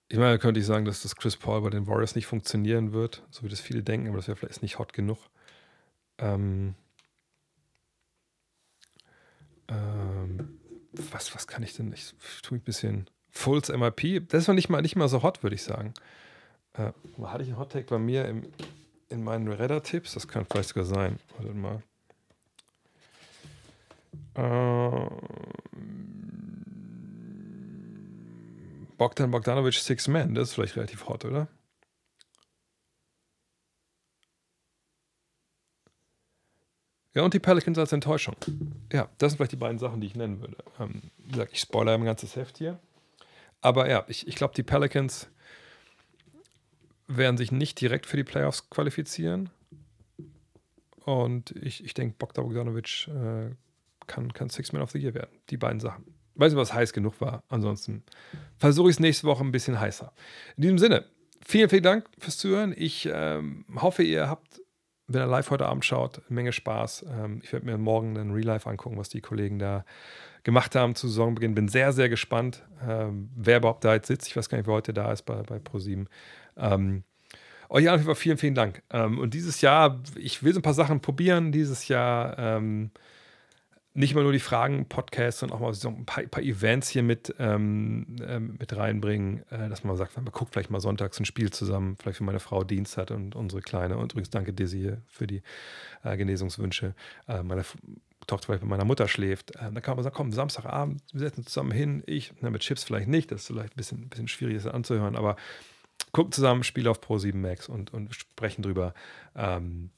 [0.10, 3.24] ich meine, könnte ich sagen, dass das Chris Paul bei den Warriors nicht funktionieren wird,
[3.30, 5.20] so wie das viele denken, aber das wäre vielleicht nicht hot genug.
[6.18, 6.74] Ähm,
[9.68, 10.60] ähm,
[11.12, 11.94] was, was kann ich denn?
[11.94, 13.10] Ich tue mich ein bisschen.
[13.32, 15.94] Fulls MIP, das war nicht mal, nicht mal so hot, würde ich sagen.
[16.74, 18.52] Äh, hatte ich einen Hot bei mir im,
[19.10, 20.16] in meinen Redder-Tipps?
[20.16, 21.20] Das kann vielleicht sogar sein.
[21.38, 21.84] Warte mal.
[24.34, 25.10] Ähm,
[29.00, 31.48] Bogdan Bogdanovic Six Man, das ist vielleicht relativ hot, oder?
[37.16, 38.36] Ja, und die Pelicans als Enttäuschung.
[38.92, 40.58] Ja, das sind vielleicht die beiden Sachen, die ich nennen würde.
[40.80, 42.78] Ähm, wie gesagt, ich spoilere mein ganzes Heft hier.
[43.62, 45.30] Aber ja, ich, ich glaube, die Pelicans
[47.08, 49.50] werden sich nicht direkt für die Playoffs qualifizieren.
[51.06, 53.56] Und ich, ich denke, Bogdan Bogdanovic äh,
[54.08, 55.40] kann, kann Six-Man of the Year werden.
[55.50, 56.19] Die beiden Sachen.
[56.40, 57.44] Weiß nicht, was heiß genug war.
[57.50, 58.04] Ansonsten
[58.58, 60.14] versuche ich es nächste Woche ein bisschen heißer.
[60.56, 61.04] In diesem Sinne,
[61.46, 62.74] vielen, vielen Dank fürs Zuhören.
[62.76, 64.62] Ich ähm, hoffe, ihr habt,
[65.08, 67.06] wenn ihr live heute Abend schaut, eine Menge Spaß.
[67.10, 69.84] Ähm, ich werde mir morgen dann Real Life angucken, was die Kollegen da
[70.44, 71.56] gemacht haben zu Saisonbeginn.
[71.56, 74.28] Bin sehr, sehr gespannt, ähm, wer überhaupt da jetzt sitzt.
[74.28, 76.08] Ich weiß gar nicht, wer heute da ist bei, bei ProSieben.
[76.56, 77.04] Ähm,
[77.68, 78.82] euch auf jeden Fall vielen, vielen Dank.
[78.92, 81.52] Ähm, und dieses Jahr, ich will so ein paar Sachen probieren.
[81.52, 82.92] Dieses Jahr ähm,
[83.94, 87.04] nicht immer nur die Fragen, Podcasts, sondern auch mal so ein paar, paar Events hier
[87.04, 91.26] mit, ähm, äh, mit reinbringen, äh, dass man sagt, man guckt vielleicht mal sonntags ein
[91.26, 93.98] Spiel zusammen, vielleicht für meine Frau Dienst hat und unsere Kleine.
[93.98, 95.42] Und übrigens danke Dizzy für die
[96.04, 96.94] äh, Genesungswünsche.
[97.28, 97.66] Äh, meine
[98.28, 101.46] Tochter vielleicht bei meiner Mutter schläft, äh, dann kann man sagen, komm, Samstagabend, wir setzen
[101.46, 102.04] zusammen hin.
[102.06, 105.16] Ich, na, mit Chips vielleicht nicht, das ist vielleicht ein bisschen, bisschen schwierig, das anzuhören,
[105.16, 105.36] aber
[106.12, 108.94] gucken zusammen, Spiel auf Pro 7 Max und, und sprechen drüber.
[109.36, 109.90] Ähm,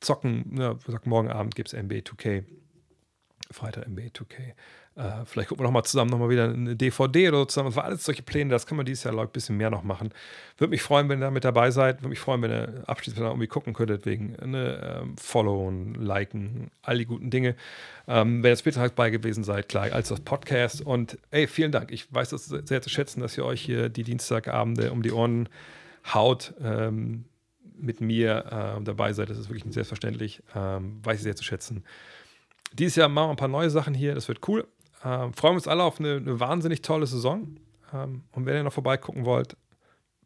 [0.00, 2.44] zocken, ja, sagt, morgen Abend gibt es NBA 2K.
[3.50, 4.54] Freitag NBA 2K.
[4.96, 7.68] Äh, vielleicht gucken wir nochmal zusammen nochmal wieder eine DVD oder so zusammen.
[7.68, 10.10] Das war alles solche Pläne, das kann man dieses Jahr, ein bisschen mehr noch machen.
[10.56, 11.98] Würde mich freuen, wenn ihr da mit dabei seid.
[11.98, 16.98] Würde mich freuen, wenn ihr abschließend irgendwie gucken könntet, wegen ne, ähm, Followen, Liken, all
[16.98, 17.54] die guten Dinge.
[18.06, 20.82] Ähm, wenn ihr Spieltag bei gewesen seid, klar, als das Podcast.
[20.82, 21.90] Und ey, vielen Dank.
[21.92, 25.48] Ich weiß das sehr zu schätzen, dass ihr euch hier die Dienstagabende um die Ohren
[26.12, 26.54] haut.
[26.60, 27.24] Ähm,
[27.80, 30.42] mit mir äh, dabei seid, das ist wirklich selbstverständlich.
[30.54, 31.84] Ähm, weiß ich sehr zu schätzen.
[32.72, 34.66] Dieses Jahr machen wir ein paar neue Sachen hier, das wird cool.
[35.04, 37.58] Ähm, freuen uns alle auf eine, eine wahnsinnig tolle Saison.
[37.92, 39.56] Ähm, und wenn ihr noch vorbeigucken wollt,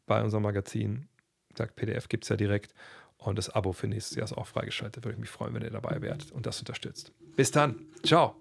[0.07, 1.09] bei unserem Magazin,
[1.57, 2.75] sagt PDF gibt es ja direkt.
[3.19, 5.05] Und das Abo für nächstes Jahr ist auch freigeschaltet.
[5.05, 7.13] Würde ich mich freuen, wenn ihr dabei wärt und das unterstützt.
[7.37, 7.87] Bis dann.
[8.05, 8.37] Ciao.